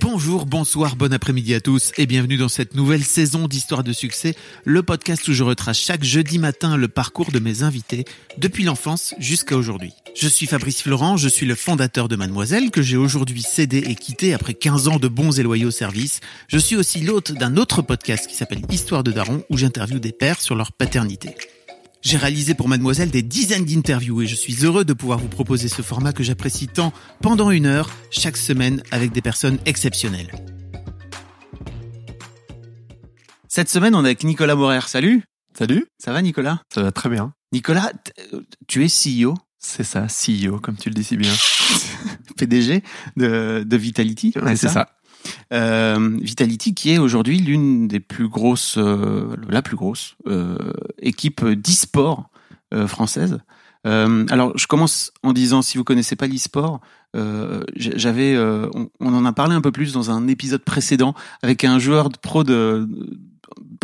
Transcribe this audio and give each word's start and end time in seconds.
Bonjour, 0.00 0.46
bonsoir, 0.46 0.96
bon 0.96 1.12
après-midi 1.12 1.54
à 1.54 1.60
tous 1.60 1.92
et 1.96 2.06
bienvenue 2.06 2.36
dans 2.36 2.48
cette 2.48 2.74
nouvelle 2.74 3.04
saison 3.04 3.46
d'Histoire 3.46 3.84
de 3.84 3.92
succès, 3.92 4.34
le 4.64 4.82
podcast 4.82 5.26
où 5.28 5.32
je 5.32 5.42
retrace 5.42 5.78
chaque 5.78 6.02
jeudi 6.04 6.38
matin 6.38 6.76
le 6.76 6.88
parcours 6.88 7.30
de 7.30 7.38
mes 7.38 7.62
invités 7.62 8.04
depuis 8.38 8.64
l'enfance 8.64 9.14
jusqu'à 9.18 9.56
aujourd'hui. 9.56 9.92
Je 10.14 10.28
suis 10.28 10.46
Fabrice 10.46 10.82
Florent, 10.82 11.16
je 11.16 11.28
suis 11.28 11.46
le 11.46 11.54
fondateur 11.54 12.08
de 12.08 12.16
Mademoiselle 12.16 12.70
que 12.70 12.82
j'ai 12.82 12.96
aujourd'hui 12.96 13.42
cédé 13.42 13.78
et 13.78 13.94
quitté 13.94 14.34
après 14.34 14.54
15 14.54 14.88
ans 14.88 14.98
de 14.98 15.08
bons 15.08 15.38
et 15.38 15.42
loyaux 15.42 15.70
services. 15.70 16.20
Je 16.48 16.58
suis 16.58 16.76
aussi 16.76 17.00
l'hôte 17.00 17.32
d'un 17.32 17.56
autre 17.56 17.82
podcast 17.82 18.26
qui 18.26 18.34
s'appelle 18.34 18.62
Histoire 18.70 19.04
de 19.04 19.12
Daron 19.12 19.44
où 19.50 19.56
j'interviewe 19.56 20.00
des 20.00 20.12
pères 20.12 20.40
sur 20.40 20.54
leur 20.54 20.72
paternité. 20.72 21.34
J'ai 22.04 22.18
réalisé 22.18 22.52
pour 22.52 22.68
Mademoiselle 22.68 23.10
des 23.10 23.22
dizaines 23.22 23.64
d'interviews 23.64 24.20
et 24.20 24.26
je 24.26 24.34
suis 24.34 24.62
heureux 24.62 24.84
de 24.84 24.92
pouvoir 24.92 25.18
vous 25.18 25.28
proposer 25.28 25.68
ce 25.68 25.80
format 25.80 26.12
que 26.12 26.22
j'apprécie 26.22 26.68
tant 26.68 26.92
pendant 27.22 27.50
une 27.50 27.64
heure 27.64 27.88
chaque 28.10 28.36
semaine 28.36 28.82
avec 28.90 29.10
des 29.12 29.22
personnes 29.22 29.58
exceptionnelles. 29.64 30.30
Cette 33.48 33.70
semaine, 33.70 33.94
on 33.94 34.02
est 34.04 34.08
avec 34.08 34.24
Nicolas 34.24 34.54
Morer. 34.54 34.82
Salut 34.86 35.22
Salut, 35.56 35.86
Ça 35.98 36.12
va 36.12 36.20
Nicolas? 36.20 36.60
Ça 36.74 36.82
va 36.82 36.92
très 36.92 37.08
bien. 37.08 37.32
Nicolas, 37.52 37.90
tu 38.66 38.84
es 38.84 38.88
CEO, 38.88 39.34
C'est 39.58 39.84
ça, 39.84 40.06
CEO, 40.08 40.58
comme 40.60 40.76
tu 40.76 40.90
le 40.90 40.94
dis 40.94 41.04
si 41.04 41.16
bien. 41.16 41.32
PDG 42.36 42.82
de, 43.16 43.64
de 43.64 43.76
Vitality. 43.78 44.34
Ouais, 44.42 44.56
c'est 44.56 44.68
ça. 44.68 44.90
Vitality 45.50 46.74
qui 46.74 46.92
est 46.92 46.98
aujourd'hui 46.98 47.38
l'une 47.38 47.88
des 47.88 48.00
plus 48.00 48.28
grosses, 48.28 48.76
euh, 48.78 49.36
la 49.48 49.62
plus 49.62 49.76
grosse 49.76 50.16
euh, 50.26 50.56
équipe 50.98 51.44
d'e-sport 51.44 52.30
euh, 52.72 52.86
française. 52.86 53.38
Euh, 53.86 54.24
alors 54.30 54.56
je 54.56 54.66
commence 54.66 55.12
en 55.22 55.32
disant 55.32 55.60
si 55.60 55.76
vous 55.76 55.84
connaissez 55.84 56.16
pas 56.16 56.26
l'e-sport, 56.26 56.80
euh, 57.16 57.62
j'avais, 57.76 58.34
euh, 58.34 58.68
on, 58.74 58.88
on 59.00 59.14
en 59.14 59.24
a 59.24 59.32
parlé 59.32 59.54
un 59.54 59.60
peu 59.60 59.72
plus 59.72 59.92
dans 59.92 60.10
un 60.10 60.26
épisode 60.26 60.62
précédent 60.64 61.14
avec 61.42 61.64
un 61.64 61.78
joueur 61.78 62.08
de 62.08 62.16
pro 62.16 62.44
de 62.44 62.88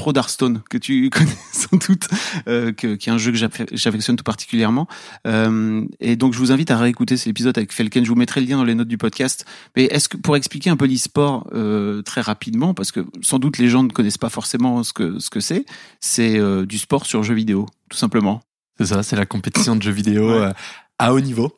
pro 0.01 0.13
d'Hearthstone 0.13 0.63
que 0.71 0.79
tu 0.79 1.11
connais 1.13 1.31
sans 1.53 1.77
doute, 1.77 2.09
euh, 2.49 2.73
que, 2.73 2.95
qui 2.95 3.09
est 3.09 3.13
un 3.13 3.19
jeu 3.19 3.31
que 3.33 3.37
j'aff- 3.39 3.67
j'affectionne 3.73 4.17
tout 4.17 4.25
particulièrement. 4.25 4.89
Euh, 5.27 5.85
et 6.01 6.17
donc 6.17 6.33
je 6.33 6.39
vous 6.39 6.53
invite 6.53 6.71
à 6.71 6.79
réécouter 6.79 7.17
cet 7.17 7.29
épisode 7.29 7.57
avec 7.59 7.73
Felken. 7.73 8.05
Je 8.05 8.09
vous 8.09 8.17
mettrai 8.17 8.41
le 8.41 8.47
lien 8.47 8.57
dans 8.57 8.65
les 8.65 8.75
notes 8.75 8.89
du 8.89 8.99
podcast. 8.99 9.45
Mais 9.77 9.85
est-ce 9.85 10.09
que 10.09 10.17
pour 10.17 10.37
expliquer 10.37 10.71
un 10.71 10.77
peu 10.77 10.87
l'e-sport 10.87 11.49
euh, 11.55 12.03
très 12.03 12.21
rapidement, 12.23 12.73
parce 12.75 12.93
que 12.93 13.05
sans 13.21 13.39
doute 13.39 13.59
les 13.59 13.69
gens 13.69 13.83
ne 13.83 13.91
connaissent 13.91 14.19
pas 14.19 14.31
forcément 14.31 14.83
ce 14.83 14.93
que 14.93 15.19
ce 15.19 15.29
que 15.31 15.41
c'est, 15.41 15.65
c'est 16.01 16.41
du 16.67 16.79
sport 16.79 17.05
sur 17.07 17.23
jeux 17.23 17.35
vidéo, 17.35 17.67
tout 17.91 17.97
simplement. 17.99 18.41
C'est 18.79 18.87
ça, 18.87 19.03
c'est 19.03 19.17
la 19.17 19.27
compétition 19.27 19.77
de 19.77 19.83
jeux 19.83 19.91
vidéo 19.93 20.41
Ouais. 20.41 20.53
à 20.99 21.13
haut 21.13 21.21
niveau. 21.21 21.53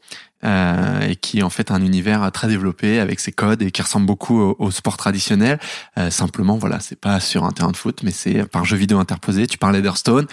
Euh, 0.45 1.01
et 1.01 1.17
qui 1.17 1.39
est 1.39 1.43
en 1.43 1.51
fait 1.51 1.71
un 1.71 1.81
univers 1.83 2.31
très 2.33 2.49
développé 2.49 2.99
avec 3.01 3.21
ses 3.21 3.33
codes 3.33 3.63
et 3.63 3.71
qui 3.71 3.83
ressemble 3.83 4.07
beaucoup 4.07 4.41
au, 4.41 4.57
au 4.59 4.71
sport 4.71 4.97
traditionnel. 4.97 5.59
Euh, 5.99 6.11
simplement, 6.11 6.57
voilà, 6.57 6.81
c'est 6.81 6.99
pas 7.01 7.21
sur 7.21 7.45
un 7.45 7.53
terrain 7.53 7.71
de 7.71 7.77
foot, 7.77 8.01
mais 8.03 8.11
c'est 8.11 8.45
par 8.47 8.65
jeu 8.65 8.77
vidéo 8.77 8.99
interposé. 8.99 9.47
Tu 9.47 9.59
parlais 9.59 9.83
d'Hearthstone, 9.83 10.27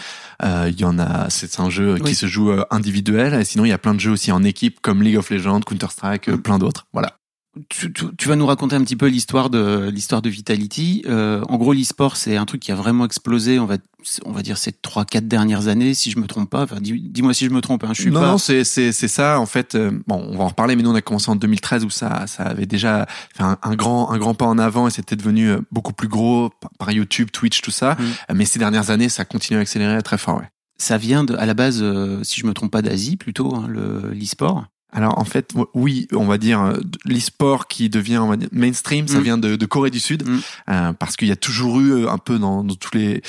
euh, 0.44 0.68
il 0.72 0.80
y 0.80 0.86
en 0.86 0.98
a, 1.00 1.30
c'est 1.30 1.60
un 1.60 1.70
jeu 1.70 1.94
Oui. 1.96 2.02
qui 2.02 2.16
se 2.16 2.26
joue 2.26 2.52
euh, 2.52 2.64
individuel. 2.72 3.34
Et 3.36 3.46
sinon, 3.46 3.66
il 3.66 3.70
y 3.70 3.74
a 3.74 3.78
plein 3.78 3.94
de 3.94 4.00
jeux 4.00 4.12
aussi 4.12 4.32
en 4.32 4.44
équipe 4.44 4.80
comme 4.82 5.04
League 5.04 5.18
of 5.18 5.30
Legends, 5.30 5.60
Counter 5.62 5.88
Strike, 5.92 6.28
Mm. 6.30 6.38
plein 6.42 6.58
d'autres. 6.60 6.88
Voilà. 6.94 7.19
Tu, 7.68 7.92
tu- 7.92 8.06
tu 8.16 8.30
vas 8.30 8.36
nous 8.36 8.46
raconter 8.46 8.76
un 8.76 8.84
petit 8.84 8.96
peu 8.96 9.08
l'histoire 9.08 9.50
de 9.50 9.90
l'histoire 9.92 10.22
de 10.22 10.30
Vitality. 10.30 11.04
Euh, 11.08 11.42
en 11.50 11.58
gros, 11.58 11.74
l'e-sport, 11.74 12.16
c'est 12.16 12.38
un 12.38 12.46
truc 12.46 12.62
qui 12.62 12.72
a 12.72 12.76
vraiment 12.76 13.06
explosé. 13.06 13.60
On 13.60 13.66
va 13.66 13.78
on 14.24 14.32
va 14.32 14.44
dire 14.44 14.58
ces 14.58 14.72
trois 14.72 15.04
quatre 15.04 15.28
dernières 15.28 15.68
années, 15.68 15.94
si 15.96 16.12
je 16.12 16.20
me 16.20 16.28
trompe 16.28 16.50
pas. 16.50 16.64
Enfin, 16.64 16.78
dis- 16.80 17.02
dis-moi 17.10 17.34
si 17.34 17.46
je 17.46 17.50
me 17.50 17.60
trompe. 17.60 17.84
Hein. 17.84 17.92
Je 17.94 18.02
suis 18.04 18.12
non, 18.12 18.20
pas. 18.22 18.28
non, 18.28 18.38
c'est 18.38 18.64
c'est 18.64 18.92
c'est 18.92 19.08
ça 19.08 19.40
en 19.40 19.46
fait. 19.48 19.74
euh, 19.76 19.92
bon, 20.08 20.24
on 20.30 20.38
va 20.38 20.44
en 20.44 20.48
reparler, 20.50 20.76
mais 20.76 20.84
nous 20.84 20.92
on 20.92 20.96
a 20.96 21.02
commencé 21.02 21.30
en 21.32 21.36
2013 21.36 21.84
où 21.86 21.90
ça 21.90 22.28
ça 22.28 22.44
avait 22.44 22.68
déjà 22.68 23.08
fait 23.36 23.44
un, 23.44 23.58
un 23.64 23.76
grand 23.76 24.12
un 24.12 24.20
grand 24.20 24.36
pas 24.36 24.46
en 24.46 24.60
avant 24.60 24.88
et 24.88 24.92
c'était 24.92 25.16
devenu 25.16 25.50
euh, 25.50 25.60
beaucoup 25.72 25.92
plus 25.94 26.08
gros 26.08 26.52
par, 26.78 26.92
YouTube, 26.92 27.30
Twitch, 27.32 27.62
tout 27.62 27.72
ça. 27.72 27.96
Mm. 28.30 28.34
Mais 28.36 28.46
ces 28.46 28.60
dernières 28.60 28.92
années, 28.92 29.10
ça 29.10 29.26
continue 29.26 29.58
à 29.58 29.62
accélérer 29.64 30.02
très 30.04 30.20
fort. 30.20 30.38
Ouais. 30.38 30.50
Ça 30.78 30.98
vient 30.98 31.24
de, 31.26 31.36
à 31.36 31.46
la 31.48 31.56
base, 31.56 31.80
euh, 31.82 32.24
si 32.24 32.40
je 32.40 32.46
me 32.46 32.54
trompe 32.54 32.72
pas, 32.72 32.82
d'Asie 32.84 33.18
plutôt, 33.18 33.54
hein, 33.56 33.66
le 33.68 34.12
l'e-sport. 34.14 34.66
Alors 34.92 35.20
en 35.20 35.24
fait, 35.24 35.54
oui, 35.76 36.08
on 36.14 36.26
va 36.26 36.38
dire 36.40 36.62
euh, 36.62 36.78
l'e-sport 37.06 37.68
qui 37.68 37.90
devient 37.90 38.18
on 38.18 38.28
va 38.28 38.38
dire, 38.38 38.50
mainstream, 38.52 39.08
ça 39.08 39.20
Mm. 39.20 39.24
vient 39.24 39.38
de, 39.38 39.56
de 39.56 39.66
Corée 39.68 39.92
du 39.92 40.00
Sud, 40.00 40.28
Mm. 40.28 40.40
euh, 40.70 40.94
parce 40.94 41.16
qu'il 41.16 41.28
y 41.28 41.32
a 41.32 41.36
toujours 41.36 41.80
eu 41.80 41.92
euh, 41.92 42.10
un 42.10 42.18
peu 42.18 42.40
dans, 42.40 42.64
dans 42.64 42.74
tous 42.76 42.98
les 42.98 43.22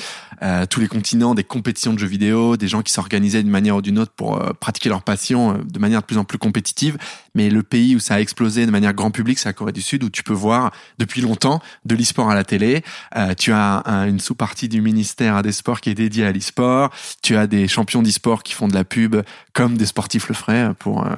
euh, 0.43 0.65
tous 0.65 0.79
les 0.79 0.87
continents 0.87 1.35
des 1.35 1.43
compétitions 1.43 1.93
de 1.93 1.99
jeux 1.99 2.07
vidéo, 2.07 2.57
des 2.57 2.67
gens 2.67 2.81
qui 2.81 2.91
s'organisaient 2.91 3.43
d'une 3.43 3.51
manière 3.51 3.75
ou 3.75 3.81
d'une 3.83 3.99
autre 3.99 4.11
pour 4.15 4.41
euh, 4.41 4.53
pratiquer 4.59 4.89
leur 4.89 5.03
passion 5.03 5.59
de 5.63 5.77
manière 5.79 6.01
de 6.01 6.05
plus 6.07 6.17
en 6.17 6.23
plus 6.23 6.39
compétitive. 6.39 6.97
Mais 7.35 7.51
le 7.51 7.61
pays 7.61 7.95
où 7.95 7.99
ça 7.99 8.15
a 8.15 8.19
explosé 8.19 8.65
de 8.65 8.71
manière 8.71 8.93
grand 8.93 9.11
public, 9.11 9.37
c'est 9.37 9.47
la 9.47 9.53
Corée 9.53 9.71
du 9.71 9.81
Sud, 9.83 10.03
où 10.03 10.09
tu 10.09 10.23
peux 10.23 10.33
voir 10.33 10.71
depuis 10.97 11.21
longtemps 11.21 11.61
de 11.85 11.95
l'e-sport 11.95 12.29
à 12.31 12.33
la 12.35 12.43
télé. 12.43 12.83
Euh, 13.15 13.35
tu 13.37 13.51
as 13.53 13.83
un- 13.85 14.07
une 14.07 14.19
sous-partie 14.19 14.67
du 14.67 14.81
ministère 14.81 15.43
des 15.43 15.51
Sports 15.51 15.79
qui 15.79 15.91
est 15.91 15.95
dédiée 15.95 16.25
à 16.25 16.31
l'e-sport. 16.31 16.89
Tu 17.21 17.35
as 17.37 17.45
des 17.45 17.67
champions 17.67 18.01
d'e-sport 18.01 18.41
qui 18.41 18.53
font 18.53 18.67
de 18.67 18.73
la 18.73 18.83
pub 18.83 19.17
comme 19.53 19.77
des 19.77 19.85
sportifs 19.85 20.27
le 20.27 20.33
feraient 20.33 20.71
pour 20.79 21.05
euh, 21.05 21.09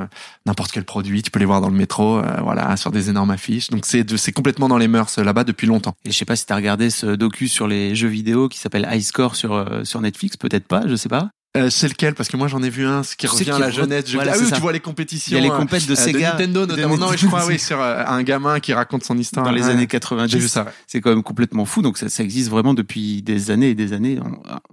n'importe 0.46 0.72
quel 0.72 0.84
produit. 0.86 1.22
Tu 1.24 1.32
peux 1.32 1.40
les 1.40 1.46
voir 1.46 1.62
dans 1.62 1.70
le 1.70 1.76
métro, 1.76 2.18
euh, 2.18 2.24
voilà, 2.42 2.76
sur 2.78 2.92
des 2.92 3.10
énormes 3.10 3.32
affiches. 3.32 3.70
Donc 3.70 3.86
c'est 3.86 4.04
de- 4.04 4.18
c'est 4.18 4.32
complètement 4.34 4.68
dans 4.68 4.78
les 4.78 4.88
mœurs 4.88 5.18
euh, 5.18 5.24
là-bas 5.24 5.44
depuis 5.44 5.68
longtemps. 5.68 5.96
Et 6.06 6.12
je 6.12 6.18
sais 6.18 6.26
pas 6.26 6.36
si 6.36 6.46
t'as 6.46 6.56
regardé 6.56 6.90
ce 6.90 7.08
docu 7.16 7.48
sur 7.48 7.68
les 7.68 7.96
jeux 7.96 8.08
vidéo 8.10 8.50
qui 8.50 8.60
s'appelle 8.60 8.88
High 8.92 9.02
Score 9.02 9.36
sur 9.36 9.54
euh, 9.54 9.84
sur 9.84 10.02
Netflix, 10.02 10.36
peut-être 10.38 10.68
pas, 10.68 10.84
je 10.88 10.96
sais 10.96 11.10
pas. 11.10 11.30
Euh, 11.56 11.70
c'est 11.70 11.88
lequel? 11.88 12.16
Parce 12.16 12.30
que 12.30 12.36
moi 12.36 12.48
j'en 12.48 12.64
ai 12.64 12.70
vu 12.72 12.84
un, 12.88 13.04
ce 13.04 13.16
qui 13.16 13.28
Je 13.28 13.32
revient 13.32 13.52
à 13.52 13.60
la 13.60 13.70
jeunesse. 13.70 14.06
Je... 14.08 14.16
voilà, 14.16 14.32
ah 14.34 14.38
oui, 14.40 14.50
tu 14.52 14.60
vois 14.60 14.72
les 14.72 14.80
Il 14.80 14.82
compétitions. 14.82 15.36
y 15.38 15.40
a 15.40 15.44
les 15.44 15.52
euh, 15.52 15.56
compètes 15.56 15.86
de 15.86 15.92
euh, 15.94 15.96
Sega, 15.96 16.32
Nintendo 16.32 16.66
de 16.66 16.72
notamment. 16.76 16.98
Non, 16.98 17.12
je 17.16 17.28
crois 17.28 17.42
Nintendo. 17.42 17.48
oui 17.54 17.60
sur 17.60 17.80
un 17.80 18.24
gamin 18.24 18.60
qui 18.60 18.74
raconte 18.74 19.04
son 19.04 19.16
histoire 19.20 19.46
dans 19.46 19.52
les 19.52 19.62
Ouais. 19.66 19.70
années 19.70 19.86
90. 19.86 20.32
J'ai 20.32 20.40
vu 20.40 20.48
ça. 20.48 20.64
ouais. 20.64 20.72
C'est 20.88 21.00
quand 21.00 21.12
même 21.12 21.22
complètement 21.22 21.66
fou. 21.66 21.84
Donc 21.84 22.00
ça, 22.00 22.10
ça 22.10 22.24
existe 22.24 22.50
vraiment 22.50 22.74
depuis 22.74 23.22
des 23.22 23.52
années 23.52 23.70
et 23.70 23.76
des 23.76 23.94
années. 23.94 24.20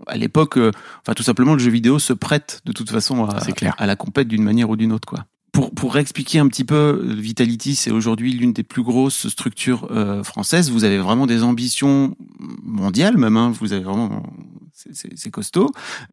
À 0.07 0.17
l'époque, 0.17 0.57
euh, 0.57 0.71
enfin 1.03 1.13
tout 1.13 1.23
simplement, 1.23 1.53
le 1.53 1.59
jeu 1.59 1.71
vidéo 1.71 1.99
se 1.99 2.15
prête 2.15 2.63
de 2.65 2.73
toute 2.73 2.91
façon 2.91 3.27
à, 3.27 3.39
clair. 3.53 3.75
à 3.77 3.85
la 3.87 3.95
compète 3.95 4.29
d'une 4.29 4.43
manière 4.43 4.71
ou 4.71 4.77
d'une 4.77 4.93
autre, 4.93 5.07
quoi. 5.07 5.27
Pour, 5.53 5.73
pour 5.75 5.95
réexpliquer 5.95 6.39
un 6.39 6.49
petit 6.49 6.65
peu, 6.65 7.01
euh, 7.03 7.15
Vitality, 7.15 7.75
c'est 7.75 7.91
aujourd'hui 7.91 8.33
l'une 8.33 8.53
des 8.53 8.63
plus 8.63 8.83
grosses 8.83 9.29
structures 9.29 9.89
euh, 9.91 10.23
françaises. 10.23 10.71
Vous 10.71 10.85
avez 10.85 10.99
vraiment 10.99 11.27
des 11.27 11.43
ambitions 11.43 12.17
mondiales, 12.63 13.17
même. 13.17 13.37
Hein. 13.37 13.53
Vous 13.61 13.73
avez 13.73 13.83
vraiment, 13.83 14.23
c'est 14.73 15.31
costaud. 15.31 15.71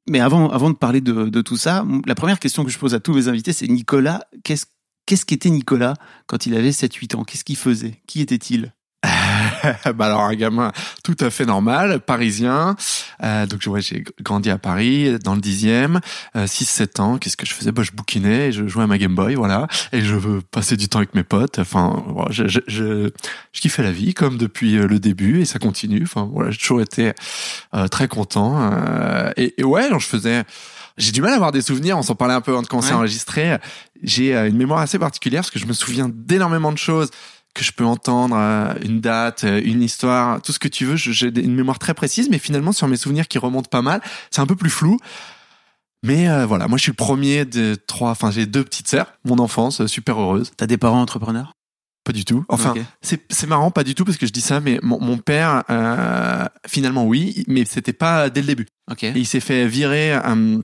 Mais 0.09 0.19
avant, 0.19 0.49
avant 0.49 0.69
de 0.69 0.75
parler 0.75 1.01
de, 1.01 1.29
de 1.29 1.41
tout 1.41 1.57
ça, 1.57 1.85
la 2.05 2.15
première 2.15 2.39
question 2.39 2.65
que 2.65 2.71
je 2.71 2.79
pose 2.79 2.95
à 2.95 2.99
tous 2.99 3.13
mes 3.13 3.27
invités, 3.27 3.53
c'est 3.53 3.67
Nicolas. 3.67 4.23
Qu'est-ce 4.43 4.65
qu'est-ce 5.07 5.25
qu'était 5.25 5.49
Nicolas 5.49 5.95
quand 6.27 6.45
il 6.45 6.55
avait 6.55 6.69
7-8 6.69 7.15
ans? 7.15 7.23
Qu'est-ce 7.23 7.43
qu'il 7.43 7.55
faisait? 7.55 8.01
Qui 8.05 8.21
était-il? 8.21 8.73
bah 9.95 10.05
alors 10.05 10.21
un 10.21 10.33
gamin 10.35 10.71
tout 11.03 11.15
à 11.19 11.29
fait 11.29 11.45
normal, 11.45 11.99
parisien. 11.99 12.75
Euh, 13.23 13.45
donc 13.45 13.61
ouais, 13.67 13.81
j'ai 13.81 14.03
grandi 14.21 14.49
à 14.49 14.57
Paris, 14.57 15.17
dans 15.23 15.35
le 15.35 15.41
dixième, 15.41 15.99
euh, 16.35 16.45
6-7 16.45 17.01
ans. 17.01 17.17
Qu'est-ce 17.17 17.37
que 17.37 17.45
je 17.45 17.53
faisais? 17.53 17.71
Bah, 17.71 17.83
Je 17.83 17.91
bouquinais, 17.91 18.47
et 18.47 18.51
je 18.51 18.67
jouais 18.67 18.83
à 18.83 18.87
ma 18.87 18.97
Game 18.97 19.15
Boy, 19.15 19.35
voilà. 19.35 19.67
Et 19.91 20.01
je 20.01 20.15
veux 20.15 20.41
passer 20.41 20.77
du 20.77 20.89
temps 20.89 20.99
avec 20.99 21.13
mes 21.15 21.23
potes. 21.23 21.59
Enfin, 21.59 22.03
voilà, 22.07 22.31
je, 22.31 22.47
je, 22.47 22.59
je, 22.67 23.09
je 23.53 23.61
kiffais 23.61 23.83
la 23.83 23.91
vie 23.91 24.13
comme 24.13 24.37
depuis 24.37 24.77
euh, 24.77 24.87
le 24.87 24.99
début 24.99 25.41
et 25.41 25.45
ça 25.45 25.59
continue. 25.59 26.01
Enfin 26.03 26.27
voilà, 26.31 26.51
j'ai 26.51 26.57
toujours 26.57 26.81
été 26.81 27.13
euh, 27.75 27.87
très 27.87 28.07
content. 28.07 28.71
Euh, 28.73 29.31
et, 29.37 29.53
et 29.61 29.63
ouais, 29.63 29.87
je 29.97 30.05
faisais... 30.05 30.43
J'ai 30.99 31.11
du 31.11 31.21
mal 31.21 31.29
à 31.31 31.35
avoir 31.35 31.51
des 31.51 31.61
souvenirs, 31.61 31.95
on 31.95 32.01
s'en 32.01 32.15
parlait 32.15 32.33
un 32.33 32.41
peu 32.41 32.51
avant 32.51 32.63
de 32.63 32.67
commencer 32.67 32.87
Ouais. 32.87 32.95
à 32.95 32.97
enregistrer. 32.97 33.57
J'ai 34.01 34.35
euh, 34.35 34.49
une 34.49 34.57
mémoire 34.57 34.79
assez 34.79 34.97
particulière 34.97 35.41
parce 35.41 35.51
que 35.51 35.59
je 35.59 35.67
me 35.67 35.73
souviens 35.73 36.09
d'énormément 36.11 36.71
de 36.71 36.77
choses 36.79 37.11
que 37.57 37.63
je 37.63 37.71
peux 37.71 37.85
entendre, 37.85 38.35
euh, 38.37 38.73
une 38.83 39.01
date, 39.01 39.43
euh, 39.43 39.61
une 39.63 39.81
histoire, 39.81 40.41
tout 40.41 40.51
ce 40.51 40.59
que 40.59 40.67
tu 40.67 40.85
veux. 40.85 40.95
J'ai 40.95 41.27
une 41.27 41.55
mémoire 41.55 41.79
très 41.79 41.93
précise, 41.93 42.29
mais 42.29 42.37
finalement 42.37 42.71
sur 42.71 42.87
mes 42.87 42.97
souvenirs 42.97 43.27
qui 43.27 43.37
remontent 43.39 43.69
pas 43.69 43.81
mal, 43.81 44.01
c'est 44.31 44.41
un 44.41 44.45
peu 44.45 44.55
plus 44.55 44.69
flou. 44.69 44.97
Mais 46.03 46.29
euh, 46.29 46.45
voilà, 46.45 46.67
moi 46.67 46.77
je 46.77 46.83
suis 46.83 46.91
le 46.91 46.95
premier 46.95 47.43
de 47.45 47.75
trois. 47.87 48.11
Enfin, 48.11 48.29
j'ai 48.31 48.45
deux 48.45 48.63
petites 48.63 48.87
sœurs, 48.87 49.11
mon 49.25 49.39
enfance 49.39 49.85
super 49.87 50.19
heureuse. 50.21 50.51
T'as 50.55 50.67
des 50.67 50.77
parents 50.77 51.01
entrepreneurs? 51.01 51.53
Pas 52.03 52.13
du 52.13 52.23
tout. 52.23 52.45
Enfin, 52.47 52.71
Ok. 52.71 52.81
c'est 53.01 53.47
marrant, 53.47 53.69
pas 53.71 53.83
du 53.83 53.93
tout 53.93 54.05
parce 54.05 54.15
que 54.17 54.25
je 54.25 54.31
dis 54.31 54.39
ça, 54.39 54.61
mais 54.61 54.79
mon, 54.81 55.01
mon 55.01 55.17
père, 55.17 55.63
euh, 55.69 56.45
finalement 56.65 57.05
oui, 57.05 57.43
mais 57.47 57.65
c'était 57.65 57.91
pas 57.91 58.29
dès 58.29 58.41
le 58.41 58.47
début. 58.47 58.67
Et 59.01 59.11
il 59.15 59.25
s'est 59.25 59.41
fait 59.41 59.67
virer 59.67 60.13
euh, 60.13 60.61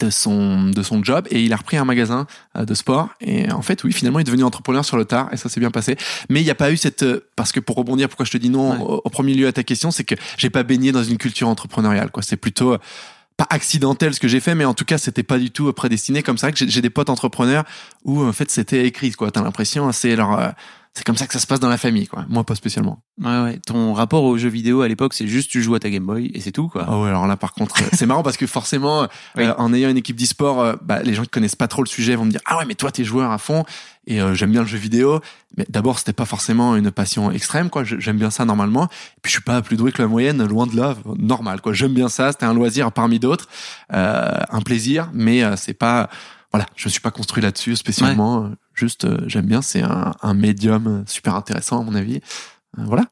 de 0.00 0.10
son 0.10 0.70
de 0.70 0.82
son 0.82 1.02
job 1.04 1.26
et 1.30 1.42
il 1.44 1.52
a 1.52 1.56
repris 1.56 1.76
un 1.76 1.84
magasin 1.84 2.26
euh, 2.56 2.64
de 2.64 2.74
sport. 2.74 3.08
Et 3.20 3.50
en 3.52 3.62
fait 3.62 3.84
oui 3.84 3.92
finalement 3.92 4.18
il 4.18 4.22
est 4.22 4.24
devenu 4.24 4.42
entrepreneur 4.42 4.84
sur 4.84 4.96
le 4.96 5.04
tard 5.04 5.28
et 5.32 5.36
ça 5.36 5.48
s'est 5.48 5.60
bien 5.60 5.70
passé. 5.70 5.96
Mais 6.28 6.40
il 6.40 6.44
n'y 6.44 6.50
a 6.50 6.54
pas 6.56 6.72
eu 6.72 6.76
cette 6.76 7.02
euh, 7.04 7.28
parce 7.36 7.52
que 7.52 7.60
pour 7.60 7.76
rebondir 7.76 8.08
pourquoi 8.08 8.26
je 8.26 8.32
te 8.32 8.36
dis 8.38 8.50
non 8.50 8.72
Ouais. 8.72 8.78
au, 8.80 9.02
au 9.04 9.10
premier 9.10 9.34
lieu 9.34 9.46
à 9.46 9.52
ta 9.52 9.62
question 9.62 9.90
c'est 9.92 10.04
que 10.04 10.16
j'ai 10.38 10.50
pas 10.50 10.64
baigné 10.64 10.90
dans 10.92 11.04
une 11.04 11.18
culture 11.18 11.48
entrepreneuriale 11.48 12.10
quoi. 12.10 12.22
C'est 12.22 12.36
plutôt 12.36 12.72
euh, 12.74 12.78
pas 13.36 13.46
accidentel 13.50 14.12
ce 14.14 14.18
que 14.20 14.28
j'ai 14.28 14.40
fait 14.40 14.54
mais 14.56 14.64
en 14.64 14.74
tout 14.74 14.84
cas 14.84 14.98
c'était 14.98 15.22
pas 15.22 15.38
du 15.38 15.50
tout 15.52 15.72
prédestiné 15.72 16.22
comme 16.22 16.38
ça. 16.38 16.50
Que 16.50 16.58
j'ai 16.58 16.68
j'ai 16.68 16.80
des 16.82 16.90
potes 16.90 17.10
entrepreneurs 17.10 17.64
où 18.04 18.24
en 18.24 18.32
fait 18.32 18.50
c'était 18.50 18.86
écrit 18.86 19.12
quoi. 19.12 19.30
T'as 19.30 19.42
l'impression 19.42 19.92
c'est 19.92 20.16
leur 20.16 20.38
euh, 20.38 20.48
c'est 20.96 21.04
comme 21.04 21.16
ça 21.16 21.26
que 21.26 21.32
ça 21.34 21.38
se 21.38 21.46
passe 21.46 21.60
dans 21.60 21.68
la 21.68 21.76
famille 21.78 22.06
quoi 22.08 22.24
moi 22.28 22.42
pas 22.42 22.54
spécialement 22.56 23.00
Ouais, 23.18 23.42
ouais. 23.42 23.58
Ton 23.66 23.94
rapport 23.94 24.24
aux 24.24 24.36
jeux 24.36 24.50
vidéo 24.50 24.82
à 24.82 24.88
l'époque, 24.88 25.14
c'est 25.14 25.26
juste 25.26 25.50
tu 25.50 25.62
joues 25.62 25.74
à 25.74 25.80
ta 25.80 25.88
Game 25.88 26.04
Boy 26.04 26.30
et 26.34 26.40
c'est 26.42 26.52
tout, 26.52 26.68
quoi. 26.68 26.84
Ah 26.86 26.98
ouais, 27.00 27.08
alors 27.08 27.26
là 27.26 27.38
par 27.38 27.54
contre, 27.54 27.74
euh, 27.80 27.86
c'est 27.94 28.04
marrant 28.04 28.22
parce 28.22 28.36
que 28.36 28.46
forcément, 28.46 29.04
euh, 29.04 29.06
Oui. 29.38 29.44
en 29.56 29.72
ayant 29.72 29.88
une 29.88 29.96
équipe 29.96 30.16
d'e-sport, 30.16 30.60
euh, 30.60 30.74
bah, 30.82 31.02
les 31.02 31.14
gens 31.14 31.22
qui 31.22 31.30
connaissent 31.30 31.56
pas 31.56 31.66
trop 31.66 31.82
le 31.82 31.88
sujet 31.88 32.14
vont 32.14 32.26
me 32.26 32.30
dire 32.30 32.40
ah 32.44 32.58
ouais 32.58 32.66
mais 32.66 32.74
toi 32.74 32.90
t'es 32.92 33.04
joueur 33.04 33.30
à 33.30 33.38
fond 33.38 33.64
et 34.06 34.20
euh, 34.20 34.34
j'aime 34.34 34.50
bien 34.52 34.60
le 34.60 34.66
jeu 34.66 34.76
vidéo. 34.76 35.20
Mais 35.56 35.64
d'abord 35.70 35.98
c'était 35.98 36.12
pas 36.12 36.26
forcément 36.26 36.76
une 36.76 36.90
passion 36.90 37.30
extrême 37.30 37.70
quoi. 37.70 37.84
J'aime 37.84 38.18
bien 38.18 38.28
ça 38.30 38.44
normalement. 38.44 38.84
Et 38.84 39.20
puis 39.22 39.30
je 39.30 39.36
suis 39.36 39.42
pas 39.44 39.62
plus 39.62 39.78
doué 39.78 39.92
que 39.92 40.02
la 40.02 40.08
moyenne, 40.08 40.44
loin 40.46 40.66
de 40.66 40.76
là, 40.76 40.94
normal 41.18 41.62
quoi. 41.62 41.72
J'aime 41.72 41.94
bien 41.94 42.10
ça. 42.10 42.32
C'était 42.32 42.44
un 42.44 42.52
loisir 42.52 42.92
parmi 42.92 43.18
d'autres, 43.18 43.48
euh, 43.94 44.30
un 44.50 44.60
plaisir, 44.60 45.08
mais 45.14 45.42
euh, 45.42 45.56
c'est 45.56 45.72
pas 45.72 46.10
voilà, 46.56 46.70
je 46.74 46.88
me 46.88 46.90
suis 46.90 47.00
pas 47.00 47.10
construit 47.10 47.42
là-dessus 47.42 47.76
spécialement. 47.76 48.50
Juste 48.72 49.04
euh, 49.04 49.18
j'aime 49.26 49.44
bien, 49.44 49.60
c'est 49.60 49.82
un, 49.82 50.14
un 50.22 50.32
médium 50.32 51.04
super 51.06 51.34
intéressant 51.34 51.82
à 51.82 51.84
mon 51.84 51.94
avis. 51.94 52.22
Euh, 52.78 52.84
voilà. 52.86 53.04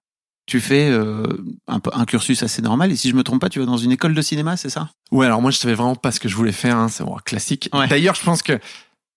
Tu 0.46 0.61
fais 0.61 0.88
euh, 0.91 1.26
un, 1.67 2.05
cursus 2.06 2.43
assez 2.43 2.62
normal 2.62 2.91
et 2.91 2.96
si 2.96 3.11
je 3.11 3.14
me 3.14 3.23
trompe 3.23 3.43
pas, 3.43 3.50
tu 3.50 3.61
vas 3.61 3.67
dans 3.67 3.76
une 3.76 3.93
école 3.93 4.14
de 4.14 4.23
cinéma, 4.23 4.56
c'est 4.56 4.70
ça? 4.70 4.88
Ouais, 5.11 5.26
alors 5.26 5.43
moi 5.43 5.50
je 5.50 5.58
savais 5.58 5.75
vraiment 5.75 5.94
pas 5.94 6.11
ce 6.11 6.20
que 6.20 6.29
je 6.29 6.37
voulais 6.37 6.52
faire, 6.52 6.76
hein, 6.79 6.88
c'est 6.88 7.05
bon, 7.05 7.17
classique. 7.25 7.69
Ouais. 7.75 7.87
D'ailleurs, 7.87 8.14
je 8.14 8.23
pense 8.23 8.43
que 8.43 8.58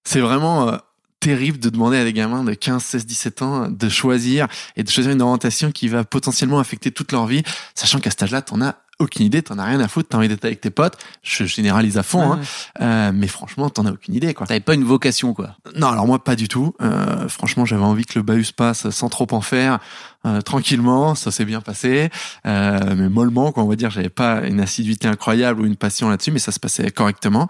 c'est 0.06 0.20
vraiment 0.20 0.68
euh, 0.68 0.78
terrible 1.22 1.60
de 1.60 1.70
demander 1.70 1.98
à 1.98 2.04
des 2.04 2.14
gamins 2.14 2.44
de 2.44 2.54
15, 2.54 2.84
16, 2.84 3.06
17 3.06 3.42
ans 3.42 3.70
de 3.70 3.90
choisir 3.90 4.48
et 4.76 4.84
de 4.84 4.90
choisir 4.90 5.14
une 5.14 5.22
orientation 5.22 5.72
qui 5.72 5.88
va 5.88 6.04
potentiellement 6.04 6.60
affecter 6.60 6.92
toute 6.92 7.14
leur 7.14 7.28
vie, 7.28 7.44
sachant 7.76 8.00
qu'à 8.00 8.10
cet 8.10 8.24
âge-là, 8.24 8.42
t'en 8.42 8.62
as 8.62 8.76
aucune 9.00 9.26
idée, 9.26 9.42
t'en 9.44 9.60
as 9.60 9.66
rien 9.66 9.80
à 9.80 9.88
foutre, 9.88 10.10
t'as 10.10 10.18
envie 10.18 10.28
d'être 10.28 10.46
avec 10.46 10.62
tes 10.62 10.70
potes. 10.70 10.98
Je 11.22 11.46
généralise 11.46 11.98
à 11.98 12.04
fond, 12.04 12.34
hein, 12.34 12.40
euh, 12.82 13.12
mais 13.14 13.28
franchement, 13.28 13.70
t'en 13.70 13.86
as 13.86 13.92
aucune 13.92 14.16
idée, 14.16 14.34
quoi. 14.34 14.48
T'avais 14.48 14.60
pas 14.60 14.74
une 14.74 14.84
vocation, 14.84 15.34
quoi. 15.34 15.56
Non, 15.76 15.88
alors 15.88 16.08
moi 16.08 16.24
pas 16.24 16.36
du 16.36 16.48
tout. 16.48 16.74
Euh, 16.82 17.28
franchement, 17.28 17.66
j'avais 17.66 17.84
envie 17.84 18.06
que 18.06 18.18
le 18.18 18.24
bahut 18.24 18.44
se 18.44 18.54
passe 18.54 18.90
sans 18.90 19.10
trop 19.10 19.28
en 19.32 19.42
faire, 19.42 19.80
euh, 20.28 20.42
tranquillement. 20.42 21.16
Ça 21.16 21.32
s'est 21.32 21.46
bien 21.46 21.62
passé, 21.62 22.10
euh, 22.46 22.96
mais 22.96 23.10
mollement, 23.10 23.52
quoi. 23.52 23.64
On 23.64 23.68
va 23.68 23.76
dire, 23.76 23.90
j'avais 23.90 24.10
pas 24.10 24.42
une 24.46 24.60
assiduité 24.60 25.08
incroyable 25.08 25.62
ou 25.62 25.66
une 25.66 25.76
passion 25.78 26.10
là-dessus, 26.10 26.32
mais 26.32 26.40
ça 26.40 26.52
se 26.52 26.60
passait 26.60 26.92
correctement. 26.92 27.48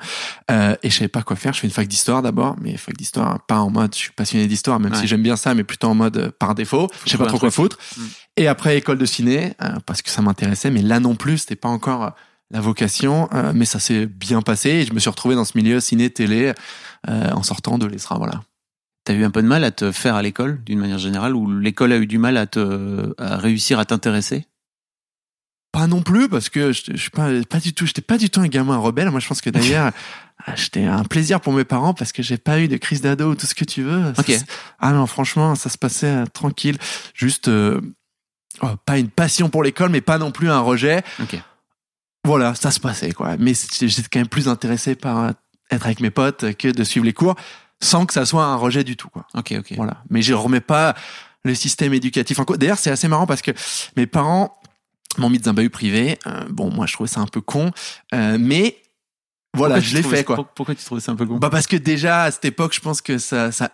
Euh, 0.52 0.76
et 0.84 0.90
je 0.90 0.96
savais 0.96 1.08
pas 1.08 1.24
quoi 1.24 1.36
faire. 1.36 1.54
Je 1.54 1.60
fais 1.60 1.68
une 1.68 1.74
fac 1.74 1.88
d'histoire 1.88 2.22
d'abord, 2.22 2.56
mais 2.62 2.78
fac 2.78 2.96
d'histoire 2.96 3.40
pas 3.48 3.60
en 3.60 3.70
mode 3.70 3.94
je 3.94 4.00
suis 4.00 4.12
passionné 4.12 4.48
d'histoire, 4.48 4.80
même 4.80 4.94
Ouais. 4.94 5.00
si 5.00 5.08
j'aime 5.08 5.24
bien 5.24 5.36
ça, 5.36 5.54
mais 5.54 5.64
plutôt 5.64 5.88
en 5.88 5.96
mode 5.96 6.18
euh, 6.18 6.32
par 6.38 6.56
défaut. 6.56 6.88
Je 7.06 7.12
sais 7.12 7.18
pas 7.18 7.26
trop 7.26 7.40
quoi 7.40 7.52
foutre. 7.52 7.78
Mm. 7.98 8.02
Et 8.38 8.48
après 8.48 8.78
école 8.78 9.00
de 9.00 9.06
ciné, 9.06 9.54
euh, 9.64 9.78
parce 9.86 10.02
que 10.02 10.10
ça 10.10 10.22
m'intéressait, 10.22 10.70
mais 10.70 10.82
là 10.82 11.00
non 11.00 11.16
plus, 11.16 11.40
c'était 11.40 11.56
pas 11.56 11.70
encore 11.70 12.14
la 12.52 12.62
vocation, 12.62 13.28
euh, 13.34 13.52
mais 13.54 13.66
ça 13.66 13.80
s'est 13.80 14.06
bien 14.06 14.42
passé 14.42 14.70
et 14.70 14.86
je 14.86 14.94
me 14.94 15.00
suis 15.00 15.10
retrouvé 15.10 15.36
dans 15.36 15.44
ce 15.46 15.58
milieu 15.58 15.80
ciné 15.80 16.10
télé 16.10 16.54
euh, 17.10 17.32
en 17.32 17.44
sortant 17.44 17.78
de 17.78 17.86
l'ESRA, 17.86 18.18
voilà. 18.18 18.42
T'as 19.08 19.14
eu 19.14 19.24
un 19.24 19.32
peu 19.32 19.42
de 19.42 19.48
mal 19.48 19.64
à 19.64 19.72
te 19.72 19.94
faire 19.94 20.16
à 20.16 20.22
l'école, 20.22 20.62
d'une 20.66 20.80
manière 20.80 20.98
générale, 20.98 21.34
ou 21.34 21.50
l'école 21.60 21.94
a 21.94 21.98
eu 21.98 22.08
du 22.08 22.18
mal 22.18 22.36
à 22.36 22.46
te 22.46 23.14
à 23.18 23.38
réussir 23.38 23.80
à 23.80 23.86
t'intéresser? 23.86 24.48
Pas 25.72 25.88
non 25.88 26.02
plus 26.02 26.28
parce 26.28 26.50
que 26.50 26.74
je, 26.74 26.82
je 26.92 26.98
suis 26.98 27.10
pas 27.12 27.30
pas 27.50 27.60
du 27.62 27.72
tout, 27.74 27.86
j'étais 27.86 28.02
pas 28.02 28.18
du 28.18 28.30
tout 28.30 28.42
un 28.42 28.48
gamin 28.48 28.76
rebelle. 28.76 29.10
Moi, 29.10 29.22
je 29.22 29.28
pense 29.30 29.40
que 29.40 29.50
d'ailleurs, 29.50 29.92
ah, 30.46 30.56
j'étais 30.58 30.84
un 30.84 31.04
plaisir 31.06 31.40
pour 31.40 31.54
mes 31.54 31.64
parents 31.64 31.94
parce 31.94 32.12
que 32.12 32.22
j'ai 32.22 32.38
pas 32.38 32.60
eu 32.60 32.68
de 32.68 32.76
crise 32.76 33.00
d'ado 33.00 33.30
ou 33.32 33.36
tout 33.36 33.46
ce 33.46 33.56
que 33.56 33.64
tu 33.64 33.82
veux. 33.82 34.14
Ça 34.16 34.20
Ok. 34.22 34.28
se- 34.32 34.44
Ah 34.80 34.92
non, 34.92 35.06
franchement, 35.08 35.56
ça 35.56 35.70
se 35.70 35.78
passait 35.78 36.08
euh, 36.08 36.26
tranquille. 36.26 36.78
Juste 37.14 37.48
euh, 37.48 37.80
oh, 38.62 38.72
pas 38.86 38.98
une 38.98 39.10
passion 39.10 39.50
pour 39.50 39.64
l'école, 39.64 39.90
mais 39.90 40.02
pas 40.02 40.18
non 40.18 40.32
plus 40.32 40.50
un 40.50 40.60
rejet. 40.60 41.02
Ok. 41.24 41.40
Voilà, 42.26 42.56
ça 42.56 42.72
se 42.72 42.82
passait 42.82 43.14
quoi. 43.14 43.38
Mais 43.38 43.54
j'étais 43.80 44.04
quand 44.12 44.20
même 44.20 44.28
plus 44.28 44.50
intéressé 44.50 44.96
par 44.96 45.18
euh, 45.24 45.32
être 45.72 45.86
avec 45.86 46.02
mes 46.02 46.10
potes 46.12 46.54
que 46.58 46.68
de 46.70 46.84
suivre 46.84 47.06
les 47.06 47.14
cours, 47.14 47.36
sans 47.82 48.06
que 48.06 48.14
ça 48.14 48.26
soit 48.26 48.46
un 48.46 48.56
rejet 48.56 48.84
du 48.84 48.96
tout 48.98 49.10
quoi. 49.10 49.26
Ok, 49.36 49.54
ok. 49.58 49.74
Voilà. 49.76 49.98
Mais 50.10 50.22
je 50.22 50.34
remets 50.34 50.62
pas 50.62 50.96
le 51.44 51.54
système 51.56 51.94
éducatif 51.94 52.40
en 52.40 52.46
cause. 52.46 52.58
D'ailleurs, 52.58 52.78
c'est 52.80 52.92
assez 52.92 53.08
marrant 53.08 53.26
parce 53.28 53.42
que 53.42 53.52
mes 53.96 54.08
parents 54.08 54.58
m'ont 55.18 55.30
mis 55.30 55.40
dans 55.40 55.52
un 55.52 55.54
bahut 55.54 55.70
privé. 55.70 56.18
Euh, 56.28 56.42
bon, 56.50 56.72
moi, 56.72 56.86
je 56.86 56.94
trouvais 56.94 57.08
ça 57.10 57.22
un 57.22 57.28
peu 57.28 57.42
con, 57.42 57.72
Euh, 58.14 58.38
mais 58.40 58.78
voilà, 59.54 59.76
Pourquoi 59.76 59.90
je 59.90 59.96
l'ai 59.96 60.04
fait 60.04 60.24
quoi. 60.24 60.36
pour- 60.36 60.48
Pourquoi 60.48 60.76
tu 60.76 60.84
trouvais 60.84 61.02
ça 61.02 61.12
un 61.12 61.16
peu 61.16 61.26
con? 61.26 61.38
Bah 61.38 61.50
parce 61.50 61.68
que 61.68 61.78
déjà 61.78 62.24
à 62.24 62.32
cette 62.32 62.46
époque, 62.46 62.74
je 62.76 62.80
pense 62.82 63.02
que 63.02 63.18
ça, 63.18 63.52
ça 63.52 63.70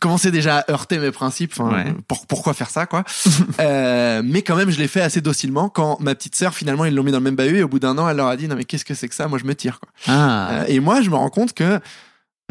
commençait 0.00 0.30
déjà 0.30 0.58
à 0.58 0.70
heurter 0.72 0.98
mes 0.98 1.10
principes. 1.12 1.52
Enfin, 1.58 1.72
Ouais. 1.72 1.94
pour- 2.08 2.26
pourquoi 2.26 2.52
faire 2.54 2.68
ça 2.70 2.84
quoi 2.86 3.04
Euh, 3.60 4.20
Mais 4.24 4.42
quand 4.42 4.56
même, 4.56 4.70
je 4.70 4.78
l'ai 4.78 4.88
fait 4.88 5.00
assez 5.00 5.20
docilement. 5.20 5.68
Quand 5.70 5.98
ma 6.00 6.14
petite 6.14 6.34
sœur, 6.34 6.54
finalement, 6.54 6.84
ils 6.84 6.94
l'ont 6.94 7.02
mis 7.04 7.12
dans 7.12 7.18
le 7.18 7.24
même 7.24 7.36
bahut 7.36 7.58
et 7.58 7.62
au 7.62 7.68
bout 7.68 7.78
d'un 7.78 7.96
an, 7.98 8.08
elle 8.08 8.16
leur 8.16 8.26
a 8.28 8.36
dit 8.36 8.48
non 8.48 8.56
mais 8.56 8.64
qu'est-ce 8.64 8.84
que 8.84 8.94
c'est 8.94 9.08
que 9.08 9.14
ça? 9.14 9.28
Moi, 9.28 9.38
je 9.38 9.44
me 9.44 9.54
tire 9.54 9.80
quoi. 9.80 9.88
Ah, 10.08 10.48
Euh, 10.50 10.64
et 10.68 10.80
moi, 10.80 11.00
je 11.02 11.08
me 11.10 11.14
rends 11.16 11.30
compte 11.30 11.52
que 11.54 11.80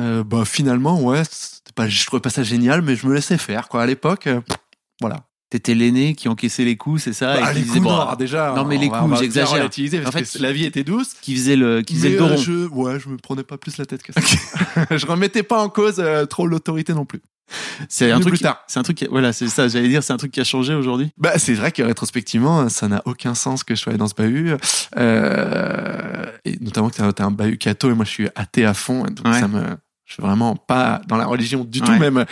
euh, 0.01 0.23
bah 0.23 0.43
finalement, 0.45 0.99
ouais, 1.01 1.23
c'était 1.29 1.71
pas, 1.73 1.87
je 1.87 2.05
trouvais 2.05 2.21
pas 2.21 2.29
ça 2.29 2.43
génial, 2.43 2.81
mais 2.81 2.95
je 2.95 3.07
me 3.07 3.13
laissais 3.13 3.37
faire 3.37 3.67
quoi. 3.69 3.83
À 3.83 3.85
l'époque, 3.85 4.27
euh, 4.27 4.41
voilà. 5.01 5.23
t'étais 5.49 5.73
l'aîné 5.75 6.15
qui 6.15 6.27
encaissait 6.27 6.65
les 6.65 6.75
coups, 6.77 7.03
c'est 7.03 7.13
ça? 7.13 7.39
Bah, 7.39 7.51
et 7.51 7.55
les 7.55 7.61
disait, 7.61 7.79
coups, 7.79 7.83
bon, 7.91 8.15
déjà. 8.15 8.53
non, 8.55 8.65
mais 8.65 8.77
les 8.77 8.89
coups, 8.89 9.19
j'exagère. 9.19 9.69
En 10.05 10.11
fait, 10.11 10.35
la 10.39 10.51
vie 10.51 10.65
était 10.65 10.83
douce. 10.83 11.13
qui 11.21 11.35
faisait 11.35 11.55
le 11.55 11.81
qui 11.81 11.95
faisait 11.95 12.09
mais 12.09 12.15
le 12.15 12.19
dos 12.19 12.25
euh, 12.25 12.35
rond. 12.35 12.41
je, 12.41 12.67
ouais, 12.67 12.99
je 12.99 13.09
me 13.09 13.17
prenais 13.17 13.43
pas 13.43 13.57
plus 13.57 13.77
la 13.77 13.85
tête 13.85 14.03
que 14.03 14.11
ça. 14.13 14.21
je 14.97 15.05
remettais 15.05 15.43
pas 15.43 15.61
en 15.61 15.69
cause 15.69 15.95
euh, 15.99 16.25
trop 16.25 16.45
l'autorité 16.47 16.93
non 16.93 17.05
plus. 17.05 17.21
C'est 17.89 18.09
un 18.11 18.19
truc. 18.19 18.41
C'est 18.67 18.79
un 18.79 18.83
truc 18.83 19.05
voilà, 19.11 19.31
c'est 19.31 19.47
ça, 19.47 19.67
j'allais 19.67 19.87
dire 19.87 20.01
c'est 20.03 20.13
un 20.13 20.17
truc 20.17 20.31
qui 20.31 20.39
a 20.41 20.43
changé 20.43 20.73
aujourd'hui? 20.73 21.11
Bah, 21.15 21.37
c'est 21.37 21.53
vrai 21.53 21.71
que 21.71 21.83
rétrospectivement, 21.83 22.69
ça 22.69 22.87
n'a 22.87 23.03
aucun 23.05 23.35
sens 23.35 23.63
que 23.63 23.75
je 23.75 23.81
sois 23.81 23.91
allé 23.91 23.99
dans 23.99 24.07
ce 24.07 24.15
bahut. 24.15 24.55
Euh, 24.97 26.25
et 26.43 26.57
notamment 26.59 26.89
que 26.89 26.95
t'as 26.95 27.13
t'as 27.13 27.25
un 27.25 27.31
bahut 27.31 27.57
catho 27.59 27.91
et 27.91 27.93
moi 27.93 28.05
je 28.05 28.09
suis 28.09 28.27
athée 28.35 28.65
à 28.65 28.73
fond. 28.73 29.03
Donc 29.03 29.25
Ouais. 29.27 29.39
ça 29.39 29.47
me, 29.47 29.61
je 30.05 30.13
suis 30.13 30.23
vraiment 30.23 30.55
pas 30.55 31.01
dans 31.07 31.17
la 31.17 31.25
religion 31.25 31.63
du 31.63 31.81
tout, 31.81 31.91
même 31.99 32.25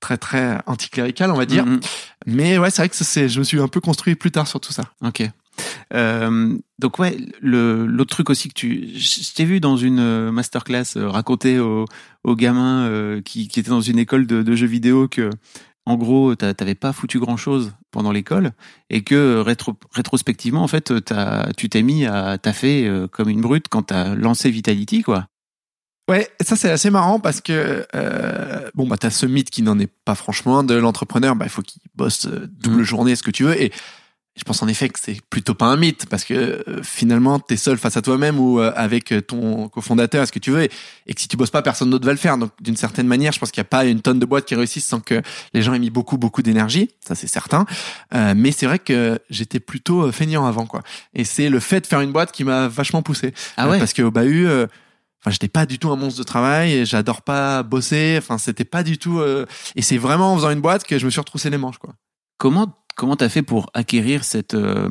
très 0.00 0.16
très 0.16 0.60
anticlérical, 0.66 1.30
on 1.30 1.36
va 1.36 1.46
dire. 1.46 1.66
Mhm. 1.66 1.80
Mais 2.26 2.58
ouais, 2.58 2.70
c'est 2.70 2.82
vrai 2.82 2.88
que 2.88 2.96
c'est, 2.96 3.28
je 3.28 3.38
me 3.38 3.44
suis 3.44 3.60
un 3.60 3.68
peu 3.68 3.80
construit 3.80 4.14
plus 4.14 4.30
tard 4.30 4.46
sur 4.46 4.60
tout 4.60 4.72
ça. 4.72 4.84
Ok. 5.04 5.22
Euh, 5.94 6.56
donc 6.78 6.98
ouais, 6.98 7.16
l'autre 7.40 8.10
truc 8.10 8.28
aussi 8.30 8.48
que 8.48 8.54
tu, 8.54 8.88
je 8.94 9.32
t'ai 9.34 9.44
vu 9.44 9.60
dans 9.60 9.76
une 9.76 10.00
euh, 10.00 10.30
masterclass 10.30 10.96
euh, 10.96 11.08
raconter 11.08 11.58
aux, 11.58 11.86
aux 12.24 12.36
gamins 12.36 12.84
euh, 12.86 13.22
qui, 13.22 13.48
qui 13.48 13.60
étaient 13.60 13.70
dans 13.70 13.80
une 13.80 13.98
école 13.98 14.26
de, 14.26 14.42
de 14.42 14.54
jeux 14.54 14.66
vidéo 14.66 15.08
que, 15.08 15.30
en 15.86 15.94
gros, 15.96 16.34
t'a- 16.34 16.52
t'avais 16.52 16.74
pas 16.74 16.92
foutu 16.92 17.18
grand 17.18 17.36
chose 17.36 17.72
pendant 17.90 18.12
l'école 18.12 18.52
et 18.90 19.02
que 19.02 19.38
rétro, 19.40 19.78
rétrospectivement, 19.92 20.62
en 20.62 20.68
fait, 20.68 20.92
t'as, 21.04 21.52
tu 21.54 21.68
t'es 21.68 21.82
mis 21.82 22.04
à 22.06 22.36
taffer 22.38 22.86
euh, 22.86 23.06
comme 23.08 23.28
une 23.30 23.40
brute 23.40 23.66
quand 23.70 23.84
t'as 23.84 24.14
lancé 24.14 24.50
Vitality, 24.50 25.02
quoi. 25.02 25.26
Ouais, 26.08 26.28
ça 26.40 26.54
c'est 26.54 26.70
assez 26.70 26.90
marrant 26.90 27.18
parce 27.18 27.40
que 27.40 27.84
euh, 27.94 28.70
bon 28.74 28.86
bah 28.86 28.96
t'as 28.96 29.10
ce 29.10 29.26
mythe 29.26 29.50
qui 29.50 29.62
n'en 29.62 29.76
est 29.80 29.90
pas 30.04 30.14
franchement 30.14 30.62
de 30.62 30.74
l'entrepreneur, 30.74 31.34
bah 31.34 31.46
il 31.46 31.50
faut 31.50 31.62
qu'il 31.62 31.82
bosse 31.96 32.26
euh, 32.26 32.46
double 32.60 32.76
Mhm. 32.78 32.82
journée, 32.84 33.16
ce 33.16 33.24
que 33.24 33.32
tu 33.32 33.42
veux, 33.42 33.60
et 33.60 33.72
je 34.36 34.44
pense 34.44 34.62
en 34.62 34.68
effet 34.68 34.88
que 34.88 35.00
c'est 35.02 35.20
plutôt 35.30 35.54
pas 35.54 35.64
un 35.66 35.76
mythe 35.76 36.06
parce 36.08 36.22
que 36.22 36.34
euh, 36.68 36.80
finalement 36.84 37.40
t'es 37.40 37.56
seul 37.56 37.76
face 37.76 37.96
à 37.96 38.02
toi-même 38.02 38.38
ou 38.38 38.60
euh, 38.60 38.70
avec 38.76 39.12
ton 39.26 39.68
cofondateur, 39.68 40.24
ce 40.28 40.30
que 40.30 40.38
tu 40.38 40.52
veux, 40.52 40.62
et, 40.62 40.70
et 41.08 41.14
que 41.14 41.20
si 41.20 41.26
tu 41.26 41.36
bosses 41.36 41.50
pas, 41.50 41.62
personne 41.62 41.90
d'autre 41.90 42.06
va 42.06 42.12
le 42.12 42.18
faire. 42.18 42.38
Donc 42.38 42.50
d'une 42.60 42.76
certaine 42.76 43.08
manière, 43.08 43.32
je 43.32 43.40
pense 43.40 43.50
qu'il 43.50 43.60
n'y 43.62 43.66
a 43.66 43.70
pas 43.70 43.84
une 43.84 44.00
tonne 44.00 44.20
de 44.20 44.26
boîtes 44.26 44.44
qui 44.44 44.54
réussissent 44.54 44.86
sans 44.86 45.00
que 45.00 45.20
les 45.54 45.62
gens 45.62 45.74
aient 45.74 45.80
mis 45.80 45.90
beaucoup 45.90 46.18
beaucoup 46.18 46.42
d'énergie, 46.42 46.90
ça 47.00 47.16
c'est 47.16 47.26
certain. 47.26 47.66
Mais 48.12 48.52
c'est 48.52 48.66
vrai 48.66 48.78
que 48.78 49.18
j'étais 49.28 49.58
plutôt 49.58 50.12
feignant 50.12 50.46
avant 50.46 50.66
quoi, 50.66 50.82
et 51.14 51.24
c'est 51.24 51.48
le 51.48 51.58
fait 51.58 51.80
de 51.80 51.86
faire 51.88 52.00
une 52.00 52.12
boîte 52.12 52.30
qui 52.30 52.44
m'a 52.44 52.68
vachement 52.68 53.02
poussé. 53.02 53.34
Ah 53.56 53.68
ouais. 53.68 53.80
Parce 53.80 53.92
qu'au 53.92 54.12
bahut, 54.12 54.46
euh, 54.46 54.66
enfin, 55.26 55.32
j'étais 55.32 55.48
pas 55.48 55.66
du 55.66 55.78
tout 55.80 55.90
un 55.90 55.96
monstre 55.96 56.18
de 56.20 56.24
travail, 56.24 56.72
et 56.72 56.84
j'adore 56.86 57.22
pas 57.22 57.62
bosser, 57.64 58.14
enfin, 58.18 58.38
c'était 58.38 58.64
pas 58.64 58.82
du 58.84 58.96
tout, 58.98 59.18
euh, 59.18 59.44
et 59.74 59.82
c'est 59.82 59.98
vraiment 59.98 60.32
en 60.32 60.36
faisant 60.36 60.50
une 60.50 60.60
boîte 60.60 60.84
que 60.84 60.98
je 60.98 61.04
me 61.04 61.10
suis 61.10 61.20
retroussé 61.20 61.50
les 61.50 61.58
manches, 61.58 61.78
quoi. 61.78 61.94
Comment 62.38 62.72
comment 62.96 63.16
t'as 63.16 63.28
fait 63.28 63.42
pour 63.42 63.68
acquérir 63.74 64.24
cette 64.24 64.54
euh, 64.54 64.88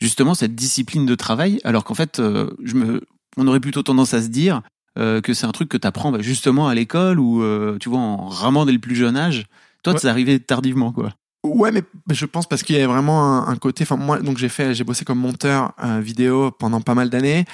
justement 0.00 0.34
cette 0.34 0.54
discipline 0.54 1.06
de 1.06 1.14
travail? 1.14 1.60
Alors 1.64 1.84
qu'en 1.84 1.94
fait 1.94 2.18
euh, 2.20 2.50
je 2.62 2.74
me 2.74 3.00
on 3.36 3.46
aurait 3.48 3.60
plutôt 3.60 3.82
tendance 3.82 4.14
à 4.14 4.22
se 4.22 4.28
dire 4.28 4.62
euh, 4.98 5.20
que 5.20 5.34
c'est 5.34 5.46
un 5.46 5.52
truc 5.52 5.68
que 5.68 5.76
t'apprends 5.76 6.12
bah, 6.12 6.18
justement 6.20 6.68
à 6.68 6.74
l'école 6.74 7.18
ou 7.18 7.42
euh, 7.42 7.76
tu 7.80 7.88
vois 7.88 7.98
en 7.98 8.28
ramant 8.28 8.66
dès 8.66 8.72
le 8.72 8.78
plus 8.78 8.94
jeune 8.94 9.16
âge 9.16 9.46
toi 9.82 9.92
Ouais. 9.94 9.98
c'est 10.00 10.08
arrivé 10.08 10.38
tardivement 10.40 10.92
quoi 10.92 11.10
Ouais, 11.44 11.70
mais 11.72 11.82
je 12.10 12.24
pense 12.24 12.46
parce 12.48 12.62
qu'il 12.62 12.76
y 12.76 12.80
a 12.80 12.86
vraiment 12.86 13.22
un, 13.46 13.48
un 13.48 13.56
côté, 13.56 13.84
enfin, 13.84 13.98
moi, 13.98 14.18
donc 14.18 14.38
j'ai 14.38 14.48
fait, 14.48 14.74
j'ai 14.74 14.82
bossé 14.82 15.04
comme 15.04 15.18
monteur 15.18 15.74
euh, 15.84 16.00
vidéo 16.00 16.50
pendant 16.50 16.80
pas 16.80 16.94
mal 16.94 17.10
d'années, 17.10 17.44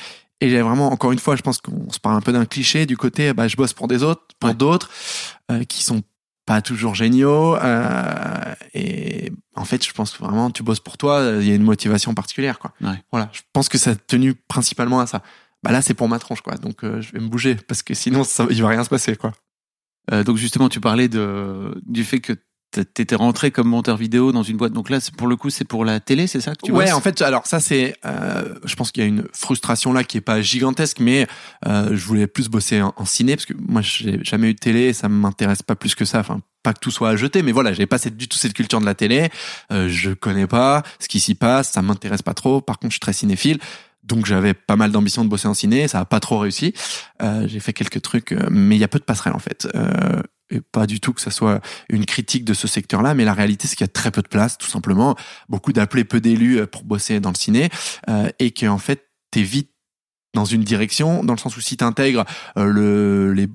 et 0.41 0.49
j'ai 0.51 0.63
vraiment, 0.63 0.91
encore 0.93 1.13
une 1.13 1.19
fois, 1.19 1.37
je 1.37 1.43
pense 1.43 1.59
qu'on 1.59 1.91
se 1.91 1.99
parle 2.01 2.17
un 2.17 2.21
peu 2.21 2.33
d'un 2.33 2.47
cliché 2.47 2.87
du 2.87 2.97
côté, 2.97 3.33
bah, 3.35 3.49
je 3.49 3.57
bosse 3.57 3.73
pour 3.73 3.89
des 3.89 4.03
autres, 4.03 4.23
pour 4.39 4.51
Ouais. 4.51 4.55
d'autres, 4.55 4.91
euh, 5.51 5.65
qui 5.65 5.83
sont 5.83 6.03
pas 6.47 6.63
toujours 6.63 6.95
géniaux, 6.95 7.57
euh, 7.57 8.55
et 8.75 9.31
en 9.55 9.65
fait, 9.65 9.85
je 9.87 9.93
pense 9.93 10.11
que 10.13 10.19
vraiment, 10.25 10.51
tu 10.51 10.63
bosses 10.63 10.81
pour 10.81 10.97
toi, 10.99 11.33
il 11.41 11.47
y 11.49 11.53
a 11.53 11.55
une 11.55 11.63
motivation 11.63 12.15
particulière, 12.15 12.59
quoi. 12.59 12.73
Ouais. 12.81 13.01
Voilà, 13.13 13.29
je 13.33 13.41
pense 13.53 13.69
que 13.69 13.79
ça 13.79 13.91
a 13.91 13.95
tenu 13.95 14.35
principalement 14.35 15.01
à 15.01 15.07
ça. 15.07 15.23
bah 15.63 15.73
là 15.73 15.83
c'est 15.83 15.93
pour 15.95 16.09
ma 16.09 16.19
tronche 16.19 16.41
quoi. 16.41 16.57
Donc 16.57 16.85
euh, 16.85 17.03
je 17.03 17.13
vais 17.13 17.21
me 17.21 17.29
bouger 17.29 17.55
parce 17.55 17.83
que 17.83 17.93
sinon 17.93 18.25
ça, 18.25 18.47
il 18.51 18.63
va 18.63 18.69
rien 18.69 18.83
se 18.83 18.89
passer 18.89 19.15
quoi. 19.15 19.33
Euh, 20.11 20.25
donc 20.25 20.39
justement, 20.39 20.71
tu 20.71 20.81
parlais 20.81 21.07
de 21.09 21.79
du 21.87 22.03
fait 22.03 22.21
que 22.21 22.33
t'étais 22.71 23.15
rentré 23.15 23.51
comme 23.51 23.69
monteur 23.69 23.97
vidéo 23.97 24.33
dans 24.33 24.43
une 24.43 24.57
boîte. 24.57 24.73
Donc 24.73 24.91
là, 24.91 24.99
pour 25.17 25.27
le 25.27 25.37
coup, 25.37 25.51
c'est 25.51 25.65
pour 25.65 25.85
la 25.85 26.01
télé, 26.01 26.27
c'est 26.27 26.41
ça 26.41 26.55
que 26.55 26.67
tu 26.67 26.73
ouais, 26.73 26.87
bosses 26.87 26.95
en 26.95 27.01
fait, 27.01 27.21
alors 27.23 27.47
ça 27.47 27.61
c'est, 27.61 27.97
euh, 28.05 28.55
je 28.65 28.75
pense 28.77 28.93
qu'il 28.93 29.03
y 29.03 29.07
a 29.07 29.09
une 29.09 29.25
frustration 29.33 29.93
là 29.93 30.05
qui 30.05 30.19
est 30.19 30.23
pas 30.23 30.41
gigantesque, 30.41 30.99
mais 31.01 31.27
euh, 31.67 31.89
je 31.93 32.05
voulais 32.05 32.27
plus 32.27 32.49
bosser 32.49 32.83
en, 32.83 33.05
ciné 33.05 33.37
parce 33.37 33.47
que 33.47 33.55
moi 33.59 33.83
j'ai 33.83 34.23
jamais 34.23 34.51
eu 34.51 34.55
de 34.55 34.59
télé, 34.59 34.93
ça 34.93 35.09
m'intéresse 35.09 35.63
pas 35.63 35.75
plus 35.75 35.95
que 35.95 36.05
ça. 36.05 36.21
Enfin, 36.21 36.41
pas 36.63 36.75
que 36.75 36.81
tout 36.81 36.91
soit 36.91 37.11
à 37.11 37.17
jeter, 37.17 37.43
mais 37.43 37.53
voilà, 37.53 37.73
j'ai 37.73 37.87
pas 37.87 37.99
du 37.99 38.29
tout 38.29 38.37
cette 38.37 38.53
culture 38.53 38.81
de 38.81 38.85
la 38.85 38.95
télé. 38.95 39.31
Euh, 39.73 39.89
je 39.89 40.11
connais 40.11 40.47
pas 40.47 40.83
ce 40.99 41.09
qui 41.09 41.19
s'y 41.19 41.35
passe, 41.35 41.73
ça 41.73 41.83
m'intéresse 41.83 42.23
pas 42.23 42.35
trop. 42.35 42.61
Par 42.61 42.79
contre, 42.79 42.91
je 42.91 42.95
suis 42.95 43.01
très 43.01 43.15
cinéphile. 43.15 43.59
Donc 44.03 44.27
j'avais 44.27 44.55
pas 44.55 44.77
mal 44.77 44.93
d'ambition 44.93 45.25
de 45.25 45.29
bosser 45.29 45.49
en 45.49 45.55
ciné, 45.55 45.87
ça 45.87 46.01
a 46.01 46.05
pas 46.05 46.21
trop 46.21 46.39
réussi. 46.39 46.75
Euh, 47.23 47.47
j'ai 47.47 47.61
fait 47.61 47.73
quelques 47.73 48.01
trucs, 48.03 48.33
euh, 48.33 48.49
mais 48.51 48.77
il 48.77 48.79
y 48.79 48.85
a 48.85 48.89
peu 48.89 48.99
de 48.99 49.05
passerelles 49.05 49.35
en 49.35 49.39
fait. 49.39 49.69
Euh, 49.75 50.23
et 50.51 50.61
pas 50.61 50.87
du 50.87 51.01
tout 51.01 51.13
que 51.13 51.21
ça 51.21 51.31
soit 51.31 51.61
une 51.89 52.07
critique 52.07 52.45
de 52.45 52.55
ce 52.55 52.67
secteur-là, 52.67 53.15
mais 53.15 53.25
la 53.25 53.35
réalité 53.35 53.69
c'est 53.69 53.77
qu'il 53.77 53.85
y 53.85 53.91
a 53.91 53.93
très 53.93 54.11
peu 54.11 54.23
de 54.23 54.29
place, 54.29 54.59
tout 54.59 54.69
simplement. 54.69 55.17
Beaucoup 55.49 55.73
d'appelés, 55.73 56.05
peu 56.05 56.21
d'élus 56.21 56.59
euh, 56.59 56.67
pour 56.67 56.85
bosser 56.85 57.21
dans 57.21 57.31
le 57.31 57.37
ciné, 57.37 57.69
euh, 58.09 58.29
et 58.39 58.51
que 58.51 58.67
en 58.67 58.79
fait 58.79 59.09
t'es 59.31 59.43
vite 59.43 59.71
dans 60.35 60.45
une 60.45 60.63
direction, 60.63 61.25
dans 61.25 61.35
le 61.35 61.39
sens 61.39 61.57
où 61.57 61.61
si 61.61 61.77
t'intègres 61.77 62.25
euh, 62.57 62.67
le 62.67 63.33
les 63.33 63.49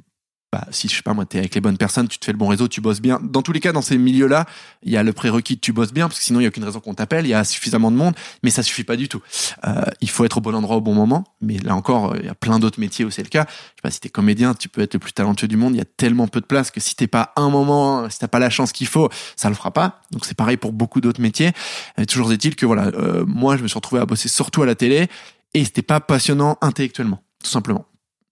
bah, 0.55 0.63
si 0.71 0.87
je 0.87 0.95
sais 0.95 1.01
pas 1.01 1.13
moi 1.13 1.25
t'es 1.25 1.37
avec 1.37 1.53
les 1.53 1.59
bonnes 1.59 1.77
personnes, 1.77 2.07
tu 2.07 2.17
te 2.17 2.23
fais 2.23 2.31
le 2.31 2.37
bon 2.37 2.47
réseau, 2.47 2.69
tu 2.69 2.79
bosses 2.79 3.01
bien. 3.01 3.19
Dans 3.21 3.41
tous 3.41 3.51
les 3.51 3.59
cas, 3.59 3.73
dans 3.73 3.81
ces 3.81 3.97
milieux-là, 3.97 4.45
il 4.83 4.91
y 4.93 4.95
a 4.95 5.03
le 5.03 5.11
prérequis 5.11 5.59
tu 5.59 5.73
bosses 5.73 5.91
bien 5.91 6.07
parce 6.07 6.17
que 6.17 6.23
sinon 6.23 6.39
il 6.39 6.43
y 6.43 6.45
a 6.45 6.47
aucune 6.47 6.63
raison 6.63 6.79
qu'on 6.79 6.93
t'appelle. 6.93 7.25
Il 7.25 7.29
y 7.29 7.33
a 7.33 7.43
suffisamment 7.43 7.91
de 7.91 7.97
monde, 7.97 8.15
mais 8.41 8.51
ça 8.51 8.63
suffit 8.63 8.85
pas 8.85 8.95
du 8.95 9.09
tout. 9.09 9.21
Euh, 9.67 9.81
il 9.99 10.09
faut 10.09 10.23
être 10.23 10.37
au 10.37 10.41
bon 10.41 10.55
endroit 10.55 10.77
au 10.77 10.81
bon 10.81 10.93
moment. 10.93 11.25
Mais 11.41 11.57
là 11.57 11.75
encore, 11.75 12.13
euh, 12.13 12.19
il 12.21 12.25
y 12.25 12.29
a 12.29 12.35
plein 12.35 12.57
d'autres 12.57 12.79
métiers 12.79 13.03
où 13.03 13.09
c'est 13.09 13.21
le 13.21 13.27
cas. 13.27 13.45
Je 13.49 13.51
sais 13.51 13.81
pas 13.83 13.91
si 13.91 13.99
t'es 13.99 14.07
comédien, 14.07 14.53
tu 14.53 14.69
peux 14.69 14.79
être 14.79 14.93
le 14.93 14.99
plus 15.01 15.11
talentueux 15.11 15.49
du 15.49 15.57
monde. 15.57 15.75
Il 15.75 15.79
y 15.79 15.81
a 15.81 15.85
tellement 15.97 16.29
peu 16.29 16.39
de 16.39 16.45
place 16.45 16.71
que 16.71 16.79
si 16.79 16.95
t'es 16.95 17.07
pas 17.07 17.33
un 17.35 17.49
moment, 17.49 18.09
si 18.09 18.19
t'as 18.19 18.29
pas 18.29 18.39
la 18.39 18.49
chance 18.49 18.71
qu'il 18.71 18.87
faut, 18.87 19.09
ça 19.35 19.49
le 19.49 19.55
fera 19.55 19.71
pas. 19.71 20.03
Donc 20.11 20.23
c'est 20.23 20.37
pareil 20.37 20.55
pour 20.55 20.71
beaucoup 20.71 21.01
d'autres 21.01 21.21
métiers. 21.21 21.51
Et 21.97 22.05
toujours 22.05 22.31
est-il 22.31 22.55
que 22.55 22.65
voilà, 22.65 22.85
euh, 22.93 23.25
moi 23.27 23.57
je 23.57 23.63
me 23.63 23.67
suis 23.67 23.75
retrouvé 23.75 24.01
à 24.01 24.05
bosser 24.05 24.29
surtout 24.29 24.63
à 24.63 24.65
la 24.65 24.75
télé 24.75 25.09
et 25.53 25.65
c'était 25.65 25.81
pas 25.81 25.99
passionnant 25.99 26.57
intellectuellement, 26.61 27.21
tout 27.43 27.49
simplement. 27.49 27.85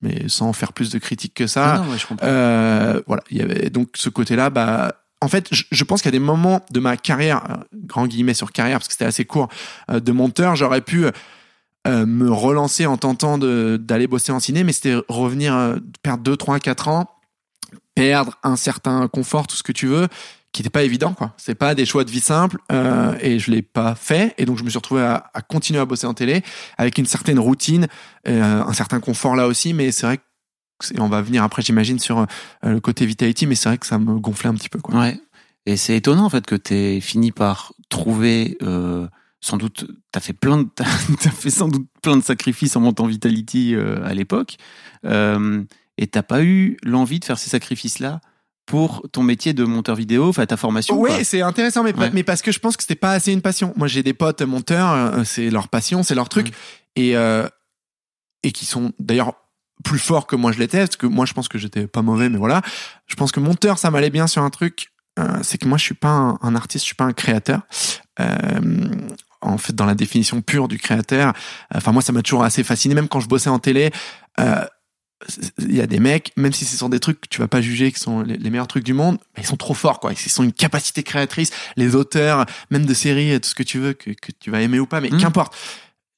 Mais 0.03 0.27
sans 0.27 0.53
faire 0.53 0.73
plus 0.73 0.91
de 0.91 0.99
critiques 0.99 1.33
que 1.33 1.47
ça. 1.47 1.75
Ah 1.75 1.79
non, 1.79 1.91
ouais, 1.91 1.97
je 1.97 2.05
comprends. 2.05 2.27
Euh, 2.27 3.01
voilà, 3.07 3.23
il 3.31 3.37
y 3.37 3.41
avait 3.41 3.69
donc 3.69 3.89
ce 3.95 4.09
côté-là. 4.09 4.49
Bah, 4.49 4.93
en 5.23 5.29
fait, 5.29 5.47
je, 5.51 5.63
je 5.71 5.83
pense 5.85 6.01
qu'il 6.01 6.09
y 6.09 6.15
a 6.15 6.19
des 6.19 6.23
moments 6.23 6.61
de 6.69 6.79
ma 6.81 6.97
carrière, 6.97 7.43
euh, 7.49 7.55
grand 7.73 8.07
guillemets 8.07 8.33
sur 8.33 8.51
carrière 8.51 8.79
parce 8.79 8.87
que 8.87 8.93
c'était 8.93 9.05
assez 9.05 9.23
court, 9.23 9.47
euh, 9.89 10.01
de 10.01 10.11
monteur, 10.11 10.57
j'aurais 10.57 10.81
pu 10.81 11.05
euh, 11.87 12.05
me 12.05 12.29
relancer 12.29 12.85
en 12.85 12.97
tentant 12.97 13.37
d'aller 13.37 14.07
bosser 14.07 14.33
en 14.33 14.41
ciné, 14.41 14.65
mais 14.65 14.73
c'était 14.73 14.97
revenir 15.07 15.77
perdre 16.01 16.23
2, 16.23 16.35
3, 16.35 16.59
4 16.59 16.87
ans, 16.89 17.09
perdre 17.95 18.37
un 18.43 18.57
certain 18.57 19.07
confort, 19.07 19.47
tout 19.47 19.55
ce 19.55 19.63
que 19.63 19.71
tu 19.71 19.87
veux, 19.87 20.09
qui 20.53 20.61
n'était 20.61 20.69
pas 20.69 20.83
évident, 20.83 21.13
quoi. 21.13 21.33
C'est 21.37 21.55
pas 21.55 21.75
des 21.75 21.85
choix 21.85 22.05
de 22.05 22.11
vie 22.11 22.21
simples, 22.21 22.59
euh, 22.71 23.15
et 23.19 23.39
je 23.39 23.51
l'ai 23.51 23.61
pas 23.61 23.95
fait, 23.95 24.33
et 24.37 24.45
donc 24.45 24.57
je 24.57 24.63
me 24.63 24.69
suis 24.69 24.77
retrouvé 24.77 25.01
à, 25.01 25.29
à 25.33 25.41
continuer 25.41 25.79
à 25.79 25.85
bosser 25.85 26.07
en 26.07 26.13
télé 26.13 26.43
avec 26.77 26.97
une 26.97 27.05
certaine 27.05 27.39
routine, 27.39 27.87
euh, 28.27 28.63
un 28.63 28.73
certain 28.73 28.99
confort 28.99 29.35
là 29.35 29.47
aussi, 29.47 29.73
mais 29.73 29.91
c'est 29.91 30.05
vrai 30.05 30.17
que 30.17 30.23
on 30.99 31.09
va 31.09 31.21
venir 31.21 31.43
après, 31.43 31.61
j'imagine, 31.61 31.99
sur 31.99 32.19
euh, 32.19 32.25
le 32.63 32.79
côté 32.79 33.05
vitality, 33.05 33.47
mais 33.47 33.55
c'est 33.55 33.69
vrai 33.69 33.77
que 33.77 33.85
ça 33.85 33.99
me 33.99 34.19
gonflait 34.19 34.49
un 34.49 34.53
petit 34.53 34.69
peu, 34.69 34.79
quoi. 34.79 34.99
Ouais. 34.99 35.19
Et 35.65 35.77
c'est 35.77 35.95
étonnant 35.95 36.25
en 36.25 36.29
fait 36.29 36.45
que 36.45 36.55
t'aies 36.55 36.99
fini 36.99 37.31
par 37.31 37.73
trouver 37.89 38.57
euh, 38.61 39.07
sans 39.39 39.57
doute 39.57 39.85
t'as 40.11 40.19
fait 40.19 40.33
plein 40.33 40.57
de 40.57 40.69
t'as 40.75 41.29
fait 41.29 41.49
sans 41.49 41.67
doute 41.67 41.87
plein 42.01 42.17
de 42.17 42.23
sacrifices 42.23 42.75
en 42.75 42.81
montant 42.81 43.05
Vitality 43.05 43.75
euh, 43.75 44.03
à 44.05 44.13
l'époque 44.13 44.57
euh, 45.05 45.63
et 45.97 46.07
t'as 46.07 46.23
pas 46.23 46.43
eu 46.43 46.77
l'envie 46.83 47.19
de 47.19 47.25
faire 47.25 47.37
ces 47.37 47.49
sacrifices 47.49 47.99
là 47.99 48.19
pour 48.65 49.05
ton 49.11 49.23
métier 49.23 49.53
de 49.53 49.63
monteur 49.65 49.95
vidéo, 49.95 50.29
enfin 50.29 50.45
ta 50.45 50.55
formation. 50.57 50.97
Ouais, 50.99 51.23
c'est 51.23 51.41
intéressant, 51.41 51.83
mais, 51.83 51.93
Ouais. 51.95 52.09
mais 52.13 52.23
parce 52.23 52.41
que 52.41 52.51
je 52.51 52.59
pense 52.59 52.77
que 52.77 52.83
c'était 52.83 52.95
pas 52.95 53.11
assez 53.11 53.31
une 53.33 53.41
passion. 53.41 53.73
Moi, 53.75 53.87
j'ai 53.87 54.03
des 54.03 54.13
potes 54.13 54.41
monteurs, 54.41 54.91
euh, 54.93 55.23
c'est 55.25 55.49
leur 55.49 55.67
passion, 55.67 56.01
c'est 56.03 56.15
leur 56.15 56.29
truc, 56.29 56.47
Mm. 56.49 56.51
et 56.95 57.17
euh, 57.17 57.47
et 58.43 58.51
qui 58.51 58.65
sont 58.65 58.91
d'ailleurs 58.99 59.33
plus 59.83 59.99
forts 59.99 60.27
que 60.27 60.35
moi 60.35 60.51
je 60.51 60.59
l'étais, 60.59 60.79
parce 60.79 60.95
que 60.95 61.07
moi 61.07 61.25
je 61.25 61.33
pense 61.33 61.47
que 61.49 61.57
j'étais 61.57 61.87
pas 61.87 62.01
mauvais, 62.01 62.29
mais 62.29 62.37
voilà. 62.37 62.61
Je 63.07 63.15
pense 63.15 63.31
que 63.31 63.39
monteur, 63.41 63.77
ça 63.77 63.91
m'allait 63.91 64.09
bien 64.09 64.27
sur 64.27 64.41
un 64.43 64.49
truc, 64.49 64.87
euh, 65.19 65.39
c'est 65.43 65.57
que 65.57 65.67
moi 65.67 65.77
je 65.77 65.83
suis 65.83 65.93
pas 65.95 66.09
un, 66.09 66.37
un 66.41 66.55
artiste, 66.55 66.83
je 66.83 66.87
suis 66.87 66.95
pas 66.95 67.03
un 67.05 67.13
créateur. 67.13 67.61
Euh, 68.19 68.25
en 69.41 69.57
fait, 69.57 69.73
dans 69.75 69.85
la 69.85 69.95
définition 69.95 70.41
pure 70.41 70.67
du 70.69 70.77
créateur, 70.79 71.33
enfin 71.73 71.91
moi 71.91 72.01
ça 72.01 72.13
m'a 72.13 72.21
toujours 72.21 72.43
assez 72.45 72.63
fasciné, 72.63 72.95
même 72.95 73.09
quand 73.09 73.19
je 73.19 73.27
bossais 73.27 73.49
en 73.49 73.59
télé. 73.59 73.91
euh, 74.39 74.63
il 75.59 75.75
y 75.75 75.81
a 75.81 75.87
des 75.87 75.99
mecs, 75.99 76.31
même 76.35 76.51
si 76.53 76.65
c'est 76.65 76.75
sur 76.77 76.89
des 76.89 76.99
trucs 76.99 77.21
que 77.21 77.27
tu 77.29 77.39
vas 77.39 77.47
pas 77.47 77.61
juger 77.61 77.91
qui 77.91 77.99
sont 77.99 78.21
les, 78.21 78.37
les 78.37 78.49
meilleurs 78.49 78.67
trucs 78.67 78.83
du 78.83 78.93
monde, 78.93 79.17
ils 79.37 79.45
sont 79.45 79.55
trop 79.55 79.73
forts, 79.73 79.99
quoi. 79.99 80.11
Ils 80.11 80.17
sont 80.17 80.43
une 80.43 80.51
capacité 80.53 81.01
créatrice. 81.03 81.51
Les 81.77 81.95
auteurs, 81.95 82.45
même 82.71 82.85
de 82.85 82.93
séries, 82.93 83.39
tout 83.39 83.49
ce 83.49 83.55
que 83.55 83.63
tu 83.63 83.79
veux, 83.79 83.93
que, 83.93 84.11
que 84.11 84.31
tu 84.37 84.51
vas 84.51 84.61
aimer 84.61 84.79
ou 84.79 84.85
pas, 84.85 84.99
mais 85.01 85.09
Mm. 85.09 85.17
qu'importe. 85.19 85.55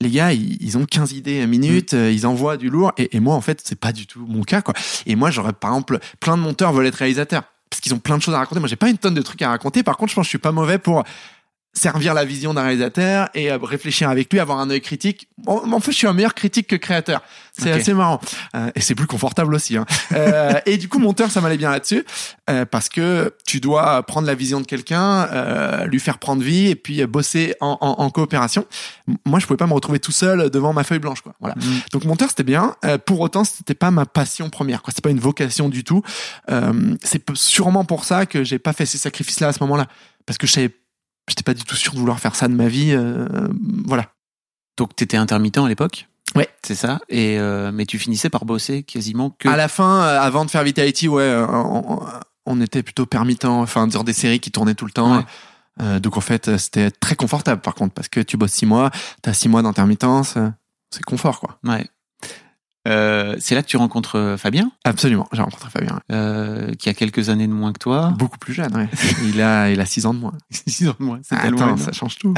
Les 0.02 0.10
gars, 0.10 0.34
ils, 0.34 0.58
ils 0.62 0.78
ont 0.78 0.86
15 0.86 1.14
idées 1.14 1.42
à 1.42 1.48
minute, 1.48 1.94
euh, 1.94 2.12
ils 2.12 2.28
envoient 2.28 2.58
du 2.58 2.70
lourd, 2.70 2.92
et, 2.98 3.16
et 3.16 3.20
moi, 3.20 3.36
en 3.36 3.42
fait, 3.42 3.62
c'est 3.64 3.80
pas 3.80 3.94
du 3.94 4.08
tout 4.08 4.26
mon 4.28 4.44
cas, 4.44 4.62
quoi. 4.62 4.74
Et 5.06 5.16
moi, 5.16 5.32
j'aurais, 5.32 5.54
par 5.54 5.72
exemple, 5.72 6.00
plein 6.20 6.36
de 6.36 6.42
monteurs 6.42 6.74
veulent 6.74 6.88
être 6.88 6.96
réalisateurs. 6.96 7.44
Parce 7.70 7.82
qu'ils 7.82 7.94
ont 7.94 8.00
plein 8.00 8.18
de 8.18 8.22
choses 8.22 8.36
à 8.36 8.38
raconter. 8.38 8.60
Moi, 8.60 8.70
j'ai 8.70 8.76
pas 8.76 8.90
une 8.90 8.98
tonne 8.98 9.16
de 9.16 9.22
trucs 9.22 9.42
à 9.42 9.50
raconter. 9.50 9.84
Par 9.84 9.98
contre, 9.98 10.12
je 10.12 10.16
pense 10.16 10.24
que 10.24 10.28
je 10.28 10.30
suis 10.30 10.38
pas 10.38 10.52
mauvais 10.52 10.78
pour 10.78 11.04
servir 11.78 12.14
la 12.14 12.26
vision 12.26 12.54
d'un 12.54 12.64
réalisateur 12.64 13.30
et 13.34 13.52
euh, 13.52 13.58
réfléchir 13.62 14.10
avec 14.10 14.32
lui, 14.32 14.40
avoir 14.40 14.60
un 14.60 14.70
œil 14.70 14.82
critique. 14.82 15.28
En, 15.46 15.72
en 15.72 15.80
fait, 15.80 15.92
je 15.92 15.98
suis 15.98 16.08
un 16.08 16.14
meilleur 16.14 16.34
critique 16.34 16.68
que 16.68 16.76
créateur. 16.78 17.22
C'est 17.58 17.72
assez 17.72 17.94
marrant. 17.94 18.20
Euh, 18.56 18.72
et 18.76 18.82
c'est 18.82 18.96
plus 18.96 19.08
confortable 19.08 19.54
aussi. 19.54 19.78
Hein. 19.78 19.86
Euh, 20.14 20.54
et 20.66 20.78
du 20.78 20.90
coup, 20.90 21.00
monteur, 21.00 21.30
ça 21.32 21.42
m'allait 21.42 21.58
bien 21.58 21.72
là-dessus. 21.72 22.06
euh, 22.50 22.66
parce 22.66 22.90
que 22.90 23.34
tu 23.46 23.60
dois 23.60 24.04
prendre 24.04 24.28
la 24.28 24.36
vision 24.36 24.62
de 24.62 24.66
quelqu'un, 24.66 25.28
euh, 25.32 25.86
lui 25.86 26.00
faire 26.00 26.18
prendre 26.20 26.42
vie 26.44 26.68
et 26.68 26.76
puis 26.76 27.06
bosser 27.06 27.56
en, 27.60 27.78
en, 27.82 28.04
en 28.04 28.10
coopération. 28.10 28.66
Moi, 29.26 29.40
je 29.40 29.46
pouvais 29.46 29.58
pas 29.58 29.68
me 29.68 29.74
retrouver 29.74 30.00
tout 30.00 30.12
seul 30.12 30.50
devant 30.50 30.74
ma 30.74 30.84
feuille 30.84 31.00
blanche. 31.00 31.22
Quoi. 31.22 31.34
Voilà. 31.40 31.56
Mm. 31.56 31.80
Donc 31.92 32.06
monteur 32.06 32.30
c'était 32.30 32.44
bien. 32.44 32.76
Euh, 32.86 32.98
pour 32.98 33.20
autant 33.22 33.44
c'était 33.44 33.74
pas 33.74 33.92
ma 33.92 34.06
passion 34.06 34.50
première. 34.50 34.82
Quoi. 34.82 34.92
C'était 34.92 35.02
pas 35.02 35.12
une 35.12 35.20
vocation 35.20 35.70
du 35.70 35.84
tout. 35.84 36.04
Euh, 36.50 36.96
c'est 37.04 37.24
sûrement 37.36 37.86
pour 37.86 38.04
ça 38.04 38.26
que 38.26 38.44
j'ai 38.44 38.60
pas 38.60 38.74
fait 38.74 38.86
ces 38.86 38.98
sacrifices 38.98 39.40
là 39.40 39.48
à 39.50 39.54
ce 39.54 39.60
moment-là 39.62 39.88
parce 40.26 40.38
que 40.38 40.48
je 40.48 40.54
savais, 40.54 40.72
j'étais 41.28 41.44
pas 41.44 41.54
du 41.54 41.64
tout 41.64 41.76
sûr 41.76 41.94
de 41.94 42.00
vouloir 42.00 42.20
faire 42.20 42.36
ça 42.36 42.48
de 42.48 42.54
ma 42.54 42.68
vie. 42.68 42.92
euh, 42.92 43.48
voilà. 43.86 44.12
Donc 44.78 44.96
t'étais 44.96 45.18
intermittent 45.18 45.58
à 45.58 45.68
l'époque? 45.68 46.08
Ouais. 46.36 46.50
C'est 46.64 46.76
ça? 46.76 47.00
Et 47.08 47.40
euh, 47.40 47.72
mais 47.72 47.86
tu 47.86 47.98
finissais 47.98 48.30
par 48.30 48.46
bosser 48.46 48.84
quasiment 48.84 49.30
que. 49.30 49.48
À 49.48 49.56
la 49.56 49.68
fin, 49.68 50.02
euh, 50.02 50.20
avant 50.20 50.44
de 50.44 50.52
faire 50.52 50.64
Vitality, 50.64 51.08
ouais, 51.08 51.46
on, 51.48 52.02
on 52.46 52.62
était 52.62 52.84
plutôt 52.84 53.06
permittent. 53.06 53.46
Enfin, 53.46 53.88
dire 53.88 54.04
des 54.04 54.14
séries 54.14 54.40
qui 54.40 54.52
tournaient 54.52 54.76
tout 54.76 54.86
le 54.86 54.92
temps. 54.92 55.18
Ouais. 55.18 55.26
Euh, 55.82 56.00
donc 56.00 56.18
en 56.18 56.22
fait, 56.22 56.58
c'était 56.58 56.92
très 56.92 57.16
confortable 57.16 57.62
par 57.62 57.76
contre 57.76 57.94
parce 57.94 58.08
que 58.08 58.20
tu 58.20 58.38
bosses 58.38 58.54
six 58.54 58.66
mois, 58.66 58.92
t'as 59.22 59.34
six 59.34 59.50
mois 59.50 59.62
d'intermittence, 59.62 60.38
c'est 60.90 61.04
confort 61.04 61.40
quoi. 61.40 61.60
Ouais. 61.64 61.88
Euh, 62.88 63.36
c'est 63.40 63.56
là 63.56 63.64
que 63.64 63.68
tu 63.68 63.78
rencontres 63.78 64.16
euh, 64.18 64.38
Fabien, 64.38 64.72
Absolument. 64.84 65.28
J'ai 65.34 65.42
rencontré 65.42 65.70
Fabien. 65.72 66.00
euh, 66.12 66.72
qui 66.76 66.88
a 66.90 66.94
quelques 66.94 67.30
années 67.30 67.48
de 67.48 67.52
moins 67.54 67.74
que 67.74 67.80
toi. 67.80 68.14
Beaucoup 68.18 68.38
plus 68.38 68.54
jeune. 68.54 68.76
Ouais. 68.76 68.88
il 69.24 69.42
a, 69.42 69.72
il 69.72 69.80
a 69.82 69.86
six 69.86 70.06
ans 70.06 70.14
de 70.14 70.20
moins. 70.20 70.34
Six 70.52 70.88
ans 70.88 70.96
de 71.00 71.04
moins. 71.04 71.20
C'est 71.24 71.36
Attends, 71.36 71.44
tellement 71.46 71.64
énorme. 71.66 71.80
ça 71.80 71.92
change 71.92 72.18
tout. 72.20 72.34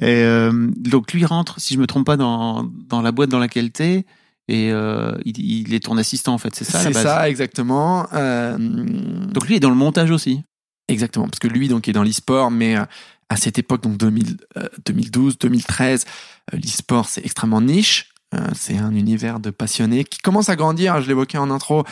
Et 0.00 0.22
euh, 0.24 0.70
donc 0.76 1.12
lui 1.12 1.24
rentre, 1.24 1.60
si 1.60 1.74
je 1.74 1.78
me 1.78 1.86
trompe 1.86 2.06
pas, 2.06 2.16
dans, 2.16 2.64
dans 2.88 3.02
la 3.02 3.12
boîte 3.12 3.30
dans 3.30 3.38
laquelle 3.38 3.70
t'es, 3.70 4.04
et 4.48 4.70
euh, 4.72 5.12
il, 5.24 5.38
il 5.38 5.74
est 5.74 5.84
ton 5.84 5.96
assistant 5.96 6.34
en 6.34 6.38
fait, 6.38 6.54
c'est 6.54 6.64
ça 6.64 6.80
C'est 6.80 6.92
ça, 6.92 7.28
exactement. 7.28 8.06
Euh, 8.12 8.58
Donc 8.58 9.46
lui 9.48 9.56
est 9.56 9.60
dans 9.60 9.70
le 9.70 9.76
montage 9.76 10.10
aussi? 10.10 10.42
exactement, 10.88 11.26
parce 11.26 11.38
que 11.38 11.48
lui 11.48 11.68
donc 11.68 11.88
est 11.88 11.92
dans 11.92 12.02
l'e-sport, 12.02 12.50
mais 12.50 12.74
à 12.74 13.36
cette 13.36 13.58
époque, 13.58 13.82
donc 13.82 13.96
2000, 13.96 14.36
euh, 14.58 14.68
2012, 14.84 15.38
2013, 15.38 16.04
euh, 16.52 16.56
l'e-sport 16.58 17.08
c'est 17.08 17.24
extrêmement 17.24 17.62
niche. 17.62 18.11
Euh, 18.34 18.38
c'est 18.54 18.78
un 18.78 18.94
univers 18.94 19.40
de 19.40 19.50
passionnés 19.50 20.04
qui 20.04 20.18
commence 20.18 20.48
à 20.48 20.56
grandir. 20.56 21.00
Je 21.02 21.08
l'évoquais 21.08 21.38
en 21.38 21.50
intro 21.50 21.84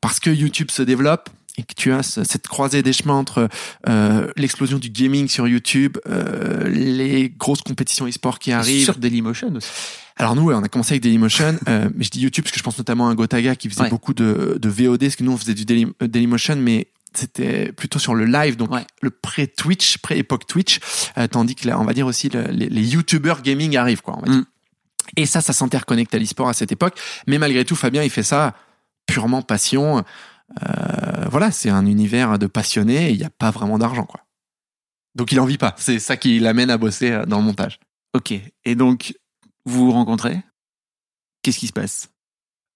parce 0.00 0.18
que 0.20 0.30
YouTube 0.30 0.70
se 0.70 0.82
développe 0.82 1.30
et 1.56 1.62
que 1.62 1.74
tu 1.76 1.92
as 1.92 2.02
ce- 2.02 2.24
cette 2.24 2.48
croisée 2.48 2.82
des 2.82 2.92
chemins 2.92 3.14
entre 3.14 3.48
euh, 3.88 4.26
l'explosion 4.36 4.78
du 4.78 4.90
gaming 4.90 5.28
sur 5.28 5.46
YouTube, 5.46 5.98
euh, 6.08 6.68
les 6.68 7.28
grosses 7.30 7.62
compétitions 7.62 8.06
e-sport 8.08 8.40
qui 8.40 8.50
arrivent, 8.50 8.84
Sur 8.84 8.96
Dailymotion 8.96 9.54
aussi. 9.54 9.68
Alors 10.16 10.34
nous, 10.34 10.50
on 10.50 10.62
a 10.62 10.68
commencé 10.68 10.94
avec 10.94 11.02
Dailymotion, 11.04 11.56
euh, 11.68 11.88
mais 11.94 12.04
je 12.04 12.10
dis 12.10 12.20
YouTube 12.20 12.42
parce 12.44 12.52
que 12.52 12.58
je 12.58 12.64
pense 12.64 12.76
notamment 12.78 13.08
à 13.08 13.14
Gotaga 13.14 13.54
qui 13.54 13.68
faisait 13.68 13.82
Ouais. 13.82 13.88
beaucoup 13.90 14.14
de, 14.14 14.58
de 14.60 14.68
VOD, 14.68 14.98
parce 15.00 15.16
que 15.16 15.22
nous 15.24 15.32
on 15.32 15.36
faisait 15.36 15.54
du 15.54 15.64
Daily, 15.64 15.86
euh, 16.02 16.08
Dailymotion, 16.08 16.56
mais 16.56 16.88
c'était 17.16 17.70
plutôt 17.70 18.00
sur 18.00 18.16
le 18.16 18.24
live, 18.24 18.56
donc 18.56 18.72
Ouais. 18.72 18.84
le 19.00 19.10
pré-Twitch, 19.10 19.98
pré-époque 19.98 20.48
Twitch, 20.48 20.80
euh, 21.18 21.28
tandis 21.28 21.54
que 21.54 21.68
là, 21.68 21.78
on 21.78 21.84
va 21.84 21.92
dire 21.94 22.06
aussi 22.08 22.28
le- 22.30 22.48
les, 22.50 22.68
les 22.68 22.82
YouTubers 22.94 23.42
gaming 23.42 23.76
arrivent, 23.76 24.02
quoi. 24.02 24.16
On 24.18 24.20
va 24.26 24.32
dire. 24.32 24.40
Mm. 24.40 24.44
Et 25.16 25.26
ça, 25.26 25.40
ça 25.40 25.52
s'interconnecte 25.52 26.14
à 26.14 26.18
l'e-sport 26.18 26.48
à 26.48 26.54
cette 26.54 26.72
époque, 26.72 26.98
mais 27.26 27.38
malgré 27.38 27.64
tout, 27.64 27.76
Fabien, 27.76 28.02
il 28.02 28.10
fait 28.10 28.22
ça 28.22 28.54
purement 29.06 29.42
passion. 29.42 30.04
Euh, 30.62 31.26
voilà, 31.30 31.50
c'est 31.50 31.70
un 31.70 31.86
univers 31.86 32.38
de 32.38 32.46
passionnés, 32.46 33.10
il 33.10 33.18
n'y 33.18 33.24
a 33.24 33.30
pas 33.30 33.50
vraiment 33.50 33.78
d'argent, 33.78 34.04
quoi. 34.04 34.20
Donc 35.14 35.30
il 35.30 35.38
en 35.38 35.44
vit 35.44 35.58
pas. 35.58 35.74
C'est 35.78 36.00
ça 36.00 36.16
qui 36.16 36.40
l'amène 36.40 36.70
à 36.70 36.78
bosser 36.78 37.12
euh, 37.12 37.24
dans 37.24 37.38
le 37.38 37.44
montage. 37.44 37.78
Ok. 38.14 38.34
Et 38.64 38.74
donc 38.74 39.14
vous 39.64 39.86
vous 39.86 39.92
rencontrez? 39.92 40.42
Qu'est-ce 41.42 41.58
qui 41.58 41.68
se 41.68 41.72
passe? 41.72 42.08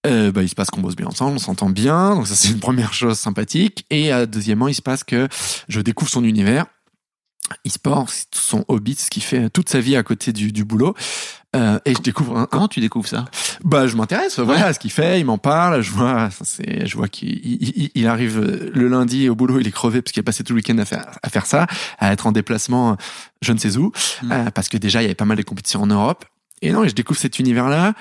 Euh, 0.07 0.31
bah, 0.31 0.43
il 0.43 0.49
se 0.49 0.55
passe 0.55 0.71
qu'on 0.71 0.81
bosse 0.81 0.95
bien 0.95 1.09
ensemble, 1.09 1.35
on 1.35 1.41
s'entend 1.41 1.71
bien, 1.71 2.15
donc 2.15 2.29
ça 2.29 2.37
c'est 2.37 2.51
une 2.51 2.61
première 2.61 2.95
chose 2.95 3.19
sympathique. 3.19 3.85
Et 3.91 4.13
euh, 4.13 4.27
deuxièmement, 4.27 4.69
il 4.69 4.75
se 4.75 4.83
passe 4.83 5.03
que 5.03 5.29
je 5.69 5.81
découvre 5.81 6.11
son 6.11 6.23
univers. 6.23 6.67
E-sport, 7.67 8.09
c'est 8.09 8.27
son 8.35 8.65
hobby, 8.69 8.95
ce 8.95 9.11
qui 9.11 9.21
fait 9.21 9.51
toute 9.51 9.69
sa 9.69 9.81
vie 9.81 9.97
à 9.97 10.03
côté 10.03 10.33
du, 10.33 10.53
du 10.53 10.65
boulot. 10.65 10.95
Euh, 11.57 11.79
et 11.87 11.95
je 11.95 12.01
découvre 12.03 12.37
un, 12.37 12.43
un- 12.43 12.47
Comment 12.47 12.69
tu 12.69 12.81
découvres 12.81 13.09
ça? 13.09 13.25
Bah 13.65 13.87
je 13.87 13.97
m'intéresse 13.97 14.39
voilà 14.39 14.67
à 14.67 14.73
ce 14.75 14.79
qu'il 14.79 14.91
fait 14.91 15.19
il 15.19 15.25
m'en 15.25 15.39
parle 15.39 15.81
je 15.81 15.91
vois 15.91 16.29
c'est 16.45 16.87
je 16.87 16.95
vois 16.95 17.09
qu'il 17.09 17.31
il, 17.31 17.73
il- 17.85 17.91
il 17.95 18.07
arrive 18.07 18.39
le 18.75 18.87
lundi 18.89 19.31
au 19.31 19.35
boulot 19.35 19.59
il 19.59 19.67
est 19.67 19.71
crevé 19.73 20.03
parce 20.03 20.13
qu'il 20.13 20.21
a 20.21 20.25
passé 20.25 20.45
tout 20.45 20.53
le 20.53 20.59
week-end 20.59 20.77
à 20.77 20.85
faire 20.85 21.07
à 21.23 21.31
faire 21.31 21.47
ça 21.47 21.67
à 21.99 22.13
être 22.13 22.27
en 22.27 22.33
déplacement 22.33 22.99
je 23.41 23.53
ne 23.55 23.59
sais 23.59 23.79
où 23.79 23.93
Mm. 24.23 24.33
euh, 24.33 24.51
parce 24.51 24.69
que 24.69 24.77
déjà 24.77 25.01
il 25.01 25.05
y 25.05 25.07
avait 25.07 25.15
pas 25.15 25.25
mal 25.25 25.39
de 25.39 25.43
compétitions 25.43 25.81
en 25.83 25.87
Europe. 25.87 26.27
Et 26.61 26.71
non 26.71 26.85
et 26.85 26.89
je 26.91 26.95
découvre 26.95 27.19
cet 27.19 27.39
univers 27.39 27.69
là 27.69 27.95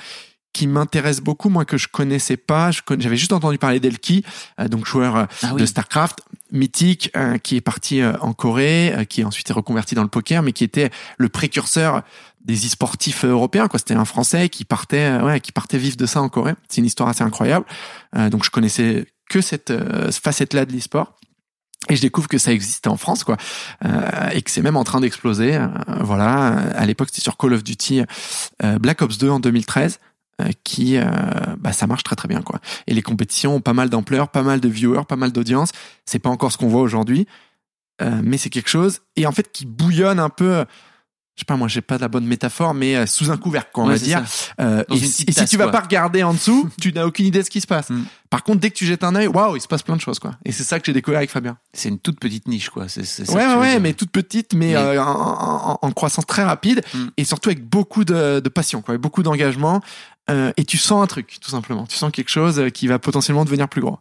qui 0.53 0.65
m'intéresse 0.65 1.21
beaucoup 1.21 1.49
moi 1.49 1.63
que 1.65 1.77
je 1.77 1.87
connaissais 1.87 2.37
pas 2.37 2.71
je 2.71 2.81
connais- 2.81 3.03
j'avais 3.03 3.15
juste 3.17 3.31
entendu 3.33 3.57
parler 3.59 3.79
d'Elki 3.79 4.25
euh, 4.59 4.67
donc 4.67 4.85
joueur 4.87 5.15
euh, 5.15 5.25
Ah 5.43 5.51
de 5.53 5.65
Starcraft 5.65 6.19
mythique 6.51 7.11
euh, 7.15 7.37
qui 7.37 7.55
est 7.57 7.61
parti 7.61 8.01
euh, 8.01 8.13
en 8.21 8.33
Corée 8.33 8.93
euh, 8.95 9.03
qui 9.03 9.21
est 9.21 9.23
ensuite 9.25 9.49
reconverti 9.51 9.93
dans 9.95 10.01
le 10.01 10.07
poker 10.09 10.41
mais 10.41 10.53
qui 10.53 10.63
était 10.63 10.89
le 11.17 11.29
précurseur 11.29 12.01
des 12.47 12.65
e-sportifs 12.65 13.25
européens 13.25 13.67
quoi. 13.67 13.77
C'était 13.77 13.93
un 13.93 14.05
français 14.05 14.49
qui 14.49 14.65
partait 14.65 15.19
euh, 15.19 15.25
ouais 15.25 15.39
qui 15.39 15.51
partait 15.51 15.77
vivre 15.77 15.97
de 15.97 16.05
ça 16.05 16.21
en 16.21 16.29
Corée. 16.29 16.55
C'est 16.69 16.79
une 16.79 16.85
histoire 16.85 17.09
assez 17.09 17.23
incroyable. 17.23 17.65
Euh, 18.15 18.29
donc 18.29 18.43
je 18.43 18.49
connaissais 18.49 19.05
que 19.29 19.41
cette 19.41 19.71
euh, 19.71 20.11
facette 20.11 20.53
là 20.53 20.65
de 20.65 20.71
l'e-sport. 20.71 21.13
Et 21.89 21.95
je 21.95 22.01
découvre 22.01 22.27
que 22.27 22.37
ça 22.37 22.51
existe 22.51 22.87
en 22.87 22.97
France 22.97 23.23
quoi. 23.23 23.37
Euh, 23.85 24.29
et 24.31 24.41
que 24.41 24.49
c'est 24.49 24.61
même 24.61 24.77
en 24.77 24.83
train 24.83 25.01
d'exploser. 25.01 25.55
Euh, 25.55 25.67
voilà. 26.01 26.47
À 26.75 26.85
l'époque 26.85 27.09
c'était 27.11 27.21
sur 27.21 27.37
Call 27.37 27.53
of 27.53 27.63
Duty 27.63 28.01
euh, 28.63 28.79
Black 28.79 29.01
Ops 29.01 29.17
2 29.17 29.29
en 29.29 29.39
2013 29.39 29.99
euh, 30.41 30.49
qui 30.63 30.97
euh, 30.97 31.03
bah 31.59 31.73
ça 31.73 31.85
marche 31.85 32.03
très 32.03 32.15
très 32.15 32.29
bien 32.29 32.41
quoi. 32.41 32.59
Et 32.87 32.93
les 32.93 33.01
compétitions 33.01 33.55
ont 33.55 33.61
pas 33.61 33.73
mal 33.73 33.89
d'ampleur 33.89 34.29
pas 34.29 34.43
mal 34.43 34.61
de 34.61 34.69
viewers 34.69 35.03
pas 35.05 35.17
mal 35.17 35.33
d'audience. 35.33 35.71
C'est 36.05 36.19
pas 36.19 36.29
encore 36.29 36.53
ce 36.53 36.57
qu'on 36.57 36.69
voit 36.69 36.81
aujourd'hui. 36.81 37.27
Euh, 38.01 38.21
mais 38.23 38.37
c'est 38.37 38.51
quelque 38.51 38.69
chose 38.69 39.01
et 39.15 39.25
en 39.25 39.31
fait 39.31 39.51
qui 39.51 39.65
bouillonne 39.65 40.19
un 40.19 40.29
peu 40.29 40.63
je 41.37 41.41
sais 41.41 41.45
pas 41.45 41.55
moi 41.55 41.67
j'ai 41.67 41.81
pas 41.81 41.97
la 41.99 42.07
bonne 42.07 42.25
métaphore 42.25 42.73
mais 42.73 42.95
euh, 42.95 43.05
sous 43.05 43.29
un 43.31 43.37
couvercle 43.37 43.69
quoi, 43.71 43.83
on 43.83 43.87
Ouais, 43.87 43.93
va 43.95 43.99
dire. 44.03 44.23
Euh, 44.59 44.83
et, 44.89 44.97
si- 44.97 45.23
et 45.27 45.31
si 45.31 45.37
tasse, 45.37 45.49
tu 45.49 45.55
vas 45.55 45.65
quoi. 45.65 45.71
pas 45.73 45.79
regarder 45.81 46.23
en 46.23 46.33
dessous 46.33 46.67
tu 46.81 46.91
n'as 46.91 47.05
aucune 47.05 47.27
idée 47.27 47.39
de 47.39 47.43
ce 47.45 47.49
qui 47.51 47.61
se 47.61 47.67
passe 47.67 47.89
Mm. 47.91 48.03
par 48.31 48.43
contre 48.43 48.59
dès 48.59 48.71
que 48.71 48.75
tu 48.75 48.85
jettes 48.85 49.03
un 49.03 49.13
œil 49.15 49.27
waouh 49.27 49.55
il 49.55 49.61
se 49.61 49.67
passe 49.67 49.83
plein 49.83 49.95
de 49.95 50.01
choses 50.01 50.17
quoi 50.19 50.31
et 50.43 50.51
c'est 50.51 50.63
ça 50.63 50.79
que 50.79 50.85
j'ai 50.87 50.93
découvert 50.93 51.19
avec 51.19 51.29
Fabien 51.29 51.57
C'est 51.73 51.89
une 51.89 51.99
toute 51.99 52.19
petite 52.19 52.47
niche, 52.47 52.69
quoi. 52.71 52.87
C'est 52.89 53.05
c'est 53.05 53.29
ouais 53.31 53.55
ouais, 53.55 53.79
mais 53.79 53.93
toute 53.93 54.09
petite 54.11 54.53
mais, 54.55 54.69
Mais- 54.69 54.75
euh, 54.75 55.03
en, 55.03 55.73
en- 55.73 55.79
en 55.81 55.91
croissance 55.91 56.25
très 56.25 56.43
rapide 56.43 56.81
Mm. 56.95 57.05
et 57.17 57.23
surtout 57.23 57.49
avec 57.49 57.63
beaucoup 57.63 58.03
de, 58.03 58.39
de 58.39 58.49
passion 58.49 58.81
quoi 58.81 58.95
et 58.95 58.97
beaucoup 58.97 59.21
d'engagement 59.23 59.81
euh, 60.31 60.51
et 60.57 60.65
tu 60.65 60.77
sens 60.77 61.03
un 61.03 61.07
truc 61.07 61.37
tout 61.39 61.51
simplement 61.51 61.85
tu 61.85 61.95
sens 61.97 62.11
quelque 62.11 62.29
chose 62.31 62.59
euh, 62.59 62.69
qui 62.69 62.87
va 62.87 62.97
potentiellement 62.99 63.45
devenir 63.45 63.69
plus 63.69 63.81
gros 63.81 63.99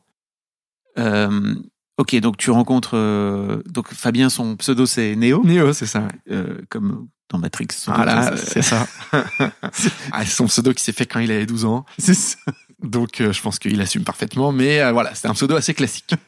Euh, 0.98 1.54
ok, 1.98 2.16
donc 2.20 2.36
tu 2.38 2.50
rencontres 2.50 2.96
euh, 2.96 3.62
donc 3.66 3.92
Fabien, 3.92 4.30
son 4.30 4.56
pseudo 4.56 4.86
c'est 4.86 5.14
Neo, 5.16 5.44
Néo 5.44 5.72
c'est 5.74 5.86
ça 5.86 6.00
ouais. 6.00 6.08
euh, 6.32 6.58
comme 6.70 7.08
dans 7.30 7.38
Matrix. 7.38 7.68
Voilà, 7.86 8.36
c'est 8.36 8.62
ça. 8.62 8.86
ah, 10.12 10.24
son 10.24 10.46
pseudo 10.46 10.72
qui 10.72 10.82
s'est 10.82 10.92
fait 10.92 11.06
quand 11.06 11.20
il 11.20 11.30
avait 11.30 11.46
12 11.46 11.64
ans. 11.64 11.84
C'est 11.98 12.14
ça. 12.14 12.36
Donc, 12.82 13.20
euh, 13.20 13.32
je 13.32 13.40
pense 13.40 13.58
qu'il 13.58 13.80
assume 13.80 14.04
parfaitement. 14.04 14.52
Mais 14.52 14.80
euh, 14.80 14.92
voilà, 14.92 15.14
c'est 15.14 15.28
un 15.28 15.34
pseudo 15.34 15.56
assez 15.56 15.74
classique. 15.74 16.14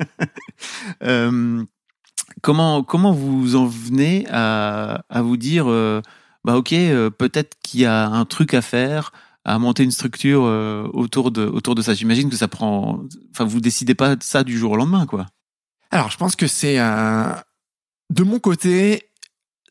Euh, 1.04 1.62
comment 2.42 2.82
comment 2.82 3.12
vous 3.12 3.54
en 3.54 3.64
venez 3.64 4.26
à, 4.28 5.04
à 5.08 5.22
vous 5.22 5.36
dire 5.36 5.66
bah 6.44 6.56
ok 6.56 6.70
peut-être 7.16 7.56
qu'il 7.62 7.80
y 7.80 7.84
a 7.84 8.08
un 8.08 8.24
truc 8.24 8.54
à 8.54 8.60
faire 8.60 9.12
à 9.44 9.56
monter 9.60 9.84
une 9.84 9.92
structure 9.92 10.42
autour 10.92 11.30
de 11.30 11.46
autour 11.46 11.76
de 11.76 11.82
ça? 11.82 11.94
J'imagine 11.94 12.28
que 12.28 12.34
ça 12.34 12.48
prend 12.48 13.04
enfin 13.30 13.44
vous 13.44 13.60
décidez 13.60 13.94
pas 13.94 14.16
de 14.16 14.22
ça 14.24 14.42
du 14.42 14.58
jour 14.58 14.72
au 14.72 14.76
lendemain 14.76 15.06
quoi 15.06 15.26
Alors, 15.92 16.10
je 16.10 16.16
pense 16.16 16.34
que 16.34 16.48
c'est 16.48 16.78
de 16.78 18.22
mon 18.24 18.40
côté. 18.40 19.07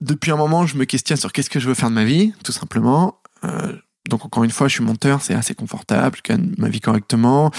Depuis 0.01 0.31
un 0.31 0.35
moment, 0.35 0.65
je 0.65 0.77
me 0.77 0.85
questionne 0.85 1.17
sur 1.17 1.31
qu'est-ce 1.31 1.49
que 1.49 1.59
je 1.59 1.67
veux 1.67 1.73
faire 1.73 1.89
de 1.89 1.95
ma 1.95 2.05
vie, 2.05 2.33
tout 2.43 2.51
simplement. 2.51 3.19
Euh, 3.43 3.73
donc, 4.09 4.25
encore 4.25 4.43
une 4.43 4.51
fois, 4.51 4.67
je 4.67 4.73
suis 4.73 4.83
monteur, 4.83 5.21
c'est 5.21 5.33
assez 5.33 5.55
confortable, 5.55 6.17
je 6.17 6.33
gagne 6.33 6.53
ma 6.57 6.69
vie 6.69 6.79
correctement. 6.79 7.51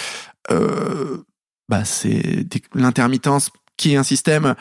Euh, 0.51 1.25
bah, 1.69 1.85
c'est 1.85 2.47
l'intermittence 2.75 3.51
qui 3.77 3.93
est 3.93 3.97
un 3.97 4.03
système 4.03 4.55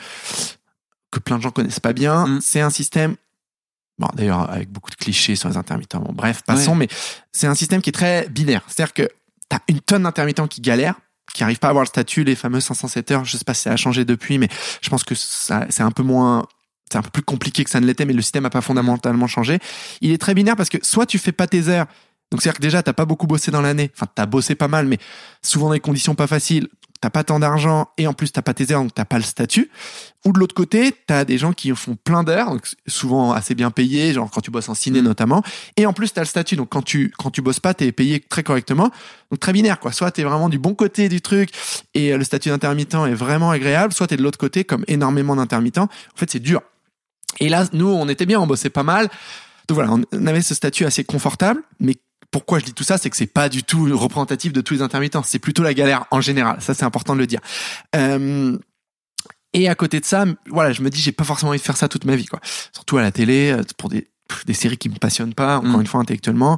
que 1.12 1.20
plein 1.20 1.38
de 1.38 1.44
gens 1.44 1.52
connaissent 1.52 1.80
pas 1.80 1.94
bien. 1.94 2.28
Mm. 2.28 2.42
C'est 2.42 2.62
un 2.62 2.70
système 2.70 3.16
Bon, 4.00 4.08
d'ailleurs, 4.14 4.50
avec 4.52 4.72
beaucoup 4.72 4.92
de 4.92 4.96
clichés 4.96 5.36
sur 5.36 5.50
les 5.50 5.58
intermittents. 5.58 6.00
Bon, 6.00 6.14
bref, 6.14 6.44
passons, 6.46 6.76
mais 6.76 6.88
c'est 7.32 7.48
un 7.48 7.56
système 7.56 7.82
qui 7.82 7.90
est 7.90 7.94
très 7.94 8.30
binaire. 8.30 8.62
C'est-à-dire 8.68 8.94
que 8.94 9.10
t'as 9.50 9.60
une 9.68 9.80
tonne 9.80 10.04
d'intermittents 10.04 10.48
qui 10.48 10.62
galèrent, 10.62 10.96
qui 11.34 11.44
arrivent 11.44 11.58
pas 11.58 11.68
à 11.68 11.70
avoir 11.72 11.84
le 11.84 11.88
statut, 11.88 12.24
les 12.24 12.36
fameux 12.36 12.60
507 12.60 13.12
heures. 13.12 13.26
Je 13.26 13.38
sais 13.38 13.44
pas 13.44 13.56
si 13.56 13.64
ça 13.64 13.72
a 13.72 13.76
changé 13.76 14.06
depuis, 14.06 14.38
mais 14.38 14.50
je 14.82 14.90
pense 14.90 15.04
que 15.04 15.16
c'est 15.16 15.82
un 15.82 15.92
peu 15.92 16.04
moins, 16.04 16.46
c'est 16.92 16.98
un 16.98 17.02
peu 17.02 17.10
plus 17.10 17.24
compliqué 17.24 17.64
que 17.64 17.70
ça 17.70 17.80
ne 17.80 17.86
l'était, 17.86 18.06
mais 18.06 18.14
le 18.14 18.22
système 18.22 18.46
a 18.46 18.50
pas 18.50 18.62
fondamentalement 18.62 19.28
changé. 19.28 19.60
Il 20.02 20.12
est 20.12 20.18
très 20.18 20.34
binaire 20.34 20.56
parce 20.56 20.70
que 20.70 20.78
soit 20.82 21.06
tu 21.06 21.18
fais 21.18 21.32
pas 21.32 21.48
tes 21.48 21.68
heures, 21.68 21.86
donc 22.32 22.42
c'est-à-dire 22.42 22.58
que 22.58 22.62
déjà 22.62 22.84
t'as 22.84 22.94
pas 22.94 23.06
beaucoup 23.06 23.28
bossé 23.28 23.52
dans 23.52 23.62
l'année, 23.62 23.92
enfin 23.96 24.08
t'as 24.14 24.26
bossé 24.26 24.56
pas 24.56 24.68
mal, 24.68 24.86
mais 24.86 24.98
souvent 25.42 25.68
dans 25.68 25.74
des 25.74 25.80
conditions 25.80 26.16
pas 26.16 26.28
faciles, 26.28 26.68
t'as 27.00 27.10
pas 27.10 27.24
tant 27.24 27.40
d'argent 27.40 27.90
et 27.98 28.08
en 28.08 28.14
plus 28.14 28.32
t'as 28.32 28.42
pas 28.42 28.54
tes 28.54 28.72
heures, 28.72 28.82
donc 28.82 28.94
t'as 28.94 29.06
pas 29.06 29.18
le 29.18 29.24
statut. 29.24 29.70
Ou 30.26 30.34
de 30.34 30.40
l'autre 30.40 30.56
côté, 30.56 30.94
t'as 31.06 31.24
des 31.24 31.38
gens 31.38 31.54
qui 31.54 31.74
font 31.76 31.96
plein 31.96 32.24
d'heures, 32.24 32.52
donc 32.52 32.68
souvent 32.88 33.32
assez 33.32 33.56
bien 33.56 33.72
payés, 33.72 34.14
genre 34.14 34.30
quand 34.30 34.42
tu 34.42 34.52
bosses 34.52 34.68
en 34.68 34.74
ciné 34.74 35.02
Mm. 35.02 35.06
notamment, 35.06 35.44
et 35.78 35.86
en 35.86 35.94
plus 35.94 36.12
t'as 36.14 36.22
le 36.22 36.28
statut, 36.28 36.56
donc 36.56 36.70
quand 36.70 36.82
tu 36.82 37.14
quand 37.18 37.32
tu 37.32 37.42
bosses 37.42 37.60
pas, 37.62 37.74
t'es 37.74 37.92
payé 37.92 38.20
très 38.20 38.44
correctement, 38.44 38.92
donc 39.32 39.40
très 39.40 39.54
binaire 39.54 39.80
quoi. 39.80 39.92
Soit 39.92 40.12
t'es 40.12 40.24
vraiment 40.24 40.50
du 40.50 40.60
bon 40.60 40.74
côté 40.74 41.08
du 41.08 41.22
truc 41.22 41.52
et 41.94 42.14
euh, 42.14 42.18
le 42.18 42.24
statut 42.24 42.50
d'intermittent 42.50 42.96
est 42.96 43.14
vraiment 43.14 43.52
agréable, 43.52 43.94
soit 43.94 44.08
t'es 44.08 44.18
de 44.18 44.24
l'autre 44.24 44.40
côté 44.40 44.64
comme 44.66 44.84
énormément 44.88 45.36
d'intermittents. 45.36 45.86
En 45.86 46.18
fait, 46.18 46.30
c'est 46.30 46.40
dur. 46.40 46.62
Et 47.40 47.50
là, 47.50 47.66
nous, 47.74 47.88
on 47.88 48.08
était 48.10 48.26
bien, 48.26 48.40
on 48.40 48.48
bossait 48.48 48.70
pas 48.70 48.84
mal. 48.84 49.10
Donc 49.68 49.76
voilà, 49.76 49.92
on 50.12 50.28
avait 50.28 50.42
ce 50.42 50.56
statut 50.56 50.86
assez 50.86 51.04
confortable, 51.04 51.62
mais 51.80 51.96
pourquoi 52.32 52.60
je 52.60 52.66
dis 52.66 52.74
tout 52.74 52.84
ça, 52.84 52.98
c'est 52.98 53.10
que 53.10 53.18
c'est 53.18 53.26
pas 53.28 53.50
du 53.50 53.64
tout 53.64 53.86
représentatif 53.98 54.54
de 54.54 54.62
tous 54.62 54.74
les 54.76 54.82
intermittents. 54.82 55.24
C'est 55.24 55.40
plutôt 55.40 55.64
la 55.64 55.74
galère 55.74 56.06
en 56.12 56.22
général. 56.22 56.62
Ça, 56.62 56.74
c'est 56.74 56.84
important 56.86 57.16
de 57.16 57.20
le 57.20 57.28
dire. 57.28 57.40
Euh, 57.96 58.58
et 59.54 59.70
à 59.70 59.76
côté 59.76 60.00
de 60.00 60.06
ça, 60.06 60.26
voilà, 60.50 60.72
je 60.72 60.82
me 60.82 60.90
dis, 60.90 61.02
j'ai 61.02 61.12
pas 61.12 61.24
forcément 61.24 61.50
envie 61.50 61.60
de 61.60 61.64
faire 61.64 61.78
ça 61.78 61.88
toute 61.88 62.06
ma 62.06 62.16
vie, 62.16 62.26
quoi. 62.26 62.40
Surtout 62.74 62.98
à 62.98 63.02
la 63.02 63.12
télé, 63.12 63.52
euh, 63.52 63.64
pour 63.78 63.90
des, 63.90 64.08
des 64.46 64.54
séries 64.54 64.78
qui 64.78 64.90
me 64.90 64.96
passionnent 64.96 65.34
pas, 65.34 65.58
encore 65.58 65.78
Mm. 65.78 65.82
une 65.82 65.88
fois, 65.88 66.02
intellectuellement. 66.02 66.58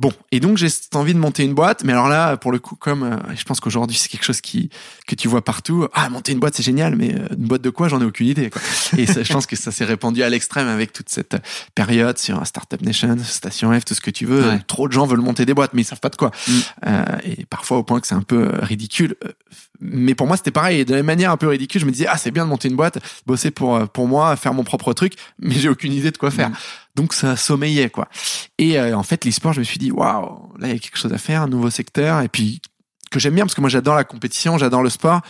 Bon, 0.00 0.12
et 0.32 0.40
donc 0.40 0.56
j'ai 0.56 0.68
cette 0.68 0.96
envie 0.96 1.14
de 1.14 1.20
monter 1.20 1.44
une 1.44 1.54
boîte, 1.54 1.84
mais 1.84 1.92
alors 1.92 2.08
là, 2.08 2.36
pour 2.36 2.50
le 2.50 2.58
coup, 2.58 2.74
comme 2.74 3.04
euh, 3.04 3.16
je 3.36 3.44
pense 3.44 3.60
qu'aujourd'hui 3.60 3.96
c'est 3.96 4.08
quelque 4.08 4.24
chose 4.24 4.40
qui 4.40 4.68
que 5.06 5.14
tu 5.14 5.28
vois 5.28 5.44
partout. 5.44 5.86
Ah, 5.92 6.08
monter 6.10 6.32
une 6.32 6.40
boîte 6.40 6.56
c'est 6.56 6.64
génial, 6.64 6.96
mais 6.96 7.14
euh, 7.14 7.28
une 7.36 7.46
boîte 7.46 7.62
de 7.62 7.70
quoi? 7.70 7.86
J'en 7.86 8.00
ai 8.00 8.04
aucune 8.04 8.26
idée. 8.26 8.50
Quoi. 8.50 8.60
Et 8.98 9.06
ça, 9.06 9.22
je 9.22 9.32
pense 9.32 9.46
que 9.46 9.54
ça 9.54 9.70
s'est 9.70 9.84
répandu 9.84 10.24
à 10.24 10.28
l'extrême 10.28 10.66
avec 10.66 10.92
toute 10.92 11.08
cette 11.10 11.36
période 11.76 12.18
sur 12.18 12.44
Startup 12.44 12.82
Nation, 12.82 13.16
Station 13.22 13.78
F, 13.78 13.84
tout 13.84 13.94
ce 13.94 14.00
que 14.00 14.10
tu 14.10 14.26
veux. 14.26 14.48
Ouais. 14.48 14.60
Trop 14.66 14.88
de 14.88 14.92
gens 14.92 15.06
veulent 15.06 15.20
monter 15.20 15.46
des 15.46 15.54
boîtes, 15.54 15.74
mais 15.74 15.82
ils 15.82 15.86
savent 15.86 16.00
pas 16.00 16.08
de 16.08 16.16
quoi. 16.16 16.32
Mm. 16.48 16.52
Euh, 16.86 17.04
et 17.24 17.46
parfois 17.46 17.78
au 17.78 17.84
point 17.84 18.00
que 18.00 18.08
c'est 18.08 18.16
un 18.16 18.22
peu 18.22 18.48
euh, 18.48 18.58
ridicule. 18.62 19.14
Mais 19.84 20.14
pour 20.14 20.26
moi 20.26 20.36
c'était 20.36 20.50
pareil. 20.50 20.80
Et 20.80 20.84
de 20.84 20.90
la 20.90 20.98
même 20.98 21.06
manière 21.06 21.30
un 21.30 21.36
peu 21.36 21.48
ridicule, 21.48 21.80
je 21.80 21.86
me 21.86 21.90
disais 21.90 22.06
ah 22.08 22.16
c'est 22.16 22.30
bien 22.30 22.44
de 22.44 22.50
monter 22.50 22.68
une 22.68 22.76
boîte, 22.76 22.98
bosser 23.26 23.50
pour 23.50 23.76
euh, 23.76 23.86
pour 23.86 24.08
moi, 24.08 24.34
faire 24.36 24.54
mon 24.54 24.64
propre 24.64 24.92
truc, 24.92 25.14
mais 25.38 25.54
j'ai 25.54 25.68
aucune 25.68 25.92
idée 25.92 26.10
de 26.10 26.18
quoi 26.18 26.30
faire. 26.30 26.50
Mm. 26.50 26.56
Donc 26.96 27.14
ça 27.14 27.36
sommeillait 27.36 27.90
quoi. 27.90 28.08
Et 28.58 28.78
euh, 28.78 28.96
en 28.96 29.02
fait 29.02 29.24
l'e-sport, 29.24 29.52
je 29.52 29.60
me 29.60 29.64
suis 29.64 29.78
dit 29.78 29.90
waouh, 29.90 30.52
là 30.58 30.68
il 30.68 30.72
y 30.74 30.76
a 30.76 30.78
quelque 30.78 30.98
chose 30.98 31.12
à 31.12 31.18
faire, 31.18 31.42
un 31.42 31.48
nouveau 31.48 31.70
secteur, 31.70 32.20
et 32.20 32.28
puis 32.28 32.60
que 33.10 33.20
j'aime 33.20 33.34
bien 33.34 33.44
parce 33.44 33.54
que 33.54 33.60
moi 33.60 33.70
j'adore 33.70 33.94
la 33.94 34.04
compétition, 34.04 34.58
j'adore 34.58 34.82
le 34.82 34.90
sport. 34.90 35.20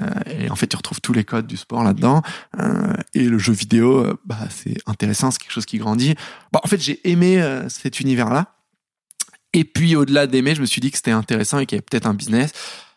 Euh, 0.00 0.06
et 0.26 0.50
en 0.50 0.56
fait, 0.56 0.66
tu 0.66 0.76
retrouves 0.76 1.00
tous 1.00 1.12
les 1.12 1.24
codes 1.24 1.46
du 1.46 1.56
sport 1.56 1.84
là-dedans. 1.84 2.22
Euh, 2.58 2.94
et 3.14 3.24
le 3.24 3.38
jeu 3.38 3.52
vidéo, 3.52 3.98
euh, 3.98 4.18
bah, 4.24 4.38
c'est 4.50 4.76
intéressant, 4.86 5.30
c'est 5.30 5.40
quelque 5.40 5.52
chose 5.52 5.66
qui 5.66 5.78
grandit. 5.78 6.14
Bon, 6.52 6.60
en 6.62 6.68
fait, 6.68 6.80
j'ai 6.80 7.00
aimé 7.08 7.40
euh, 7.42 7.68
cet 7.68 8.00
univers-là. 8.00 8.54
Et 9.52 9.64
puis, 9.64 9.96
au-delà 9.96 10.26
d'aimer, 10.26 10.54
je 10.54 10.62
me 10.62 10.66
suis 10.66 10.80
dit 10.80 10.90
que 10.90 10.96
c'était 10.96 11.10
intéressant 11.10 11.58
et 11.58 11.66
qu'il 11.66 11.76
y 11.76 11.78
avait 11.78 11.86
peut-être 11.88 12.06
un 12.06 12.14
business. 12.14 12.52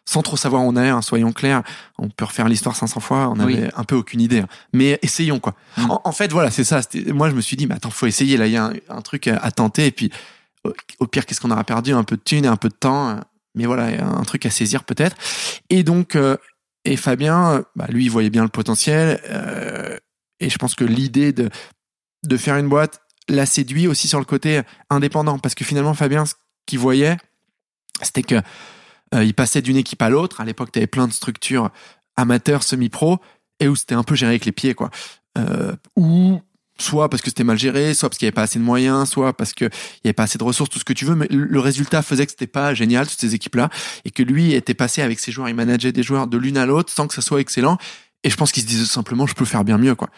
Sans 0.07 0.21
trop 0.21 0.37
savoir 0.37 0.63
où 0.63 0.67
on 0.67 0.75
allait, 0.75 0.89
hein, 0.89 1.01
soyons 1.01 1.31
clairs. 1.33 1.63
On 1.97 2.09
peut 2.09 2.25
refaire 2.25 2.47
l'histoire 2.47 2.75
500 2.75 2.99
fois, 2.99 3.29
on 3.29 3.39
Oui. 3.43 3.57
avait 3.57 3.71
un 3.75 3.83
peu 3.83 3.95
aucune 3.95 4.21
idée. 4.21 4.39
hein. 4.41 4.47
Mais 4.71 4.99
essayons, 5.01 5.39
quoi. 5.39 5.55
Mm. 5.77 5.91
En, 5.91 6.01
en 6.03 6.11
fait, 6.11 6.31
voilà, 6.31 6.51
c'est 6.51 6.63
ça. 6.63 6.81
Moi, 7.07 7.29
je 7.29 7.35
me 7.35 7.41
suis 7.41 7.57
dit, 7.57 7.65
mais 7.65 7.73
attends, 7.75 7.89
faut 7.89 8.05
essayer. 8.05 8.37
Là, 8.37 8.45
il 8.45 8.53
y 8.53 8.57
a 8.57 8.65
un, 8.65 8.73
un 8.89 9.01
truc 9.01 9.27
à, 9.27 9.49
tenter. 9.51 9.87
Et 9.87 9.91
puis, 9.91 10.11
au, 10.63 10.73
au 10.99 11.07
pire, 11.07 11.25
qu'est-ce 11.25 11.41
qu'on 11.41 11.49
aura 11.51 11.63
perdu? 11.63 11.93
Un 11.93 12.03
peu 12.03 12.17
de 12.17 12.21
thunes 12.21 12.45
et 12.45 12.49
un 12.49 12.55
peu 12.55 12.69
de 12.69 12.75
temps. 12.75 13.09
euh, 13.09 13.15
Mais 13.55 13.65
voilà, 13.65 13.89
il 13.89 13.97
y 13.97 13.99
a 13.99 14.05
un 14.07 14.23
truc 14.23 14.45
à 14.45 14.51
saisir 14.51 14.83
peut-être. 14.83 15.15
Et 15.71 15.81
donc, 15.83 16.15
euh, 16.15 16.37
et 16.85 16.97
Fabien, 16.97 17.63
bah, 17.75 17.87
lui, 17.89 18.05
il 18.05 18.11
voyait 18.11 18.29
bien 18.29 18.43
le 18.43 18.49
potentiel. 18.49 19.19
euh, 19.29 19.97
et 20.39 20.49
je 20.51 20.57
pense 20.59 20.75
que 20.75 20.83
l'idée 20.83 21.31
de, 21.33 21.49
de 22.25 22.37
faire 22.37 22.57
une 22.57 22.69
boîte 22.69 23.01
l'a 23.27 23.47
séduit 23.47 23.87
aussi 23.87 24.07
sur 24.07 24.19
le 24.19 24.25
côté 24.25 24.61
indépendant. 24.91 25.39
Parce 25.39 25.55
que 25.55 25.63
finalement, 25.65 25.95
Fabien, 25.95 26.27
ce 26.27 26.33
qu'il 26.67 26.77
voyait, 26.77 27.17
c'était 28.03 28.21
que 28.21 28.35
il 29.23 29.33
passait 29.33 29.61
d'une 29.61 29.77
équipe 29.77 30.01
à 30.01 30.09
l'autre. 30.09 30.41
À 30.41 30.45
l'époque, 30.45 30.71
tu 30.71 30.79
avais 30.79 30.87
plein 30.87 31.07
de 31.07 31.13
structures 31.13 31.69
amateurs, 32.15 32.63
semi-pro, 32.63 33.19
et 33.59 33.67
où 33.67 33.75
c'était 33.75 33.95
un 33.95 34.03
peu 34.03 34.15
géré 34.15 34.31
avec 34.31 34.45
les 34.45 34.51
pieds, 34.51 34.73
quoi. 34.73 34.89
Euh, 35.37 35.75
où 35.95 36.41
soit 36.77 37.09
parce 37.09 37.21
que 37.21 37.29
c'était 37.29 37.43
mal 37.43 37.57
géré, 37.57 37.93
soit 37.93 38.09
parce 38.09 38.17
qu'il 38.17 38.25
n'y 38.25 38.29
avait 38.29 38.35
pas 38.35 38.43
assez 38.43 38.59
de 38.59 38.63
moyens, 38.63 39.09
soit 39.09 39.33
parce 39.33 39.53
qu'il 39.53 39.69
n'y 40.03 40.09
avait 40.09 40.13
pas 40.13 40.23
assez 40.23 40.37
de 40.37 40.43
ressources, 40.43 40.69
tout 40.69 40.79
ce 40.79 40.83
que 40.85 40.93
tu 40.93 41.05
veux, 41.05 41.15
mais 41.15 41.27
le 41.29 41.59
résultat 41.59 42.01
faisait 42.01 42.25
que 42.25 42.31
c'était 42.31 42.47
pas 42.47 42.73
génial, 42.73 43.07
toutes 43.07 43.19
ces 43.19 43.33
équipes-là, 43.33 43.69
et 44.03 44.11
que 44.11 44.23
lui 44.23 44.53
était 44.53 44.73
passé 44.73 45.01
avec 45.01 45.19
ses 45.19 45.31
joueurs, 45.31 45.47
il 45.47 45.55
manageait 45.55 45.93
des 45.93 46.03
joueurs 46.03 46.27
de 46.27 46.37
l'une 46.37 46.57
à 46.57 46.65
l'autre 46.65 46.91
sans 46.91 47.07
que 47.07 47.13
ça 47.13 47.21
soit 47.21 47.39
excellent, 47.39 47.77
et 48.23 48.29
je 48.29 48.35
pense 48.35 48.51
qu'il 48.51 48.63
se 48.63 48.67
disait 48.67 48.85
simplement, 48.85 49.25
je 49.25 49.35
peux 49.35 49.45
faire 49.45 49.63
bien 49.63 49.77
mieux, 49.77 49.95
quoi. 49.95 50.09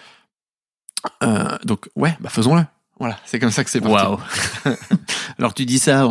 Euh, 1.24 1.58
donc, 1.64 1.90
ouais, 1.96 2.18
bah 2.20 2.30
faisons-le. 2.30 2.64
Voilà, 3.00 3.20
c'est 3.26 3.40
comme 3.40 3.52
ça 3.52 3.64
que 3.64 3.70
c'est 3.70 3.82
parti. 3.82 3.96
Waouh. 3.96 4.20
Alors 5.38 5.54
tu 5.54 5.66
dis 5.66 5.80
ça, 5.80 6.08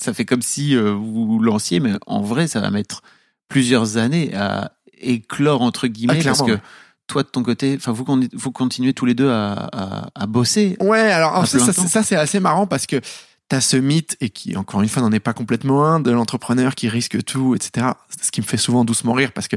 ça 0.00 0.14
fait 0.14 0.24
comme 0.24 0.42
si 0.42 0.76
euh, 0.76 0.92
vous 0.92 1.40
lanciez, 1.40 1.80
mais 1.80 1.92
en 2.06 2.22
vrai, 2.22 2.46
ça 2.46 2.60
va 2.60 2.70
mettre 2.70 3.02
plusieurs 3.48 3.96
années 3.96 4.34
à 4.34 4.72
éclore 5.00 5.62
entre 5.62 5.86
guillemets 5.88 6.20
Ah, 6.20 6.24
parce 6.24 6.42
que 6.42 6.58
toi 7.06 7.22
de 7.22 7.28
ton 7.28 7.42
côté, 7.42 7.74
enfin 7.76 7.92
vous 7.92 8.04
vous 8.34 8.52
continuez 8.52 8.92
tous 8.92 9.06
les 9.06 9.14
deux 9.14 9.30
à, 9.30 9.68
à, 9.72 10.10
à 10.14 10.26
bosser. 10.26 10.76
Ouais, 10.80 11.10
alors 11.10 11.34
en 11.36 11.44
fait, 11.44 11.58
ça, 11.58 11.72
ça 11.72 12.02
c'est 12.02 12.16
assez 12.16 12.38
marrant 12.38 12.66
parce 12.66 12.86
que 12.86 13.00
t'as 13.48 13.60
ce 13.60 13.76
mythe 13.76 14.16
et 14.20 14.30
qui 14.30 14.56
encore 14.56 14.82
une 14.82 14.88
fois 14.88 15.02
n'en 15.02 15.12
est 15.12 15.20
pas 15.20 15.32
complètement 15.32 15.84
un 15.86 16.00
de 16.00 16.10
l'entrepreneur 16.10 16.74
qui 16.74 16.88
risque 16.88 17.24
tout, 17.24 17.54
etc. 17.54 17.88
Ce 18.22 18.30
qui 18.30 18.40
me 18.42 18.46
fait 18.46 18.58
souvent 18.58 18.84
doucement 18.84 19.14
rire 19.14 19.32
parce 19.32 19.48
que 19.48 19.56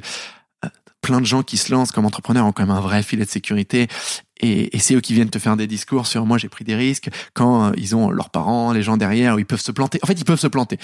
plein 1.02 1.20
de 1.22 1.26
gens 1.26 1.42
qui 1.44 1.58
se 1.58 1.72
lancent 1.72 1.92
comme 1.92 2.06
entrepreneurs 2.06 2.46
ont 2.46 2.52
quand 2.52 2.64
même 2.66 2.76
un 2.76 2.80
vrai 2.82 3.02
filet 3.04 3.26
de 3.26 3.30
sécurité 3.30 3.88
et, 4.40 4.76
et 4.76 4.80
c'est 4.80 4.94
eux 4.96 5.02
qui 5.02 5.14
viennent 5.14 5.30
te 5.30 5.40
faire 5.40 5.58
des 5.58 5.68
discours 5.68 6.06
sur 6.08 6.26
moi 6.26 6.38
j'ai 6.38 6.50
pris 6.50 6.64
des 6.64 6.76
risques 6.76 7.10
quand 7.34 7.66
euh, 7.66 7.72
ils 7.78 7.96
ont 7.96 8.10
leurs 8.12 8.30
parents, 8.30 8.72
les 8.72 8.84
gens 8.84 8.98
derrière 8.98 9.36
où 9.36 9.40
ils 9.40 9.46
peuvent 9.46 9.62
se 9.62 9.72
planter. 9.72 10.00
En 10.04 10.08
fait, 10.08 10.14
ils 10.14 10.26
peuvent 10.26 10.40
se 10.40 10.48
planter. 10.48 10.78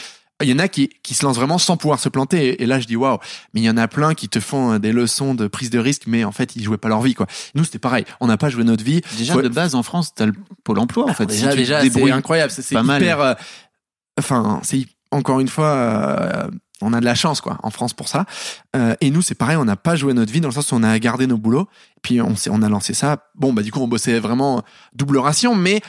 Il 0.43 0.47
y 0.49 0.53
en 0.53 0.59
a 0.59 0.67
qui, 0.67 0.89
qui 1.01 1.15
se 1.15 1.25
lancent 1.25 1.37
vraiment 1.37 1.57
sans 1.57 1.77
pouvoir 1.77 1.99
se 1.99 2.09
planter 2.09 2.61
et, 2.61 2.65
là 2.67 2.79
je 2.79 2.85
dis 2.85 2.95
waouh 2.95 3.17
mais 3.55 3.61
il 3.61 3.63
y 3.63 3.69
en 3.71 3.77
a 3.77 3.87
plein 3.87 4.13
qui 4.13 4.29
te 4.29 4.39
font 4.39 4.73
euh, 4.73 4.77
des 4.79 4.91
leçons 4.91 5.33
de 5.33 5.47
prise 5.47 5.71
de 5.71 5.79
risque 5.79 6.03
mais 6.05 6.23
en 6.23 6.31
fait 6.31 6.55
ils 6.55 6.63
jouaient 6.63 6.77
pas 6.77 6.89
leur 6.89 7.01
vie 7.01 7.15
quoi 7.15 7.25
nous 7.55 7.63
c'était 7.63 7.79
pareil 7.79 8.05
on 8.19 8.27
n'a 8.27 8.37
pas 8.37 8.49
joué 8.49 8.63
notre 8.63 8.83
vie 8.83 9.01
Déjà 9.17 9.33
Faut- 9.33 9.41
de 9.41 9.49
base 9.49 9.73
en 9.73 9.81
France, 9.81 10.13
t'as 10.13 10.27
le 10.27 10.33
pôle 10.63 10.77
emploi 10.77 11.05
en 11.09 11.13
fait. 11.15 11.25
déjà, 11.25 11.49
si 11.49 11.55
tu 11.55 11.57
déjà, 11.63 11.81
c'est 11.89 12.11
incroyable. 12.11 12.51
C'est 12.55 12.73
pas 12.75 12.83
mal. 12.83 13.01
hyper. 13.01 13.19
euh, 13.19 13.33
Enfin, 14.19 14.59
c'est 14.63 14.85
encore 15.11 15.39
une 15.39 15.47
fois, 15.47 15.69
euh, 15.73 16.47
on 16.81 16.93
a 16.93 16.99
de 16.99 17.05
la 17.05 17.15
chance 17.15 17.41
quoi 17.41 17.57
en 17.63 17.69
France 17.69 17.93
pour 17.93 18.07
ça. 18.07 18.25
Euh, 18.75 18.95
et 19.01 19.09
nous, 19.09 19.21
c'est 19.21 19.35
pareil, 19.35 19.57
on 19.57 19.65
n'a 19.65 19.75
pas 19.75 19.95
joué 19.95 20.13
notre 20.13 20.31
vie 20.31 20.41
dans 20.41 20.49
le 20.49 20.53
sens 20.53 20.71
où 20.71 20.75
on 20.75 20.83
a 20.83 20.97
gardé 20.99 21.27
nos 21.27 21.37
boulots. 21.37 21.67
Puis 22.01 22.21
on 22.21 22.35
on 22.49 22.61
a 22.61 22.69
lancé 22.69 22.93
ça. 22.93 23.29
Bon, 23.35 23.53
bah 23.53 23.63
du 23.63 23.71
coup, 23.71 23.79
on 23.79 23.87
bossait 23.87 24.19
vraiment 24.19 24.63
double 24.93 25.17
ration, 25.17 25.55
mais 25.55 25.81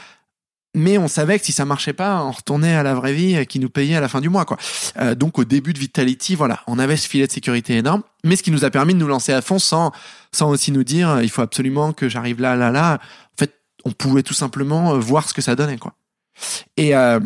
mais 0.74 0.98
on 0.98 1.08
savait 1.08 1.38
que 1.38 1.44
si 1.44 1.52
ça 1.52 1.64
marchait 1.64 1.92
pas, 1.92 2.22
on 2.22 2.30
retournait 2.30 2.74
à 2.74 2.82
la 2.82 2.94
vraie 2.94 3.12
vie 3.12 3.36
euh, 3.36 3.44
qui 3.44 3.58
nous 3.58 3.70
payait 3.70 3.96
à 3.96 4.00
la 4.00 4.08
fin 4.08 4.20
du 4.20 4.28
mois, 4.28 4.44
quoi. 4.44 4.58
Euh, 4.98 5.14
donc 5.14 5.38
au 5.38 5.44
début 5.44 5.72
de 5.72 5.78
Vitality, 5.78 6.34
voilà, 6.34 6.60
on 6.66 6.78
avait 6.78 6.96
ce 6.96 7.08
filet 7.08 7.26
de 7.26 7.32
sécurité 7.32 7.76
énorme, 7.76 8.02
mais 8.24 8.36
ce 8.36 8.42
qui 8.42 8.50
nous 8.50 8.64
a 8.64 8.70
permis 8.70 8.94
de 8.94 8.98
nous 8.98 9.08
lancer 9.08 9.32
à 9.32 9.42
fond 9.42 9.58
sans 9.58 9.92
sans 10.32 10.50
aussi 10.50 10.70
nous 10.70 10.84
dire 10.84 11.08
euh, 11.08 11.22
il 11.22 11.30
faut 11.30 11.42
absolument 11.42 11.92
que 11.92 12.08
j'arrive 12.08 12.40
là, 12.40 12.54
là, 12.54 12.70
là. 12.70 12.94
En 12.94 13.38
fait, 13.38 13.54
on 13.84 13.92
pouvait 13.92 14.22
tout 14.22 14.34
simplement 14.34 14.94
euh, 14.94 14.98
voir 14.98 15.28
ce 15.28 15.34
que 15.34 15.42
ça 15.42 15.56
donnait, 15.56 15.78
quoi. 15.78 15.94
Et 16.76 16.94
euh, 16.94 17.18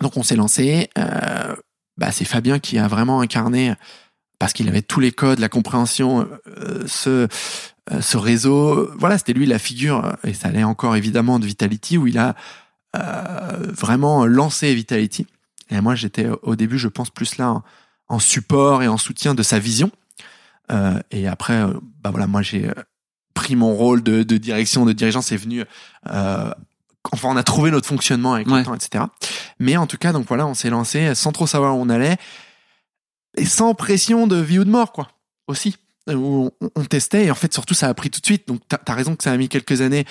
donc 0.00 0.16
on 0.16 0.22
s'est 0.22 0.36
lancé. 0.36 0.90
Euh, 0.98 1.54
bah, 1.96 2.12
c'est 2.12 2.24
Fabien 2.24 2.58
qui 2.58 2.78
a 2.78 2.88
vraiment 2.88 3.20
incarné 3.20 3.74
parce 4.38 4.52
qu'il 4.52 4.68
avait 4.68 4.82
tous 4.82 5.00
les 5.00 5.12
codes, 5.12 5.38
la 5.38 5.48
compréhension, 5.48 6.28
euh, 6.46 6.84
ce 6.86 7.28
euh, 7.92 8.00
ce 8.00 8.16
réseau. 8.16 8.90
Voilà, 8.98 9.16
c'était 9.18 9.32
lui 9.32 9.46
la 9.46 9.58
figure 9.58 10.16
et 10.24 10.34
ça 10.34 10.48
allait 10.48 10.64
encore 10.64 10.96
évidemment 10.96 11.38
de 11.38 11.46
Vitality 11.46 11.98
où 11.98 12.06
il 12.06 12.18
a 12.18 12.34
euh, 12.96 13.72
vraiment 13.72 14.26
lancé 14.26 14.74
Vitality. 14.74 15.26
Et 15.70 15.80
moi, 15.80 15.94
j'étais 15.94 16.28
au 16.42 16.56
début, 16.56 16.78
je 16.78 16.88
pense, 16.88 17.10
plus 17.10 17.38
là 17.38 17.50
en, 17.50 17.62
en 18.08 18.18
support 18.18 18.82
et 18.82 18.88
en 18.88 18.98
soutien 18.98 19.34
de 19.34 19.42
sa 19.42 19.58
vision. 19.58 19.90
Euh, 20.70 20.98
et 21.10 21.26
après, 21.26 21.62
euh, 21.62 21.74
bah 22.02 22.10
voilà, 22.10 22.26
moi 22.26 22.42
j'ai 22.42 22.68
euh, 22.68 22.74
pris 23.34 23.56
mon 23.56 23.74
rôle 23.74 24.02
de, 24.02 24.22
de 24.22 24.36
direction, 24.36 24.84
de 24.84 24.92
dirigeant, 24.92 25.22
c'est 25.22 25.36
venu. 25.36 25.64
Euh, 27.06 27.10
enfin, 27.12 27.28
on 27.30 27.36
a 27.36 27.42
trouvé 27.42 27.70
notre 27.70 27.86
fonctionnement 27.88 28.34
avec 28.34 28.46
Ouais. 28.48 28.58
le 28.58 28.64
temps, 28.64 28.74
etc. 28.74 29.04
Mais 29.58 29.76
en 29.76 29.86
tout 29.86 29.96
cas, 29.98 30.12
donc 30.12 30.26
voilà, 30.28 30.46
on 30.46 30.54
s'est 30.54 30.70
lancé 30.70 31.14
sans 31.14 31.32
trop 31.32 31.46
savoir 31.46 31.76
où 31.76 31.80
on 31.80 31.88
allait 31.88 32.16
et 33.36 33.44
sans 33.44 33.74
pression 33.74 34.26
de 34.26 34.36
vie 34.36 34.58
ou 34.58 34.64
de 34.64 34.70
mort, 34.70 34.92
quoi. 34.92 35.08
Aussi, 35.48 35.76
où 36.08 36.50
on, 36.60 36.68
on 36.74 36.84
testait 36.84 37.26
et 37.26 37.30
en 37.30 37.34
fait, 37.34 37.52
surtout, 37.52 37.74
ça 37.74 37.88
a 37.88 37.94
pris 37.94 38.10
tout 38.10 38.20
de 38.20 38.26
suite. 38.26 38.46
Donc, 38.48 38.60
t'as 38.68 38.78
as 38.86 38.94
raison 38.94 39.14
que 39.16 39.22
ça 39.24 39.32
a 39.32 39.36
mis 39.36 39.48
quelques 39.48 39.80
années. 39.80 40.04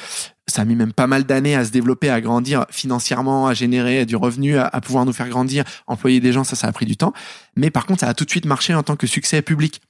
Ça 0.48 0.62
a 0.62 0.66
mis 0.66 0.76
même 0.76 0.94
pas 0.94 1.08
mal 1.08 1.24
d'années 1.24 1.56
à 1.56 1.66
se 1.66 1.72
développer, 1.72 2.10
à 2.10 2.22
grandir 2.22 2.66
financièrement, 2.70 3.48
à 3.48 3.54
générer 3.54 4.06
du 4.06 4.16
revenu, 4.16 4.58
à, 4.58 4.68
à 4.68 4.80
pouvoir 4.82 5.06
nous 5.06 5.14
faire 5.14 5.28
grandir, 5.30 5.64
employer 5.88 6.20
des 6.20 6.32
gens. 6.32 6.44
Ça, 6.44 6.56
ça 6.56 6.68
a 6.68 6.72
pris 6.72 6.86
du 6.86 6.98
temps. 6.98 7.14
Mais 7.56 7.72
par 7.72 7.86
contre, 7.86 8.02
ça 8.02 8.08
a 8.08 8.14
tout 8.14 8.26
de 8.26 8.30
suite 8.30 8.46
marché 8.46 8.76
en 8.76 8.84
tant 8.84 8.96
que 8.96 9.08
succès 9.08 9.42
public. 9.42 9.82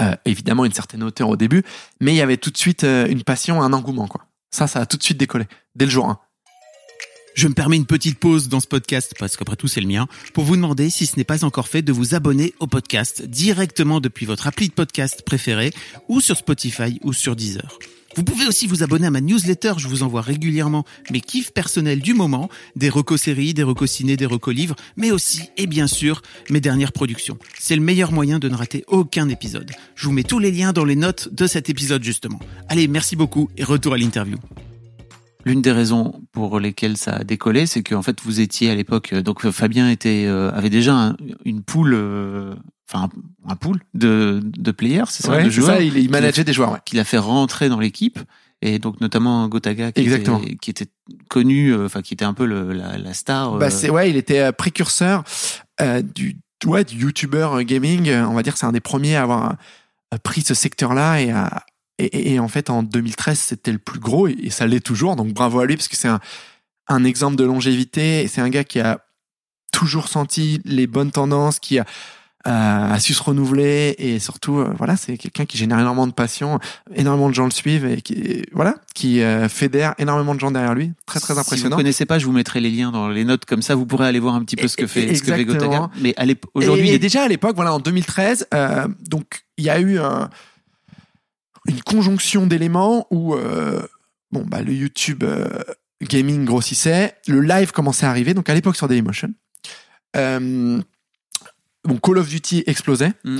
Euh, 0.00 0.14
évidemment, 0.24 0.64
une 0.64 0.72
certaine 0.72 1.02
hauteur 1.02 1.28
au 1.28 1.36
début, 1.36 1.62
mais 2.00 2.12
il 2.12 2.16
y 2.16 2.20
avait 2.20 2.36
tout 2.36 2.50
de 2.50 2.56
suite 2.58 2.84
euh, 2.84 3.06
une 3.08 3.22
passion, 3.22 3.62
un 3.62 3.72
engouement, 3.72 4.06
quoi. 4.08 4.22
Ça, 4.50 4.66
ça 4.66 4.80
a 4.80 4.86
tout 4.86 4.96
de 4.96 5.02
suite 5.02 5.18
décollé 5.18 5.46
dès 5.76 5.84
le 5.84 5.90
jour 5.90 6.08
1. 6.08 6.18
Je 7.36 7.48
me 7.48 7.52
permets 7.52 7.76
une 7.76 7.84
petite 7.84 8.18
pause 8.18 8.48
dans 8.48 8.60
ce 8.60 8.66
podcast, 8.66 9.14
parce 9.18 9.36
qu'après 9.36 9.56
tout 9.56 9.68
c'est 9.68 9.82
le 9.82 9.86
mien, 9.86 10.08
pour 10.32 10.44
vous 10.44 10.56
demander, 10.56 10.88
si 10.88 11.04
ce 11.04 11.16
n'est 11.18 11.24
pas 11.24 11.44
encore 11.44 11.68
fait, 11.68 11.82
de 11.82 11.92
vous 11.92 12.14
abonner 12.14 12.54
au 12.60 12.66
podcast 12.66 13.22
directement 13.22 14.00
depuis 14.00 14.24
votre 14.24 14.46
appli 14.46 14.68
de 14.68 14.72
podcast 14.72 15.22
préféré, 15.22 15.70
ou 16.08 16.22
sur 16.22 16.38
Spotify 16.38 16.98
ou 17.02 17.12
sur 17.12 17.36
Deezer. 17.36 17.78
Vous 18.16 18.24
pouvez 18.24 18.46
aussi 18.46 18.66
vous 18.66 18.82
abonner 18.82 19.06
à 19.06 19.10
ma 19.10 19.20
newsletter, 19.20 19.74
je 19.76 19.88
vous 19.88 20.02
envoie 20.02 20.22
régulièrement 20.22 20.86
mes 21.10 21.20
kiffs 21.20 21.52
personnels 21.52 22.00
du 22.00 22.14
moment, 22.14 22.48
des 22.74 22.88
recos 22.88 23.20
séries, 23.20 23.52
des 23.52 23.62
recos 23.62 23.90
ciné, 23.90 24.16
des 24.16 24.24
recos 24.24 24.54
livres, 24.54 24.76
mais 24.96 25.10
aussi, 25.10 25.42
et 25.58 25.66
bien 25.66 25.86
sûr, 25.86 26.22
mes 26.48 26.62
dernières 26.62 26.92
productions. 26.92 27.36
C'est 27.58 27.76
le 27.76 27.82
meilleur 27.82 28.12
moyen 28.12 28.38
de 28.38 28.48
ne 28.48 28.54
rater 28.54 28.82
aucun 28.86 29.28
épisode. 29.28 29.70
Je 29.94 30.06
vous 30.06 30.12
mets 30.12 30.22
tous 30.22 30.38
les 30.38 30.50
liens 30.50 30.72
dans 30.72 30.86
les 30.86 30.96
notes 30.96 31.28
de 31.34 31.46
cet 31.46 31.68
épisode 31.68 32.02
justement. 32.02 32.40
Allez, 32.70 32.88
merci 32.88 33.14
beaucoup 33.14 33.50
et 33.58 33.64
retour 33.64 33.92
à 33.92 33.98
l'interview. 33.98 34.38
L'une 35.46 35.62
des 35.62 35.72
raisons 35.72 36.20
pour 36.32 36.60
lesquelles 36.60 36.96
ça 36.98 37.12
a 37.12 37.24
décollé, 37.24 37.66
c'est 37.66 37.82
qu'en 37.82 38.02
fait 38.02 38.20
vous 38.22 38.40
étiez 38.40 38.68
à 38.68 38.74
l'époque, 38.74 39.12
euh, 39.14 39.22
donc 39.22 39.46
euh, 39.46 39.52
Fabien 39.52 39.88
était 39.88 40.24
euh, 40.26 40.50
avait 40.52 40.70
déjà 40.70 40.94
un- 40.94 41.16
une 41.44 41.62
poule, 41.62 41.94
euh, 41.94 42.54
enfin 42.90 43.04
un, 43.46 43.52
un 43.52 43.56
pool 43.56 43.78
de, 43.94 44.40
de 44.42 44.70
players, 44.72 45.04
c'est 45.08 45.22
ça, 45.22 45.30
de 45.30 45.36
Ouais, 45.36 45.44
c'est 45.44 45.50
joueurs 45.52 45.76
ça, 45.76 45.80
il, 45.82 45.96
il 45.96 46.10
manageait 46.10 46.42
des 46.44 46.52
joueurs, 46.52 46.72
ouais. 46.72 46.78
qu'il 46.84 46.98
a 46.98 47.04
fait 47.04 47.16
rentrer 47.18 47.68
dans 47.68 47.78
l'équipe 47.78 48.18
et 48.60 48.78
donc 48.80 49.00
notamment 49.00 49.46
Gotaga 49.48 49.92
qui, 49.92 50.00
était, 50.02 50.56
qui 50.60 50.70
était 50.70 50.88
connu, 51.30 51.68
euh, 51.72 51.86
enfin 51.86 52.02
qui 52.02 52.14
était 52.14 52.24
un 52.24 52.34
peu 52.34 52.44
le, 52.46 52.72
la, 52.72 52.98
la 52.98 53.14
star. 53.14 53.56
Bah, 53.58 53.66
euh, 53.66 53.70
c'est 53.70 53.88
ouais, 53.90 54.10
il 54.10 54.16
était 54.16 54.40
euh, 54.40 54.50
précurseur 54.52 55.22
euh, 55.80 56.02
du 56.02 56.38
ouais 56.64 56.82
du 56.82 56.96
YouTuber 56.96 57.48
euh, 57.52 57.62
gaming. 57.62 58.08
Euh, 58.08 58.26
On 58.26 58.34
va 58.34 58.42
dire 58.42 58.56
c'est 58.56 58.66
un 58.66 58.72
des 58.72 58.80
premiers 58.80 59.14
à 59.14 59.22
avoir 59.22 59.52
euh, 60.12 60.18
pris 60.24 60.40
ce 60.42 60.54
secteur-là 60.54 61.20
et 61.20 61.30
à 61.30 61.62
et, 61.98 62.04
et- 62.04 62.34
et 62.34 62.38
en 62.38 62.48
fait 62.48 62.70
en 62.70 62.82
2013 62.82 63.38
c'était 63.38 63.72
le 63.72 63.78
plus 63.78 64.00
gros 64.00 64.28
et, 64.28 64.36
et 64.42 64.50
ça 64.50 64.66
l'est 64.66 64.80
toujours. 64.80 65.16
Donc 65.16 65.32
bravo 65.32 65.60
à 65.60 65.66
lui 65.66 65.76
parce 65.76 65.88
que 65.88 65.96
c'est 65.96 66.08
un 66.08 66.20
un 66.88 67.04
exemple 67.04 67.36
de 67.36 67.44
longévité 67.44 68.28
c'est 68.28 68.40
un 68.40 68.48
gars 68.50 68.64
qui 68.64 68.80
a 68.80 69.00
toujours 69.72 70.08
senti 70.08 70.60
les 70.64 70.86
bonnes 70.86 71.10
tendances, 71.10 71.58
qui 71.58 71.78
a 71.78 71.84
euh, 72.46 72.92
a 72.92 73.00
su 73.00 73.12
se 73.12 73.20
renouveler 73.24 73.96
et 73.98 74.20
surtout 74.20 74.58
euh, 74.58 74.72
voilà 74.78 74.96
c'est 74.96 75.16
quelqu'un 75.18 75.46
qui 75.46 75.58
génère 75.58 75.80
énormément 75.80 76.06
de 76.06 76.12
passion 76.12 76.60
énormément 76.94 77.28
de 77.28 77.34
gens 77.34 77.46
le 77.46 77.50
suivent 77.50 77.84
et 77.84 78.00
qui 78.02 78.44
voilà 78.52 78.76
qui 78.94 79.20
euh, 79.20 79.48
fédère 79.48 79.96
énormément 79.98 80.32
de 80.32 80.38
gens 80.38 80.52
derrière 80.52 80.74
lui 80.76 80.92
très 81.06 81.18
très 81.18 81.32
Si 81.32 81.34
vous 81.34 81.40
impressionnant 81.40 81.76
connaissez 81.76 82.06
pas, 82.06 82.20
je 82.20 82.24
vous 82.26 82.30
mettrai 82.30 82.60
les 82.60 82.70
liens 82.70 82.92
dans 82.92 83.08
les 83.08 83.24
notes 83.24 83.46
comme 83.46 83.62
ça, 83.62 83.74
vous 83.74 83.84
pourrez 83.84 84.06
aller 84.06 84.20
voir 84.20 84.36
un 84.36 84.44
petit 84.44 84.54
peu 84.54 84.68
ce 84.68 84.76
que 84.76 84.86
fait, 84.86 85.12
ce 85.16 85.22
que 85.24 85.32
fait. 85.34 85.44
Gotaga. 85.44 85.90
Mais 86.00 86.14
aujourd'hui, 86.54 86.86
et, 86.86 86.90
il 86.90 86.94
est 86.94 86.98
déjà 87.00 87.24
à 87.24 87.28
l'époque, 87.28 87.56
voilà, 87.56 87.74
en 87.74 87.80
2013, 87.80 88.46
euh, 88.54 88.86
donc 89.00 89.44
il 89.58 89.64
y 89.64 89.70
a 89.70 89.80
eu 89.80 89.98
un- 89.98 90.30
une 91.68 91.82
conjonction 91.82 92.46
d'éléments 92.46 93.06
où 93.10 93.34
euh, 93.34 93.82
bon 94.30 94.44
bah 94.46 94.62
le 94.62 94.72
YouTube 94.72 95.24
euh, 95.24 95.48
gaming 96.02 96.44
grossissait, 96.44 97.14
le 97.26 97.40
live 97.40 97.72
commençait 97.72 98.06
à 98.06 98.10
arriver, 98.10 98.34
donc 98.34 98.48
à 98.48 98.54
l'époque 98.54 98.76
sur 98.76 98.88
Dailymotion. 98.88 99.32
Euh, 100.16 100.80
bon, 101.84 101.98
Call 101.98 102.18
of 102.18 102.28
Duty 102.28 102.64
explosait. 102.66 103.12
Mm. 103.24 103.38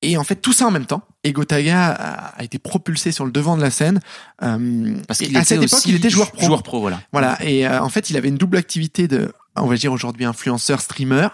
Et 0.00 0.16
en 0.16 0.22
fait, 0.22 0.36
tout 0.36 0.52
ça 0.52 0.66
en 0.66 0.70
même 0.70 0.86
temps. 0.86 1.02
Et 1.24 1.32
Gotaga 1.32 1.90
a, 1.90 2.44
été 2.44 2.58
propulsé 2.58 3.10
sur 3.10 3.24
le 3.24 3.32
devant 3.32 3.56
de 3.56 3.62
la 3.62 3.70
scène. 3.70 4.00
Euh, 4.42 4.94
parce 5.08 5.20
et 5.20 5.26
qu'il 5.26 5.36
à 5.36 5.40
était 5.40 5.56
cette 5.56 5.62
époque, 5.64 5.84
il 5.86 5.96
était 5.96 6.10
joueur 6.10 6.30
pro. 6.30 6.46
Joueur 6.46 6.62
pro, 6.62 6.80
voilà. 6.80 7.00
Voilà. 7.10 7.36
Et 7.44 7.66
euh, 7.66 7.82
en 7.82 7.88
fait, 7.88 8.08
il 8.08 8.16
avait 8.16 8.28
une 8.28 8.36
double 8.36 8.58
activité 8.58 9.08
de, 9.08 9.32
on 9.62 9.66
va 9.66 9.76
dire 9.76 9.92
aujourd'hui 9.92 10.24
influenceur, 10.24 10.80
streamer, 10.80 11.28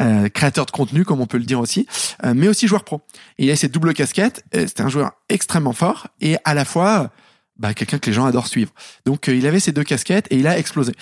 euh, 0.00 0.28
créateur 0.28 0.66
de 0.66 0.70
contenu, 0.70 1.04
comme 1.04 1.20
on 1.20 1.26
peut 1.26 1.38
le 1.38 1.44
dire 1.44 1.60
aussi, 1.60 1.86
euh, 2.24 2.34
mais 2.34 2.48
aussi 2.48 2.66
joueur 2.66 2.84
pro. 2.84 3.00
Il 3.38 3.50
a 3.50 3.56
cette 3.56 3.72
double 3.72 3.94
casquette. 3.94 4.44
euh, 4.54 4.66
C'était 4.66 4.82
un 4.82 4.88
joueur 4.88 5.12
extrêmement 5.28 5.72
fort 5.72 6.08
et 6.20 6.36
à 6.44 6.54
la 6.54 6.64
fois 6.64 7.10
bah, 7.56 7.74
quelqu'un 7.74 7.98
que 7.98 8.06
les 8.06 8.14
gens 8.14 8.26
adorent 8.26 8.46
suivre. 8.46 8.72
Donc 9.04 9.28
euh, 9.28 9.34
il 9.34 9.46
avait 9.46 9.60
ces 9.60 9.72
deux 9.72 9.84
casquettes 9.84 10.26
et 10.30 10.36
il 10.36 10.46
a 10.46 10.58
explosé. 10.58 10.92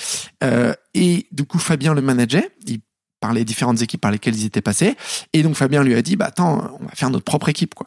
Euh, 0.42 0.72
et 0.94 1.26
du 1.32 1.44
coup, 1.44 1.58
Fabien 1.58 1.94
le 1.94 2.02
manageait. 2.02 2.50
Il 2.66 2.80
par 3.18 3.32
les 3.32 3.46
différentes 3.46 3.80
équipes 3.80 4.02
par 4.02 4.10
lesquelles 4.10 4.36
ils 4.36 4.44
étaient 4.44 4.60
passés. 4.60 4.94
Et 5.32 5.42
donc 5.42 5.56
Fabien 5.56 5.82
lui 5.82 5.94
a 5.94 6.02
dit, 6.02 6.16
bah 6.16 6.26
attends, 6.26 6.76
on 6.78 6.84
va 6.84 6.90
faire 6.92 7.08
notre 7.08 7.24
propre 7.24 7.48
équipe, 7.48 7.74
quoi. 7.74 7.86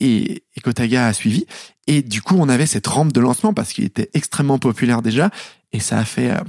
Et, 0.00 0.44
et 0.54 0.60
Kotaga 0.60 1.06
a 1.06 1.12
suivi. 1.14 1.46
Et 1.86 2.02
du 2.02 2.20
coup, 2.20 2.36
on 2.38 2.48
avait 2.50 2.66
cette 2.66 2.86
rampe 2.86 3.10
de 3.10 3.20
lancement 3.20 3.54
parce 3.54 3.72
qu'il 3.72 3.84
était 3.84 4.10
extrêmement 4.12 4.58
populaire 4.58 5.00
déjà. 5.00 5.30
Et 5.72 5.80
ça 5.80 5.98
a 5.98 6.04
fait, 6.04 6.30
euh, 6.30 6.40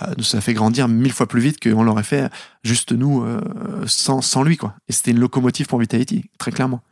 bah, 0.00 0.10
ça 0.22 0.40
fait 0.40 0.54
grandir 0.54 0.88
mille 0.88 1.12
fois 1.12 1.26
plus 1.26 1.40
vite 1.40 1.62
qu'on 1.62 1.82
l'aurait 1.82 2.02
fait 2.02 2.30
juste 2.62 2.92
nous 2.92 3.22
euh, 3.22 3.40
sans, 3.86 4.20
sans 4.22 4.42
lui, 4.42 4.56
quoi. 4.56 4.74
Et 4.88 4.92
c'était 4.92 5.10
une 5.12 5.18
locomotive 5.20 5.66
pour 5.66 5.78
Vitality, 5.78 6.24
très 6.38 6.50
clairement. 6.52 6.82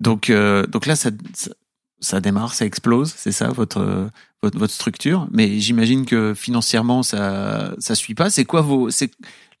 Donc, 0.00 0.30
euh, 0.30 0.66
donc 0.66 0.86
là, 0.86 0.96
ça, 0.96 1.10
ça- 1.34 1.50
ça 2.00 2.20
démarre, 2.20 2.52
ça 2.54 2.66
explose, 2.66 3.14
c'est 3.16 3.32
ça 3.32 3.48
votre 3.48 4.10
votre, 4.42 4.58
votre 4.58 4.72
structure. 4.74 5.26
Mais 5.32 5.58
j'imagine 5.60 6.04
que 6.04 6.34
financièrement, 6.34 7.02
ça 7.02 7.72
ça 7.78 7.94
suit 7.94 8.14
pas. 8.14 8.28
C'est 8.30 8.44
quoi 8.44 8.60
vos 8.60 8.90
c'est 8.90 9.10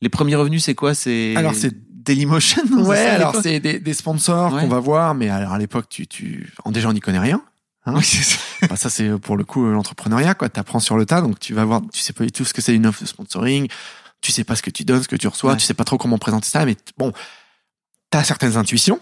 les 0.02 0.08
premiers 0.10 0.34
revenus 0.34 0.64
C'est 0.64 0.74
quoi? 0.74 0.94
C'est 0.94 1.34
Alors, 1.36 1.54
c'est- 1.54 1.74
Dailymotion. 2.04 2.62
Ouais, 2.86 2.96
ça, 2.96 3.14
alors 3.14 3.36
c'est 3.40 3.60
des, 3.60 3.78
des 3.80 3.94
sponsors 3.94 4.52
Ouais. 4.52 4.60
qu'on 4.60 4.68
va 4.68 4.78
voir, 4.78 5.14
mais 5.14 5.30
alors 5.30 5.52
à 5.52 5.58
l'époque, 5.58 5.86
tu, 5.88 6.06
tu, 6.06 6.52
en 6.66 6.70
déjà 6.70 6.90
on 6.90 6.92
n'y 6.92 7.00
connaît 7.00 7.18
rien. 7.18 7.42
Hein 7.86 7.94
Oui, 7.96 8.04
c'est 8.04 8.22
ça. 8.22 8.38
Bah, 8.68 8.76
ça 8.76 8.88
c'est 8.88 9.10
pour 9.18 9.36
le 9.36 9.44
coup 9.44 9.66
euh, 9.66 9.72
l'entrepreneuriat, 9.72 10.34
quoi. 10.34 10.48
T'apprends 10.48 10.80
sur 10.80 10.96
le 10.96 11.04
tas, 11.04 11.20
donc 11.20 11.38
tu 11.38 11.52
vas 11.52 11.64
voir, 11.66 11.82
tu 11.92 12.00
sais 12.00 12.12
pas 12.14 12.24
du 12.24 12.32
tout 12.32 12.44
ce 12.46 12.54
que 12.54 12.62
c'est 12.62 12.74
une 12.74 12.86
offre 12.86 13.02
de 13.02 13.06
sponsoring, 13.06 13.68
tu 14.22 14.32
sais 14.32 14.44
pas 14.44 14.56
ce 14.56 14.62
que 14.62 14.70
tu 14.70 14.84
donnes, 14.84 15.02
ce 15.02 15.08
que 15.08 15.16
tu 15.16 15.28
reçois, 15.28 15.50
Ouais. 15.52 15.56
tu 15.58 15.64
sais 15.66 15.74
pas 15.74 15.84
trop 15.84 15.98
comment 15.98 16.16
présenter 16.16 16.48
ça, 16.48 16.64
mais 16.64 16.76
bon, 16.96 17.12
t'as 18.10 18.24
certaines 18.24 18.56
intuitions. 18.56 18.98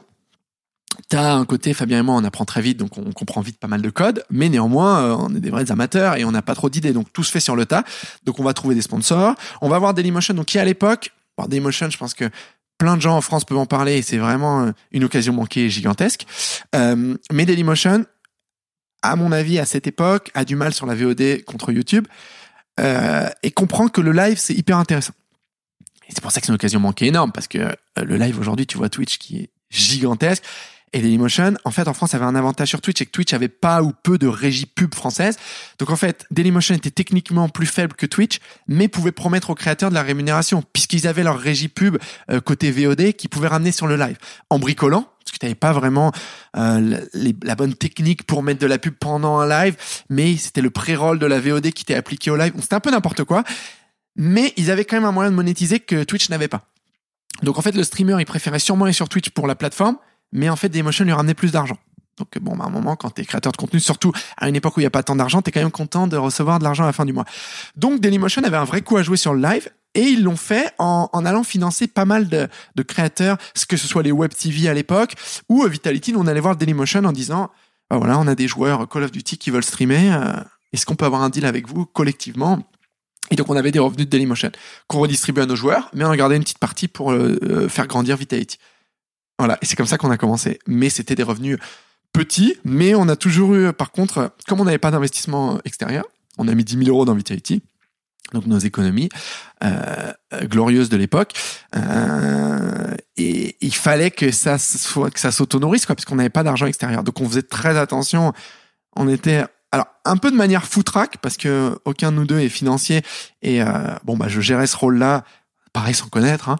T'as 1.08 1.34
un 1.34 1.44
côté, 1.44 1.72
Fabien 1.74 2.00
et 2.00 2.02
moi, 2.02 2.16
on 2.16 2.24
apprend 2.24 2.44
très 2.44 2.60
vite, 2.60 2.76
donc 2.78 2.98
on 2.98 3.12
comprend 3.12 3.40
vite 3.40 3.58
pas 3.58 3.68
mal 3.68 3.80
de 3.82 3.88
codes, 3.90 4.24
mais 4.30 4.48
néanmoins, 4.48 4.98
euh, 5.00 5.16
on 5.18 5.34
est 5.34 5.40
des 5.40 5.50
vrais 5.50 5.70
amateurs 5.70 6.16
et 6.16 6.24
on 6.24 6.32
n'a 6.32 6.42
pas 6.42 6.54
trop 6.54 6.68
d'idées, 6.68 6.92
donc 6.92 7.12
tout 7.12 7.22
se 7.24 7.30
fait 7.30 7.40
sur 7.40 7.54
le 7.56 7.64
tas. 7.66 7.84
Donc 8.24 8.40
on 8.40 8.44
va 8.44 8.52
trouver 8.52 8.74
des 8.74 8.82
sponsors, 8.82 9.34
on 9.60 9.68
va 9.68 9.78
voir 9.78 9.94
Dailymotion, 9.94 10.34
donc 10.34 10.46
qui 10.46 10.58
à 10.58 10.64
l'époque, 10.64 11.12
bon, 11.38 11.46
Dailymotion, 11.46 11.88
je 11.88 11.96
pense 11.98 12.14
que 12.14 12.28
plein 12.78 12.96
de 12.96 13.02
gens 13.02 13.16
en 13.16 13.20
France 13.20 13.44
peuvent 13.44 13.58
en 13.58 13.66
parler 13.66 13.98
et 13.98 14.02
c'est 14.02 14.18
vraiment 14.18 14.64
euh, 14.64 14.72
une 14.90 15.04
occasion 15.04 15.32
manquée 15.32 15.70
gigantesque. 15.70 16.26
Euh, 16.74 17.16
mais 17.32 17.46
Dailymotion, 17.46 18.04
à 19.02 19.16
mon 19.16 19.32
avis, 19.32 19.58
à 19.58 19.66
cette 19.66 19.86
époque, 19.86 20.30
a 20.34 20.44
du 20.44 20.56
mal 20.56 20.72
sur 20.72 20.86
la 20.86 20.94
VOD 20.94 21.44
contre 21.44 21.72
YouTube 21.72 22.06
euh, 22.80 23.28
et 23.42 23.50
comprend 23.50 23.88
que 23.88 24.00
le 24.00 24.12
live, 24.12 24.38
c'est 24.38 24.54
hyper 24.54 24.78
intéressant. 24.78 25.14
Et 26.08 26.12
c'est 26.12 26.20
pour 26.20 26.32
ça 26.32 26.40
que 26.40 26.46
c'est 26.46 26.52
une 26.52 26.56
occasion 26.56 26.80
manquée 26.80 27.06
énorme 27.06 27.32
parce 27.32 27.48
que 27.48 27.58
euh, 27.58 27.74
le 27.96 28.16
live 28.16 28.38
aujourd'hui, 28.38 28.66
tu 28.66 28.78
vois 28.78 28.88
Twitch 28.88 29.18
qui 29.18 29.38
est 29.38 29.50
gigantesque. 29.70 30.44
Et 30.94 31.00
Dailymotion, 31.00 31.54
en 31.64 31.70
fait, 31.70 31.88
en 31.88 31.94
France, 31.94 32.14
avait 32.14 32.24
un 32.24 32.34
avantage 32.34 32.68
sur 32.68 32.82
Twitch, 32.82 33.00
et 33.00 33.06
que 33.06 33.10
Twitch 33.10 33.32
avait 33.32 33.48
pas 33.48 33.82
ou 33.82 33.92
peu 34.02 34.18
de 34.18 34.26
régie 34.26 34.66
pub 34.66 34.94
française. 34.94 35.38
Donc, 35.78 35.90
en 35.90 35.96
fait, 35.96 36.26
Dailymotion 36.30 36.74
était 36.74 36.90
techniquement 36.90 37.48
plus 37.48 37.66
faible 37.66 37.94
que 37.94 38.04
Twitch, 38.04 38.40
mais 38.68 38.88
pouvait 38.88 39.12
promettre 39.12 39.50
aux 39.50 39.54
créateurs 39.54 39.88
de 39.88 39.94
la 39.94 40.02
rémunération, 40.02 40.62
puisqu'ils 40.72 41.06
avaient 41.06 41.22
leur 41.22 41.38
régie 41.38 41.68
pub 41.68 41.96
euh, 42.30 42.40
côté 42.40 42.70
VOD 42.70 43.12
qui 43.12 43.28
pouvait 43.28 43.48
ramener 43.48 43.72
sur 43.72 43.86
le 43.86 43.96
live. 43.96 44.18
En 44.50 44.58
bricolant, 44.58 45.08
parce 45.24 45.38
que 45.38 45.46
tu 45.46 45.54
pas 45.54 45.72
vraiment 45.72 46.12
euh, 46.56 47.00
la, 47.14 47.54
bonne 47.54 47.74
technique 47.74 48.24
pour 48.24 48.42
mettre 48.42 48.60
de 48.60 48.66
la 48.66 48.78
pub 48.78 48.94
pendant 48.94 49.38
un 49.38 49.48
live, 49.48 49.76
mais 50.10 50.36
c'était 50.36 50.60
le 50.60 50.70
pré-roll 50.70 51.18
de 51.18 51.26
la 51.26 51.40
VOD 51.40 51.70
qui 51.70 51.82
était 51.84 51.94
appliqué 51.94 52.30
au 52.30 52.36
live. 52.36 52.52
C'était 52.60 52.74
un 52.74 52.80
peu 52.80 52.90
n'importe 52.90 53.24
quoi. 53.24 53.44
Mais 54.16 54.52
ils 54.58 54.70
avaient 54.70 54.84
quand 54.84 54.96
même 54.96 55.06
un 55.06 55.12
moyen 55.12 55.30
de 55.30 55.36
monétiser 55.36 55.80
que 55.80 56.04
Twitch 56.04 56.28
n'avait 56.28 56.48
pas. 56.48 56.68
Donc 57.42 57.58
en 57.58 57.62
fait, 57.62 57.74
le 57.74 57.82
streamer, 57.82 58.16
il 58.18 58.26
préférait 58.26 58.58
sûrement 58.58 58.84
aller 58.84 58.92
sur 58.92 59.08
Twitch 59.08 59.30
pour 59.30 59.46
la 59.46 59.54
plateforme, 59.54 59.96
mais 60.32 60.48
en 60.48 60.56
fait, 60.56 60.68
Dailymotion 60.68 61.04
lui 61.04 61.12
ramenait 61.12 61.34
plus 61.34 61.52
d'argent. 61.52 61.76
Donc 62.18 62.38
bon, 62.40 62.56
bah, 62.56 62.64
à 62.64 62.66
un 62.66 62.70
moment, 62.70 62.96
quand 62.96 63.10
t'es 63.10 63.24
créateur 63.24 63.52
de 63.52 63.56
contenu, 63.56 63.80
surtout 63.80 64.12
à 64.36 64.48
une 64.48 64.56
époque 64.56 64.76
où 64.76 64.80
il 64.80 64.84
n'y 64.84 64.88
a 64.88 64.90
pas 64.90 65.02
tant 65.02 65.16
d'argent, 65.16 65.42
t'es 65.42 65.50
quand 65.50 65.60
même 65.60 65.70
content 65.70 66.06
de 66.06 66.16
recevoir 66.16 66.58
de 66.58 66.64
l'argent 66.64 66.84
à 66.84 66.86
la 66.86 66.92
fin 66.92 67.04
du 67.04 67.12
mois. 67.12 67.24
Donc 67.76 68.00
Dailymotion 68.00 68.42
avait 68.44 68.56
un 68.56 68.64
vrai 68.64 68.82
coup 68.82 68.96
à 68.96 69.02
jouer 69.02 69.16
sur 69.16 69.34
le 69.34 69.42
live, 69.42 69.70
et 69.94 70.02
ils 70.02 70.22
l'ont 70.22 70.36
fait 70.36 70.72
en, 70.78 71.08
allant 71.24 71.44
financer 71.44 71.86
pas 71.86 72.04
mal 72.04 72.28
de, 72.28 72.48
créateurs, 72.82 73.38
que 73.68 73.76
ce 73.76 73.86
soit 73.86 74.02
les 74.02 74.12
web 74.12 74.32
TV 74.32 74.68
à 74.68 74.74
l'époque, 74.74 75.14
ou 75.48 75.64
euh, 75.64 75.68
Vitality, 75.68 76.14
on 76.16 76.26
allait 76.26 76.40
voir 76.40 76.56
Dailymotion 76.56 77.04
en 77.04 77.12
disant, 77.12 77.50
bah 77.90 77.98
voilà, 77.98 78.18
on 78.18 78.26
a 78.26 78.34
des 78.34 78.48
joueurs 78.48 78.88
Call 78.88 79.04
of 79.04 79.12
Duty 79.12 79.38
qui 79.38 79.50
veulent 79.50 79.64
streamer, 79.64 80.12
euh, 80.12 80.32
est-ce 80.72 80.86
qu'on 80.86 80.96
peut 80.96 81.04
avoir 81.04 81.22
un 81.22 81.28
deal 81.28 81.44
avec 81.44 81.68
vous 81.68 81.84
collectivement? 81.84 82.58
Et 83.30 83.36
donc 83.36 83.48
on 83.50 83.56
avait 83.56 83.70
des 83.70 83.78
revenus 83.78 84.06
de 84.06 84.10
Dailymotion 84.10 84.50
qu'on 84.88 85.00
redistribuait 85.00 85.44
à 85.44 85.46
nos 85.46 85.56
joueurs, 85.56 85.90
mais 85.94 86.04
on 86.04 86.14
gardait 86.14 86.36
une 86.36 86.42
petite 86.42 86.58
partie 86.58 86.88
pour 86.88 87.12
euh, 87.12 87.68
faire 87.68 87.86
grandir 87.86 88.16
Vitality. 88.16 88.58
Voilà, 89.42 89.58
et 89.60 89.66
c'est 89.66 89.74
comme 89.74 89.86
ça 89.86 89.98
qu'on 89.98 90.12
a 90.12 90.16
commencé. 90.16 90.60
Mais 90.68 90.88
c'était 90.88 91.16
des 91.16 91.24
revenus 91.24 91.58
petits, 92.12 92.54
mais 92.64 92.94
on 92.94 93.08
a 93.08 93.16
toujours 93.16 93.56
eu, 93.56 93.72
par 93.72 93.90
contre, 93.90 94.32
comme 94.46 94.60
on 94.60 94.64
n'avait 94.64 94.78
pas 94.78 94.92
d'investissement 94.92 95.58
extérieur, 95.64 96.04
on 96.38 96.46
a 96.46 96.54
mis 96.54 96.62
10 96.62 96.84
000 96.84 96.88
euros 96.90 97.04
dans 97.04 97.14
Vitality, 97.14 97.60
donc 98.32 98.46
nos 98.46 98.60
économies 98.60 99.08
euh, 99.64 100.12
glorieuses 100.44 100.90
de 100.90 100.96
l'époque, 100.96 101.32
euh, 101.74 102.94
et 103.16 103.56
il 103.60 103.74
fallait 103.74 104.12
que 104.12 104.30
ça 104.30 104.58
soit 104.58 105.10
que 105.10 105.18
ça 105.18 105.30
n'avait 106.14 106.30
pas 106.30 106.44
d'argent 106.44 106.66
extérieur. 106.66 107.02
Donc 107.02 107.20
on 107.20 107.28
faisait 107.28 107.42
très 107.42 107.76
attention. 107.76 108.32
On 108.94 109.08
était 109.08 109.44
alors 109.72 109.88
un 110.04 110.18
peu 110.18 110.30
de 110.30 110.36
manière 110.36 110.66
foutraque 110.66 111.16
parce 111.16 111.36
que 111.36 111.76
aucun 111.84 112.12
de 112.12 112.16
nous 112.18 112.26
deux 112.26 112.38
est 112.38 112.48
financier 112.48 113.02
et 113.42 113.60
euh, 113.60 113.66
bon 114.04 114.16
bah 114.16 114.28
je 114.28 114.40
gérais 114.40 114.68
ce 114.68 114.76
rôle-là 114.76 115.24
pareil 115.72 115.94
sans 115.94 116.08
connaître 116.08 116.48
hein, 116.50 116.56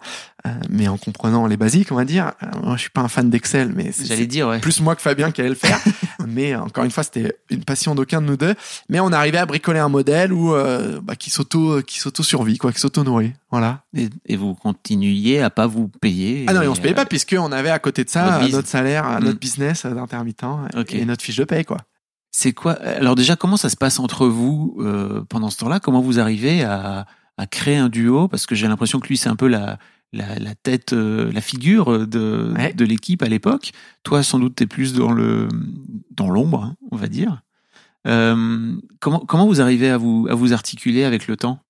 euh, 0.47 0.51
mais 0.71 0.89
en 0.89 0.97
comprenant 0.97 1.47
les 1.47 1.57
basiques 1.57 1.93
on 1.93 1.97
va 1.97 2.05
dire. 2.05 2.33
Euh, 2.43 2.47
moi 2.63 2.77
je 2.77 2.83
suis 2.83 2.91
pas 2.91 3.03
un 3.03 3.09
fan 3.09 3.29
d'Excel 3.31 3.73
mais 3.75 3.93
c'est 3.93 4.07
J'allais 4.07 4.27
dire, 4.27 4.49
ouais. 4.49 4.59
plus 4.61 4.81
moi 4.81 4.97
que 4.97 5.03
Fabien 5.03 5.31
qui 5.31 5.41
allait 5.41 5.51
le 5.51 5.55
faire. 5.57 5.79
Mais 6.29 6.55
euh, 6.55 6.61
encore 6.61 6.85
une 6.85 6.91
fois 6.91 7.03
c'était 7.03 7.37
une 7.51 7.65
passion 7.65 7.95
d'aucun 7.95 8.21
de 8.23 8.27
nous 8.27 8.37
deux. 8.37 8.55
Mais 8.89 9.01
on 9.01 9.13
arrivait 9.13 9.39
à 9.39 9.45
bricoler 9.47 9.81
un 9.81 9.89
modèle 9.89 10.33
où 10.33 10.55
euh, 10.55 11.01
bah, 11.03 11.17
qui 11.17 11.31
s'auto 11.31 11.83
qui 11.83 11.99
s'auto 11.99 12.23
survit 12.23 12.59
quoi 12.59 12.73
qui 12.73 12.81
s'auto 12.81 13.03
nourrit 13.05 13.33
voilà. 13.51 13.83
Et, 13.95 14.09
et 14.27 14.37
vous 14.37 14.55
continuiez 14.55 15.43
à 15.43 15.51
pas 15.51 15.67
vous 15.67 15.89
payer. 15.89 16.47
ah 16.49 16.55
non 16.55 16.63
et 16.63 16.69
on 16.69 16.75
se 16.75 16.81
payait 16.81 16.95
euh, 16.95 16.97
pas 16.97 17.05
puisque 17.07 17.37
on 17.39 17.53
avait 17.53 17.71
à 17.71 17.79
côté 17.79 18.05
de 18.05 18.09
ça 18.11 18.41
notre 18.51 18.69
salaire 18.69 19.07
euh, 19.09 19.19
Mm. 19.19 19.25
notre 19.25 19.39
business 19.41 19.85
d'intermittent 19.85 20.45
et 20.91 21.05
notre 21.05 21.23
fiche 21.23 21.37
de 21.37 21.45
paye 21.45 21.65
quoi. 21.65 21.79
C'est 22.35 22.53
quoi 22.55 22.73
Alors 22.73 23.15
déjà, 23.15 23.37
comment 23.37 23.59
ça 23.59 23.69
se 23.69 23.77
passe 23.77 23.99
entre 23.99 24.27
vous 24.27 24.77
euh, 24.81 25.23
pendant 25.29 25.51
ce 25.51 25.59
temps-là? 25.59 25.81
Comment 25.81 26.01
vous 26.01 26.19
arrivez 26.19 26.65
à, 26.65 27.05
à 27.39 27.47
créer 27.47 27.77
un 27.77 27.89
duo 27.89 28.29
Parce 28.29 28.47
que 28.47 28.55
j'ai 28.55 28.69
l'impression 28.69 29.01
que 29.01 29.09
lui, 29.09 29.17
c'est 29.17 29.29
un 29.29 29.37
peu 29.37 29.49
la, 29.49 29.79
la, 30.13 30.39
la 30.39 30.55
tête, 30.55 30.93
euh, 30.93 31.33
la 31.33 31.41
figure 31.41 32.07
de, 32.07 32.53
Ouais. 32.57 32.73
de 32.73 32.85
l'équipe 32.85 33.23
à 33.23 33.29
l'époque. 33.29 33.73
Toi, 34.03 34.23
sans 34.23 34.39
doute, 34.39 34.55
t'es 34.57 34.67
plus 34.67 34.93
dans 34.95 35.13
le 35.13 35.49
dans 36.11 36.31
l'ombre, 36.31 36.65
hein, 36.65 36.77
on 36.91 36.97
va 36.97 37.09
dire. 37.09 37.43
Euh, 38.07 38.75
comment 39.01 39.21
comment 39.21 39.47
vous 39.47 39.61
arrivez 39.61 39.89
à 39.89 39.97
vous 39.97 40.27
à 40.29 40.35
vous 40.35 40.53
articuler 40.53 41.05
avec 41.05 41.27
le 41.29 41.37
temps? 41.37 41.61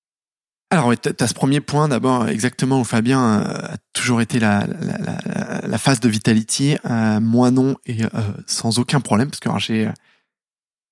Alors, 0.71 0.91
t'as 0.97 1.13
t'as 1.13 1.27
ce 1.27 1.35
premier 1.35 1.61
point 1.61 1.87
d'abord, 1.87 2.29
exactement 2.29 2.81
où 2.81 2.85
Fabien 2.85 3.21
euh, 3.23 3.75
a 3.75 3.77
toujours 3.93 4.23
été 4.23 4.41
la, 4.41 4.67
la, 4.67 4.99
la, 4.99 5.61
la 5.69 5.79
face 5.79 6.01
de 6.01 6.09
Vitality, 6.09 6.77
euh, 6.89 7.21
moi 7.21 7.51
non, 7.51 7.77
et 7.85 8.05
euh, 8.05 8.09
sans 8.47 8.79
aucun 8.79 9.01
problème, 9.01 9.29
parce 9.29 9.41
que 9.41 9.51
j'ai 9.59 9.91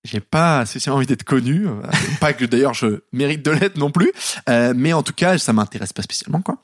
j'ai 0.05 0.21
pas 0.21 0.65
spécialement 0.67 0.97
envie 0.97 1.07
d'être 1.07 1.25
connu, 1.25 1.67
euh, 1.67 1.83
pas 2.21 2.33
que 2.33 2.45
d'ailleurs 2.45 2.75
je 2.75 3.03
mérite 3.13 3.45
de 3.45 3.51
l'être 3.51 3.77
non 3.77 3.91
plus, 3.91 4.13
euh, 4.49 4.73
mais 4.75 4.93
en 4.93 5.03
tout 5.03 5.13
cas 5.13 5.39
ça 5.39 5.53
m'intéresse 5.53 5.93
pas 5.93 6.03
spécialement 6.03 6.41
quoi. 6.41 6.63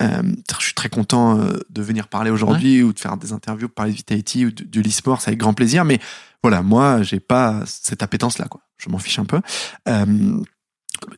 Euh, 0.00 0.22
je 0.58 0.64
suis 0.64 0.74
très 0.74 0.88
content 0.88 1.38
de 1.70 1.82
venir 1.82 2.08
parler 2.08 2.30
aujourd'hui 2.30 2.82
ou 2.82 2.92
de 2.92 2.98
faire 2.98 3.16
des 3.16 3.32
interviews 3.32 3.68
parler 3.68 3.92
de 3.92 3.96
Vitality 3.96 4.46
ou 4.46 4.50
de, 4.50 4.64
de 4.64 4.80
l'e-sport, 4.80 5.20
c'est 5.20 5.28
avec 5.28 5.38
grand 5.38 5.54
plaisir, 5.54 5.84
mais 5.84 6.00
voilà 6.42 6.62
moi 6.62 7.02
j'ai 7.02 7.20
pas 7.20 7.62
cette 7.66 8.02
appétence 8.02 8.38
là 8.38 8.46
quoi, 8.46 8.62
je 8.78 8.88
m'en 8.88 8.98
fiche 8.98 9.18
un 9.18 9.26
peu. 9.26 9.40
Euh, 9.88 10.42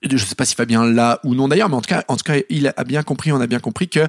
je 0.03 0.16
sais 0.16 0.35
pas 0.35 0.44
si 0.44 0.55
Fabien 0.55 0.85
l'a 0.85 1.20
ou 1.24 1.35
non 1.35 1.48
d'ailleurs, 1.48 1.68
mais 1.68 1.77
en 1.77 1.81
tout 1.83 1.88
cas, 1.88 2.05
en 2.09 2.16
tout 2.16 2.24
cas, 2.24 2.37
il 2.48 2.72
a 2.74 2.85
bien 2.85 3.03
compris, 3.03 3.33
on 3.33 3.40
a 3.40 3.46
bien 3.46 3.61
compris 3.61 3.88
que 3.88 4.07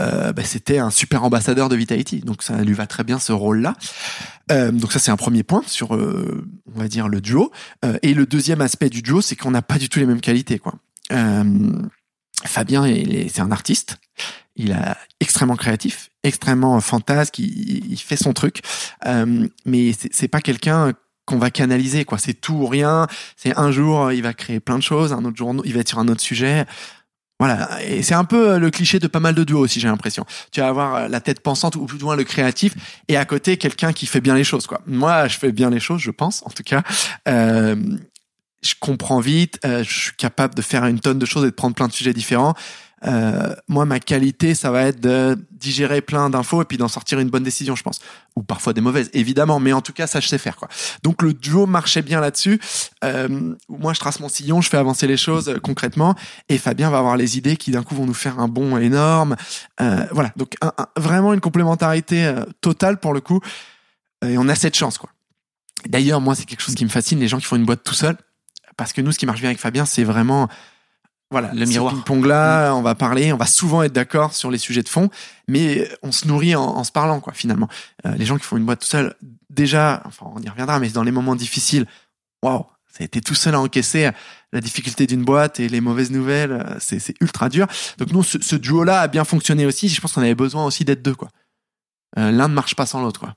euh, 0.00 0.32
bah, 0.32 0.42
c'était 0.44 0.78
un 0.78 0.90
super 0.90 1.22
ambassadeur 1.24 1.68
de 1.68 1.76
Vitality, 1.76 2.20
donc 2.20 2.42
ça 2.42 2.56
lui 2.62 2.74
va 2.74 2.86
très 2.86 3.04
bien 3.04 3.18
ce 3.18 3.32
rôle-là. 3.32 3.74
Euh, 4.50 4.72
donc 4.72 4.92
ça 4.92 4.98
c'est 4.98 5.10
un 5.10 5.16
premier 5.16 5.42
point 5.42 5.62
sur, 5.66 5.94
euh, 5.94 6.46
on 6.74 6.78
va 6.78 6.88
dire 6.88 7.08
le 7.08 7.20
duo. 7.20 7.52
Euh, 7.84 7.98
et 8.02 8.14
le 8.14 8.26
deuxième 8.26 8.60
aspect 8.60 8.90
du 8.90 9.02
duo, 9.02 9.20
c'est 9.20 9.36
qu'on 9.36 9.52
n'a 9.52 9.62
pas 9.62 9.78
du 9.78 9.88
tout 9.88 9.98
les 9.98 10.06
mêmes 10.06 10.20
qualités, 10.20 10.58
quoi. 10.58 10.74
Euh, 11.12 11.72
Fabien, 12.44 12.84
c'est 13.28 13.40
un 13.40 13.52
artiste. 13.52 13.96
Il 14.56 14.70
est 14.70 14.94
extrêmement 15.20 15.56
créatif, 15.56 16.10
extrêmement 16.22 16.80
fantasque. 16.80 17.38
Il, 17.38 17.90
il 17.90 17.98
fait 17.98 18.16
son 18.16 18.32
truc, 18.32 18.60
euh, 19.06 19.46
mais 19.64 19.92
c'est 20.10 20.28
pas 20.28 20.40
quelqu'un 20.40 20.92
qu'on 21.24 21.38
va 21.38 21.50
canaliser, 21.50 22.04
quoi. 22.04 22.18
C'est 22.18 22.34
tout 22.34 22.54
ou 22.54 22.66
rien. 22.66 23.06
C'est 23.36 23.56
un 23.58 23.70
jour, 23.70 24.12
il 24.12 24.22
va 24.22 24.34
créer 24.34 24.60
plein 24.60 24.76
de 24.76 24.82
choses, 24.82 25.12
un 25.12 25.24
autre 25.24 25.36
jour, 25.36 25.54
il 25.64 25.72
va 25.72 25.80
être 25.80 25.88
sur 25.88 25.98
un 25.98 26.08
autre 26.08 26.20
sujet. 26.20 26.66
Voilà, 27.46 27.82
et 27.84 28.02
c'est 28.02 28.14
un 28.14 28.24
peu 28.24 28.58
le 28.58 28.70
cliché 28.70 28.98
de 28.98 29.06
pas 29.06 29.20
mal 29.20 29.34
de 29.34 29.44
duos 29.44 29.58
aussi, 29.58 29.78
j'ai 29.78 29.88
l'impression. 29.88 30.24
Tu 30.50 30.60
vas 30.60 30.68
avoir 30.68 31.08
la 31.10 31.20
tête 31.20 31.40
pensante 31.40 31.76
ou 31.76 31.84
plus 31.84 31.98
moins 31.98 32.16
le 32.16 32.24
créatif, 32.24 32.74
et 33.08 33.18
à 33.18 33.24
côté 33.26 33.58
quelqu'un 33.58 33.92
qui 33.92 34.06
fait 34.06 34.22
bien 34.22 34.34
les 34.34 34.44
choses, 34.44 34.66
quoi. 34.66 34.80
Moi, 34.86 35.28
je 35.28 35.36
fais 35.36 35.52
bien 35.52 35.68
les 35.68 35.80
choses, 35.80 36.00
je 36.00 36.10
pense, 36.10 36.42
en 36.46 36.50
tout 36.50 36.62
cas. 36.62 36.82
Euh, 37.28 37.76
je 38.62 38.72
comprends 38.80 39.20
vite, 39.20 39.58
euh, 39.66 39.84
je 39.84 39.92
suis 39.92 40.16
capable 40.16 40.54
de 40.54 40.62
faire 40.62 40.86
une 40.86 41.00
tonne 41.00 41.18
de 41.18 41.26
choses 41.26 41.44
et 41.44 41.50
de 41.50 41.54
prendre 41.54 41.74
plein 41.74 41.86
de 41.86 41.92
sujets 41.92 42.14
différents. 42.14 42.54
Euh, 43.06 43.54
moi, 43.68 43.84
ma 43.84 44.00
qualité, 44.00 44.54
ça 44.54 44.70
va 44.70 44.82
être 44.84 45.00
de 45.00 45.36
digérer 45.50 46.00
plein 46.00 46.30
d'infos 46.30 46.62
et 46.62 46.64
puis 46.64 46.78
d'en 46.78 46.88
sortir 46.88 47.18
une 47.18 47.28
bonne 47.28 47.42
décision, 47.42 47.76
je 47.76 47.82
pense. 47.82 48.00
Ou 48.36 48.42
parfois 48.42 48.72
des 48.72 48.80
mauvaises, 48.80 49.10
évidemment, 49.12 49.60
mais 49.60 49.72
en 49.72 49.80
tout 49.80 49.92
cas, 49.92 50.06
ça, 50.06 50.20
je 50.20 50.28
sais 50.28 50.38
faire, 50.38 50.56
quoi. 50.56 50.68
Donc, 51.02 51.22
le 51.22 51.34
duo 51.34 51.66
marchait 51.66 52.02
bien 52.02 52.20
là-dessus. 52.20 52.60
Euh, 53.04 53.54
moi, 53.68 53.92
je 53.92 54.00
trace 54.00 54.20
mon 54.20 54.28
sillon, 54.28 54.60
je 54.60 54.68
fais 54.68 54.76
avancer 54.76 55.06
les 55.06 55.16
choses 55.16 55.48
euh, 55.48 55.58
concrètement, 55.58 56.14
et 56.48 56.58
Fabien 56.58 56.90
va 56.90 56.98
avoir 56.98 57.16
les 57.16 57.36
idées 57.36 57.56
qui, 57.56 57.70
d'un 57.70 57.82
coup, 57.82 57.94
vont 57.94 58.06
nous 58.06 58.14
faire 58.14 58.38
un 58.38 58.48
bond 58.48 58.76
énorme. 58.78 59.36
Euh, 59.80 60.06
voilà, 60.12 60.32
donc 60.36 60.54
vraiment 60.96 61.34
une 61.34 61.40
complémentarité 61.40 62.24
euh, 62.24 62.44
totale 62.60 62.98
pour 62.98 63.12
le 63.12 63.20
coup. 63.20 63.40
Et 64.26 64.38
on 64.38 64.48
a 64.48 64.54
cette 64.54 64.76
chance, 64.76 64.98
quoi. 64.98 65.10
D'ailleurs, 65.86 66.20
moi, 66.20 66.34
c'est 66.34 66.46
quelque 66.46 66.62
chose 66.62 66.74
qui 66.74 66.84
me 66.84 66.90
fascine, 66.90 67.20
les 67.20 67.28
gens 67.28 67.38
qui 67.38 67.44
font 67.44 67.56
une 67.56 67.66
boîte 67.66 67.84
tout 67.84 67.94
seul. 67.94 68.16
Parce 68.76 68.92
que 68.92 69.00
nous, 69.00 69.12
ce 69.12 69.18
qui 69.18 69.26
marche 69.26 69.40
bien 69.40 69.50
avec 69.50 69.60
Fabien, 69.60 69.84
c'est 69.84 70.04
vraiment, 70.04 70.48
voilà, 71.34 71.52
Le 71.52 71.66
miroir. 71.66 71.92
ping-pong 71.92 72.24
là, 72.26 72.72
on 72.74 72.82
va 72.82 72.94
parler, 72.94 73.32
on 73.32 73.36
va 73.36 73.46
souvent 73.46 73.82
être 73.82 73.92
d'accord 73.92 74.34
sur 74.34 74.50
les 74.52 74.58
sujets 74.58 74.82
de 74.84 74.88
fond, 74.88 75.10
mais 75.48 75.88
on 76.02 76.12
se 76.12 76.28
nourrit 76.28 76.54
en, 76.54 76.62
en 76.62 76.84
se 76.84 76.92
parlant, 76.92 77.18
quoi, 77.18 77.32
finalement. 77.32 77.68
Euh, 78.06 78.14
les 78.14 78.24
gens 78.24 78.38
qui 78.38 78.44
font 78.44 78.56
une 78.56 78.64
boîte 78.64 78.80
tout 78.82 78.86
seul, 78.86 79.14
déjà, 79.50 80.00
enfin, 80.06 80.26
on 80.34 80.40
y 80.40 80.48
reviendra, 80.48 80.78
mais 80.78 80.90
dans 80.90 81.02
les 81.02 81.10
moments 81.10 81.34
difficiles, 81.34 81.86
waouh, 82.42 82.64
ça 82.86 82.98
a 83.00 83.04
été 83.04 83.20
tout 83.20 83.34
seul 83.34 83.56
à 83.56 83.60
encaisser 83.60 84.10
la 84.52 84.60
difficulté 84.60 85.08
d'une 85.08 85.24
boîte 85.24 85.58
et 85.58 85.68
les 85.68 85.80
mauvaises 85.80 86.12
nouvelles, 86.12 86.52
euh, 86.52 86.76
c'est, 86.78 87.00
c'est 87.00 87.14
ultra 87.20 87.48
dur. 87.48 87.66
Donc 87.98 88.12
nous, 88.12 88.22
ce, 88.22 88.38
ce 88.40 88.54
duo-là 88.54 89.00
a 89.00 89.08
bien 89.08 89.24
fonctionné 89.24 89.66
aussi. 89.66 89.88
Je 89.88 90.00
pense 90.00 90.12
qu'on 90.12 90.22
avait 90.22 90.36
besoin 90.36 90.64
aussi 90.64 90.84
d'être 90.84 91.02
deux, 91.02 91.16
quoi. 91.16 91.30
Euh, 92.16 92.30
l'un 92.30 92.46
ne 92.46 92.54
marche 92.54 92.76
pas 92.76 92.86
sans 92.86 93.02
l'autre, 93.02 93.18
quoi. 93.18 93.34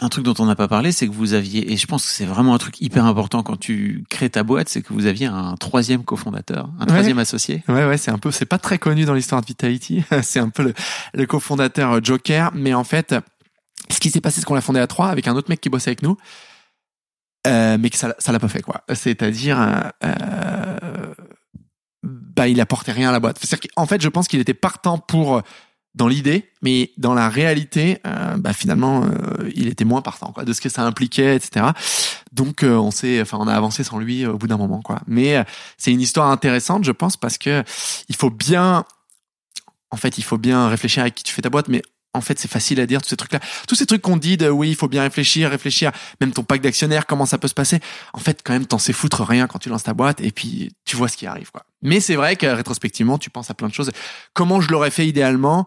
Un 0.00 0.08
truc 0.08 0.24
dont 0.24 0.34
on 0.38 0.46
n'a 0.46 0.56
pas 0.56 0.68
parlé, 0.68 0.90
c'est 0.90 1.06
que 1.06 1.12
vous 1.12 1.34
aviez, 1.34 1.70
et 1.70 1.76
je 1.76 1.86
pense 1.86 2.04
que 2.04 2.10
c'est 2.10 2.24
vraiment 2.24 2.54
un 2.54 2.58
truc 2.58 2.80
hyper 2.80 3.04
important 3.04 3.42
quand 3.42 3.58
tu 3.58 4.04
crées 4.08 4.30
ta 4.30 4.42
boîte, 4.42 4.68
c'est 4.68 4.80
que 4.80 4.92
vous 4.92 5.06
aviez 5.06 5.26
un 5.26 5.54
troisième 5.56 6.02
cofondateur, 6.02 6.70
un 6.80 6.86
troisième 6.86 7.18
associé. 7.18 7.62
Ouais, 7.68 7.86
ouais, 7.86 7.98
c'est 7.98 8.10
un 8.10 8.18
peu, 8.18 8.30
c'est 8.30 8.46
pas 8.46 8.58
très 8.58 8.78
connu 8.78 9.04
dans 9.04 9.14
l'histoire 9.14 9.42
de 9.42 9.46
Vitality. 9.46 10.02
c'est 10.22 10.40
un 10.40 10.48
peu 10.48 10.62
le, 10.62 10.74
le 11.12 11.26
cofondateur 11.26 11.92
euh, 11.92 12.00
Joker, 12.02 12.50
mais 12.54 12.72
en 12.72 12.84
fait, 12.84 13.14
ce 13.90 14.00
qui 14.00 14.10
s'est 14.10 14.20
passé, 14.20 14.40
c'est 14.40 14.46
qu'on 14.46 14.54
l'a 14.54 14.60
fondé 14.60 14.80
à 14.80 14.86
trois 14.86 15.08
avec 15.08 15.28
un 15.28 15.36
autre 15.36 15.50
mec 15.50 15.60
qui 15.60 15.68
bossait 15.68 15.90
avec 15.90 16.02
nous, 16.02 16.16
euh, 17.46 17.76
mais 17.78 17.90
que 17.90 17.96
ça, 17.96 18.14
ça 18.18 18.32
l'a 18.32 18.38
pas 18.38 18.48
fait, 18.48 18.62
quoi. 18.62 18.82
C'est-à-dire, 18.94 19.60
euh, 19.60 19.80
euh, 20.04 21.14
bah, 22.02 22.48
il 22.48 22.60
apportait 22.60 22.92
rien 22.92 23.08
à 23.08 23.12
la 23.12 23.20
boîte. 23.20 23.38
C'est-à-dire 23.40 23.70
qu'en 23.74 23.86
fait, 23.86 24.00
je 24.00 24.08
pense 24.08 24.28
qu'il 24.28 24.40
était 24.40 24.54
partant 24.54 24.98
pour 24.98 25.42
dans 25.94 26.08
l'idée, 26.08 26.50
mais 26.62 26.92
dans 26.96 27.12
la 27.12 27.28
réalité, 27.28 27.98
euh, 28.06 28.36
bah 28.38 28.52
finalement, 28.52 29.04
euh, 29.04 29.50
il 29.54 29.68
était 29.68 29.84
moins 29.84 30.00
partant 30.00 30.32
quoi, 30.32 30.44
de 30.44 30.52
ce 30.52 30.60
que 30.60 30.68
ça 30.68 30.82
impliquait, 30.82 31.36
etc. 31.36 31.66
Donc 32.32 32.62
euh, 32.62 32.76
on 32.76 32.90
s'est, 32.90 33.20
enfin 33.20 33.36
on 33.40 33.46
a 33.46 33.54
avancé 33.54 33.84
sans 33.84 33.98
lui 33.98 34.26
au 34.26 34.38
bout 34.38 34.46
d'un 34.46 34.56
moment 34.56 34.80
quoi. 34.80 35.00
Mais 35.06 35.36
euh, 35.36 35.44
c'est 35.76 35.92
une 35.92 36.00
histoire 36.00 36.30
intéressante, 36.30 36.84
je 36.84 36.92
pense, 36.92 37.16
parce 37.16 37.36
que 37.36 37.62
il 38.08 38.16
faut 38.16 38.30
bien, 38.30 38.84
en 39.90 39.96
fait, 39.96 40.16
il 40.16 40.24
faut 40.24 40.38
bien 40.38 40.68
réfléchir 40.68 41.02
avec 41.02 41.14
qui 41.14 41.24
tu 41.24 41.34
fais 41.34 41.42
ta 41.42 41.50
boîte, 41.50 41.68
mais 41.68 41.82
en 42.14 42.20
fait, 42.20 42.38
c'est 42.38 42.50
facile 42.50 42.80
à 42.80 42.86
dire 42.86 43.00
tous 43.00 43.08
ces 43.08 43.16
trucs-là, 43.16 43.40
tous 43.66 43.74
ces 43.74 43.86
trucs 43.86 44.02
qu'on 44.02 44.16
dit 44.16 44.36
de 44.36 44.48
oui, 44.48 44.70
il 44.70 44.76
faut 44.76 44.88
bien 44.88 45.02
réfléchir, 45.02 45.50
réfléchir, 45.50 45.92
même 46.20 46.32
ton 46.32 46.42
pack 46.42 46.60
d'actionnaires, 46.60 47.06
comment 47.06 47.26
ça 47.26 47.38
peut 47.38 47.48
se 47.48 47.54
passer? 47.54 47.80
En 48.12 48.18
fait, 48.18 48.40
quand 48.44 48.52
même, 48.52 48.66
t'en 48.66 48.78
sais 48.78 48.92
foutre 48.92 49.22
rien 49.22 49.46
quand 49.46 49.58
tu 49.58 49.68
lances 49.68 49.84
ta 49.84 49.94
boîte 49.94 50.20
et 50.20 50.30
puis 50.30 50.72
tu 50.84 50.96
vois 50.96 51.08
ce 51.08 51.16
qui 51.16 51.26
arrive 51.26 51.50
quoi. 51.50 51.64
Mais 51.82 52.00
c'est 52.00 52.16
vrai 52.16 52.36
que 52.36 52.46
rétrospectivement, 52.46 53.18
tu 53.18 53.30
penses 53.30 53.50
à 53.50 53.54
plein 53.54 53.68
de 53.68 53.74
choses. 53.74 53.90
Comment 54.34 54.60
je 54.60 54.70
l'aurais 54.70 54.90
fait 54.90 55.06
idéalement? 55.06 55.66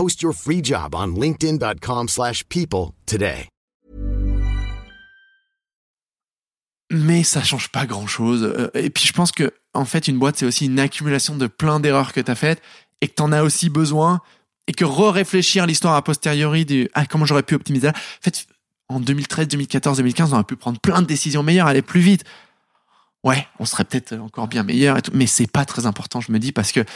Post 0.00 0.22
your 0.22 0.32
free 0.32 0.64
job 0.64 0.94
on 0.94 1.08
linkedin.com/people 1.08 2.08
slash 2.08 2.42
people 2.48 2.94
today. 3.04 3.48
mais 6.90 7.22
ça 7.22 7.42
change 7.42 7.68
pas 7.68 7.84
grand 7.84 8.06
chose. 8.06 8.70
Et 8.72 8.88
puis 8.88 9.04
je 9.06 9.12
pense 9.12 9.30
que 9.30 9.52
en 9.74 9.84
fait 9.84 10.08
une 10.08 10.18
boîte 10.18 10.38
c'est 10.38 10.46
aussi 10.46 10.64
une 10.64 10.80
accumulation 10.80 11.36
de 11.36 11.46
plein 11.46 11.80
d'erreurs 11.80 12.14
que 12.14 12.20
tu 12.20 12.30
as 12.30 12.34
faites 12.34 12.62
et 13.02 13.08
que 13.08 13.14
tu 13.14 13.22
en 13.22 13.30
as 13.30 13.42
aussi 13.42 13.68
besoin 13.68 14.20
et 14.68 14.72
que 14.72 14.86
re-réfléchir 14.86 15.66
l'histoire 15.66 15.94
a 15.94 16.02
posteriori 16.02 16.64
du 16.64 16.88
ah 16.94 17.04
comment 17.04 17.26
j'aurais 17.26 17.42
pu 17.42 17.54
optimiser. 17.54 17.88
En 17.88 17.92
fait 18.22 18.46
en 18.88 19.00
2013, 19.00 19.48
2014, 19.48 19.98
2015 19.98 20.32
on 20.32 20.36
aurait 20.36 20.44
pu 20.44 20.56
prendre 20.56 20.80
plein 20.80 21.02
de 21.02 21.06
décisions 21.06 21.42
meilleures, 21.42 21.66
aller 21.66 21.82
plus 21.82 22.00
vite. 22.00 22.24
Ouais, 23.22 23.46
on 23.58 23.66
serait 23.66 23.84
peut-être 23.84 24.14
encore 24.14 24.48
bien 24.48 24.62
meilleur 24.62 24.96
et 24.96 25.02
tout, 25.02 25.12
mais 25.12 25.26
c'est 25.26 25.46
pas 25.46 25.66
très 25.66 25.84
important 25.84 26.22
je 26.22 26.32
me 26.32 26.38
dis 26.38 26.52
parce 26.52 26.72
que 26.72 26.86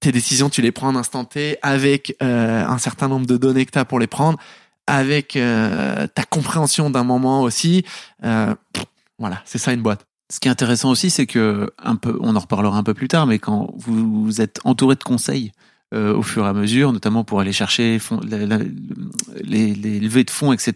tes 0.00 0.12
décisions 0.12 0.50
tu 0.50 0.60
les 0.62 0.72
prends 0.72 0.88
en 0.88 0.96
instant 0.96 1.24
T 1.24 1.56
avec 1.62 2.16
euh, 2.22 2.64
un 2.66 2.78
certain 2.78 3.08
nombre 3.08 3.26
de 3.26 3.36
données 3.36 3.64
que 3.66 3.70
tu 3.70 3.78
as 3.78 3.84
pour 3.84 3.98
les 3.98 4.06
prendre 4.06 4.38
avec 4.86 5.36
euh, 5.36 6.06
ta 6.08 6.24
compréhension 6.24 6.90
d'un 6.90 7.04
moment 7.04 7.40
aussi. 7.42 7.84
Euh, 8.24 8.54
voilà, 9.18 9.40
c'est 9.46 9.58
ça 9.58 9.72
une 9.72 9.80
boîte. 9.82 10.04
Ce 10.32 10.40
qui 10.40 10.48
est 10.48 10.50
intéressant 10.50 10.90
aussi, 10.90 11.08
c'est 11.10 11.26
que 11.26 11.70
un 11.82 11.96
peu, 11.96 12.18
on 12.20 12.34
en 12.36 12.38
reparlera 12.40 12.76
un 12.76 12.82
peu 12.82 12.94
plus 12.94 13.08
tard, 13.08 13.26
mais 13.26 13.38
quand 13.38 13.72
vous, 13.76 14.24
vous 14.24 14.40
êtes 14.40 14.60
entouré 14.64 14.94
de 14.96 15.02
conseils 15.04 15.52
au 15.92 16.22
fur 16.22 16.44
et 16.44 16.48
à 16.48 16.52
mesure, 16.52 16.92
notamment 16.92 17.22
pour 17.22 17.38
aller 17.38 17.52
chercher 17.52 18.00
fond- 18.00 18.18
la- 18.28 18.44
la- 18.46 18.58
les, 19.44 19.74
les 19.74 20.00
levées 20.00 20.24
de 20.24 20.30
fonds, 20.30 20.52
etc. 20.52 20.72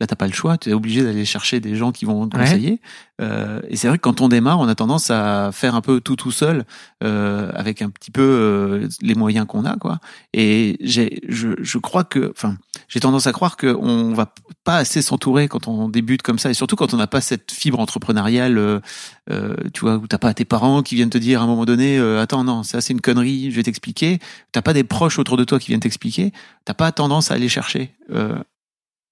Là, 0.00 0.06
t'as 0.06 0.16
pas 0.16 0.26
le 0.26 0.32
choix, 0.32 0.56
tu 0.56 0.70
es 0.70 0.72
obligé 0.72 1.02
d'aller 1.02 1.26
chercher 1.26 1.60
des 1.60 1.76
gens 1.76 1.92
qui 1.92 2.06
vont 2.06 2.26
te 2.28 2.36
conseiller. 2.44 2.80
Euh, 3.20 3.60
et 3.68 3.76
c'est 3.76 3.86
vrai 3.86 3.96
que 3.98 4.02
quand 4.02 4.20
on 4.20 4.28
démarre, 4.28 4.58
on 4.58 4.66
a 4.66 4.74
tendance 4.74 5.08
à 5.10 5.50
faire 5.52 5.76
un 5.76 5.80
peu 5.80 6.00
tout 6.00 6.16
tout 6.16 6.32
seul, 6.32 6.64
euh, 7.04 7.50
avec 7.54 7.80
un 7.80 7.88
petit 7.90 8.10
peu 8.10 8.22
euh, 8.22 8.88
les 9.02 9.14
moyens 9.14 9.46
qu'on 9.46 9.64
a, 9.64 9.76
quoi. 9.76 10.00
Et 10.32 10.76
j'ai, 10.80 11.20
je, 11.28 11.50
je 11.60 11.78
crois 11.78 12.02
que, 12.02 12.32
enfin, 12.32 12.56
j'ai 12.88 12.98
tendance 12.98 13.28
à 13.28 13.32
croire 13.32 13.56
qu'on 13.56 14.12
va 14.14 14.34
pas 14.64 14.78
assez 14.78 15.00
s'entourer 15.00 15.46
quand 15.46 15.68
on 15.68 15.88
débute 15.88 16.22
comme 16.22 16.40
ça, 16.40 16.50
et 16.50 16.54
surtout 16.54 16.74
quand 16.74 16.92
on 16.92 16.96
n'a 16.96 17.06
pas 17.06 17.20
cette 17.20 17.52
fibre 17.52 17.78
entrepreneuriale, 17.78 18.80
tu 19.72 19.80
vois, 19.80 19.94
où 19.96 20.06
t'as 20.08 20.18
pas 20.18 20.34
tes 20.34 20.44
parents 20.44 20.82
qui 20.82 20.96
viennent 20.96 21.10
te 21.10 21.18
dire 21.18 21.40
à 21.40 21.44
un 21.44 21.46
moment 21.46 21.66
donné, 21.66 21.98
attends, 22.18 22.42
non, 22.42 22.64
ça 22.64 22.80
c'est 22.80 22.92
une 22.94 23.00
connerie, 23.00 23.50
je 23.52 23.56
vais 23.56 23.62
t'expliquer. 23.62 24.18
T'as 24.50 24.62
pas 24.62 24.72
des 24.72 24.84
proches 24.84 25.20
autour 25.20 25.36
de 25.36 25.44
toi 25.44 25.60
qui 25.60 25.68
viennent 25.68 25.80
t'expliquer. 25.80 26.32
T'as 26.64 26.74
pas 26.74 26.90
tendance 26.90 27.30
à 27.30 27.34
aller 27.34 27.48
chercher. 27.48 27.94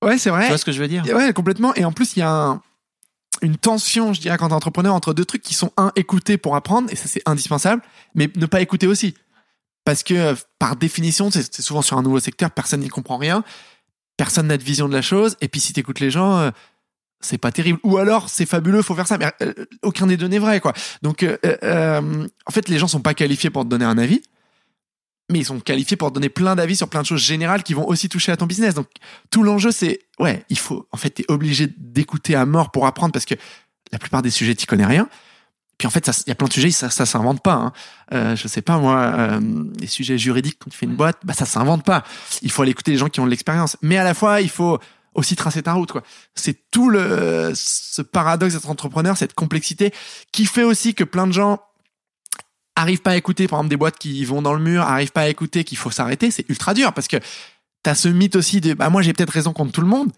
Ouais, 0.03 0.19
c'est 0.19 0.31
vrai. 0.31 0.43
Tu 0.43 0.49
vois 0.49 0.59
ce 0.59 0.65
que 0.65 0.73
je 0.73 0.81
veux 0.81 0.89
dire? 0.89 1.05
Ouais, 1.15 1.33
complètement. 1.33 1.73
Et 1.77 1.85
en 1.85 1.93
plus, 1.93 2.17
il 2.17 2.21
y 2.21 2.23
a 2.23 2.31
un- 2.31 2.63
une 3.43 3.57
tension, 3.57 4.13
je 4.13 4.21
dirais, 4.21 4.39
quand 4.39 4.53
entrepreneur, 4.53 4.95
entre 4.95 5.13
deux 5.13 5.25
trucs 5.25 5.43
qui 5.43 5.55
sont 5.55 5.73
un, 5.77 5.93
écouter 5.97 6.39
pour 6.39 6.57
apprendre, 6.57 6.89
et 6.91 6.97
ça 6.97 7.05
c'est 7.07 7.23
indispensable, 7.27 7.83
mais 8.15 8.31
ne 8.37 8.47
pas 8.47 8.61
écouter 8.61 8.87
aussi. 8.87 9.15
Parce 9.85 10.03
que 10.03 10.15
euh, 10.15 10.35
par 10.59 10.77
définition, 10.77 11.31
c'est 11.31 11.61
souvent 11.61 11.83
sur 11.83 11.99
un 11.99 12.03
nouveau 12.03 12.21
secteur, 12.21 12.51
personne 12.53 12.81
n'y 12.81 12.89
comprend 12.89 13.19
rien, 13.19 13.43
personne 14.17 14.47
n'a 14.47 14.57
de 14.57 14.63
vision 14.63 14.89
de 14.89 14.95
la 14.95 15.03
chose, 15.03 15.37
et 15.41 15.49
puis 15.49 15.61
si 15.61 15.73
t'écoutes 15.73 16.01
les 16.01 16.11
gens, 16.11 16.39
euh, 16.39 16.51
c'est 17.21 17.39
pas 17.39 17.51
terrible. 17.51 17.81
Ou 17.83 17.99
alors 17.99 18.29
c'est 18.29 18.47
fabuleux, 18.47 18.83
faut 18.83 18.95
faire 18.95 19.09
ça, 19.09 19.19
mais 19.19 19.27
euh, 19.43 19.53
aucun 19.83 20.07
des 20.07 20.17
deux 20.17 20.29
n'est 20.29 20.39
vrai, 20.39 20.61
quoi. 20.61 20.73
Donc, 21.03 21.25
en 21.25 22.51
fait, 22.53 22.69
les 22.69 22.79
gens 22.79 22.89
sont 22.89 23.01
pas 23.01 23.15
qualifiés 23.15 23.51
pour 23.51 23.65
te 23.65 23.69
donner 23.69 23.85
un 23.85 23.99
avis, 23.99 24.23
mais 25.33 25.41
ils 25.41 25.45
sont 25.45 25.61
qualifiés 25.61 25.97
pour 25.97 26.11
donner 26.11 26.29
plein 26.29 26.55
d'avis 26.55 26.77
sur 26.77 26.89
plein 26.89 27.03
de 27.03 27.07
choses 27.07 27.23
générales 27.23 27.63
qui 27.63 27.75
vont 27.75 27.87
aussi 27.89 28.09
toucher 28.09 28.33
à 28.33 28.37
ton 28.37 28.47
business. 28.47 28.75
Donc, 28.75 28.87
tout 29.31 29.43
l'enjeu, 29.43 29.73
c'est, 29.73 30.01
ouais, 30.19 30.45
il 30.49 30.59
faut, 30.59 30.87
en 30.93 30.97
fait, 30.97 31.11
t'es 31.11 31.25
obligé 31.29 31.69
d'écouter 31.77 32.35
à 32.35 32.47
mort 32.47 32.71
pour 32.71 32.87
apprendre 32.87 33.13
parce 33.13 33.25
que 33.25 33.35
la 33.91 33.99
plupart 33.99 34.23
des 34.23 34.31
sujets, 34.31 34.55
t'y 34.55 34.67
connais 34.67 34.87
rien. 34.87 35.09
Puis 35.79 35.87
en 35.89 35.91
fait, 35.91 36.09
il 36.27 36.29
y 36.29 36.33
a 36.33 36.35
plein 36.35 36.47
de 36.47 36.53
sujets, 36.53 36.71
ça, 36.71 36.91
ça 36.91 37.07
s'invente 37.07 37.43
pas. 37.43 37.55
Hein. 37.55 37.73
Euh, 38.13 38.37
je 38.37 38.47
sais 38.47 38.63
pas 38.63 38.79
moi, 38.79 38.99
euh, 38.99 39.41
les 39.81 39.89
sujets 39.89 40.17
juridiques 40.17 40.59
quand 40.61 40.71
tu 40.71 40.77
fais 40.77 40.87
une 40.87 40.95
boîte, 40.95 41.19
bah 41.25 41.35
ça 41.35 41.45
s'invente 41.45 41.85
pas. 41.85 42.05
Il 42.43 42.53
faut 42.53 42.63
aller 42.63 42.71
écouter 42.71 42.93
les 42.93 42.99
gens 42.99 43.09
qui 43.09 43.21
ont 43.21 43.25
de 43.25 43.31
l'expérience. 43.31 43.77
Mais 43.83 43.97
à 43.97 44.05
la 44.05 44.15
fois, 44.15 44.41
il 44.41 44.49
faut 44.49 44.79
aussi 45.15 45.35
tracer 45.35 45.63
ta 45.63 45.73
route. 45.73 45.93
C'est 46.35 46.71
tout 46.71 46.89
le 46.89 47.53
ce 47.55 48.01
paradoxe 48.01 48.55
d'être 48.55 48.71
entrepreneur, 48.71 49.17
cette 49.17 49.35
complexité 49.35 49.93
qui 50.31 50.47
fait 50.47 50.63
aussi 50.63 50.95
que 50.95 51.05
plein 51.05 51.27
de 51.27 51.33
gens 51.33 51.61
arrivent 52.77 53.03
pas 53.03 53.13
à 53.13 53.17
écouter, 53.17 53.49
par 53.49 53.59
exemple 53.59 53.71
des 53.71 53.77
boîtes 53.77 53.99
qui 53.99 54.25
vont 54.25 54.43
dans 54.43 54.55
le 54.55 54.63
mur, 54.63 54.83
arrivent 54.83 55.13
pas 55.13 55.23
à 55.23 55.29
écouter 55.29 55.65
qu'il 55.65 55.79
faut 55.79 55.91
s'arrêter. 55.91 56.31
C'est 56.31 56.49
ultra 56.49 56.75
dur 56.75 56.93
parce 56.93 57.09
que 57.09 57.17
t'as 57.83 57.95
ce 57.95 58.09
mythe 58.09 58.37
aussi 58.37 58.61
de 58.61 58.75
bah 58.75 58.91
moi 58.91 59.03
j'ai 59.03 59.13
peut-être 59.13 59.31
raison 59.31 59.53
contre 59.53 59.73
tout 59.73 59.81
le 59.81 59.87
monde. 59.87 60.11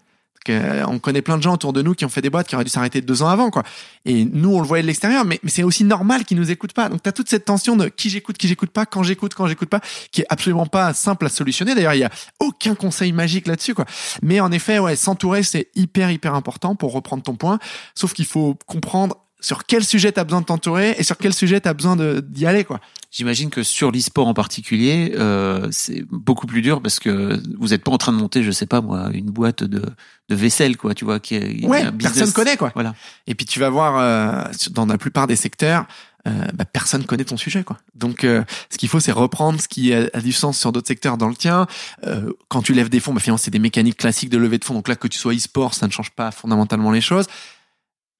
Que, 0.45 0.51
euh, 0.51 0.85
on 0.85 0.99
connaît 0.99 1.23
plein 1.23 1.37
de 1.37 1.41
gens 1.41 1.55
autour 1.55 1.73
de 1.73 1.81
nous 1.81 1.95
qui 1.95 2.05
ont 2.05 2.09
fait 2.09 2.21
des 2.21 2.29
boîtes 2.29 2.47
qui 2.47 2.53
auraient 2.53 2.63
dû 2.63 2.69
s'arrêter 2.69 3.01
deux 3.01 3.23
ans 3.23 3.29
avant, 3.29 3.49
quoi. 3.49 3.63
Et 4.05 4.25
nous, 4.25 4.53
on 4.53 4.61
le 4.61 4.67
voyait 4.67 4.83
de 4.83 4.87
l'extérieur, 4.87 5.25
mais, 5.25 5.39
mais 5.41 5.49
c'est 5.49 5.63
aussi 5.63 5.83
normal 5.83 6.23
qu'ils 6.23 6.37
nous 6.37 6.51
écoutent 6.51 6.73
pas. 6.73 6.87
Donc, 6.87 7.01
t'as 7.01 7.11
toute 7.11 7.27
cette 7.27 7.45
tension 7.45 7.75
de 7.75 7.87
qui 7.87 8.11
j'écoute, 8.11 8.37
qui 8.37 8.47
j'écoute 8.47 8.69
pas, 8.69 8.85
quand 8.85 9.01
j'écoute, 9.01 9.33
quand 9.33 9.47
j'écoute 9.47 9.69
pas, 9.69 9.81
qui 10.11 10.21
est 10.21 10.27
absolument 10.29 10.67
pas 10.67 10.93
simple 10.93 11.25
à 11.25 11.29
solutionner. 11.29 11.73
D'ailleurs, 11.73 11.95
il 11.95 12.01
y 12.01 12.03
a 12.03 12.11
aucun 12.39 12.75
conseil 12.75 13.11
magique 13.11 13.47
là-dessus, 13.47 13.73
quoi. 13.73 13.85
Mais 14.21 14.39
en 14.39 14.51
effet, 14.51 14.77
ouais, 14.77 14.95
s'entourer, 14.95 15.41
c'est 15.41 15.69
hyper, 15.73 16.11
hyper 16.11 16.35
important 16.35 16.75
pour 16.75 16.93
reprendre 16.93 17.23
ton 17.23 17.35
point. 17.35 17.57
Sauf 17.95 18.13
qu'il 18.13 18.27
faut 18.27 18.55
comprendre 18.67 19.24
sur 19.45 19.65
quel 19.65 19.83
sujet 19.83 20.11
t'as 20.11 20.23
besoin 20.23 20.41
de 20.41 20.45
t'entourer 20.47 20.95
et 20.97 21.03
sur 21.03 21.17
quel 21.17 21.31
sujet 21.31 21.59
t'as 21.61 21.73
besoin 21.75 21.95
de- 21.95 22.19
d'y 22.27 22.47
aller, 22.47 22.63
quoi. 22.63 22.79
J'imagine 23.11 23.51
que 23.51 23.61
sur 23.61 23.91
l'e-sport 23.91 24.27
en 24.27 24.33
particulier, 24.33 25.13
euh, 25.15 25.67
c'est 25.71 26.03
beaucoup 26.09 26.47
plus 26.47 26.63
dur 26.63 26.81
parce 26.81 26.99
que 26.99 27.39
vous 27.59 27.67
n'êtes 27.67 27.83
pas 27.83 27.91
en 27.91 27.97
train 27.99 28.11
de 28.11 28.17
monter, 28.17 28.41
je 28.41 28.49
sais 28.51 28.65
pas 28.65 28.81
moi, 28.81 29.09
une 29.13 29.29
boîte 29.29 29.63
de, 29.63 29.83
de 30.29 30.35
vaisselle, 30.35 30.77
quoi, 30.77 30.95
tu 30.95 31.05
vois, 31.05 31.19
qui 31.19 31.35
est 31.35 31.63
Ouais, 31.65 31.91
personne 31.91 32.31
connaît, 32.31 32.57
quoi. 32.57 32.71
Voilà. 32.73 32.95
Et 33.27 33.35
puis 33.35 33.45
tu 33.45 33.59
vas 33.59 33.69
voir 33.69 33.97
euh, 33.99 34.51
dans 34.71 34.87
la 34.87 34.97
plupart 34.97 35.27
des 35.27 35.35
secteurs, 35.35 35.85
euh, 36.27 36.31
bah, 36.55 36.65
personne 36.65 37.05
connaît 37.05 37.23
ton 37.23 37.37
sujet, 37.37 37.63
quoi. 37.63 37.77
Donc 37.93 38.23
euh, 38.23 38.43
ce 38.71 38.79
qu'il 38.79 38.89
faut, 38.89 38.99
c'est 38.99 39.11
reprendre 39.11 39.61
ce 39.61 39.67
qui 39.67 39.93
a, 39.93 40.09
a 40.11 40.21
du 40.21 40.33
sens 40.33 40.57
sur 40.57 40.71
d'autres 40.71 40.87
secteurs 40.87 41.17
dans 41.17 41.29
le 41.29 41.35
tien. 41.35 41.67
Euh, 42.07 42.31
quand 42.49 42.63
tu 42.63 42.73
lèves 42.73 42.89
des 42.89 42.99
fonds, 42.99 43.13
bah, 43.13 43.19
finalement 43.19 43.37
c'est 43.37 43.51
des 43.51 43.59
mécaniques 43.59 43.97
classiques 43.97 44.31
de 44.31 44.39
levée 44.39 44.57
de 44.57 44.65
fonds. 44.65 44.73
Donc 44.73 44.87
là, 44.87 44.95
que 44.95 45.07
tu 45.07 45.19
sois 45.19 45.35
e-sport, 45.35 45.75
ça 45.75 45.85
ne 45.85 45.91
change 45.91 46.09
pas 46.09 46.31
fondamentalement 46.31 46.89
les 46.91 47.01
choses. 47.01 47.27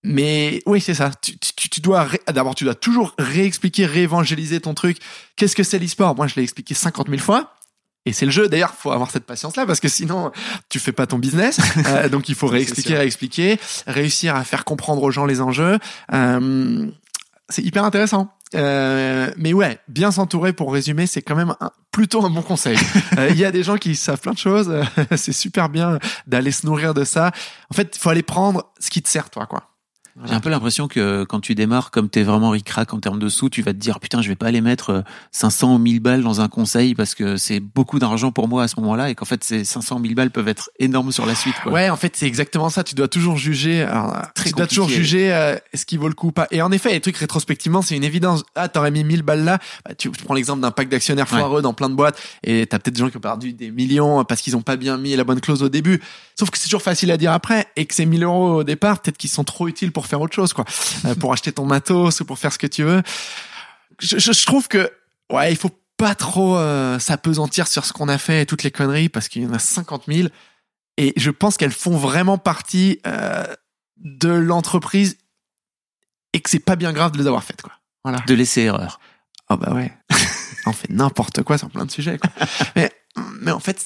Mais 0.06 0.62
oui, 0.66 0.80
c'est 0.82 0.94
ça. 0.94 1.12
Tu, 1.22 1.38
tu, 1.38 1.70
tu 1.70 1.82
dois 1.82 2.04
ré- 2.04 2.22
d'abord, 2.32 2.56
tu 2.56 2.64
dois 2.64 2.76
toujours 2.76 3.14
réexpliquer, 3.18 3.86
réévangéliser 3.86 4.62
ton 4.62 4.74
truc. 4.74 4.98
Qu'est-ce 5.36 5.56
que 5.56 5.64
c'est 5.64 5.80
l'e-sport? 5.80 6.16
Moi, 6.16 6.28
je 6.28 6.36
l'ai 6.36 6.44
expliqué 6.44 6.74
50 6.74 7.10
000 7.10 7.20
fois. 7.22 7.52
Et 8.08 8.14
c'est 8.14 8.26
le 8.26 8.32
jeu. 8.32 8.48
D'ailleurs, 8.48 8.74
faut 8.76 8.92
avoir 8.92 9.10
cette 9.10 9.26
patience-là 9.26 9.66
parce 9.66 9.80
que 9.80 9.88
sinon, 9.88 10.32
tu 10.70 10.78
fais 10.80 10.92
pas 10.92 11.08
ton 11.08 11.18
business. 11.18 11.60
Euh, 11.88 12.08
donc, 12.10 12.30
il 12.30 12.36
faut 12.36 12.48
réexpliquer, 12.48 12.96
réexpliquer, 12.98 13.60
réussir 13.88 14.36
à 14.36 14.44
faire 14.44 14.64
comprendre 14.64 15.02
aux 15.04 15.12
gens 15.12 15.26
les 15.26 15.42
enjeux. 15.42 15.80
Euh, 16.14 16.86
c'est 17.50 17.64
hyper 17.64 17.84
intéressant. 17.84 18.32
Euh, 18.54 19.32
mais 19.38 19.54
ouais, 19.54 19.80
bien 19.88 20.12
s'entourer 20.12 20.54
pour 20.54 20.72
résumer, 20.72 21.08
c'est 21.08 21.22
quand 21.24 21.36
même 21.36 21.56
un- 21.60 21.72
plutôt 21.92 22.24
un 22.24 22.30
bon 22.30 22.42
conseil. 22.44 22.78
Euh, 23.18 23.30
Il 23.32 23.38
y 23.38 23.46
a 23.46 23.52
des 23.52 23.64
gens 23.64 23.78
qui 23.78 23.96
savent 23.96 24.20
plein 24.20 24.34
de 24.34 24.38
choses. 24.38 24.72
c'est 25.16 25.32
super 25.34 25.70
bien 25.70 25.98
d'aller 26.28 26.52
se 26.52 26.66
nourrir 26.66 26.94
de 26.94 27.04
ça. 27.06 27.32
En 27.72 27.74
fait, 27.74 27.96
il 27.96 28.00
faut 28.00 28.10
aller 28.10 28.24
prendre 28.24 28.72
ce 28.80 28.90
qui 28.92 29.02
te 29.02 29.10
sert, 29.10 29.30
toi, 29.30 29.46
quoi. 29.48 29.64
J'ai 30.24 30.34
un 30.34 30.40
peu 30.40 30.50
l'impression 30.50 30.88
que 30.88 31.26
quand 31.26 31.42
tu 31.42 31.56
démarres, 31.56 31.92
comme 31.92 32.08
t'es 32.08 32.24
vraiment 32.24 32.52
ric-rac 32.52 32.94
en 32.94 33.00
termes 33.00 33.20
de 33.20 33.28
sous, 33.28 33.50
tu 33.50 33.62
vas 33.62 33.74
te 33.74 33.78
dire 33.78 34.00
putain, 34.00 34.22
je 34.22 34.30
vais 34.30 34.36
pas 34.38 34.48
aller 34.48 34.62
mettre 34.62 34.90
euh, 34.92 35.02
500 35.32 35.76
ou 35.76 35.78
1000 35.78 36.00
balles 36.00 36.24
dans 36.24 36.40
un 36.40 36.48
conseil 36.48 36.96
parce 36.96 37.16
que 37.16 37.36
c'est 37.36 37.60
beaucoup 37.60 38.00
d'argent 38.00 38.32
pour 38.32 38.48
moi 38.48 38.64
à 38.64 38.68
ce 38.70 38.80
moment-là 38.80 39.10
et 39.10 39.16
qu'en 39.16 39.26
fait 39.26 39.44
ces 39.44 39.66
500 39.66 40.00
000 40.02 40.14
balles 40.14 40.32
peuvent 40.32 40.48
être 40.48 40.70
énormes 40.80 41.12
sur 41.12 41.26
la 41.26 41.36
suite. 41.36 41.56
Quoi. 41.62 41.74
Ouais, 41.74 41.90
en 41.90 41.98
fait, 41.98 42.16
c'est 42.16 42.28
exactement 42.28 42.70
ça. 42.70 42.86
Tu 42.86 42.96
dois 42.96 43.10
toujours 43.10 43.36
juger. 43.36 43.82
alors, 43.84 44.14
Très 44.36 44.52
tu 44.52 44.56
dois 44.56 44.68
toujours 44.68 44.88
juger 44.88 45.34
euh, 45.34 45.58
est-ce 45.74 45.86
qu'il 45.86 46.00
vaut 46.00 46.08
le 46.08 46.14
coup 46.14 46.28
ou 46.28 46.32
pas. 46.32 46.48
Et 46.52 46.62
en 46.62 46.72
effet, 46.72 46.94
les 46.94 47.02
trucs 47.02 47.18
rétrospectivement, 47.18 47.82
c'est 47.82 47.98
une 47.98 48.04
évidence. 48.06 48.44
Ah, 48.56 48.70
t'aurais 48.70 48.92
mis 48.92 49.04
1000 49.04 49.22
balles 49.22 49.44
là. 49.44 49.60
Bah, 49.86 49.96
tu, 49.96 50.10
tu 50.12 50.24
prends 50.24 50.34
l'exemple 50.34 50.62
d'un 50.62 50.72
pack 50.72 50.88
d'actionnaires 50.88 51.26
Ouais. 51.32 51.40
foireux 51.40 51.62
dans 51.62 51.74
plein 51.74 51.90
de 51.90 51.96
boîtes 51.96 52.22
et 52.44 52.68
t'as 52.68 52.80
peut-être 52.80 52.94
des 52.96 53.00
gens 53.02 53.10
qui 53.10 53.18
ont 53.18 53.22
perdu 53.22 53.52
des 53.54 53.72
millions 53.72 54.24
parce 54.24 54.42
qu'ils 54.42 54.56
ont 54.56 54.62
pas 54.62 54.78
bien 54.78 54.96
mis 54.98 55.16
la 55.16 55.24
bonne 55.26 55.42
clause 55.42 55.62
au 55.64 55.70
début. 55.70 56.02
Sauf 56.40 56.52
que 56.52 56.58
c'est 56.58 56.66
toujours 56.66 56.82
facile 56.84 57.10
à 57.12 57.18
dire 57.18 57.32
après 57.32 57.66
et 57.76 57.86
que 57.86 57.94
ces 57.96 58.06
1000 58.06 58.24
euros 58.24 58.56
au 58.60 58.64
départ, 58.64 59.02
peut-être 59.02 59.18
qu'ils 59.18 59.30
sont 59.30 59.44
trop 59.44 59.68
utiles 59.68 59.92
pour 59.92 60.05
faire 60.06 60.22
autre 60.22 60.36
chose, 60.36 60.54
quoi. 60.54 60.66
Euh, 61.06 61.16
pour 61.16 61.34
acheter 61.34 61.52
ton 61.52 61.66
matos 61.66 62.20
ou 62.20 62.26
pour 62.26 62.40
faire 62.40 62.54
ce 62.54 62.58
que 62.58 62.68
tu 62.68 62.84
veux. 62.84 63.02
Je, 64.00 64.18
je, 64.18 64.32
je 64.32 64.46
trouve 64.46 64.68
que, 64.68 64.92
ouais, 65.32 65.52
il 65.52 65.58
faut 65.58 65.72
pas 65.98 66.16
trop 66.16 66.58
euh, 66.58 67.00
s'apesantir 67.00 67.68
sur 67.68 67.86
ce 67.86 67.94
qu'on 67.94 68.10
a 68.10 68.18
fait 68.18 68.42
et 68.42 68.46
toutes 68.46 68.64
les 68.64 68.72
conneries 68.72 69.10
parce 69.10 69.28
qu'il 69.28 69.44
y 69.44 69.46
en 69.46 69.54
a 69.54 69.60
50 69.60 70.04
000 70.08 70.30
et 70.98 71.14
je 71.18 71.32
pense 71.32 71.58
qu'elles 71.58 71.72
font 71.72 71.96
vraiment 71.98 72.38
partie 72.38 73.00
euh, 73.08 73.46
de 73.98 74.30
l'entreprise 74.30 75.18
et 76.34 76.42
que 76.42 76.50
c'est 76.50 76.60
pas 76.60 76.76
bien 76.76 76.92
grave 76.92 77.12
de 77.12 77.18
les 77.18 77.28
avoir 77.28 77.44
faites 77.44 77.62
quoi. 77.62 77.74
Voilà. 78.04 78.20
De 78.28 78.34
laisser 78.34 78.62
erreur. 78.62 79.00
Ah 79.48 79.58
bah 79.58 79.74
ouais. 79.74 79.94
On 80.66 80.74
fait 80.74 80.90
n'importe 80.90 81.44
quoi 81.44 81.58
sur 81.58 81.70
plein 81.70 81.86
de 81.86 81.92
sujets 81.92 82.18
quoi. 82.18 82.30
Mais 82.76 82.92
mais 83.40 83.52
en 83.52 83.60
fait 83.60 83.82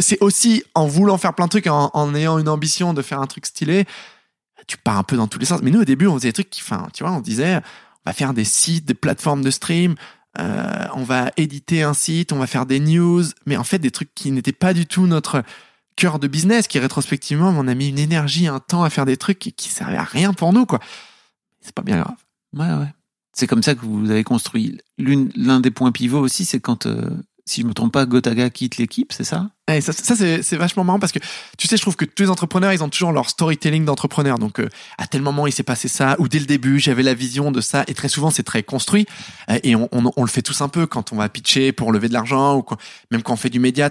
c'est 0.00 0.18
aussi 0.20 0.62
en 0.74 0.86
voulant 0.86 1.18
faire 1.18 1.34
plein 1.34 1.46
de 1.46 1.50
trucs 1.50 1.66
en, 1.66 1.90
en 1.92 2.14
ayant 2.14 2.38
une 2.38 2.48
ambition 2.48 2.94
de 2.94 3.02
faire 3.02 3.20
un 3.20 3.26
truc 3.26 3.46
stylé, 3.46 3.84
tu 4.68 4.76
pars 4.78 4.96
un 4.96 5.02
peu 5.02 5.16
dans 5.16 5.26
tous 5.26 5.40
les 5.40 5.46
sens. 5.46 5.60
Mais 5.62 5.72
nous 5.72 5.80
au 5.80 5.84
début 5.84 6.06
on 6.06 6.14
faisait 6.14 6.28
des 6.28 6.34
trucs 6.34 6.50
qui 6.50 6.62
enfin 6.62 6.86
tu 6.92 7.02
vois, 7.02 7.12
on 7.12 7.20
disait 7.20 7.56
on 7.56 8.10
va 8.10 8.12
faire 8.12 8.32
des 8.32 8.44
sites, 8.44 8.84
des 8.84 8.94
plateformes 8.94 9.42
de 9.42 9.50
stream, 9.50 9.96
euh, 10.38 10.86
on 10.94 11.02
va 11.02 11.32
éditer 11.36 11.82
un 11.82 11.94
site, 11.94 12.32
on 12.32 12.38
va 12.38 12.46
faire 12.46 12.66
des 12.66 12.78
news, 12.78 13.24
mais 13.46 13.56
en 13.56 13.64
fait 13.64 13.80
des 13.80 13.90
trucs 13.90 14.14
qui 14.14 14.30
n'étaient 14.30 14.52
pas 14.52 14.72
du 14.72 14.86
tout 14.86 15.08
notre 15.08 15.42
cœur 15.96 16.20
de 16.20 16.28
business, 16.28 16.68
qui 16.68 16.78
rétrospectivement 16.78 17.48
on 17.48 17.66
a 17.66 17.74
mis 17.74 17.88
une 17.88 17.98
énergie, 17.98 18.46
un 18.46 18.60
temps 18.60 18.84
à 18.84 18.90
faire 18.90 19.06
des 19.06 19.16
trucs 19.16 19.40
qui, 19.40 19.52
qui 19.52 19.70
servaient 19.70 19.96
à 19.96 20.04
rien 20.04 20.32
pour 20.32 20.52
nous 20.52 20.66
quoi. 20.66 20.78
C'est 21.60 21.74
pas 21.74 21.82
bien 21.82 21.98
grave. 21.98 22.16
Ouais, 22.54 22.72
ouais. 22.72 22.92
C'est 23.32 23.46
comme 23.46 23.62
ça 23.62 23.74
que 23.74 23.84
vous 23.84 24.10
avez 24.10 24.24
construit. 24.24 24.80
L'un 24.98 25.60
des 25.60 25.70
points 25.70 25.92
pivots 25.92 26.18
aussi, 26.18 26.44
c'est 26.44 26.58
quand, 26.58 26.86
euh, 26.86 27.08
si 27.48 27.62
je 27.62 27.66
me 27.66 27.74
trompe 27.74 27.92
pas, 27.92 28.06
Gotaga 28.06 28.50
quitte 28.50 28.76
l'équipe, 28.76 29.12
c'est 29.12 29.24
ça? 29.24 29.50
Ouais, 29.68 29.80
ça, 29.80 29.92
c'est, 29.92 30.56
vachement 30.56 30.84
marrant 30.84 30.98
parce 30.98 31.12
que 31.12 31.18
tu 31.58 31.68
sais, 31.68 31.76
je 31.76 31.82
trouve 31.82 31.96
que 31.96 32.04
tous 32.04 32.22
les 32.22 32.30
entrepreneurs, 32.30 32.72
ils 32.72 32.82
ont 32.82 32.88
toujours 32.88 33.12
leur 33.12 33.28
storytelling 33.28 33.84
d'entrepreneur. 33.84 34.38
Donc, 34.38 34.60
euh, 34.60 34.68
à 34.96 35.06
tel 35.06 35.22
moment, 35.22 35.46
il 35.46 35.52
s'est 35.52 35.62
passé 35.62 35.88
ça, 35.88 36.16
ou 36.18 36.28
dès 36.28 36.38
le 36.38 36.46
début, 36.46 36.78
j'avais 36.78 37.02
la 37.02 37.14
vision 37.14 37.50
de 37.50 37.60
ça. 37.60 37.84
Et 37.86 37.94
très 37.94 38.08
souvent, 38.08 38.30
c'est 38.30 38.42
très 38.42 38.62
construit. 38.62 39.06
Euh, 39.50 39.58
et 39.62 39.74
on, 39.76 39.88
le 39.92 40.28
fait 40.28 40.42
tous 40.42 40.60
un 40.62 40.68
peu 40.68 40.86
quand 40.86 41.12
on 41.12 41.16
va 41.16 41.28
pitcher 41.28 41.72
pour 41.72 41.92
lever 41.92 42.08
de 42.08 42.14
l'argent 42.14 42.56
ou. 42.56 42.64
Même 43.10 43.22
quand 43.22 43.32
on 43.32 43.36
fait 43.36 43.50
du 43.50 43.60
média, 43.60 43.90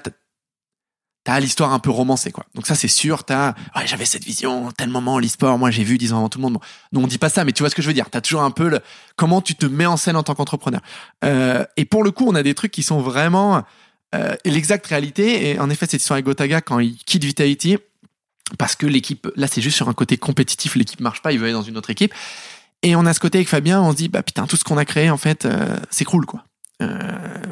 t'as- 1.28 1.40
l'histoire 1.40 1.74
un 1.74 1.80
peu 1.80 1.90
romancée, 1.92 2.32
quoi. 2.32 2.46
Donc 2.56 2.66
ça, 2.68 2.74
c'est 2.76 2.88
sûr. 2.88 3.24
T'as, 3.24 3.50
ouais, 3.76 3.86
j'avais 3.86 4.06
cette 4.06 4.24
vision, 4.24 4.72
tel 4.72 4.90
moment, 4.90 5.20
l'e-sport, 5.20 5.58
moi, 5.58 5.70
j'ai 5.72 5.84
vu 5.84 5.98
dix 5.98 6.14
ans 6.14 6.18
avant 6.20 6.30
tout 6.30 6.40
le 6.40 6.44
monde. 6.44 6.54
Bon, 6.54 6.60
nous, 6.94 7.02
on 7.02 7.08
dit 7.08 7.18
pas 7.18 7.30
ça, 7.30 7.44
mais 7.44 7.52
tu 7.52 7.64
vois 7.64 7.70
ce 7.70 7.76
que 7.76 7.82
je 7.82 7.88
veux 7.88 7.94
dire. 7.94 8.10
T'as 8.10 8.22
toujours 8.22 8.42
un 8.42 8.52
peu 8.52 8.70
le, 8.70 8.80
comment 9.16 9.42
tu 9.42 9.56
te 9.56 9.66
mets 9.66 9.86
en 9.86 9.98
scène 9.98 10.16
en 10.16 10.24
tant 10.24 10.36
qu'entrepreneur. 10.36 10.82
Euh, 11.26 11.66
et 11.76 11.86
pour 11.86 12.04
le 12.04 12.12
coup, 12.12 12.26
on 12.28 12.36
a 12.36 12.44
des 12.44 12.54
trucs 12.56 12.72
qui 12.72 12.82
sont 12.84 13.02
vraiment 13.02 13.64
euh, 14.16 14.36
l'exacte 14.46 14.88
réalité. 14.88 15.50
Et 15.50 15.60
en 15.60 15.70
effet, 15.70 15.86
cette 15.86 16.02
histoire 16.02 16.16
avec 16.16 16.26
Gotaga, 16.26 16.62
quand 16.62 16.80
il 16.80 16.96
quitte 16.98 17.24
Vitality, 17.24 17.78
parce 18.58 18.76
que 18.76 18.86
l'équipe, 18.88 19.28
là, 19.36 19.48
c'est 19.48 19.62
juste 19.62 19.76
sur 19.76 19.90
un 19.90 19.94
côté 19.94 20.18
compétitif, 20.18 20.76
l'équipe 20.76 21.02
marche 21.02 21.22
pas, 21.22 21.34
il 21.34 21.40
veut 21.40 21.46
aller 21.46 21.54
dans 21.54 21.62
une 21.62 21.78
autre 21.78 21.90
équipe. 21.90 22.14
Et 22.84 22.96
on 22.96 23.06
a 23.06 23.14
ce 23.14 23.20
côté 23.20 23.40
avec 23.40 23.50
Fabien, 23.50 23.82
on 23.82 23.92
se 23.92 23.98
dit, 23.98 24.08
bah 24.08 24.24
putain, 24.24 24.46
tout 24.48 24.56
ce 24.56 24.64
qu'on 24.64 24.78
a 24.78 24.86
créé, 24.86 25.10
en 25.10 25.18
fait, 25.18 25.46
euh, 25.46 25.76
cool, 26.06 26.26
quoi. 26.26 26.44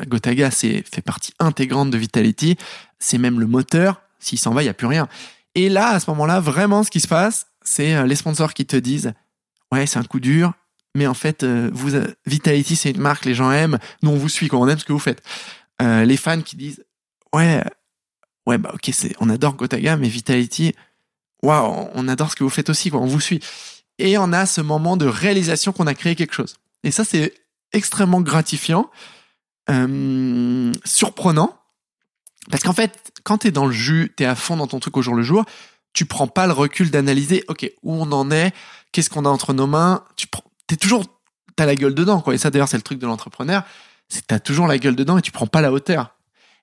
Gotaga, 0.08 0.52
c'est 0.52 0.84
fait 0.90 1.02
partie 1.02 1.34
intégrante 1.40 1.90
de 1.90 1.98
Vitality. 1.98 2.58
C'est 3.00 3.18
même 3.18 3.40
le 3.40 3.48
moteur. 3.48 4.02
S'il 4.20 4.40
s'en 4.40 4.54
va, 4.54 4.64
il 4.64 4.66
y 4.66 4.70
a 4.70 4.74
plus 4.74 4.88
rien. 4.88 5.08
Et 5.56 5.70
là, 5.70 5.90
à 5.90 6.00
ce 6.00 6.10
moment-là, 6.12 6.40
vraiment, 6.40 6.84
ce 6.84 6.92
qui 6.92 7.00
se 7.00 7.08
passe, 7.08 7.48
c'est 7.64 7.96
euh, 7.96 8.06
les 8.06 8.16
sponsors 8.16 8.54
qui 8.54 8.66
te 8.66 8.76
disent, 8.76 9.14
ouais, 9.72 9.86
c'est 9.88 10.00
un 10.00 10.04
coup 10.04 10.20
dur, 10.20 10.54
mais 10.96 11.08
en 11.08 11.14
fait, 11.14 11.44
euh, 11.44 11.70
vous, 11.74 11.96
euh, 11.96 12.08
Vitality, 12.26 12.76
c'est 12.76 12.92
une 12.92 13.02
marque, 13.02 13.26
les 13.26 13.34
gens 13.34 13.52
aiment. 13.52 13.80
Nous, 14.04 14.12
on 14.12 14.18
vous 14.18 14.30
suit. 14.30 14.50
On 14.52 14.68
aime 14.68 14.80
ce 14.80 14.86
que 14.86 14.94
vous 14.94 15.00
faites. 15.00 15.24
Les 15.80 16.16
fans 16.16 16.42
qui 16.42 16.56
disent, 16.56 16.86
ouais, 17.34 17.62
ouais, 18.46 18.58
bah 18.58 18.72
ok, 18.74 18.90
c'est, 18.94 19.14
on 19.20 19.30
adore 19.30 19.56
Gotaga, 19.56 19.98
mais 19.98 20.08
Vitality, 20.08 20.74
waouh, 21.44 21.90
on 21.94 22.08
adore 22.08 22.32
ce 22.32 22.38
que 22.38 22.46
vous 22.46 22.50
faites 22.50 22.70
aussi, 22.70 22.92
quoi. 22.92 23.02
On 23.02 23.08
vous 23.08 23.20
suit. 23.20 23.42
Et 23.98 24.18
on 24.18 24.32
a 24.32 24.46
ce 24.46 24.62
moment 24.62 24.96
de 24.96 25.06
réalisation 25.06 25.74
qu'on 25.74 25.88
a 25.88 25.94
créé 25.94 26.16
quelque 26.16 26.34
chose. 26.34 26.56
Et 26.84 26.92
ça, 26.92 27.04
c'est 27.04 27.34
extrêmement 27.74 28.22
gratifiant, 28.22 28.90
surprenant, 30.86 31.60
parce 32.50 32.64
qu'en 32.64 32.74
fait, 32.74 33.12
quand 33.24 33.40
t'es 33.40 33.52
dans 33.52 33.66
le 33.66 33.72
jus, 33.72 34.14
t'es 34.16 34.26
à 34.26 34.36
fond 34.36 34.58
dans 34.58 34.68
ton 34.68 34.80
truc 34.80 34.98
au 34.98 35.02
jour 35.02 35.16
le 35.16 35.24
jour, 35.24 35.46
tu 35.94 36.06
prends 36.06 36.28
pas 36.28 36.46
le 36.46 36.54
recul 36.54 36.92
d'analyser, 36.92 37.44
ok, 37.48 37.72
où 37.84 37.94
on 37.94 38.12
en 38.12 38.30
est, 38.32 38.54
qu'est-ce 38.92 39.10
qu'on 39.10 39.26
a 39.26 39.30
entre 39.30 39.54
nos 39.54 39.68
mains, 39.68 40.04
tu 40.16 40.28
prends, 40.28 40.44
t'es 40.68 40.76
toujours, 40.76 41.06
t'as 41.56 41.66
la 41.66 41.76
gueule 41.76 41.96
dedans, 41.96 42.22
quoi. 42.22 42.36
Et 42.36 42.38
ça, 42.38 42.52
d'ailleurs, 42.52 42.68
c'est 42.68 42.78
le 42.78 42.84
truc 42.84 43.00
de 43.00 43.08
l'entrepreneur, 43.08 43.64
c'est 44.10 44.22
que 44.22 44.28
t'as 44.28 44.40
toujours 44.40 44.68
la 44.68 44.78
gueule 44.78 44.96
dedans 44.96 45.18
et 45.18 45.22
tu 45.22 45.32
prends 45.32 45.48
pas 45.48 45.62
la 45.62 45.72
hauteur. 45.72 46.16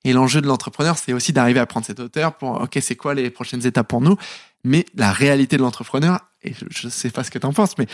Et 0.04 0.12
l'enjeu 0.12 0.40
de 0.40 0.46
l'entrepreneur, 0.46 0.98
c'est 0.98 1.12
aussi 1.12 1.32
d'arriver 1.32 1.60
à 1.60 1.66
prendre 1.66 1.86
cette 1.86 2.00
hauteur 2.00 2.34
pour, 2.34 2.60
ok, 2.60 2.78
c'est 2.80 2.96
quoi 2.96 3.14
les 3.14 3.30
prochaines 3.30 3.64
étapes 3.66 3.88
pour 3.88 4.00
nous? 4.00 4.16
Mais 4.64 4.84
la 4.94 5.12
réalité 5.12 5.56
de 5.56 5.62
l'entrepreneur, 5.62 6.20
et 6.42 6.52
je, 6.52 6.64
je 6.70 6.88
sais 6.88 7.10
pas 7.10 7.24
ce 7.24 7.30
que 7.30 7.38
t'en 7.38 7.52
penses, 7.52 7.78
mais 7.78 7.86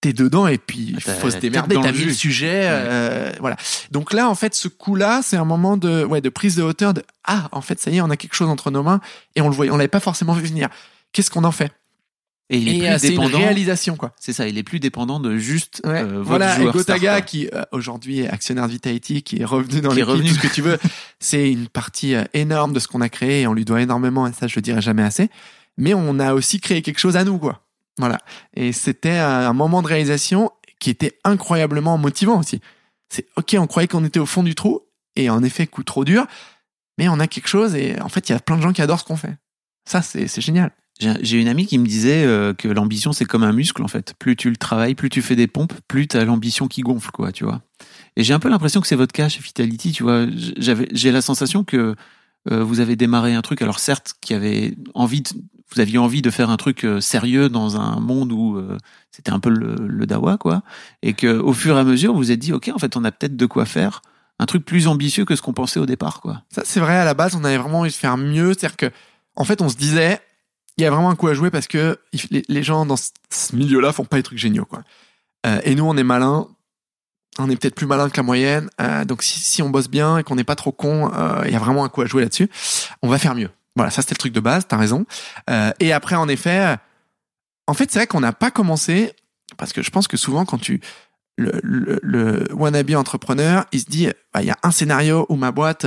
t'es 0.00 0.12
dedans 0.12 0.46
et 0.46 0.58
puis 0.58 0.94
il 0.96 0.98
Ah, 1.06 1.12
faut 1.14 1.30
se 1.30 1.36
démerder, 1.38 1.76
t'as 1.82 1.92
mis 1.92 2.04
le 2.04 2.12
sujet, 2.14 2.62
euh, 2.64 3.32
voilà. 3.40 3.56
Donc 3.90 4.12
là, 4.12 4.28
en 4.28 4.34
fait, 4.34 4.54
ce 4.54 4.68
coup-là, 4.68 5.20
c'est 5.22 5.36
un 5.36 5.44
moment 5.44 5.76
de, 5.76 6.04
ouais, 6.04 6.20
de 6.20 6.28
prise 6.30 6.56
de 6.56 6.62
hauteur 6.62 6.94
de, 6.94 7.02
ah, 7.24 7.48
en 7.52 7.60
fait, 7.60 7.78
ça 7.80 7.90
y 7.90 7.98
est, 7.98 8.00
on 8.00 8.10
a 8.10 8.16
quelque 8.16 8.34
chose 8.34 8.48
entre 8.48 8.70
nos 8.70 8.82
mains 8.82 9.00
et 9.36 9.40
on 9.42 9.48
le 9.48 9.54
voyait, 9.54 9.70
on 9.70 9.76
l'avait 9.76 9.88
pas 9.88 10.00
forcément 10.00 10.32
vu 10.32 10.46
venir. 10.46 10.68
Qu'est-ce 11.12 11.30
qu'on 11.30 11.44
en 11.44 11.52
fait? 11.52 11.72
Et 12.52 12.58
il 12.58 12.68
est 12.68 12.74
Et 12.74 12.78
plus 12.80 12.86
euh, 12.88 12.98
c'est 12.98 13.08
une 13.08 13.12
dépendant. 13.20 13.38
réalisation, 13.38 13.94
quoi. 13.96 14.12
C'est 14.18 14.32
ça, 14.32 14.48
il 14.48 14.58
est 14.58 14.64
plus 14.64 14.80
dépendant 14.80 15.20
de 15.20 15.36
juste 15.36 15.82
Ouais. 15.84 16.00
euh, 16.02 16.04
votre 16.14 16.22
voilà, 16.24 16.56
et 16.56 16.62
joueur 16.62 16.72
Gotaga, 16.74 16.98
star, 16.98 17.12
quoi. 17.18 17.20
qui 17.22 17.48
euh, 17.54 17.62
aujourd'hui 17.70 18.20
est 18.20 18.28
actionnaire 18.28 18.66
de 18.66 18.72
Vitality, 18.72 19.22
qui 19.22 19.40
est 19.40 19.44
revenu 19.44 19.80
dans 19.80 19.90
Qui 19.90 19.96
est 20.00 20.00
l'équipe, 20.00 20.08
revenu. 20.10 20.28
tout 20.30 20.34
ce 20.34 20.40
que 20.40 20.52
tu 20.52 20.62
veux, 20.62 20.78
c'est 21.20 21.48
une 21.52 21.68
partie 21.68 22.14
euh, 22.16 22.24
énorme 22.34 22.72
de 22.72 22.80
ce 22.80 22.88
qu'on 22.88 23.02
a 23.02 23.08
créé 23.08 23.42
et 23.42 23.46
on 23.46 23.52
lui 23.54 23.64
doit 23.64 23.80
énormément, 23.82 24.26
et 24.26 24.32
ça, 24.32 24.48
je 24.48 24.56
le 24.56 24.62
dirai 24.62 24.80
jamais 24.80 25.02
assez. 25.04 25.28
Mais 25.78 25.94
on 25.94 26.18
a 26.18 26.34
aussi 26.34 26.58
créé 26.58 26.82
quelque 26.82 26.98
chose 26.98 27.16
à 27.16 27.22
nous, 27.22 27.38
quoi. 27.38 27.62
Voilà. 27.98 28.18
Et 28.54 28.72
c'était 28.72 29.18
un 29.18 29.52
moment 29.52 29.82
de 29.82 29.86
réalisation 29.88 30.50
qui 30.78 30.90
était 30.90 31.18
incroyablement 31.24 31.98
motivant 31.98 32.40
aussi. 32.40 32.60
C'est 33.08 33.26
ok, 33.36 33.56
on 33.58 33.66
croyait 33.66 33.88
qu'on 33.88 34.04
était 34.04 34.20
au 34.20 34.26
fond 34.26 34.42
du 34.42 34.54
trou, 34.54 34.80
et 35.16 35.30
en 35.30 35.42
effet, 35.42 35.66
coup 35.66 35.82
trop 35.82 36.04
dur, 36.04 36.26
mais 36.98 37.08
on 37.08 37.20
a 37.20 37.26
quelque 37.26 37.48
chose, 37.48 37.74
et 37.74 38.00
en 38.00 38.08
fait, 38.08 38.28
il 38.28 38.32
y 38.32 38.34
a 38.34 38.40
plein 38.40 38.56
de 38.56 38.62
gens 38.62 38.72
qui 38.72 38.82
adorent 38.82 39.00
ce 39.00 39.04
qu'on 39.04 39.16
fait. 39.16 39.36
Ça, 39.84 40.02
c'est 40.02 40.40
génial. 40.40 40.72
J'ai 41.22 41.40
une 41.40 41.48
amie 41.48 41.66
qui 41.66 41.78
me 41.78 41.86
disait 41.86 42.24
euh, 42.24 42.52
que 42.52 42.68
l'ambition 42.68 43.12
c'est 43.14 43.24
comme 43.24 43.42
un 43.42 43.52
muscle 43.52 43.82
en 43.82 43.88
fait. 43.88 44.14
Plus 44.18 44.36
tu 44.36 44.50
le 44.50 44.56
travailles, 44.56 44.94
plus 44.94 45.08
tu 45.08 45.22
fais 45.22 45.34
des 45.34 45.46
pompes, 45.46 45.72
plus 45.88 46.06
tu 46.06 46.18
as 46.18 46.24
l'ambition 46.26 46.68
qui 46.68 46.82
gonfle 46.82 47.10
quoi, 47.10 47.32
tu 47.32 47.44
vois. 47.44 47.62
Et 48.16 48.24
j'ai 48.24 48.34
un 48.34 48.38
peu 48.38 48.50
l'impression 48.50 48.82
que 48.82 48.86
c'est 48.86 48.96
votre 48.96 49.12
cas 49.12 49.30
chez 49.30 49.40
Vitality, 49.40 49.92
tu 49.92 50.02
vois. 50.02 50.26
J'ai 50.58 51.10
la 51.10 51.22
sensation 51.22 51.64
que 51.64 51.96
vous 52.46 52.80
avez 52.80 52.96
démarré 52.96 53.34
un 53.34 53.42
truc 53.42 53.60
alors 53.62 53.78
certes 53.78 54.14
qui 54.20 54.34
avait 54.34 54.74
envie 54.94 55.20
de, 55.20 55.30
vous 55.72 55.80
aviez 55.80 55.98
envie 55.98 56.22
de 56.22 56.30
faire 56.30 56.50
un 56.50 56.56
truc 56.56 56.84
euh, 56.84 57.00
sérieux 57.00 57.48
dans 57.48 57.80
un 57.80 58.00
monde 58.00 58.32
où 58.32 58.56
euh, 58.56 58.76
c'était 59.10 59.30
un 59.30 59.40
peu 59.40 59.50
le, 59.50 60.06
dawa 60.06 60.36
quoi 60.36 60.62
et 61.02 61.12
que 61.14 61.38
au 61.38 61.52
fur 61.52 61.76
et 61.76 61.80
à 61.80 61.84
mesure 61.84 62.12
vous 62.12 62.18
vous 62.18 62.30
êtes 62.32 62.40
dit 62.40 62.52
OK, 62.52 62.70
en 62.74 62.78
fait, 62.78 62.96
on 62.96 63.04
a 63.04 63.12
peut-être 63.12 63.36
de 63.36 63.46
quoi 63.46 63.64
faire 63.64 64.02
un 64.38 64.46
truc 64.46 64.64
plus 64.64 64.88
ambitieux 64.88 65.24
que 65.24 65.36
ce 65.36 65.42
qu'on 65.42 65.52
pensait 65.52 65.78
au 65.78 65.86
départ 65.86 66.20
quoi. 66.20 66.42
Ça, 66.50 66.62
c'est 66.64 66.80
vrai, 66.80 66.96
à 66.96 67.04
la 67.04 67.14
base, 67.14 67.34
on 67.34 67.44
avait 67.44 67.58
vraiment 67.58 67.80
envie 67.80 67.90
de 67.90 67.94
faire 67.94 68.16
mieux. 68.16 68.54
C'est-à-dire 68.54 68.76
que, 68.76 68.90
en 69.36 69.44
fait, 69.44 69.60
on 69.60 69.68
se 69.68 69.76
disait, 69.76 70.18
il 70.78 70.82
y 70.82 70.86
a 70.86 70.90
vraiment 70.90 71.10
un 71.10 71.16
coup 71.16 71.28
à 71.28 71.34
jouer 71.34 71.50
parce 71.50 71.66
que 71.66 71.98
les, 72.30 72.62
gens 72.62 72.86
dans 72.86 72.96
ce, 72.96 73.54
milieu-là 73.54 73.92
font 73.92 74.06
pas 74.06 74.16
des 74.16 74.22
trucs 74.22 74.38
géniaux, 74.38 74.64
quoi. 74.64 74.82
Euh, 75.46 75.60
et 75.64 75.74
nous, 75.74 75.84
on 75.84 75.96
est 75.96 76.04
malins. 76.04 76.48
On 77.38 77.48
est 77.48 77.56
peut-être 77.56 77.74
plus 77.74 77.86
malin 77.86 78.10
que 78.10 78.16
la 78.16 78.22
moyenne. 78.22 78.68
Euh, 78.80 79.04
donc, 79.04 79.22
si, 79.22 79.38
si 79.40 79.62
on 79.62 79.70
bosse 79.70 79.88
bien 79.88 80.18
et 80.18 80.24
qu'on 80.24 80.34
n'est 80.34 80.44
pas 80.44 80.56
trop 80.56 80.72
con, 80.72 81.12
euh, 81.14 81.42
il 81.46 81.52
y 81.52 81.56
a 81.56 81.58
vraiment 81.58 81.84
un 81.84 81.88
coup 81.88 82.02
à 82.02 82.06
jouer 82.06 82.22
là-dessus. 82.22 82.50
On 83.02 83.08
va 83.08 83.18
faire 83.18 83.34
mieux. 83.34 83.50
Voilà, 83.76 83.90
ça, 83.90 84.02
c'était 84.02 84.14
le 84.14 84.18
truc 84.18 84.32
de 84.32 84.40
base. 84.40 84.66
T'as 84.66 84.76
raison. 84.76 85.06
Euh, 85.48 85.70
et 85.80 85.92
après, 85.92 86.16
en 86.16 86.28
effet, 86.28 86.76
en 87.66 87.74
fait, 87.74 87.90
c'est 87.90 88.00
vrai 88.00 88.06
qu'on 88.06 88.20
n'a 88.20 88.32
pas 88.32 88.50
commencé 88.50 89.14
parce 89.56 89.72
que 89.72 89.82
je 89.82 89.90
pense 89.90 90.08
que 90.08 90.16
souvent, 90.16 90.44
quand 90.44 90.58
tu 90.58 90.80
le, 91.40 91.98
le, 92.02 92.48
wannabe 92.52 92.92
entrepreneur, 92.94 93.64
il 93.72 93.80
se 93.80 93.86
dit, 93.86 94.08
bah, 94.32 94.42
il 94.42 94.46
y 94.46 94.50
a 94.50 94.56
un 94.62 94.70
scénario 94.70 95.26
où 95.28 95.36
ma 95.36 95.52
boîte, 95.52 95.86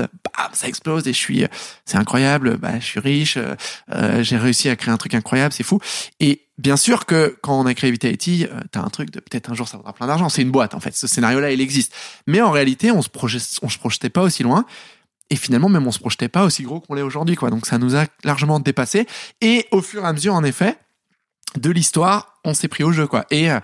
ça 0.53 0.67
explose 0.67 1.07
et 1.07 1.13
je 1.13 1.17
suis, 1.17 1.45
c'est 1.85 1.97
incroyable, 1.97 2.57
bah, 2.57 2.79
je 2.79 2.85
suis 2.85 2.99
riche, 2.99 3.37
euh, 3.37 4.23
j'ai 4.23 4.37
réussi 4.37 4.69
à 4.69 4.75
créer 4.75 4.93
un 4.93 4.97
truc 4.97 5.13
incroyable, 5.13 5.53
c'est 5.53 5.63
fou. 5.63 5.79
Et 6.19 6.47
bien 6.57 6.77
sûr 6.77 7.05
que 7.05 7.37
quand 7.41 7.59
on 7.59 7.65
a 7.65 7.73
créé 7.73 7.91
Vitality, 7.91 8.45
euh, 8.45 8.59
t'as 8.71 8.81
un 8.81 8.89
truc 8.89 9.11
de 9.11 9.19
peut-être 9.19 9.51
un 9.51 9.53
jour 9.53 9.67
ça 9.67 9.77
vaudra 9.77 9.93
plein 9.93 10.07
d'argent. 10.07 10.29
C'est 10.29 10.41
une 10.41 10.51
boîte 10.51 10.73
en 10.73 10.79
fait. 10.79 10.95
Ce 10.95 11.07
scénario-là, 11.07 11.51
il 11.51 11.61
existe. 11.61 11.93
Mais 12.27 12.41
en 12.41 12.51
réalité, 12.51 12.91
on 12.91 13.01
se 13.01 13.09
projette, 13.09 13.43
on 13.61 13.69
se 13.69 13.77
projetait 13.77 14.09
pas 14.09 14.21
aussi 14.21 14.43
loin. 14.43 14.65
Et 15.29 15.35
finalement, 15.35 15.69
même 15.69 15.87
on 15.87 15.91
se 15.91 15.99
projetait 15.99 16.29
pas 16.29 16.43
aussi 16.43 16.63
gros 16.63 16.79
qu'on 16.79 16.93
l'est 16.93 17.01
aujourd'hui, 17.01 17.35
quoi. 17.35 17.49
Donc 17.49 17.65
ça 17.65 17.77
nous 17.77 17.95
a 17.95 18.05
largement 18.23 18.59
dépassé. 18.59 19.07
Et 19.41 19.65
au 19.71 19.81
fur 19.81 20.03
et 20.03 20.07
à 20.07 20.13
mesure, 20.13 20.35
en 20.35 20.43
effet, 20.43 20.77
de 21.55 21.71
l'histoire, 21.71 22.39
on 22.43 22.53
s'est 22.53 22.67
pris 22.67 22.83
au 22.83 22.91
jeu, 22.91 23.07
quoi. 23.07 23.25
Et 23.31 23.49
euh, 23.49 23.59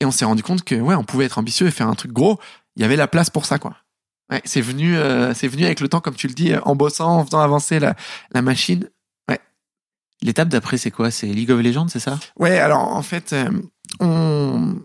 et 0.00 0.04
on 0.06 0.10
s'est 0.10 0.24
rendu 0.24 0.42
compte 0.42 0.64
que 0.64 0.74
ouais, 0.74 0.94
on 0.94 1.04
pouvait 1.04 1.26
être 1.26 1.38
ambitieux 1.38 1.66
et 1.66 1.70
faire 1.70 1.88
un 1.88 1.94
truc 1.94 2.12
gros. 2.12 2.38
Il 2.76 2.82
y 2.82 2.84
avait 2.84 2.96
la 2.96 3.08
place 3.08 3.30
pour 3.30 3.46
ça, 3.46 3.58
quoi. 3.58 3.76
Ouais, 4.30 4.40
c'est 4.44 4.60
venu, 4.60 4.96
euh, 4.96 5.34
c'est 5.34 5.48
venu 5.48 5.64
avec 5.64 5.80
le 5.80 5.88
temps, 5.88 6.00
comme 6.00 6.14
tu 6.14 6.28
le 6.28 6.34
dis, 6.34 6.52
en 6.64 6.76
bossant, 6.76 7.18
en 7.18 7.24
faisant 7.24 7.40
avancer 7.40 7.78
la, 7.80 7.94
la 8.32 8.42
machine. 8.42 8.88
L'étape 10.22 10.48
d'après, 10.50 10.76
c'est 10.76 10.90
quoi? 10.90 11.10
C'est 11.10 11.28
League 11.28 11.50
of 11.50 11.62
Legends, 11.62 11.88
c'est 11.88 11.98
ça? 11.98 12.18
Ouais, 12.38 12.58
alors 12.58 12.94
en 12.94 13.00
fait, 13.00 13.32
euh, 13.32 13.48
on 14.00 14.76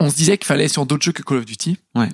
on 0.00 0.10
se 0.10 0.16
disait 0.16 0.36
qu'il 0.36 0.46
fallait 0.46 0.66
sur 0.66 0.84
d'autres 0.84 1.04
jeux 1.04 1.12
que 1.12 1.22
Call 1.22 1.38
of 1.38 1.44
Duty. 1.44 1.78
Ouais. 1.94 2.08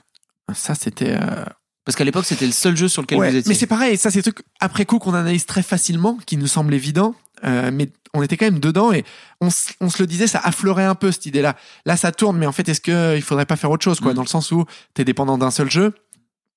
Ça, 0.53 0.75
c'était. 0.75 1.17
euh, 1.19 1.45
Parce 1.87 1.97
qu'à 1.97 2.05
l'époque, 2.05 2.27
c'était 2.27 2.45
le 2.45 2.53
seul 2.53 2.77
jeu 2.77 2.89
sur 2.89 3.01
lequel 3.01 3.17
ouais, 3.19 3.31
vous 3.31 3.37
étiez. 3.37 3.49
mais 3.49 3.55
c'est 3.55 3.67
pareil. 3.67 3.97
Ça, 3.97 4.11
c'est 4.11 4.19
des 4.19 4.31
trucs 4.31 4.45
après 4.61 4.85
coup 4.85 4.99
qu'on 4.99 5.15
analyse 5.15 5.47
très 5.47 5.63
facilement, 5.63 6.19
qui 6.27 6.37
nous 6.37 6.47
semble 6.49 6.75
évident. 6.75 7.15
Euh, 7.45 7.71
mais 7.73 7.91
on 8.15 8.23
était 8.23 8.37
quand 8.37 8.45
même 8.47 8.61
dedans 8.61 8.93
et 8.93 9.05
on, 9.41 9.49
on 9.81 9.89
se 9.89 10.03
le 10.03 10.07
disait, 10.07 10.27
ça 10.27 10.41
affleurait 10.43 10.85
un 10.85 10.95
peu 10.95 11.11
cette 11.13 11.27
idée-là. 11.27 11.57
Là, 11.87 11.97
ça 11.97 12.13
tourne, 12.13 12.37
mais 12.37 12.47
en 12.47 12.53
fait, 12.53 12.69
est-ce 12.69 12.81
que 12.81 13.17
il 13.17 13.23
faudrait 13.23 13.47
pas 13.47 13.57
faire 13.57 13.71
autre 13.71 13.85
chose, 13.85 14.01
quoi, 14.01 14.13
Mm. 14.13 14.17
dans 14.17 14.23
le 14.23 14.29
sens 14.29 14.53
où 14.53 14.65
t'es 14.95 15.05
dépendant 15.05 15.39
d'un 15.39 15.51
seul 15.51 15.71
jeu. 15.71 15.95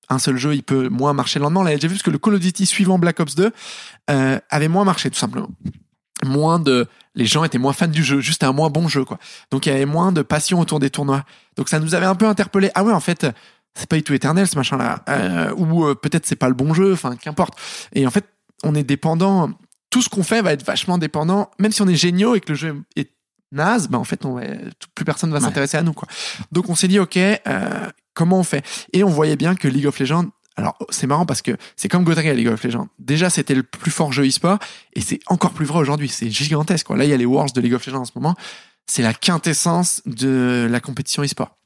Un 0.08 0.18
seul 0.20 0.36
jeu, 0.36 0.54
il 0.54 0.62
peut 0.62 0.88
moins 0.88 1.12
marcher 1.12 1.38
le 1.40 1.44
lendemain. 1.44 1.60
On 1.60 1.64
l'avait 1.64 1.76
déjà 1.76 1.88
vu 1.88 1.94
parce 1.94 2.04
que 2.04 2.10
le 2.10 2.18
Call 2.18 2.34
of 2.34 2.40
Duty 2.40 2.64
suivant 2.66 2.98
Black 2.98 3.18
Ops 3.18 3.34
2 3.34 3.50
euh, 4.10 4.38
avait 4.50 4.68
moins 4.68 4.84
marché, 4.84 5.10
tout 5.10 5.18
simplement. 5.18 5.48
Moins 6.24 6.60
de, 6.60 6.86
les 7.14 7.26
gens 7.26 7.42
étaient 7.42 7.58
moins 7.58 7.72
fans 7.72 7.88
du 7.88 8.04
jeu, 8.04 8.20
juste 8.20 8.44
un 8.44 8.52
moins 8.52 8.70
bon 8.70 8.86
jeu, 8.88 9.04
quoi. 9.04 9.18
Donc 9.50 9.66
il 9.66 9.70
y 9.70 9.72
avait 9.72 9.84
moins 9.84 10.12
de 10.12 10.22
passion 10.22 10.60
autour 10.60 10.78
des 10.78 10.90
tournois. 10.90 11.24
Donc 11.56 11.68
ça 11.68 11.80
nous 11.80 11.94
avait 11.94 12.06
un 12.06 12.14
peu 12.14 12.26
interpellé. 12.26 12.70
Ah 12.74 12.84
ouais, 12.84 12.92
en 12.92 13.00
fait, 13.00 13.26
c'est 13.74 13.88
pas 13.88 13.96
du 13.96 14.02
tout 14.02 14.14
éternel 14.14 14.46
ce 14.46 14.56
machin-là, 14.56 15.04
euh, 15.08 15.52
ou 15.56 15.84
euh, 15.84 15.94
peut-être 15.94 16.24
c'est 16.24 16.36
pas 16.36 16.48
le 16.48 16.54
bon 16.54 16.72
jeu, 16.72 16.92
enfin 16.92 17.16
qu'importe. 17.16 17.58
Et 17.92 18.06
en 18.06 18.10
fait, 18.10 18.24
on 18.62 18.74
est 18.74 18.84
dépendant. 18.84 19.50
Tout 19.96 20.02
ce 20.02 20.08
qu'on 20.10 20.22
fait 20.22 20.42
va 20.42 20.52
être 20.52 20.64
vachement 20.64 20.98
dépendant, 20.98 21.50
même 21.58 21.72
si 21.72 21.80
on 21.82 21.88
est 21.88 21.94
géniaux 21.96 22.34
et 22.34 22.40
que 22.40 22.50
le 22.50 22.54
jeu 22.54 22.82
est 22.96 23.10
naze, 23.52 23.88
bah 23.88 23.98
en 23.98 24.04
fait, 24.04 24.24
on 24.26 24.38
plus 24.94 25.04
personne 25.04 25.30
va 25.30 25.38
Ouais. 25.38 25.44
s'intéresser 25.44 25.76
à 25.78 25.82
nous, 25.82 25.92
quoi. 25.94 26.06
Donc 26.52 26.68
on 26.68 26.74
s'est 26.74 26.88
dit, 26.88 26.98
ok, 26.98 27.16
euh, 27.16 27.40
comment 28.12 28.38
on 28.40 28.42
fait? 28.44 28.64
Et 28.92 29.02
on 29.04 29.08
voyait 29.08 29.36
bien 29.36 29.54
que 29.54 29.68
League 29.68 29.86
of 29.86 29.98
Legends. 29.98 30.26
Alors 30.58 30.76
c'est 30.90 31.06
marrant 31.06 31.26
parce 31.26 31.42
que 31.42 31.52
c'est 31.76 31.88
comme 31.88 32.04
Gotaga 32.04 32.32
League 32.34 32.48
of 32.48 32.62
Legends. 32.64 32.88
Déjà 32.98 33.28
c'était 33.30 33.54
le 33.54 33.62
plus 33.62 33.90
fort 33.90 34.10
jeu 34.12 34.26
e-sport 34.26 34.58
et 34.94 35.00
c'est 35.02 35.20
encore 35.26 35.52
plus 35.52 35.66
vrai 35.66 35.78
aujourd'hui. 35.80 36.08
C'est 36.08 36.30
gigantesque. 36.30 36.86
Quoi. 36.86 36.96
Là 36.96 37.04
il 37.04 37.10
y 37.10 37.12
a 37.12 37.16
les 37.18 37.26
Wars 37.26 37.52
de 37.52 37.60
League 37.60 37.74
of 37.74 37.84
Legends 37.86 38.00
en 38.00 38.04
ce 38.06 38.12
moment. 38.14 38.34
C'est 38.86 39.02
la 39.02 39.12
quintessence 39.12 40.00
de 40.06 40.66
la 40.70 40.80
compétition 40.80 41.22
e-sport. 41.22 41.56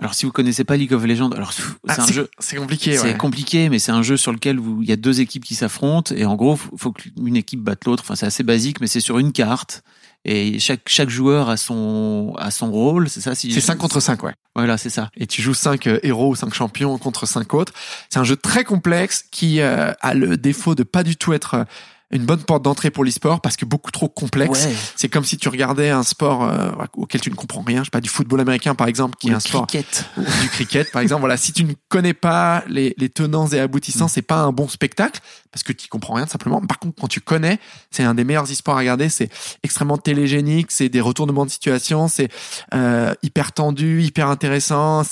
Alors, 0.00 0.14
si 0.14 0.26
vous 0.26 0.32
connaissez 0.32 0.64
pas 0.64 0.76
League 0.76 0.92
of 0.92 1.04
Legends, 1.04 1.30
alors 1.30 1.52
Ah, 1.88 1.94
c'est 1.94 2.00
un 2.02 2.06
jeu. 2.06 2.28
C'est 2.38 2.56
compliqué. 2.56 2.96
C'est 2.96 3.12
ouais. 3.12 3.16
compliqué, 3.16 3.68
mais 3.70 3.78
c'est 3.78 3.92
un 3.92 4.02
jeu 4.02 4.16
sur 4.16 4.32
lequel 4.32 4.60
il 4.82 4.88
y 4.88 4.92
a 4.92 4.96
deux 4.96 5.20
équipes 5.20 5.44
qui 5.44 5.54
s'affrontent 5.54 6.14
et 6.14 6.26
en 6.26 6.34
gros, 6.34 6.56
faut, 6.56 6.76
faut 6.76 6.92
qu'une 6.92 7.36
équipe 7.36 7.60
batte 7.60 7.86
l'autre. 7.86 8.02
Enfin, 8.04 8.14
c'est 8.14 8.26
assez 8.26 8.42
basique, 8.42 8.80
mais 8.80 8.88
c'est 8.88 9.00
sur 9.00 9.18
une 9.18 9.32
carte 9.32 9.82
et 10.28 10.58
chaque 10.58 10.88
chaque 10.88 11.08
joueur 11.08 11.48
a 11.48 11.56
son 11.56 12.34
a 12.36 12.50
son 12.50 12.70
rôle. 12.72 13.08
C'est 13.08 13.20
ça. 13.20 13.34
Si 13.36 13.52
C'est 13.52 13.60
5 13.60 13.76
contre 13.76 14.00
5, 14.00 14.22
ouais. 14.24 14.34
Voilà, 14.56 14.76
c'est 14.76 14.90
ça. 14.90 15.08
Et 15.16 15.26
tu 15.26 15.40
joues 15.40 15.54
5 15.54 15.86
héros 16.02 16.30
ou 16.30 16.34
5 16.34 16.52
champions 16.52 16.98
contre 16.98 17.26
5 17.26 17.54
autres. 17.54 17.72
C'est 18.10 18.18
un 18.18 18.24
jeu 18.24 18.36
très 18.36 18.64
complexe 18.64 19.24
qui 19.30 19.60
euh, 19.60 19.92
a 20.00 20.14
le 20.14 20.36
défaut 20.36 20.74
de 20.74 20.82
pas 20.82 21.04
du 21.04 21.16
tout 21.16 21.32
être 21.32 21.54
euh, 21.54 21.64
une 22.12 22.24
bonne 22.24 22.42
porte 22.42 22.62
d'entrée 22.62 22.90
pour 22.90 23.04
l'e-sport 23.04 23.40
parce 23.40 23.56
que 23.56 23.64
beaucoup 23.64 23.90
trop 23.90 24.08
complexe. 24.08 24.64
Ouais. 24.64 24.74
C'est 24.94 25.08
comme 25.08 25.24
si 25.24 25.36
tu 25.36 25.48
regardais 25.48 25.90
un 25.90 26.04
sport 26.04 26.44
euh, 26.44 26.70
auquel 26.94 27.20
tu 27.20 27.30
ne 27.30 27.34
comprends 27.34 27.62
rien, 27.62 27.80
je 27.80 27.86
sais 27.86 27.90
pas, 27.90 28.00
du 28.00 28.08
football 28.08 28.40
américain 28.40 28.74
par 28.74 28.86
exemple, 28.86 29.16
qui 29.18 29.28
Ou 29.28 29.32
est 29.32 29.34
un 29.34 29.40
sport 29.40 29.66
cricket. 29.66 30.04
ou 30.16 30.22
du 30.22 30.48
cricket 30.50 30.90
par 30.92 31.02
exemple. 31.02 31.20
Voilà, 31.20 31.36
si 31.36 31.52
tu 31.52 31.64
ne 31.64 31.72
connais 31.88 32.14
pas 32.14 32.62
les, 32.68 32.94
les 32.96 33.08
tenants 33.08 33.48
et 33.48 33.58
aboutissants, 33.58 34.08
c'est 34.08 34.22
pas 34.22 34.38
un 34.38 34.52
bon 34.52 34.68
spectacle 34.68 35.20
parce 35.50 35.62
que 35.64 35.72
tu 35.72 35.88
comprends 35.88 36.14
rien 36.14 36.26
tout 36.26 36.32
simplement. 36.32 36.60
Par 36.60 36.78
contre, 36.78 37.00
quand 37.00 37.08
tu 37.08 37.20
connais, 37.20 37.58
c'est 37.90 38.04
un 38.04 38.14
des 38.14 38.24
meilleurs 38.24 38.44
e-sports 38.50 38.74
à 38.76 38.78
regarder. 38.78 39.08
C'est 39.08 39.30
extrêmement 39.64 39.98
télégénique, 39.98 40.70
c'est 40.70 40.88
des 40.88 41.00
retournements 41.00 41.44
de 41.44 41.50
situation, 41.50 42.08
c'est 42.08 42.28
euh, 42.74 43.14
hyper 43.22 43.52
tendu, 43.52 44.02
hyper 44.02 44.28
intéressant. 44.28 45.02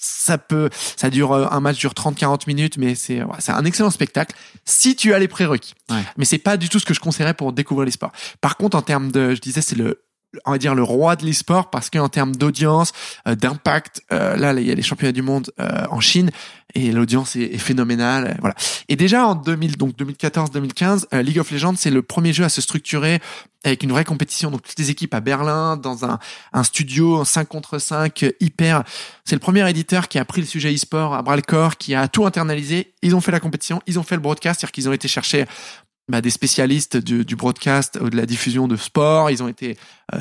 Ça, 0.00 0.38
peut, 0.38 0.70
ça 0.96 1.10
dure 1.10 1.32
euh, 1.32 1.46
un 1.50 1.60
match 1.60 1.78
dure 1.78 1.92
30-40 1.92 2.42
minutes, 2.46 2.76
mais 2.78 2.94
c'est 2.94 3.22
ouais, 3.22 3.36
c'est 3.38 3.52
un 3.52 3.64
excellent 3.64 3.90
spectacle 3.90 4.36
si 4.64 4.96
tu 4.96 5.14
as 5.14 5.18
les 5.18 5.28
prérequis. 5.28 5.74
Ouais. 5.90 6.02
Mais 6.16 6.24
c'est 6.24 6.38
pas 6.38 6.56
du 6.56 6.68
tout 6.68 6.78
ce 6.78 6.86
que 6.86 6.94
je 6.94 7.00
conseillerais 7.00 7.34
pour 7.34 7.52
découvrir 7.52 7.84
les 7.84 7.92
sports. 7.92 8.12
Par 8.40 8.56
contre, 8.56 8.76
en 8.76 8.82
termes 8.82 9.10
de, 9.10 9.34
je 9.34 9.40
disais, 9.40 9.60
c'est 9.60 9.76
le 9.76 10.02
on 10.44 10.52
va 10.52 10.58
dire 10.58 10.74
le 10.74 10.82
roi 10.82 11.16
de 11.16 11.24
l'e-sport 11.24 11.70
parce 11.70 11.90
qu'en 11.90 12.08
termes 12.08 12.36
d'audience, 12.36 12.92
euh, 13.26 13.34
d'impact, 13.34 14.02
euh, 14.12 14.36
là, 14.36 14.52
là, 14.52 14.60
il 14.60 14.66
y 14.66 14.70
a 14.70 14.74
les 14.74 14.82
championnats 14.82 15.12
du 15.12 15.22
monde 15.22 15.50
euh, 15.60 15.84
en 15.90 16.00
Chine 16.00 16.30
et 16.74 16.92
l'audience 16.92 17.36
est, 17.36 17.56
phénoménale. 17.58 18.28
euh, 18.28 18.34
Voilà. 18.40 18.54
Et 18.88 18.96
déjà 18.96 19.26
en 19.26 19.34
2000, 19.34 19.76
donc 19.76 19.96
2014-2015, 19.96 21.06
euh, 21.14 21.22
League 21.22 21.38
of 21.38 21.50
Legends 21.50 21.74
c'est 21.76 21.90
le 21.90 22.02
premier 22.02 22.32
jeu 22.32 22.44
à 22.44 22.48
se 22.48 22.60
structurer 22.60 23.20
avec 23.64 23.82
une 23.82 23.90
vraie 23.90 24.04
compétition. 24.04 24.50
Donc 24.50 24.62
toutes 24.62 24.78
les 24.78 24.90
équipes 24.90 25.14
à 25.14 25.20
Berlin 25.20 25.76
dans 25.76 26.04
un, 26.04 26.18
studio 26.62 27.16
en 27.16 27.24
5 27.24 27.48
contre 27.48 27.78
5 27.78 28.22
euh, 28.22 28.30
hyper. 28.40 28.84
C'est 29.24 29.34
le 29.34 29.40
premier 29.40 29.68
éditeur 29.68 30.08
qui 30.08 30.18
a 30.18 30.24
pris 30.24 30.40
le 30.40 30.46
sujet 30.46 30.74
e-sport 30.74 31.14
à 31.14 31.22
bras 31.22 31.36
le 31.36 31.42
corps, 31.42 31.76
qui 31.76 31.94
a 31.94 32.08
tout 32.08 32.26
internalisé. 32.26 32.92
Ils 33.02 33.16
ont 33.16 33.20
fait 33.20 33.32
la 33.32 33.40
compétition, 33.40 33.80
ils 33.86 33.98
ont 33.98 34.02
fait 34.02 34.16
le 34.16 34.22
broadcast, 34.22 34.60
c'est-à-dire 34.60 34.72
qu'ils 34.72 34.88
ont 34.88 34.92
été 34.92 35.08
chercher 35.08 35.46
bah, 36.08 36.20
des 36.20 36.30
spécialistes 36.30 36.96
du, 36.96 37.24
du 37.24 37.36
broadcast, 37.36 38.02
de 38.02 38.16
la 38.16 38.26
diffusion 38.26 38.68
de 38.68 38.76
sport. 38.76 39.30
Ils 39.30 39.42
ont 39.42 39.48
été 39.48 39.76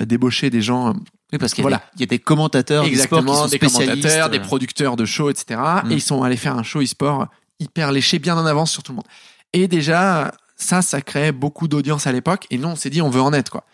débauchés 0.05 0.49
des 0.49 0.61
gens 0.61 0.93
Oui, 1.33 1.39
parce 1.39 1.53
qu'il 1.53 1.61
y, 1.63 1.67
a 1.67 1.69
Voilà. 1.69 1.77
des- 1.77 1.83
il 1.97 1.99
y 2.01 2.03
a 2.03 2.07
des 2.07 2.19
commentateurs 2.19 2.83
qui 2.85 2.91
Exactement, 2.91 3.43
sont 3.43 3.47
des 3.49 3.59
commentateurs, 3.59 4.29
des 4.29 4.39
producteurs 4.39 4.95
de 4.95 5.05
shows, 5.05 5.29
etc. 5.29 5.59
Mm. 5.83 5.91
Et 5.91 5.95
ils 5.95 6.01
sont 6.01 6.23
allés 6.23 6.37
faire 6.37 6.57
un 6.57 6.63
show 6.63 6.81
e-sport 6.81 7.27
hyper 7.59 7.91
léché, 7.91 8.19
bien 8.19 8.37
en 8.37 8.45
avance 8.45 8.71
sur 8.71 8.83
tout 8.83 8.91
le 8.93 8.97
monde. 8.97 9.07
Et 9.53 9.67
déjà, 9.67 10.31
ça, 10.55 10.81
ça 10.81 11.01
créait 11.01 11.31
beaucoup 11.31 11.67
d'audience 11.67 12.07
à 12.07 12.11
l'époque. 12.11 12.45
Et 12.49 12.57
nous, 12.57 12.67
on 12.69 12.75
s'est 12.75 12.89
dit, 12.89 13.01
on 13.01 13.09
veut 13.09 13.21
en 13.21 13.33
être, 13.33 13.49
quoi. 13.51 13.65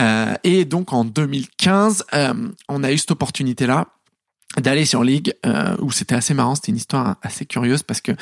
Euh, 0.00 0.34
et 0.44 0.64
donc, 0.64 0.92
en 0.92 1.04
2015, 1.04 2.04
euh, 2.14 2.34
on 2.68 2.82
a 2.84 2.92
eu 2.92 2.98
cette 2.98 3.10
opportunité-là 3.10 3.86
d'aller 4.58 4.84
sur 4.84 5.02
League, 5.04 5.34
euh, 5.46 5.76
où 5.80 5.90
c'était 5.92 6.14
assez 6.14 6.34
marrant. 6.34 6.54
C'était 6.54 6.72
une 6.72 6.76
histoire 6.76 7.16
assez 7.22 7.46
curieuse 7.46 7.82
parce 7.82 8.00
que 8.00 8.12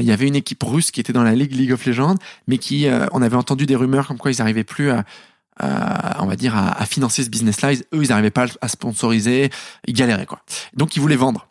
il 0.00 0.02
y 0.02 0.10
avait 0.10 0.26
une 0.26 0.34
équipe 0.34 0.60
russe 0.64 0.90
qui 0.90 0.98
était 0.98 1.12
dans 1.12 1.22
la 1.22 1.36
Ligue 1.36 1.54
League 1.54 1.70
of 1.72 1.86
Legends, 1.86 2.16
mais 2.48 2.58
qui, 2.58 2.88
on 3.12 3.22
avait 3.22 3.36
entendu 3.36 3.64
des 3.64 3.76
rumeurs 3.76 4.08
comme 4.08 4.18
quoi 4.18 4.32
ils 4.32 4.38
n'arrivaient 4.38 4.64
plus 4.64 4.90
à, 4.90 5.04
on 5.60 6.26
va 6.26 6.36
dire, 6.36 6.56
à, 6.56 6.80
à 6.80 6.86
financer 6.86 7.24
ce 7.24 7.30
business-là. 7.30 7.72
Eux, 7.72 8.02
ils 8.02 8.08
n'arrivaient 8.08 8.30
pas 8.30 8.46
à 8.60 8.68
sponsoriser, 8.68 9.50
ils 9.86 9.94
galéraient, 9.94 10.26
quoi. 10.26 10.40
Donc, 10.74 10.96
ils 10.96 11.00
voulaient 11.00 11.16
vendre. 11.16 11.48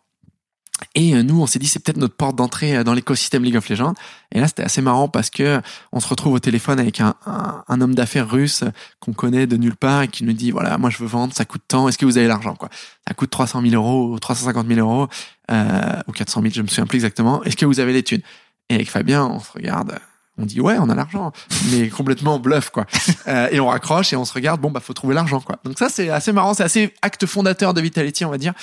Et 0.94 1.14
euh, 1.14 1.22
nous, 1.22 1.40
on 1.40 1.46
s'est 1.46 1.58
dit, 1.58 1.66
c'est 1.66 1.80
peut-être 1.80 1.96
notre 1.96 2.14
porte 2.14 2.36
d'entrée 2.36 2.76
euh, 2.76 2.84
dans 2.84 2.94
l'écosystème 2.94 3.42
League 3.42 3.56
of 3.56 3.68
Legends. 3.68 3.94
Et 4.32 4.40
là, 4.40 4.46
c'était 4.46 4.62
assez 4.62 4.80
marrant 4.80 5.08
parce 5.08 5.30
que 5.30 5.60
on 5.92 6.00
se 6.00 6.08
retrouve 6.08 6.34
au 6.34 6.38
téléphone 6.38 6.78
avec 6.78 7.00
un, 7.00 7.14
un, 7.26 7.64
un 7.66 7.80
homme 7.80 7.94
d'affaires 7.94 8.28
russe 8.28 8.64
qu'on 9.00 9.12
connaît 9.12 9.46
de 9.46 9.56
nulle 9.56 9.76
part 9.76 10.02
et 10.02 10.08
qui 10.08 10.24
nous 10.24 10.32
dit, 10.32 10.50
voilà, 10.50 10.78
moi, 10.78 10.90
je 10.90 10.98
veux 10.98 11.06
vendre, 11.06 11.34
ça 11.34 11.44
coûte 11.44 11.62
tant, 11.66 11.88
est-ce 11.88 11.98
que 11.98 12.06
vous 12.06 12.18
avez 12.18 12.28
l'argent, 12.28 12.54
quoi? 12.54 12.68
Ça 13.06 13.14
coûte 13.14 13.30
300 13.30 13.62
000 13.62 13.74
euros 13.74 14.12
ou 14.12 14.18
350 14.18 14.66
000 14.66 14.80
euros, 14.80 15.08
euh, 15.50 16.00
ou 16.06 16.12
400 16.12 16.42
000, 16.42 16.54
je 16.54 16.62
me 16.62 16.68
souviens 16.68 16.86
plus 16.86 16.98
exactement. 16.98 17.42
Est-ce 17.44 17.56
que 17.56 17.66
vous 17.66 17.80
avez 17.80 17.92
les 17.92 18.02
thunes? 18.02 18.22
Et 18.68 18.74
avec 18.74 18.90
Fabien, 18.90 19.24
on 19.24 19.40
se 19.40 19.50
regarde, 19.50 19.98
on 20.38 20.46
dit, 20.46 20.60
ouais, 20.60 20.76
on 20.78 20.88
a 20.88 20.94
l'argent, 20.94 21.32
mais 21.70 21.88
complètement 21.88 22.38
bluff, 22.38 22.70
quoi. 22.70 22.86
Euh, 23.26 23.48
et 23.50 23.60
on 23.60 23.66
raccroche 23.68 24.12
et 24.12 24.16
on 24.16 24.24
se 24.24 24.32
regarde, 24.32 24.60
bon, 24.60 24.70
bah, 24.70 24.80
faut 24.80 24.94
trouver 24.94 25.14
l'argent, 25.14 25.40
quoi. 25.40 25.58
Donc 25.64 25.78
ça, 25.78 25.88
c'est 25.90 26.08
assez 26.08 26.32
marrant, 26.32 26.54
c'est 26.54 26.62
assez 26.62 26.94
acte 27.02 27.26
fondateur 27.26 27.74
de 27.74 27.80
Vitality, 27.82 28.24
on 28.24 28.30
va 28.30 28.38
dire 28.38 28.54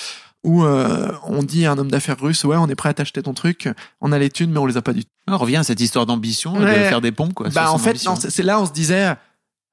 où 0.44 0.64
euh, 0.64 1.12
on 1.24 1.42
dit 1.42 1.66
à 1.66 1.72
un 1.72 1.78
homme 1.80 1.90
d'affaires 1.90 2.20
russe 2.20 2.44
ouais 2.44 2.56
on 2.56 2.68
est 2.68 2.76
prêt 2.76 2.90
à 2.90 2.94
t'acheter 2.94 3.24
ton 3.24 3.34
truc 3.34 3.68
on 4.00 4.12
a 4.12 4.20
les 4.20 4.30
thunes 4.30 4.52
mais 4.52 4.60
on 4.60 4.68
les 4.68 4.78
a 4.78 4.84
pas 4.84 4.94
du 4.94 5.04
tout 5.04 5.10
On 5.28 5.38
revient 5.40 5.56
à 5.58 5.64
cette 5.64 5.82
histoire 5.82 6.06
d'ambition, 6.06 6.56
et 6.56 6.60
de 6.60 6.66
Ouais. 6.66 6.88
faire 6.88 7.02
des 7.02 7.12
ponts, 7.12 7.32
quoi. 7.32 7.50
bah 7.50 7.72
en 7.72 7.80
fait 7.80 7.98
c'est 8.30 8.44
là 8.44 8.60
on 8.62 8.66
se 8.68 8.72
disait 8.72 9.16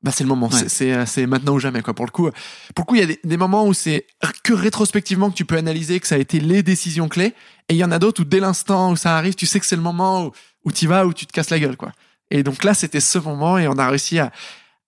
bah 0.02 0.10
c'est 0.14 0.24
le 0.24 0.28
moment. 0.28 0.48
Ouais. 0.48 0.58
c'est- 0.58 0.68
c'est 0.68 1.06
c'est 1.06 1.26
maintenant 1.26 1.54
ou 1.54 1.58
jamais 1.58 1.80
quoi 1.82 1.94
pour 1.94 2.04
le 2.06 2.10
coup. 2.10 2.28
Pour 2.74 2.84
le 2.84 2.88
coup 2.88 2.94
il 2.96 3.00
y 3.00 3.04
a 3.04 3.06
des, 3.06 3.20
des 3.22 3.36
moments 3.36 3.66
où 3.66 3.72
c'est 3.74 4.06
que 4.42 4.52
rétrospectivement 4.52 5.30
que 5.30 5.34
tu 5.36 5.44
peux 5.44 5.56
analyser 5.56 6.00
que 6.00 6.06
ça 6.06 6.16
a 6.16 6.18
été 6.18 6.40
les 6.40 6.62
décisions 6.62 7.08
clés. 7.08 7.34
Et 7.68 7.74
il 7.74 7.76
y 7.76 7.84
en 7.84 7.92
a 7.92 7.98
d'autres 7.98 8.22
où 8.22 8.24
dès 8.24 8.40
l'instant 8.40 8.92
où 8.92 8.96
ça 8.96 9.16
arrive 9.16 9.34
tu 9.34 9.46
sais 9.46 9.60
que 9.60 9.66
c'est 9.66 9.76
le 9.76 9.82
moment 9.82 10.24
où 10.26 10.32
où 10.64 10.72
tu 10.72 10.86
vas 10.86 11.06
où 11.06 11.12
tu 11.12 11.26
te 11.26 11.32
casses 11.32 11.50
la 11.50 11.58
gueule 11.58 11.76
quoi. 11.76 11.92
Et 12.30 12.42
donc 12.42 12.64
là 12.64 12.74
c'était 12.74 13.00
ce 13.00 13.18
moment 13.18 13.58
et 13.58 13.68
on 13.68 13.78
a 13.78 13.88
réussi 13.88 14.18
à 14.18 14.32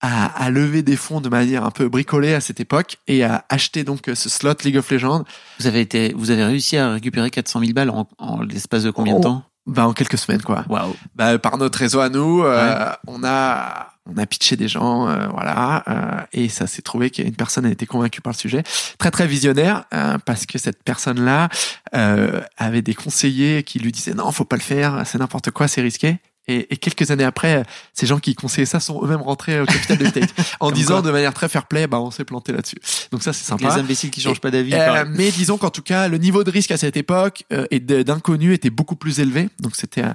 à, 0.00 0.26
à 0.44 0.50
lever 0.50 0.82
des 0.82 0.96
fonds 0.96 1.22
de 1.22 1.30
manière 1.30 1.64
un 1.64 1.70
peu 1.70 1.88
bricolée 1.88 2.34
à 2.34 2.40
cette 2.42 2.60
époque 2.60 2.96
et 3.06 3.24
à 3.24 3.46
acheter 3.48 3.84
donc 3.84 4.02
ce 4.12 4.28
slot 4.28 4.52
League 4.64 4.76
of 4.76 4.90
Legends. 4.90 5.24
Vous 5.60 5.66
avez 5.66 5.80
été, 5.80 6.12
vous 6.14 6.30
avez 6.30 6.44
réussi 6.44 6.76
à 6.76 6.90
récupérer 6.92 7.30
400 7.30 7.60
000 7.60 7.72
balles 7.72 7.88
en, 7.88 8.06
en 8.18 8.42
l'espace 8.42 8.82
de 8.82 8.90
combien 8.90 9.16
de 9.16 9.22
temps? 9.22 9.44
bah 9.66 9.86
en 9.88 9.94
quelques 9.94 10.18
semaines 10.18 10.42
quoi. 10.42 10.66
Waouh. 10.68 10.94
bah, 11.14 11.38
par 11.38 11.56
notre 11.56 11.78
réseau 11.78 12.00
à 12.00 12.10
nous, 12.10 12.42
euh, 12.42 12.90
on 13.06 13.24
a 13.24 13.93
on 14.06 14.18
a 14.18 14.26
pitché 14.26 14.56
des 14.56 14.68
gens, 14.68 15.08
euh, 15.08 15.26
voilà, 15.28 15.82
euh, 15.88 16.26
et 16.32 16.48
ça 16.48 16.66
s'est 16.66 16.82
trouvé 16.82 17.10
qu'une 17.10 17.34
personne 17.34 17.64
a 17.64 17.70
été 17.70 17.86
convaincue 17.86 18.20
par 18.20 18.32
le 18.32 18.38
sujet. 18.38 18.62
Très 18.98 19.10
très 19.10 19.26
visionnaire, 19.26 19.84
euh, 19.94 20.18
parce 20.18 20.44
que 20.46 20.58
cette 20.58 20.82
personne-là 20.82 21.48
euh, 21.94 22.42
avait 22.58 22.82
des 22.82 22.94
conseillers 22.94 23.62
qui 23.62 23.78
lui 23.78 23.92
disaient 23.92 24.14
non, 24.14 24.30
faut 24.30 24.44
pas 24.44 24.56
le 24.56 24.62
faire, 24.62 25.02
c'est 25.06 25.18
n'importe 25.18 25.50
quoi, 25.50 25.68
c'est 25.68 25.80
risqué. 25.80 26.18
Et, 26.46 26.74
et 26.74 26.76
quelques 26.76 27.10
années 27.10 27.24
après, 27.24 27.62
ces 27.94 28.06
gens 28.06 28.18
qui 28.18 28.34
conseillaient 28.34 28.66
ça 28.66 28.80
sont 28.80 29.02
eux-mêmes 29.02 29.22
rentrés 29.22 29.60
au 29.60 29.64
capital 29.64 29.96
de 29.96 30.10
Tate 30.10 30.34
en 30.60 30.70
disant 30.70 31.00
de 31.00 31.10
manière 31.10 31.32
très 31.32 31.48
fair 31.48 31.66
play, 31.66 31.86
bah 31.86 32.00
on 32.00 32.10
s'est 32.10 32.24
planté 32.24 32.52
là-dessus. 32.52 32.76
Donc 33.10 33.22
ça 33.22 33.32
c'est 33.32 33.44
sympa. 33.44 33.68
Les 33.68 33.80
imbéciles 33.80 34.10
qui 34.10 34.20
changent 34.20 34.40
pas 34.40 34.50
d'avis. 34.50 34.74
Euh, 34.74 35.04
mais 35.08 35.30
disons 35.30 35.56
qu'en 35.56 35.70
tout 35.70 35.82
cas, 35.82 36.08
le 36.08 36.18
niveau 36.18 36.44
de 36.44 36.50
risque 36.50 36.70
à 36.70 36.76
cette 36.76 36.98
époque 36.98 37.44
euh, 37.52 37.66
et 37.70 37.80
d'inconnu 37.80 38.52
était 38.52 38.70
beaucoup 38.70 38.96
plus 38.96 39.20
élevé. 39.20 39.48
Donc 39.60 39.74
c'était 39.74 40.04
euh, 40.04 40.12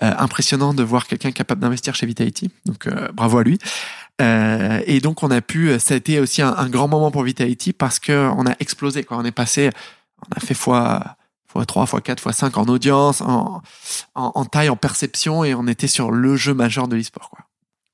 impressionnant 0.00 0.74
de 0.74 0.82
voir 0.82 1.06
quelqu'un 1.06 1.32
capable 1.32 1.60
d'investir 1.60 1.94
chez 1.94 2.06
Vitality. 2.06 2.50
Donc 2.66 2.86
euh, 2.86 3.08
bravo 3.12 3.38
à 3.38 3.44
lui. 3.44 3.58
Euh, 4.20 4.80
et 4.86 5.00
donc 5.00 5.22
on 5.22 5.30
a 5.30 5.40
pu, 5.40 5.78
ça 5.78 5.94
a 5.94 5.96
été 5.96 6.20
aussi 6.20 6.42
un, 6.42 6.54
un 6.56 6.68
grand 6.68 6.88
moment 6.88 7.10
pour 7.10 7.22
Vitality 7.22 7.72
parce 7.72 7.98
que 7.98 8.30
on 8.36 8.46
a 8.46 8.54
explosé. 8.60 9.04
Quoi. 9.04 9.16
On 9.18 9.24
est 9.24 9.32
passé, 9.32 9.70
on 10.26 10.36
a 10.36 10.40
fait 10.40 10.54
fois 10.54 11.16
fois 11.50 11.66
3, 11.66 11.86
fois 11.86 12.00
4, 12.00 12.20
fois 12.20 12.32
5 12.32 12.56
en 12.58 12.64
audience, 12.66 13.20
en, 13.20 13.60
en, 14.14 14.32
en 14.34 14.44
taille, 14.44 14.68
en 14.68 14.76
perception, 14.76 15.42
et 15.42 15.54
on 15.54 15.66
était 15.66 15.88
sur 15.88 16.12
le 16.12 16.36
jeu 16.36 16.54
majeur 16.54 16.86
de 16.86 16.96
l'e-sport. 16.96 17.30
Quoi. 17.30 17.40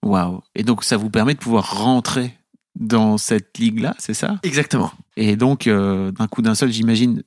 Waouh. 0.03 0.43
Et 0.55 0.63
donc, 0.63 0.85
ça 0.85 0.97
vous 0.97 1.11
permet 1.11 1.35
de 1.35 1.39
pouvoir 1.39 1.79
rentrer 1.79 2.37
dans 2.75 3.17
cette 3.17 3.57
ligue-là, 3.59 3.95
c'est 3.99 4.15
ça? 4.15 4.39
Exactement. 4.43 4.93
Et 5.17 5.37
donc, 5.37 5.67
euh, 5.67 6.11
d'un 6.13 6.27
coup 6.27 6.43
d'un 6.43 6.55
seul, 6.55 6.71
j'imagine, 6.71 7.23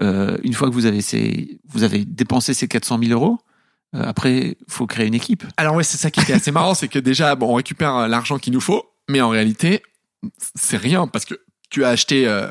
euh, 0.00 0.38
une 0.44 0.54
fois 0.54 0.68
que 0.68 0.74
vous 0.74 0.86
avez 0.86 1.02
ces, 1.02 1.58
vous 1.68 1.82
avez 1.82 2.04
dépensé 2.04 2.54
ces 2.54 2.68
400 2.68 3.00
000 3.02 3.12
euros, 3.12 3.38
euh, 3.38 3.47
après, 3.92 4.56
faut 4.68 4.86
créer 4.86 5.06
une 5.06 5.14
équipe. 5.14 5.44
Alors 5.56 5.74
ouais, 5.74 5.84
c'est 5.84 5.96
ça 5.98 6.10
qui 6.10 6.20
était 6.20 6.32
assez 6.34 6.50
marrant, 6.50 6.74
c'est 6.74 6.88
que 6.88 6.98
déjà, 6.98 7.34
bon, 7.34 7.50
on 7.50 7.54
récupère 7.54 7.94
euh, 7.96 8.08
l'argent 8.08 8.38
qu'il 8.38 8.52
nous 8.52 8.60
faut, 8.60 8.84
mais 9.08 9.20
en 9.20 9.28
réalité, 9.30 9.82
c'est 10.54 10.76
rien 10.76 11.06
parce 11.06 11.24
que 11.24 11.34
tu 11.70 11.84
as 11.84 11.88
acheté, 11.88 12.26
euh, 12.28 12.50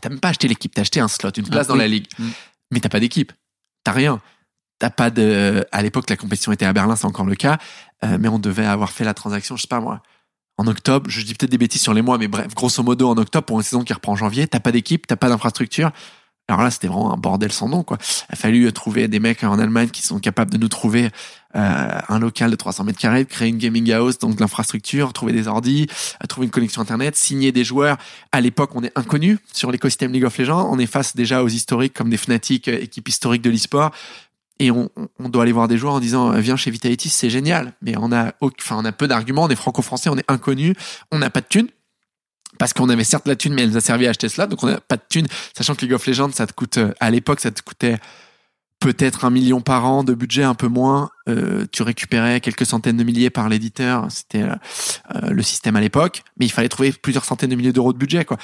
t'as 0.00 0.08
même 0.08 0.20
pas 0.20 0.28
acheté 0.28 0.48
l'équipe, 0.48 0.72
t'as 0.74 0.82
acheté 0.82 1.00
un 1.00 1.08
slot, 1.08 1.30
une 1.36 1.48
place 1.48 1.66
Ah, 1.66 1.68
dans 1.68 1.74
oui. 1.74 1.80
la 1.80 1.88
ligue, 1.88 2.06
Mm. 2.18 2.28
mais 2.70 2.80
t'as 2.80 2.88
pas 2.88 3.00
d'équipe, 3.00 3.32
t'as 3.84 3.92
rien, 3.92 4.20
t'as 4.78 4.90
pas 4.90 5.10
de. 5.10 5.66
À 5.72 5.82
l'époque, 5.82 6.08
la 6.10 6.16
compétition 6.16 6.52
était 6.52 6.66
à 6.66 6.72
Berlin, 6.72 6.94
c'est 6.96 7.06
encore 7.06 7.26
le 7.26 7.34
cas, 7.34 7.58
euh, 8.04 8.16
mais 8.20 8.28
on 8.28 8.38
devait 8.38 8.66
avoir 8.66 8.90
fait 8.92 9.04
la 9.04 9.14
transaction, 9.14 9.56
je 9.56 9.62
sais 9.62 9.68
pas 9.68 9.80
moi. 9.80 10.02
En 10.60 10.66
octobre, 10.66 11.08
je 11.08 11.22
dis 11.22 11.34
peut-être 11.34 11.50
des 11.52 11.58
bêtises 11.58 11.82
sur 11.82 11.94
les 11.94 12.02
mois, 12.02 12.18
mais 12.18 12.26
bref, 12.28 12.52
grosso 12.54 12.82
modo, 12.82 13.08
en 13.08 13.16
octobre, 13.16 13.46
pour 13.46 13.58
une 13.58 13.62
saison 13.62 13.82
qui 13.84 13.92
reprend 13.92 14.12
en 14.12 14.16
janvier, 14.16 14.46
t'as 14.48 14.58
pas 14.60 14.72
d'équipe, 14.72 15.06
t'as 15.06 15.14
pas 15.16 15.28
d'infrastructure. 15.28 15.92
Alors 16.48 16.62
là, 16.62 16.70
c'était 16.70 16.88
vraiment 16.88 17.12
un 17.12 17.18
bordel 17.18 17.52
sans 17.52 17.68
nom, 17.68 17.82
quoi. 17.82 17.98
Il 18.30 18.32
a 18.32 18.36
fallu 18.36 18.72
trouver 18.72 19.06
des 19.06 19.20
mecs 19.20 19.44
en 19.44 19.58
Allemagne 19.58 19.90
qui 19.90 20.00
sont 20.02 20.18
capables 20.18 20.50
de 20.50 20.56
nous 20.56 20.68
trouver 20.68 21.10
euh, 21.54 21.98
un 22.08 22.18
local 22.18 22.50
de 22.50 22.56
300 22.56 22.84
mètres 22.84 22.98
carrés, 22.98 23.26
créer 23.26 23.48
une 23.48 23.58
gaming 23.58 23.90
house, 23.92 24.18
donc 24.18 24.36
de 24.36 24.40
l'infrastructure, 24.40 25.12
trouver 25.12 25.32
des 25.34 25.46
ordis, 25.46 25.86
euh, 26.22 26.26
trouver 26.26 26.46
une 26.46 26.50
connexion 26.50 26.80
internet, 26.80 27.16
signer 27.16 27.52
des 27.52 27.64
joueurs. 27.64 27.98
À 28.32 28.40
l'époque, 28.40 28.70
on 28.74 28.82
est 28.82 28.92
inconnu 28.96 29.38
sur 29.52 29.70
l'écosystème 29.70 30.10
League 30.12 30.24
of 30.24 30.38
Legends. 30.38 30.68
On 30.72 30.78
est 30.78 30.86
face 30.86 31.14
déjà 31.14 31.42
aux 31.42 31.48
historiques 31.48 31.92
comme 31.92 32.08
des 32.08 32.16
Fnatic, 32.16 32.68
euh, 32.68 32.78
équipe 32.80 33.08
historique 33.08 33.42
de 33.42 33.50
l'e-sport. 33.50 33.90
Et 34.60 34.70
on, 34.72 34.88
on- 35.20 35.28
doit 35.28 35.42
aller 35.42 35.52
voir 35.52 35.68
des 35.68 35.76
joueurs 35.78 35.94
en 35.94 36.00
disant 36.00 36.32
euh, 36.32 36.40
viens 36.40 36.56
chez 36.56 36.70
Vitality, 36.70 37.10
c'est 37.10 37.30
génial. 37.30 37.74
Mais 37.82 37.94
on 37.98 38.10
a, 38.10 38.32
enfin, 38.40 38.76
on 38.78 38.84
a 38.86 38.92
peu 38.92 39.06
d'arguments. 39.06 39.44
On 39.44 39.48
est 39.48 39.54
franco-français, 39.54 40.08
on 40.10 40.16
est 40.16 40.28
inconnu, 40.30 40.74
on 41.12 41.18
n'a 41.18 41.28
pas 41.30 41.40
de 41.42 41.46
thunes. 41.46 41.68
Parce 42.58 42.72
qu'on 42.72 42.88
avait 42.88 43.04
certes 43.04 43.26
la 43.26 43.36
thune, 43.36 43.54
mais 43.54 43.62
elle 43.62 43.70
nous 43.70 43.76
a 43.76 43.80
servi 43.80 44.06
à 44.06 44.10
acheter 44.10 44.28
cela. 44.28 44.46
Donc 44.46 44.62
on 44.62 44.66
n'a 44.66 44.80
pas 44.80 44.96
de 44.96 45.02
thune, 45.08 45.26
sachant 45.56 45.74
que 45.74 45.82
League 45.82 45.94
of 45.94 46.06
Legends, 46.06 46.32
ça 46.32 46.46
te 46.46 46.52
coûte, 46.52 46.78
euh, 46.78 46.92
à 47.00 47.10
l'époque, 47.10 47.40
ça 47.40 47.50
te 47.50 47.62
coûtait 47.62 47.98
peut-être 48.80 49.24
un 49.24 49.30
million 49.30 49.60
par 49.60 49.86
an 49.86 50.04
de 50.04 50.14
budget, 50.14 50.44
un 50.44 50.54
peu 50.54 50.68
moins. 50.68 51.10
Euh, 51.28 51.66
tu 51.72 51.82
récupérais 51.82 52.40
quelques 52.40 52.66
centaines 52.66 52.96
de 52.96 53.04
milliers 53.04 53.30
par 53.30 53.48
l'éditeur. 53.48 54.06
C'était 54.10 54.42
euh, 54.42 55.30
le 55.30 55.42
système 55.42 55.76
à 55.76 55.80
l'époque. 55.80 56.22
Mais 56.38 56.46
il 56.46 56.50
fallait 56.50 56.68
trouver 56.68 56.92
plusieurs 56.92 57.24
centaines 57.24 57.50
de 57.50 57.56
milliers 57.56 57.72
d'euros 57.72 57.92
de 57.92 57.98
budget, 57.98 58.24
quoi. 58.24 58.36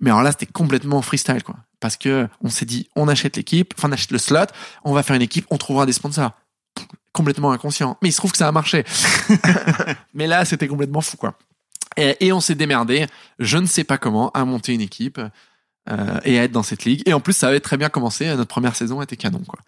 Mais 0.00 0.10
alors 0.10 0.22
là, 0.22 0.32
c'était 0.32 0.46
complètement 0.46 1.02
freestyle, 1.02 1.42
quoi. 1.42 1.56
Parce 1.80 1.96
que 1.96 2.28
on 2.40 2.48
s'est 2.48 2.64
dit, 2.64 2.88
on 2.96 3.08
achète 3.08 3.36
l'équipe, 3.36 3.74
enfin, 3.76 3.88
on 3.88 3.92
achète 3.92 4.12
le 4.12 4.18
slot, 4.18 4.46
on 4.84 4.94
va 4.94 5.02
faire 5.02 5.16
une 5.16 5.22
équipe, 5.22 5.46
on 5.50 5.58
trouvera 5.58 5.84
des 5.84 5.92
sponsors. 5.92 6.32
Complètement 7.12 7.52
inconscient. 7.52 7.98
Mais 8.02 8.08
il 8.08 8.12
se 8.12 8.16
trouve 8.16 8.32
que 8.32 8.38
ça 8.38 8.48
a 8.48 8.52
marché. 8.52 8.84
Mais 10.14 10.26
là, 10.26 10.46
c'était 10.46 10.68
complètement 10.68 11.02
fou, 11.02 11.18
quoi. 11.18 11.36
Et, 11.96 12.26
et 12.26 12.32
on 12.32 12.40
s'est 12.40 12.54
démerdé, 12.54 13.06
je 13.38 13.58
ne 13.58 13.66
sais 13.66 13.84
pas 13.84 13.98
comment, 13.98 14.30
à 14.30 14.44
monter 14.44 14.72
une 14.72 14.80
équipe 14.80 15.20
euh, 15.90 16.20
et 16.24 16.38
à 16.38 16.44
être 16.44 16.52
dans 16.52 16.62
cette 16.62 16.84
ligue. 16.84 17.02
Et 17.06 17.12
en 17.12 17.20
plus, 17.20 17.32
ça 17.32 17.48
avait 17.48 17.60
très 17.60 17.76
bien 17.76 17.88
commencé. 17.88 18.26
Notre 18.26 18.46
première 18.46 18.76
saison 18.76 19.02
était 19.02 19.16
canon, 19.16 19.42
quoi. 19.46 19.58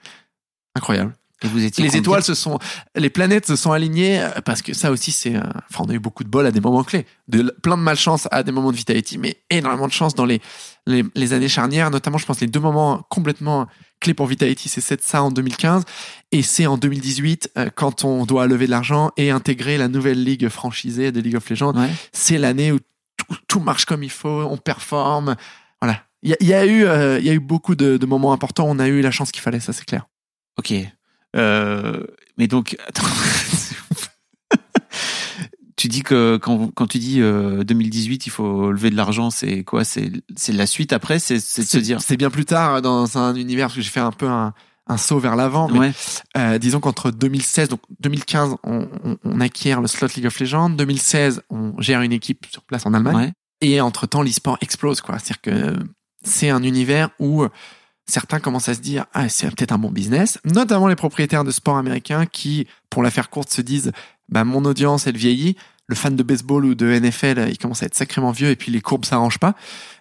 Incroyable. 0.77 1.15
Et 1.43 1.49
vous 1.49 1.65
étiez 1.65 1.85
Les 1.85 1.97
étoiles 1.97 2.23
se 2.23 2.35
sont, 2.35 2.59
les 2.95 3.11
planètes 3.11 3.47
se 3.47 3.57
sont 3.57 3.73
alignées 3.73 4.23
euh, 4.23 4.41
parce 4.45 4.63
que 4.63 4.73
ça 4.73 4.91
aussi, 4.93 5.11
c'est, 5.11 5.35
euh, 5.35 5.43
enfin, 5.71 5.85
on 5.87 5.91
a 5.91 5.95
eu 5.95 5.99
beaucoup 5.99 6.23
de 6.25 6.29
bol 6.29 6.47
à 6.47 6.53
des 6.53 6.61
moments 6.61 6.85
clés, 6.85 7.07
de 7.29 7.55
plein 7.63 7.77
de 7.77 7.83
malchance 7.83 8.29
à 8.31 8.43
des 8.43 8.53
moments 8.53 8.71
de 8.71 8.77
vitality, 8.77 9.19
mais 9.19 9.43
énormément 9.51 9.89
de 9.89 9.93
chance 9.93 10.15
dans 10.15 10.25
les, 10.25 10.41
les, 10.87 11.05
les 11.15 11.33
années 11.33 11.49
charnières, 11.49 11.91
notamment, 11.91 12.19
je 12.19 12.27
pense, 12.27 12.41
les 12.41 12.47
deux 12.47 12.61
moments 12.61 13.05
complètement 13.11 13.67
clés 14.05 14.15
pour 14.15 14.27
vitality, 14.27 14.69
c'est 14.69 14.81
cette 14.83 15.03
ça 15.03 15.23
en 15.23 15.31
2015 15.31 15.85
et 16.31 16.43
c'est 16.43 16.67
en 16.67 16.77
2018 16.77 17.51
euh, 17.57 17.71
quand 17.75 18.05
on 18.05 18.27
doit 18.27 18.47
lever 18.47 18.67
de 18.67 18.71
l'argent 18.71 19.11
et 19.17 19.31
intégrer 19.31 19.79
la 19.79 19.89
nouvelle 19.89 20.23
ligue 20.23 20.49
franchisée 20.49 21.11
de 21.11 21.21
League 21.21 21.37
of 21.37 21.49
Legends 21.49 21.75
Ouais. 21.75 21.91
c'est 22.13 22.39
l'année 22.39 22.71
où 22.71 22.79
tout, 23.17 23.37
tout 23.49 23.61
marche 23.61 23.87
comme 23.87 24.03
il 24.03 24.11
faut, 24.11 24.43
on 24.43 24.57
performe. 24.59 25.37
Voilà. 25.81 26.03
Il 26.23 26.31
y 26.31 26.33
a, 26.35 26.37
il 26.41 26.47
y 26.47 26.55
a 26.55 26.67
eu, 26.67 26.85
euh, 26.85 27.19
y 27.21 27.31
a 27.31 27.33
eu 27.33 27.41
beaucoup 27.41 27.75
de, 27.75 27.97
de 27.97 28.07
moments 28.07 28.33
importants. 28.33 28.67
On 28.69 28.79
a 28.79 28.89
eu 28.89 29.01
la 29.01 29.11
chance 29.11 29.33
qu'il 29.33 29.43
fallait, 29.43 29.61
ça 29.61 29.73
c'est 29.73 29.85
clair. 29.85 30.07
Ok. 30.59 30.73
Euh, 31.37 32.03
mais 32.37 32.47
donc, 32.47 32.77
attends. 32.87 33.07
tu 35.85 35.89
dis 35.89 36.03
que 36.03 36.39
quand, 36.39 36.69
quand 36.75 36.87
tu 36.87 36.99
dis 36.99 37.21
euh, 37.21 37.63
2018, 37.63 38.27
il 38.27 38.31
faut 38.31 38.73
lever 38.73 38.89
de 38.89 38.97
l'argent, 38.97 39.29
c'est 39.29 39.65
quoi? 39.65 39.85
C'est 39.85 40.11
la 40.49 40.67
suite 40.67 40.95
après? 40.95 41.19
C'est 41.19 41.35
de 41.35 41.41
se 41.67 41.77
dire. 41.77 42.01
C'est 42.01 42.17
bien 42.17 42.31
plus 42.31 42.47
tard 42.47 42.81
dans 42.81 43.19
un 43.19 43.35
univers 43.35 43.67
parce 43.67 43.75
que 43.77 43.83
j'ai 43.83 43.91
fait 43.91 44.01
un 44.01 44.11
peu 44.11 44.27
un, 44.27 44.55
un 44.87 44.97
saut 44.97 45.19
vers 45.19 45.37
l'avant. 45.37 45.69
Mais 45.69 45.79
Ouais. 45.79 45.93
euh, 46.39 46.57
disons 46.59 46.81
qu'entre 46.81 47.11
2016, 47.11 47.69
donc 47.69 47.81
2015, 48.01 48.55
on, 48.65 48.89
on, 49.05 49.19
on 49.25 49.41
acquiert 49.43 49.83
le 49.83 49.87
slot 49.87 50.09
League 50.17 50.25
of 50.25 50.41
Legends. 50.41 50.71
2016, 50.71 51.43
on 51.51 51.75
gère 51.83 52.01
une 52.01 52.13
équipe 52.13 52.47
sur 52.51 52.63
place 52.63 52.87
en 52.87 52.95
Allemagne. 52.95 53.17
Ouais. 53.17 53.33
Et 53.61 53.83
entre 53.83 54.07
temps, 54.07 54.23
l'e-sport 54.23 54.57
explose, 54.63 55.03
quoi. 55.03 55.19
C'est-à-dire 55.19 55.43
que 55.43 55.77
c'est 56.23 56.49
un 56.49 56.63
univers 56.63 57.11
où 57.19 57.45
certains 58.07 58.41
commencent 58.41 58.71
à 58.71 58.75
se 58.75 58.81
dire, 58.81 59.05
ah, 59.13 59.29
c'est 59.29 59.47
peut-être 59.55 59.73
un 59.73 59.79
bon 59.79 59.91
business. 59.91 60.39
Notamment 60.47 60.89
les 60.89 60.97
propriétaires 60.97 61.45
de 61.45 61.51
sport 61.51 61.77
américains 61.77 62.25
qui, 62.25 62.67
pour 62.89 63.03
la 63.03 63.11
faire 63.11 63.29
courte, 63.29 63.51
se 63.53 63.61
disent, 63.61 63.93
bah, 64.31 64.45
mon 64.45 64.65
audience, 64.65 65.07
elle 65.07 65.17
vieillit. 65.19 65.57
Le 65.87 65.95
fan 65.95 66.17
de 66.17 66.23
baseball 66.23 66.65
ou 66.65 66.75
de 66.75 66.87
NFL, 66.87 67.47
il 67.51 67.59
commence 67.59 67.83
à 67.83 67.87
être 67.87 67.95
sacrément 67.95 68.31
vieux 68.31 68.49
et 68.49 68.57
puis 68.57 68.73
les 68.73 68.81
courbes 68.81 69.05
s'arrangent 69.05 69.39
pas. 69.39 69.55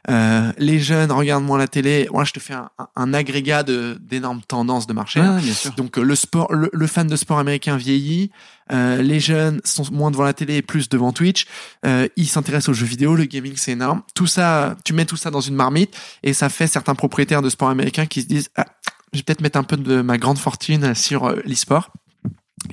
Euh, 0.10 0.52
les 0.58 0.80
jeunes 0.80 1.12
regardent 1.12 1.44
moins 1.44 1.58
la 1.58 1.68
télé. 1.68 2.08
Moi, 2.12 2.24
je 2.24 2.32
te 2.32 2.40
fais 2.40 2.54
un, 2.96 3.14
agrégat 3.14 3.64
de, 3.64 3.98
d'énormes 4.02 4.42
tendances 4.48 4.88
de 4.88 4.94
marché. 4.94 5.20
Bien 5.20 5.40
sûr. 5.42 5.72
Donc 5.74 5.98
euh, 5.98 6.04
le 6.04 6.16
sport, 6.16 6.54
le, 6.54 6.70
le 6.72 6.88
fan 6.88 7.08
de 7.08 7.16
sport 7.16 7.40
américain 7.40 7.76
vieillit. 7.76 8.32
Euh, 8.72 9.02
les 9.02 9.20
jeunes 9.20 9.62
sont 9.64 9.86
moins 9.92 10.12
devant 10.12 10.24
la 10.24 10.34
télé 10.34 10.56
et 10.58 10.62
plus 10.62 10.90
devant 10.90 11.12
Twitch. 11.12 11.46
Euh, 11.86 12.08
ils 12.16 12.28
s'intéressent 12.28 12.70
aux 12.70 12.74
jeux 12.74 12.86
vidéo, 12.86 13.16
le 13.16 13.26
gaming 13.26 13.54
c'est 13.56 13.74
énorme. 13.74 14.04
Tout 14.16 14.28
ça, 14.28 14.78
tu 14.86 14.94
mets 14.94 15.06
tout 15.06 15.18
ça 15.18 15.32
dans 15.32 15.42
une 15.42 15.56
marmite 15.56 15.96
et 16.24 16.34
ça 16.34 16.50
fait 16.50 16.68
certains 16.68 16.96
propriétaires 16.96 17.42
de 17.42 17.50
sport 17.50 17.70
américain 17.70 18.06
qui 18.06 18.22
se 18.22 18.28
disent 18.28 18.50
ah, 18.56 18.66
je 19.12 19.20
vais 19.20 19.24
peut-être 19.24 19.42
mettre 19.42 19.60
un 19.60 19.64
peu 19.64 19.78
de 19.78 20.02
ma 20.02 20.18
grande 20.18 20.38
fortune 20.38 20.96
sur 20.96 21.30
l'e-sport. 21.30 21.92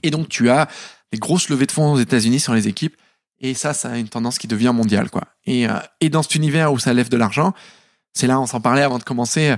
Et 0.02 0.11
donc 0.11 0.28
tu 0.28 0.48
as 0.48 0.68
des 1.12 1.18
grosses 1.18 1.48
levées 1.48 1.66
de 1.66 1.72
fonds 1.72 1.92
aux 1.92 1.98
États-Unis 1.98 2.40
sur 2.40 2.54
les 2.54 2.68
équipes. 2.68 2.96
Et 3.40 3.54
ça, 3.54 3.72
ça 3.72 3.90
a 3.90 3.96
une 3.98 4.08
tendance 4.08 4.38
qui 4.38 4.46
devient 4.48 4.72
mondiale, 4.74 5.08
quoi. 5.11 5.22
Et, 5.46 5.66
euh, 5.66 5.72
et 6.00 6.11
dans 6.11 6.22
cet 6.22 6.34
univers 6.34 6.72
où 6.72 6.78
ça 6.78 6.92
lève 6.92 7.08
de 7.08 7.16
l'argent, 7.16 7.54
c'est 8.12 8.26
là, 8.26 8.38
on 8.38 8.46
s'en 8.46 8.61
parlait 8.61 8.82
avant 8.82 8.98
de 8.98 9.04
commencer 9.04 9.54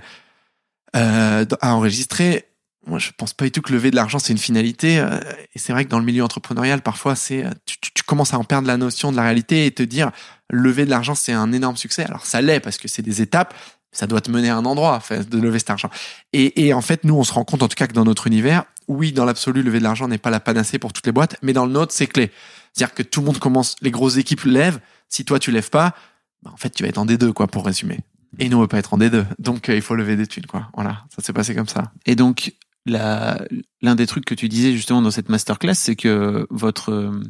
euh, 0.97 1.45
à 1.61 1.75
enregistrer. 1.75 2.47
Moi, 2.87 2.99
je 2.99 3.11
pense 3.17 3.33
pas 3.33 3.45
du 3.45 3.53
tout 3.53 3.63
que 3.63 3.73
lever 3.73 3.91
de 3.91 3.97
l'argent 3.97 4.19
c'est 4.19 4.33
une 4.33 4.39
finalité. 4.39 4.99
euh, 4.99 5.19
Et 5.55 5.59
c'est 5.59 5.73
vrai 5.73 5.85
que 5.85 5.91
dans 5.91 5.99
le 5.99 6.05
milieu 6.05 6.23
entrepreneurial, 6.25 6.83
parfois, 6.83 7.15
c'est 7.17 7.45
tu, 7.67 7.79
tu- 7.81 8.03
commences 8.05 8.35
à 8.35 8.39
en 8.39 8.45
perdre 8.45 8.67
la 8.69 8.77
notion 8.77 9.11
de 9.11 9.17
la 9.17 9.23
réalité 9.23 9.65
et 9.65 9.71
te 9.71 9.83
dire 9.83 10.11
lever 10.51 10.85
de 10.85 10.91
l'argent 10.91 11.15
c'est 11.15 11.33
un 11.33 11.51
énorme 11.53 11.77
succès. 11.79 12.05
Alors 12.05 12.27
ça 12.27 12.43
l'est 12.43 12.61
parce 12.61 12.77
que 12.77 12.87
c'est 12.89 13.01
des 13.01 13.23
étapes. 13.23 13.55
Ça 13.91 14.07
doit 14.07 14.21
te 14.21 14.31
mener 14.31 14.51
à 14.51 14.57
un 14.57 14.65
endroit, 14.67 15.03
de 15.11 15.39
lever 15.39 15.59
cet 15.59 15.71
argent. 15.71 15.89
Et, 16.33 16.67
et 16.67 16.75
en 16.75 16.81
fait, 16.83 17.05
nous, 17.05 17.15
on 17.15 17.25
se 17.25 17.33
rend 17.33 17.45
compte, 17.45 17.63
en 17.63 17.69
tout 17.69 17.75
cas, 17.75 17.87
que 17.87 17.93
dans 17.93 18.05
notre 18.05 18.27
univers, 18.27 18.65
oui, 18.93 19.13
dans 19.13 19.25
l'absolu, 19.25 19.63
lever 19.63 19.79
de 19.79 19.85
l'argent 19.85 20.09
n'est 20.09 20.19
pas 20.19 20.31
la 20.31 20.41
panacée 20.41 20.79
pour 20.79 20.93
toutes 20.93 21.07
les 21.07 21.13
boîtes, 21.13 21.37
mais 21.43 21.53
dans 21.53 21.67
le 21.67 21.73
nôtre, 21.73 21.93
c'est 21.95 22.07
clé. 22.07 22.31
C'est-à-dire 22.73 22.95
que 22.95 23.03
tout 23.03 23.21
le 23.21 23.27
monde 23.27 23.39
commence, 23.39 23.77
les 23.83 23.91
grosses 23.91 24.17
équipes 24.17 24.45
lèvent. 24.45 24.81
Si 25.09 25.25
toi, 25.25 25.39
tu 25.39 25.51
lèves 25.51 25.71
pas, 25.71 25.95
bah, 26.43 26.51
en 26.53 26.57
fait, 26.57 26.71
tu 26.71 26.83
vas 26.83 26.89
être 26.89 26.99
en 26.99 27.07
D2, 27.07 27.33
quoi, 27.33 27.47
pour 27.47 27.67
résumer. 27.67 28.01
Et 28.39 28.49
nous, 28.49 28.57
on 28.57 28.63
veut 28.63 28.69
pas 28.69 28.79
être 28.79 28.95
en 28.95 28.99
D2. 28.99 29.25
Donc, 29.39 29.69
euh, 29.69 29.77
il 29.77 29.83
faut 29.83 29.95
lever 29.95 30.17
des 30.17 30.27
thunes, 30.27 30.47
quoi. 30.47 30.69
Voilà. 30.75 31.05
Ça 31.15 31.23
s'est 31.23 31.33
passé 31.33 31.55
comme 31.55 31.69
ça. 31.69 31.93
Et 32.07 32.17
donc, 32.17 32.55
l'un 32.87 33.95
des 33.95 34.07
trucs 34.07 34.25
que 34.25 34.35
tu 34.35 34.49
disais 34.49 34.73
justement 34.73 35.03
dans 35.03 35.11
cette 35.11 35.29
masterclass, 35.29 35.75
c'est 35.75 35.97
que 35.97 36.47
votre 36.51 36.91
euh, 36.91 37.21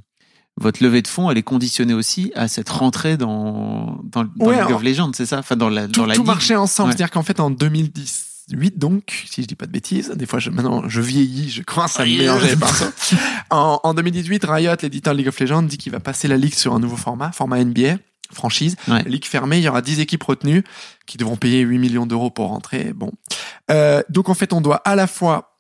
votre 0.59 0.83
levée 0.83 1.03
de 1.03 1.09
fonds, 1.09 1.31
elle 1.31 1.39
est 1.39 1.43
conditionnée 1.43 1.95
aussi 1.95 2.31
à 2.35 2.47
cette 2.47 2.69
rentrée 2.69 3.17
dans 3.17 4.01
dans, 4.05 4.25
dans 4.25 4.47
Ouais, 4.47 4.61
League 4.63 4.73
of 4.73 4.83
Legends, 4.83 5.13
c'est 5.15 5.27
ça? 5.27 5.39
Enfin, 5.39 5.57
dans 5.57 5.69
la 5.69 5.89
Tout, 5.89 6.01
dans 6.01 6.07
la 6.07 6.15
tout 6.15 6.25
marchait 6.25 6.57
ensemble. 6.57 6.91
Ouais. 6.91 6.97
C'est-à-dire 6.97 7.11
qu'en 7.11 7.23
fait, 7.23 7.41
en 7.41 7.51
2010, 7.51 8.32
2008 8.51 8.79
donc, 8.79 9.25
si 9.27 9.43
je 9.43 9.47
dis 9.47 9.55
pas 9.55 9.67
de 9.67 9.73
bêtises. 9.73 10.11
Des 10.11 10.27
fois, 10.27 10.39
je, 10.39 10.51
maintenant, 10.51 10.89
je 10.89 11.01
vieillis, 11.01 11.51
je 11.51 11.63
commence 11.63 11.99
à 11.99 12.05
me 12.05 12.19
mélanger 12.19 12.49
les 12.49 12.57
pinceaux. 12.57 12.91
En, 13.51 13.81
en 13.83 13.95
2018, 13.95 14.45
Riot, 14.45 14.77
l'éditeur 14.83 15.15
League 15.15 15.29
of 15.29 15.39
Legends, 15.39 15.63
dit 15.63 15.79
qu'il 15.79 15.93
va 15.93 16.01
passer 16.01 16.27
la 16.29 16.37
ligue 16.37 16.55
sur 16.55 16.75
un 16.75 16.81
nouveau 16.81 16.97
format, 16.97 17.33
format 17.33 17.63
NBA, 17.63 17.99
franchise. 18.33 18.77
Ouais. 18.89 19.03
Ligue 19.05 19.27
fermée, 19.27 19.59
il 19.59 19.65
y 19.65 19.69
aura 19.69 19.83
10 19.83 20.01
équipes 20.01 20.23
retenues 20.23 20.65
qui 21.07 21.19
devront 21.19 21.37
payer 21.37 21.61
8 21.61 21.79
millions 21.79 22.07
d'euros 22.07 22.31
pour 22.31 22.49
rentrer. 22.49 22.93
Bon. 22.93 23.13
Euh, 23.71 24.03
donc 24.09 24.29
en 24.29 24.35
fait, 24.35 24.53
on 24.53 24.61
doit 24.61 24.77
à 24.77 24.97
la 24.97 25.07
fois 25.07 25.59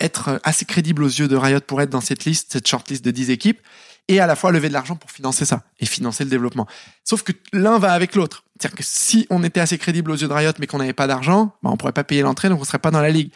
être 0.00 0.40
assez 0.44 0.64
crédible 0.64 1.02
aux 1.02 1.08
yeux 1.08 1.28
de 1.28 1.36
Riot 1.36 1.60
pour 1.60 1.80
être 1.80 1.90
dans 1.90 2.00
cette 2.00 2.24
liste, 2.24 2.52
cette 2.52 2.68
shortlist 2.68 3.04
de 3.04 3.10
10 3.10 3.30
équipes, 3.30 3.60
et 4.08 4.20
à 4.20 4.26
la 4.26 4.36
fois 4.36 4.52
lever 4.52 4.68
de 4.68 4.72
l'argent 4.72 4.94
pour 4.96 5.10
financer 5.10 5.44
ça 5.44 5.62
et 5.80 5.86
financer 5.86 6.24
le 6.24 6.30
développement. 6.30 6.66
Sauf 7.04 7.22
que 7.22 7.32
l'un 7.52 7.78
va 7.78 7.92
avec 7.92 8.14
l'autre. 8.14 8.44
C'est-à-dire 8.58 8.76
que 8.78 8.84
si 8.84 9.26
on 9.30 9.42
était 9.42 9.60
assez 9.60 9.78
crédible 9.78 10.10
aux 10.10 10.16
yeux 10.16 10.28
de 10.28 10.32
Riot 10.32 10.52
mais 10.58 10.66
qu'on 10.66 10.78
n'avait 10.78 10.92
pas 10.92 11.06
d'argent, 11.06 11.54
bah 11.62 11.70
on 11.72 11.76
pourrait 11.76 11.92
pas 11.92 12.04
payer 12.04 12.22
l'entrée, 12.22 12.48
donc 12.48 12.60
on 12.60 12.64
serait 12.64 12.78
pas 12.78 12.90
dans 12.90 13.00
la 13.02 13.10
ligue. 13.10 13.32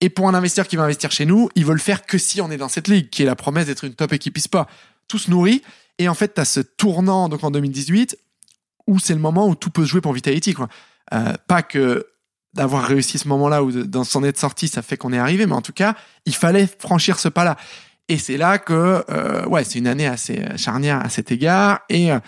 Et 0.00 0.08
pour 0.10 0.28
un 0.28 0.34
investisseur 0.34 0.66
qui 0.68 0.76
va 0.76 0.82
investir 0.84 1.10
chez 1.10 1.24
nous, 1.26 1.48
il 1.54 1.64
veut 1.64 1.72
le 1.74 1.80
faire 1.80 2.04
que 2.04 2.18
si 2.18 2.40
on 2.40 2.50
est 2.50 2.56
dans 2.58 2.68
cette 2.68 2.88
ligue, 2.88 3.08
qui 3.10 3.22
est 3.22 3.26
la 3.26 3.36
promesse 3.36 3.66
d'être 3.66 3.84
une 3.84 3.94
top 3.94 4.12
équipe 4.12 4.36
e-sport. 4.38 4.66
Tout 5.08 5.18
se 5.18 5.30
nourrit. 5.30 5.62
Et 5.98 6.08
en 6.08 6.14
fait, 6.14 6.34
tu 6.34 6.40
as 6.40 6.44
ce 6.44 6.60
tournant 6.60 7.28
donc 7.30 7.44
en 7.44 7.50
2018 7.50 8.18
où 8.86 8.98
c'est 8.98 9.14
le 9.14 9.20
moment 9.20 9.48
où 9.48 9.54
tout 9.54 9.70
peut 9.70 9.84
se 9.84 9.90
jouer 9.90 10.00
pour 10.00 10.12
Vitality. 10.12 10.54
Euh, 11.14 11.32
pas 11.46 11.62
que 11.62 12.06
d'avoir 12.54 12.84
réussi 12.84 13.18
ce 13.18 13.28
moment-là 13.28 13.62
ou 13.64 13.70
de- 13.72 13.82
d'en 13.82 14.04
s'en 14.04 14.22
être 14.24 14.38
sorti, 14.38 14.68
ça 14.68 14.82
fait 14.82 14.96
qu'on 14.96 15.12
est 15.12 15.18
arrivé, 15.18 15.46
mais 15.46 15.54
en 15.54 15.62
tout 15.62 15.72
cas, 15.72 15.94
il 16.24 16.34
fallait 16.34 16.66
franchir 16.78 17.18
ce 17.18 17.28
pas-là. 17.28 17.56
Et 18.08 18.18
c'est 18.18 18.36
là 18.36 18.58
que, 18.58 19.04
euh, 19.10 19.44
ouais, 19.46 19.64
c'est 19.64 19.78
une 19.78 19.86
année 19.88 20.06
assez 20.06 20.44
charnière 20.56 21.00
à 21.04 21.08
cet 21.08 21.32
égard 21.32 21.80
et 21.88 22.12
euh, 22.12 22.18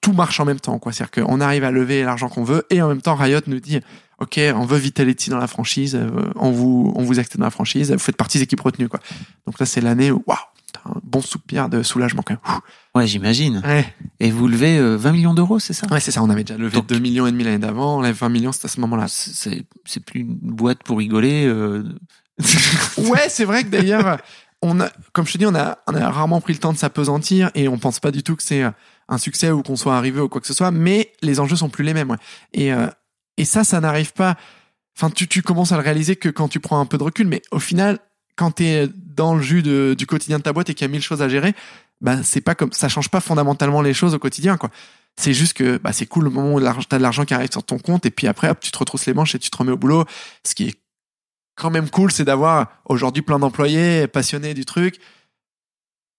tout 0.00 0.12
marche 0.12 0.38
en 0.40 0.44
même 0.44 0.60
temps, 0.60 0.78
quoi. 0.78 0.92
C'est-à-dire 0.92 1.24
qu'on 1.24 1.40
arrive 1.40 1.64
à 1.64 1.70
lever 1.70 2.02
l'argent 2.02 2.28
qu'on 2.28 2.44
veut 2.44 2.64
et 2.70 2.82
en 2.82 2.88
même 2.88 3.00
temps, 3.02 3.14
Riot 3.14 3.40
nous 3.46 3.60
dit, 3.60 3.80
OK, 4.18 4.38
on 4.54 4.64
veut 4.66 4.78
Vitality 4.78 5.30
dans 5.30 5.38
la 5.38 5.46
franchise, 5.46 5.94
euh, 5.96 6.10
on 6.36 6.50
vous, 6.50 6.92
on 6.94 7.02
vous 7.02 7.18
accepte 7.18 7.38
dans 7.38 7.44
la 7.46 7.50
franchise, 7.50 7.90
vous 7.92 7.98
faites 7.98 8.16
partie 8.16 8.38
des 8.38 8.44
équipes 8.44 8.60
retenues, 8.60 8.88
quoi. 8.88 9.00
Donc 9.46 9.58
là, 9.58 9.66
c'est 9.66 9.80
l'année 9.80 10.10
où, 10.10 10.22
waouh, 10.26 10.38
un 10.86 11.00
bon 11.02 11.20
soupir 11.22 11.68
de 11.70 11.82
soulagement, 11.82 12.22
quand 12.22 12.34
même. 12.34 12.60
Ouais, 12.94 13.06
j'imagine. 13.06 13.62
Ouais. 13.64 13.86
Et 14.20 14.30
vous 14.30 14.46
levez 14.48 14.76
euh, 14.78 14.96
20 14.96 15.12
millions 15.12 15.34
d'euros, 15.34 15.58
c'est 15.58 15.72
ça? 15.72 15.86
Ouais, 15.90 16.00
c'est 16.00 16.10
ça, 16.10 16.22
on 16.22 16.28
avait 16.30 16.44
déjà 16.44 16.58
levé 16.58 16.72
Donc- 16.74 16.86
2 16.88 16.98
millions 16.98 17.26
et 17.26 17.32
demi 17.32 17.44
l'année 17.44 17.58
d'avant, 17.58 17.98
on 17.98 18.02
lève 18.02 18.14
20 18.16 18.28
millions, 18.28 18.52
c'était 18.52 18.66
à 18.66 18.68
ce 18.68 18.80
moment-là. 18.80 19.06
C'est- 19.08 19.30
C'est 19.34 19.62
c'est 19.86 20.00
plus 20.04 20.20
une 20.20 20.34
boîte 20.40 20.82
pour 20.84 20.98
rigoler. 20.98 21.46
euh. 21.46 21.82
Ouais, 22.98 23.26
c'est 23.28 23.44
vrai 23.44 23.62
que 23.64 23.68
d'ailleurs, 23.68 24.18
on 24.64 24.80
a, 24.80 24.90
comme 25.12 25.26
je 25.26 25.32
te 25.32 25.38
dis, 25.38 25.46
on 25.46 25.54
a, 25.54 25.76
rarement 25.86 26.40
pris 26.40 26.54
le 26.54 26.58
temps 26.58 26.72
de 26.72 26.78
s'apesantir 26.78 27.50
et 27.54 27.68
on 27.68 27.78
pense 27.78 28.00
pas 28.00 28.10
du 28.10 28.22
tout 28.22 28.34
que 28.34 28.42
c'est 28.42 28.62
un 29.08 29.18
succès 29.18 29.50
ou 29.50 29.62
qu'on 29.62 29.76
soit 29.76 29.96
arrivé 29.96 30.20
ou 30.20 30.28
quoi 30.28 30.40
que 30.40 30.46
ce 30.46 30.54
soit, 30.54 30.70
mais 30.70 31.12
les 31.22 31.38
enjeux 31.38 31.56
sont 31.56 31.68
plus 31.68 31.84
les 31.84 31.92
mêmes. 31.92 32.16
Euh, 32.56 32.90
et 33.36 33.44
ça, 33.44 33.62
ça 33.62 33.80
n'arrive 33.80 34.14
pas. 34.14 34.36
Enfin, 34.96 35.10
tu, 35.10 35.42
commences 35.42 35.72
à 35.72 35.76
le 35.76 35.82
réaliser 35.82 36.16
que 36.16 36.28
quand 36.28 36.48
tu 36.48 36.60
prends 36.60 36.80
un 36.80 36.86
peu 36.86 36.96
de 36.98 37.02
recul, 37.02 37.26
mais 37.26 37.42
au 37.50 37.58
final, 37.58 37.98
quand 38.36 38.52
tu 38.52 38.64
es 38.64 38.88
dans 38.94 39.34
le 39.34 39.42
jus 39.42 39.62
du 39.62 40.06
quotidien 40.06 40.38
de 40.38 40.42
ta 40.42 40.52
boîte 40.52 40.70
et 40.70 40.74
qu'il 40.74 40.86
y 40.86 40.90
a 40.90 40.92
mille 40.92 41.02
choses 41.02 41.20
à 41.20 41.28
gérer, 41.28 41.54
bah, 42.00 42.22
c'est 42.22 42.40
pas 42.40 42.54
comme 42.54 42.72
ça 42.72 42.88
change 42.88 43.10
pas 43.10 43.20
fondamentalement 43.20 43.82
les 43.82 43.92
choses 43.92 44.14
au 44.14 44.18
quotidien. 44.18 44.58
C'est 45.16 45.34
juste 45.34 45.52
que 45.52 45.78
bah, 45.78 45.92
c'est 45.92 46.06
cool 46.06 46.24
le 46.24 46.30
moment 46.30 46.54
où 46.54 46.60
tu 46.60 46.66
as 46.66 46.98
de 46.98 47.02
l'argent 47.02 47.24
qui 47.24 47.34
arrive 47.34 47.50
sur 47.50 47.62
ton 47.62 47.78
compte 47.78 48.06
et 48.06 48.10
puis 48.10 48.28
après, 48.28 48.48
hop, 48.48 48.60
tu 48.60 48.70
te 48.70 48.78
retrousses 48.78 49.06
les 49.06 49.14
manches 49.14 49.34
et 49.34 49.38
tu 49.38 49.50
te 49.50 49.56
remets 49.56 49.72
au 49.72 49.76
boulot. 49.76 50.04
Ce 50.44 50.54
qui 50.54 50.68
est 50.68 50.76
quand 51.56 51.70
même 51.70 51.88
cool, 51.90 52.10
c'est 52.12 52.24
d'avoir 52.24 52.68
aujourd'hui 52.86 53.22
plein 53.22 53.38
d'employés 53.38 54.06
passionnés 54.06 54.54
du 54.54 54.64
truc. 54.64 54.98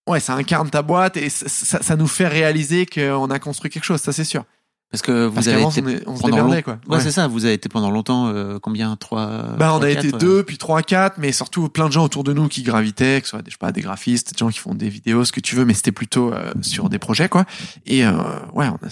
Ouais, 0.07 0.19
ça 0.19 0.33
incarne 0.35 0.69
ta 0.69 0.81
boîte 0.83 1.17
et 1.17 1.29
ça, 1.29 1.47
ça- 1.49 1.81
ça 1.81 1.95
nous 1.95 2.07
fait 2.07 2.27
réaliser 2.27 2.85
qu'on 2.85 3.29
a 3.31 3.39
construit 3.39 3.71
quelque 3.71 3.83
chose, 3.85 4.01
ça 4.01 4.13
c'est 4.13 4.23
sûr. 4.23 4.45
Parce 4.91 5.01
que 5.01 5.25
vous 5.25 5.33
Parce 5.33 5.47
avez 5.47 5.63
été 5.63 5.81
on, 5.83 5.87
est- 5.87 6.07
on 6.07 6.15
se 6.15 6.27
long- 6.29 6.61
quoi. 6.61 6.77
Ouais, 6.87 6.97
Ouais. 6.97 7.01
c'est 7.01 7.09
ça. 7.11 7.27
Vous 7.27 7.43
avez 7.43 7.55
été 7.55 7.67
pendant 7.69 7.89
longtemps, 7.89 8.27
euh, 8.27 8.59
combien? 8.61 8.95
Trois 8.97 9.55
Bah, 9.57 9.73
on 9.75 9.81
a 9.81 9.89
été 9.89 10.11
deux, 10.11 10.43
puis 10.43 10.57
trois, 10.59 10.83
quatre, 10.83 11.17
mais 11.17 11.31
surtout 11.31 11.67
plein 11.69 11.87
de 11.87 11.91
gens 11.91 12.03
autour 12.05 12.23
de 12.23 12.33
nous 12.33 12.47
qui 12.47 12.61
gravitaient, 12.61 13.19
que 13.19 13.25
ce 13.25 13.31
soit 13.31 13.41
des, 13.41 13.49
je 13.49 13.55
sais 13.55 13.59
pas, 13.59 13.71
des 13.71 13.81
graphistes, 13.81 14.33
des 14.33 14.37
gens 14.37 14.49
qui 14.49 14.59
font 14.59 14.75
des 14.75 14.87
vidéos, 14.87 15.25
ce 15.25 15.31
que 15.31 15.39
tu 15.41 15.55
veux, 15.55 15.65
mais 15.65 15.73
c'était 15.73 15.91
plutôt 15.91 16.31
euh, 16.31 16.53
sur 16.61 16.87
des 16.89 16.99
projets, 16.99 17.27
quoi. 17.29 17.45
Et 17.87 18.05
euh, 18.05 18.11
ouais, 18.53 18.67
on 18.69 18.85
a 18.85 18.89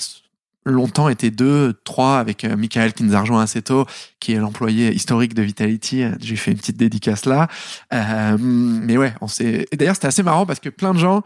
longtemps 0.66 1.09
été 1.09 1.32
deux, 1.32 1.74
trois, 1.84 2.20
avec 2.20 2.43
euh, 2.43 2.55
Michael 2.55 2.93
qui 2.93 3.03
nous 3.03 3.16
a 3.16 3.22
rejoint 3.22 3.41
assez 3.41 3.61
tôt, 3.61 3.86
qui 4.20 4.34
est 4.34 4.38
l'employé 4.38 4.93
historique 4.93 5.34
de 5.34 5.41
Vitality. 5.41 6.05
J'ai 6.20 6.36
fait 6.36 6.51
une 6.51 6.57
petite 6.57 6.78
dédicace 6.78 7.26
là. 7.26 7.47
Euh, 7.93 8.38
mais 8.39 8.97
ouais, 8.97 9.14
on 9.22 9.28
s'est. 9.28 9.68
Et 9.72 9.78
d'ailleurs, 9.78 9.95
c'était 9.95 10.07
assez 10.07 10.24
marrant 10.24 10.45
parce 10.45 10.59
que 10.59 10.70
plein 10.70 10.93
de 10.93 10.99
gens 10.99 11.24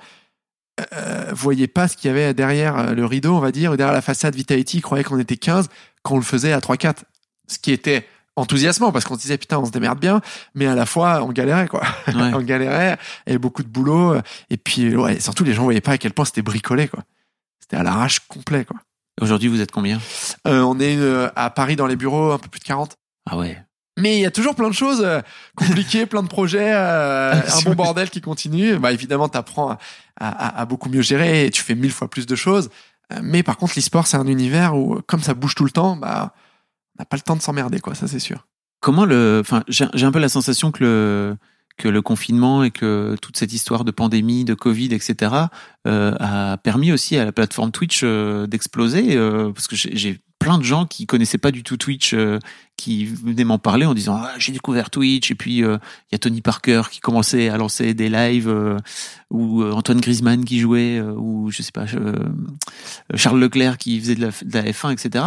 euh, 0.94 1.32
voyaient 1.34 1.68
pas 1.68 1.88
ce 1.88 1.98
qu'il 1.98 2.10
y 2.10 2.12
avait 2.12 2.34
derrière 2.34 2.94
le 2.94 3.06
rideau, 3.06 3.36
on 3.36 3.40
va 3.40 3.52
dire, 3.52 3.72
ou 3.72 3.78
derrière 3.78 3.94
la 3.94 4.02
façade 4.02 4.36
Vitality. 4.36 4.78
Ils 4.78 4.82
croyaient 4.82 5.04
qu'on 5.04 5.20
était 5.20 5.38
15 5.38 5.70
quand 6.04 6.16
on 6.16 6.18
le 6.18 6.24
faisait 6.24 6.54
à 6.54 6.60
3-4. 6.60 6.98
Ce 7.48 7.60
qui 7.60 7.72
était 7.72 8.06
enthousiasmant 8.36 8.92
parce 8.92 9.04
qu'on 9.06 9.16
se 9.16 9.22
disait 9.22 9.38
putain 9.40 9.58
on 9.58 9.66
se 9.66 9.72
démerde 9.72 10.00
bien 10.00 10.22
mais 10.54 10.68
à 10.68 10.76
la 10.76 10.86
fois 10.86 11.24
on 11.24 11.32
galérait 11.32 11.68
quoi 11.68 11.82
Ouais. 12.08 12.14
on 12.36 12.42
galérait 12.42 12.96
il 13.26 13.30
y 13.30 13.32
avait 13.32 13.40
beaucoup 13.40 13.64
de 13.64 13.68
boulot 13.68 14.16
et 14.52 14.58
puis 14.58 14.96
ouais 14.96 15.20
surtout 15.20 15.44
les 15.44 15.54
gens 15.54 15.64
voyaient 15.64 15.82
pas 15.82 15.94
à 15.94 15.98
quel 15.98 16.14
point 16.14 16.24
c'était 16.24 16.44
bricolé 16.44 16.88
quoi 16.88 17.04
c'était 17.60 17.78
à 17.78 17.84
l'arrache 17.84 18.20
complet 18.28 18.64
quoi 18.64 18.78
Aujourd'hui, 19.22 19.50
vous 19.50 19.62
êtes 19.62 19.72
combien? 19.72 20.00
Euh, 20.48 20.62
on 20.62 20.80
est 20.80 20.96
euh, 20.98 21.30
à 21.36 21.50
Paris 21.50 21.76
dans 21.76 21.88
les 21.88 21.96
bureaux 21.96 22.32
un 22.32 22.38
peu 22.38 22.50
plus 22.50 22.60
de 22.60 22.66
40 22.66 22.96
Ah 23.30 23.38
ouais. 23.38 23.58
mais 23.98 24.18
il 24.18 24.22
y 24.22 24.26
a 24.26 24.32
toujours 24.32 24.54
plein 24.56 24.70
de 24.70 24.74
choses 24.76 25.02
euh, 25.04 25.22
compliquées, 25.56 26.06
plein 26.06 26.22
de 26.24 26.28
projets, 26.28 26.72
euh, 26.74 27.34
un 27.54 27.62
bon 27.64 27.74
bordel 27.74 28.10
qui 28.10 28.22
continue. 28.22 28.78
Bah 28.78 28.92
évidemment, 28.92 29.28
t'apprends 29.28 29.72
à, 29.72 29.78
à, 30.20 30.62
à 30.62 30.66
beaucoup 30.66 30.90
mieux 30.90 31.02
gérer 31.02 31.46
et 31.46 31.52
tu 31.52 31.64
fais 31.64 31.76
mille 31.76 31.92
fois 31.92 32.10
plus 32.10 32.26
de 32.26 32.36
choses. 32.36 32.70
Mais 33.22 33.42
par 33.42 33.58
contre, 33.58 33.74
l'e-sport, 33.78 34.06
c'est 34.06 34.18
un 34.18 34.28
univers 34.28 34.76
où, 34.76 35.02
comme 35.08 35.22
ça 35.22 35.34
bouge 35.34 35.56
tout 35.56 35.64
le 35.64 35.72
temps, 35.72 35.96
bah 35.96 36.34
on 36.98 37.02
n'a 37.02 37.06
pas 37.06 37.16
le 37.16 37.22
temps 37.22 37.36
de 37.38 37.42
s'emmerder, 37.42 37.80
quoi. 37.80 37.96
Ça, 37.96 38.08
c'est 38.08 38.20
sûr. 38.20 38.46
Comment 38.82 39.06
le, 39.06 39.40
enfin, 39.42 39.64
j'ai 39.68 40.06
un 40.06 40.12
peu 40.12 40.20
la 40.20 40.30
sensation 40.30 40.72
que 40.72 40.84
le 40.84 41.38
que 41.78 41.88
le 41.88 42.02
confinement 42.02 42.64
et 42.64 42.72
que 42.72 43.16
toute 43.22 43.38
cette 43.38 43.54
histoire 43.54 43.84
de 43.86 43.92
pandémie, 43.92 44.46
de 44.46 44.54
Covid, 44.56 44.94
etc., 44.94 45.32
euh, 45.88 46.14
a 46.20 46.58
permis 46.58 46.92
aussi 46.92 47.18
à 47.18 47.26
la 47.26 47.32
plateforme 47.32 47.72
Twitch 47.72 48.02
euh, 48.04 48.48
d'exploser, 48.48 49.16
euh, 49.16 49.52
parce 49.52 49.68
que 49.68 49.76
j'ai- 49.76 50.20
plein 50.40 50.60
de 50.60 50.64
gens 50.64 50.86
qui 50.86 51.08
connaissaient 51.08 51.40
pas 51.40 51.50
du 51.50 51.64
tout 51.64 51.78
Twitch, 51.78 52.14
euh, 52.14 52.38
qui 52.78 53.06
venaient 53.06 53.44
m'en 53.44 53.58
parler 53.58 53.88
en 53.88 53.96
disant 53.96 54.18
ah, 54.22 54.34
j'ai 54.38 54.52
découvert 54.52 54.92
Twitch, 54.92 55.32
et 55.32 55.36
puis 55.36 55.64
euh, 55.64 55.78
il 56.04 56.14
y 56.14 56.16
a 56.16 56.20
Tony 56.20 56.42
Parker 56.42 56.84
qui 56.92 57.00
commençait 57.00 57.50
à 57.50 57.58
lancer 57.58 57.96
des 57.96 58.08
lives, 58.08 58.48
euh, 58.48 58.78
ou 59.32 59.64
Antoine 59.64 60.00
Griezmann 60.00 60.46
qui 60.46 60.60
jouait, 60.60 61.02
ou 61.02 61.50
je 61.50 61.64
sais 61.64 61.72
pas, 61.72 61.86
Charles 63.16 63.40
Leclerc 63.40 63.78
qui 63.80 64.00
faisait 64.00 64.16
de 64.16 64.22
la, 64.22 64.28
de 64.30 64.54
la 64.54 64.72
F1, 64.72 64.92
etc. 64.94 65.26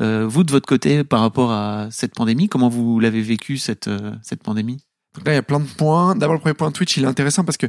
Vous, 0.00 0.44
de 0.44 0.50
votre 0.50 0.66
côté, 0.66 1.02
par 1.04 1.20
rapport 1.20 1.52
à 1.52 1.88
cette 1.90 2.14
pandémie, 2.14 2.48
comment 2.48 2.68
vous 2.68 2.98
l'avez 3.00 3.22
vécu, 3.22 3.58
cette, 3.58 3.88
cette 4.22 4.42
pandémie? 4.42 4.78
Donc 5.14 5.26
là, 5.26 5.32
il 5.32 5.36
y 5.36 5.38
a 5.38 5.42
plein 5.42 5.60
de 5.60 5.66
points. 5.66 6.14
D'abord, 6.14 6.34
le 6.34 6.40
premier 6.40 6.54
point 6.54 6.70
Twitch, 6.70 6.96
il 6.96 7.04
est 7.04 7.08
intéressant 7.08 7.44
parce 7.44 7.56
que 7.56 7.66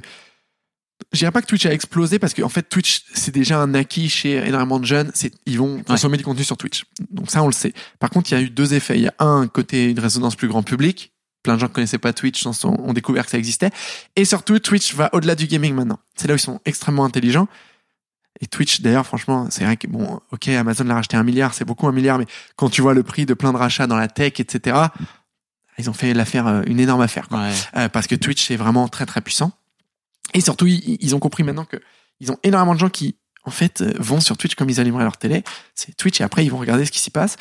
je 1.13 1.19
dirais 1.19 1.31
pas 1.31 1.41
que 1.41 1.47
Twitch 1.47 1.65
a 1.65 1.73
explosé 1.73 2.19
parce 2.19 2.33
qu'en 2.33 2.43
en 2.43 2.49
fait, 2.49 2.63
Twitch, 2.63 3.03
c'est 3.13 3.33
déjà 3.33 3.59
un 3.59 3.73
acquis 3.73 4.09
chez 4.09 4.35
énormément 4.35 4.79
de 4.79 4.85
jeunes. 4.85 5.11
C'est, 5.13 5.31
ils 5.45 5.57
vont 5.57 5.81
consommer 5.83 6.17
du 6.17 6.23
contenu 6.23 6.43
sur 6.43 6.57
Twitch. 6.57 6.85
Donc 7.09 7.31
ça, 7.31 7.41
on 7.41 7.47
le 7.47 7.53
sait. 7.53 7.73
Par 7.99 8.09
contre, 8.09 8.31
il 8.31 8.35
y 8.35 8.37
a 8.37 8.41
eu 8.41 8.49
deux 8.49 8.73
effets. 8.73 8.97
Il 8.97 9.03
y 9.03 9.07
a 9.07 9.15
un 9.19 9.47
côté, 9.47 9.89
une 9.91 9.99
résonance 9.99 10.35
plus 10.35 10.47
grand 10.47 10.61
public. 10.61 11.13
Plein 11.41 11.55
de 11.55 11.59
gens 11.59 11.67
qui 11.67 11.73
connaissaient 11.73 11.97
pas 11.97 12.11
Twitch 12.11 12.45
ont 12.45 12.93
découvert 12.93 13.25
que 13.25 13.31
ça 13.31 13.37
existait. 13.37 13.71
Et 14.17 14.25
surtout, 14.25 14.59
Twitch 14.59 14.93
va 14.93 15.09
au-delà 15.13 15.35
du 15.35 15.47
gaming 15.47 15.73
maintenant. 15.73 15.99
C'est 16.15 16.27
là 16.27 16.33
où 16.33 16.37
ils 16.37 16.41
sont 16.41 16.59
extrêmement 16.65 17.05
intelligents. 17.05 17.47
Et 18.41 18.47
Twitch, 18.47 18.81
d'ailleurs, 18.81 19.05
franchement, 19.05 19.47
c'est 19.49 19.63
vrai 19.63 19.77
que 19.77 19.87
bon, 19.87 20.19
ok, 20.31 20.47
Amazon 20.49 20.83
l'a 20.83 20.95
racheté 20.95 21.17
un 21.17 21.23
milliard, 21.23 21.53
c'est 21.53 21.65
beaucoup 21.65 21.87
un 21.87 21.91
milliard, 21.91 22.17
mais 22.19 22.25
quand 22.55 22.69
tu 22.69 22.81
vois 22.81 22.93
le 22.93 23.03
prix 23.03 23.25
de 23.25 23.33
plein 23.33 23.51
de 23.51 23.57
rachats 23.57 23.87
dans 23.87 23.97
la 23.97 24.07
tech, 24.07 24.39
etc., 24.39 24.77
ils 25.80 25.89
ont 25.89 25.93
fait 25.93 26.13
l'affaire, 26.13 26.47
euh, 26.47 26.61
une 26.67 26.80
énorme 26.80 27.01
affaire, 27.01 27.27
quoi. 27.27 27.39
Ouais. 27.39 27.53
Euh, 27.77 27.89
parce 27.89 28.07
que 28.07 28.15
Twitch 28.15 28.51
est 28.51 28.57
vraiment 28.57 28.88
très 28.88 29.05
très 29.05 29.21
puissant. 29.21 29.51
Et 30.34 30.41
surtout, 30.41 30.67
ils, 30.67 30.97
ils 30.99 31.15
ont 31.15 31.19
compris 31.19 31.43
maintenant 31.43 31.65
que 31.65 31.77
ils 32.19 32.32
ont 32.32 32.38
énormément 32.43 32.75
de 32.75 32.80
gens 32.80 32.89
qui, 32.89 33.15
en 33.45 33.51
fait, 33.51 33.81
euh, 33.81 33.93
vont 33.99 34.19
sur 34.19 34.37
Twitch 34.37 34.55
comme 34.55 34.69
ils 34.69 34.79
allumeraient 34.79 35.03
leur 35.03 35.17
télé. 35.17 35.43
C'est 35.75 35.95
Twitch 35.95 36.19
et 36.21 36.23
après 36.23 36.43
ils 36.45 36.49
vont 36.49 36.57
regarder 36.59 36.85
ce 36.85 36.91
qui 36.91 36.99
s'y 36.99 37.09
passe. 37.11 37.35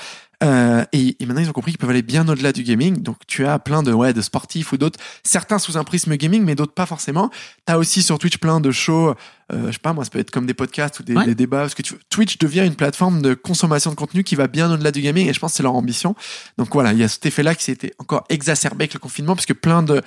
Euh, 0.44 0.84
et, 0.92 1.16
et 1.18 1.26
maintenant 1.26 1.42
ils 1.42 1.49
ont 1.49 1.53
compris 1.53 1.72
qu'ils 1.72 1.78
peuvent 1.80 1.90
aller 1.90 2.03
bien 2.03 2.26
au-delà 2.28 2.53
du 2.53 2.62
gaming. 2.62 3.03
Donc 3.03 3.16
tu 3.26 3.44
as 3.44 3.59
plein 3.59 3.82
de 3.82 3.92
ouais 3.92 4.12
de 4.12 4.20
sportifs 4.22 4.70
ou 4.72 4.76
d'autres, 4.76 5.01
certains 5.24 5.59
sous 5.59 5.76
un 5.76 5.82
prisme 5.82 6.14
gaming, 6.16 6.44
mais 6.44 6.55
d'autres 6.55 6.72
pas 6.74 6.86
forcément. 6.86 7.30
T'as 7.66 7.76
aussi 7.76 8.03
sur 8.03 8.18
Twitch 8.20 8.38
plein 8.38 8.61
de 8.61 8.70
shows. 8.70 9.14
Euh, 9.53 9.66
je 9.66 9.72
sais 9.72 9.78
pas 9.80 9.92
moi, 9.92 10.05
ça 10.05 10.11
peut 10.11 10.20
être 10.20 10.30
comme 10.30 10.46
des 10.46 10.55
podcasts 10.55 11.01
ou 11.01 11.03
des, 11.03 11.16
Ouais. 11.16 11.24
des 11.26 11.34
débats. 11.34 11.68
Ce 11.68 11.74
que 11.74 11.82
tu. 11.82 11.94
Twitch 12.11 12.38
devient 12.38 12.64
une 12.64 12.76
plateforme 12.76 13.20
de 13.20 13.34
consommation 13.34 13.90
de 13.90 13.96
contenu 13.96 14.22
qui 14.22 14.36
va 14.36 14.46
bien 14.46 14.70
au-delà 14.72 14.92
du 14.92 15.01
gaming 15.01 15.28
et 15.28 15.32
je 15.32 15.40
pense 15.40 15.51
que 15.53 15.57
c'est 15.57 15.62
leur 15.64 15.74
ambition. 15.74 16.14
Donc 16.57 16.68
voilà, 16.72 16.92
il 16.92 16.99
y 17.01 17.03
a 17.03 17.09
cet 17.09 17.26
effet-là 17.26 17.57
qui 17.57 17.64
s'était 17.64 17.92
encore 17.99 18.24
exacerbé 18.28 18.84
avec 18.84 18.94
le 18.94 19.01
confinement 19.01 19.34
parce 19.34 19.46
que 19.46 19.55
plein 19.55 19.82
de 19.82 20.03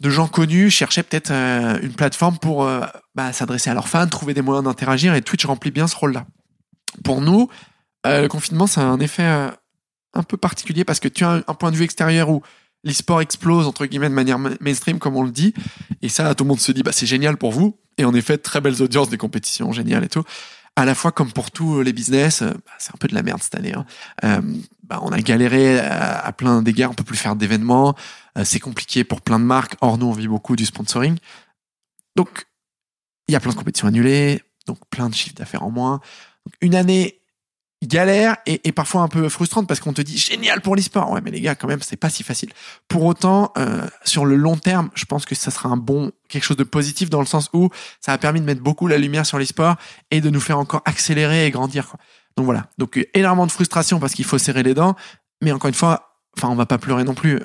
de 0.00 0.10
gens 0.10 0.28
connus 0.28 0.70
cherchaient 0.70 1.02
peut-être 1.02 1.30
euh, 1.30 1.78
une 1.82 1.92
plateforme 1.92 2.38
pour 2.38 2.64
euh, 2.64 2.80
bah, 3.14 3.32
s'adresser 3.32 3.70
à 3.70 3.74
leurs 3.74 3.88
fans, 3.88 4.06
trouver 4.06 4.34
des 4.34 4.42
moyens 4.42 4.64
d'interagir 4.64 5.14
et 5.14 5.22
Twitch 5.22 5.44
remplit 5.46 5.70
bien 5.70 5.86
ce 5.86 5.96
rôle-là. 5.96 6.26
Pour 7.02 7.20
nous, 7.20 7.48
euh, 8.06 8.22
le 8.22 8.28
confinement, 8.28 8.66
ça 8.66 8.82
a 8.82 8.84
un 8.84 9.00
effet 9.00 9.24
un 9.24 10.22
peu 10.22 10.36
particulier 10.36 10.84
parce 10.84 11.00
que 11.00 11.08
tu 11.08 11.24
as 11.24 11.42
un, 11.46 11.54
point 11.54 11.70
de 11.70 11.76
vue 11.76 11.84
extérieur 11.84 12.28
où 12.28 12.42
l'e-sport 12.84 13.20
explose 13.20 13.66
entre 13.66 13.86
guillemets 13.86 14.08
de 14.08 14.14
manière 14.14 14.38
ma- 14.38 14.50
mainstream 14.60 14.98
comme 14.98 15.16
on 15.16 15.22
le 15.22 15.30
dit 15.30 15.54
et 16.02 16.08
ça 16.08 16.34
tout 16.34 16.44
le 16.44 16.48
monde 16.48 16.60
se 16.60 16.72
dit 16.72 16.82
bah 16.82 16.92
c'est 16.92 17.06
génial 17.06 17.36
pour 17.36 17.50
vous 17.50 17.78
et 17.98 18.04
en 18.04 18.14
effet 18.14 18.38
très 18.38 18.60
belles 18.60 18.80
audiences 18.80 19.08
des 19.08 19.16
compétitions 19.16 19.72
géniales 19.72 20.04
et 20.04 20.08
tout 20.08 20.22
à 20.76 20.84
la 20.84 20.94
fois 20.94 21.10
comme 21.10 21.32
pour 21.32 21.50
tous 21.50 21.80
les 21.80 21.94
business, 21.94 22.42
bah, 22.42 22.72
c'est 22.78 22.94
un 22.94 22.98
peu 22.98 23.08
de 23.08 23.14
la 23.14 23.22
merde 23.22 23.42
cette 23.42 23.54
année. 23.54 23.72
Hein. 23.74 24.42
Bah, 24.82 25.00
on 25.02 25.10
a 25.10 25.20
galéré 25.20 25.80
à, 25.80 26.30
plein 26.32 26.60
d'égards, 26.62 26.90
on 26.90 26.94
peut 26.94 27.02
plus 27.02 27.16
faire 27.16 27.34
d'événements, 27.34 27.96
c'est 28.44 28.60
compliqué 28.60 29.04
pour 29.04 29.20
plein 29.20 29.38
de 29.38 29.44
marques. 29.44 29.76
Or 29.80 29.98
nous, 29.98 30.06
on 30.06 30.12
vit 30.12 30.28
beaucoup 30.28 30.56
du 30.56 30.66
sponsoring. 30.66 31.16
Donc 32.16 32.46
il 33.28 33.32
y 33.32 33.36
a 33.36 33.40
plein 33.40 33.52
de 33.52 33.56
compétitions 33.56 33.88
annulées, 33.88 34.42
donc 34.66 34.78
plein 34.90 35.08
de 35.08 35.14
chiffres 35.14 35.34
d'affaires 35.34 35.62
en 35.62 35.70
moins. 35.70 36.00
Donc, 36.44 36.54
une 36.60 36.74
année 36.74 37.20
galère 37.84 38.36
et, 38.46 38.66
et, 38.66 38.72
parfois 38.72 39.02
un 39.02 39.08
peu 39.08 39.28
frustrante 39.28 39.68
parce 39.68 39.80
qu'on 39.80 39.92
te 39.92 40.00
dit 40.00 40.16
génial 40.16 40.60
pour 40.60 40.76
l'e-sport. 40.76 41.10
Ouais, 41.10 41.20
mais 41.20 41.30
les 41.30 41.40
gars, 41.40 41.54
quand 41.54 41.68
même, 41.68 41.82
c'est 41.82 41.96
pas 41.96 42.08
si 42.08 42.22
facile. 42.22 42.50
Pour 42.88 43.04
autant, 43.04 43.52
euh, 43.58 43.86
sur 44.04 44.24
le 44.24 44.36
long 44.36 44.56
terme, 44.56 44.90
je 44.94 45.04
pense 45.04 45.26
que 45.26 45.34
ça 45.34 45.50
sera 45.50 45.68
un 45.68 45.76
bon 45.76 46.10
quelque 46.28 46.44
chose 46.44 46.56
de 46.56 46.64
positif 46.64 47.10
dans 47.10 47.20
le 47.20 47.26
sens 47.26 47.50
où 47.52 47.70
ça 48.00 48.12
a 48.12 48.18
permis 48.18 48.40
de 48.40 48.46
mettre 48.46 48.62
beaucoup 48.62 48.86
la 48.86 48.98
lumière 48.98 49.26
sur 49.26 49.38
l'e-sport 49.38 49.76
et 50.10 50.20
de 50.20 50.30
nous 50.30 50.40
faire 50.40 50.58
encore 50.58 50.82
accélérer 50.84 51.46
et 51.46 51.50
grandir. 51.50 51.88
Quoi. 51.88 52.00
Donc 52.36 52.46
voilà. 52.46 52.70
Donc 52.78 52.98
énormément 53.14 53.46
de 53.46 53.52
frustration 53.52 54.00
parce 54.00 54.14
qu'il 54.14 54.24
faut 54.24 54.38
serrer 54.38 54.62
les 54.62 54.74
dents, 54.74 54.96
mais 55.42 55.52
encore 55.52 55.68
une 55.68 55.74
fois, 55.74 56.15
enfin 56.36 56.48
on 56.48 56.54
va 56.54 56.66
pas 56.66 56.78
pleurer 56.78 57.04
non 57.04 57.14
plus. 57.14 57.40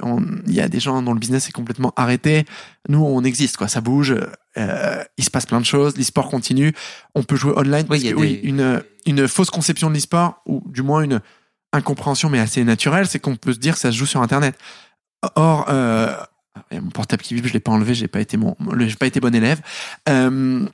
Il 0.48 0.54
y 0.54 0.62
a 0.62 0.68
des 0.68 0.80
gens 0.80 1.02
dont 1.02 1.14
le 1.14 1.20
business 1.20 1.48
est 1.50 1.52
complètement 1.52 1.94
arrêté. 1.96 2.46
Nous 2.90 3.00
on 3.04 3.24
existe 3.24 3.58
quoi, 3.58 3.68
ça 3.68 3.82
bouge, 3.82 4.16
euh, 4.58 5.04
il 5.18 5.24
se 5.24 5.30
passe 5.30 5.46
plein 5.46 5.60
de 5.62 5.66
choses, 5.66 5.96
l'e-sport 5.98 6.30
continue, 6.30 6.74
on 7.16 7.24
peut 7.24 7.36
jouer 7.36 7.54
online. 7.56 7.86
Oui, 7.90 8.00
il 8.00 8.06
y 8.06 8.10
a 8.10 8.12
que, 8.14 8.18
oui, 8.18 8.40
des- 8.42 8.48
une 8.48 8.84
une 9.06 9.28
fausse 9.28 9.50
conception 9.50 9.90
de 9.90 9.96
l'e-sport 9.96 10.42
ou 10.46 10.62
du 10.68 10.82
moins 10.82 11.02
une 11.02 11.22
incompréhension 11.74 12.30
mais 12.30 12.40
assez 12.40 12.64
naturelle, 12.64 13.08
c'est 13.08 13.20
qu'on 13.20 13.36
peut 13.36 13.54
se 13.54 13.60
dire 13.60 13.74
que 13.76 13.80
ça 13.80 13.92
se 13.92 13.98
joue 13.98 14.06
sur 14.06 14.22
internet. 14.22 14.56
Or 15.36 15.66
euh, 15.70 16.14
mon 16.72 16.90
portable 16.90 17.22
qui 17.24 17.34
vibre, 17.36 17.48
je 17.48 17.54
l'ai 17.54 17.60
pas 17.60 17.72
enlevé, 17.72 17.94
j'ai 17.94 18.08
pas 18.08 18.20
été 18.20 18.36
mon, 18.38 18.56
j'ai 18.80 18.96
pas 18.96 19.06
été 19.08 19.20
bon 19.20 19.34
élève. 19.34 19.62
Euh, 20.10 20.66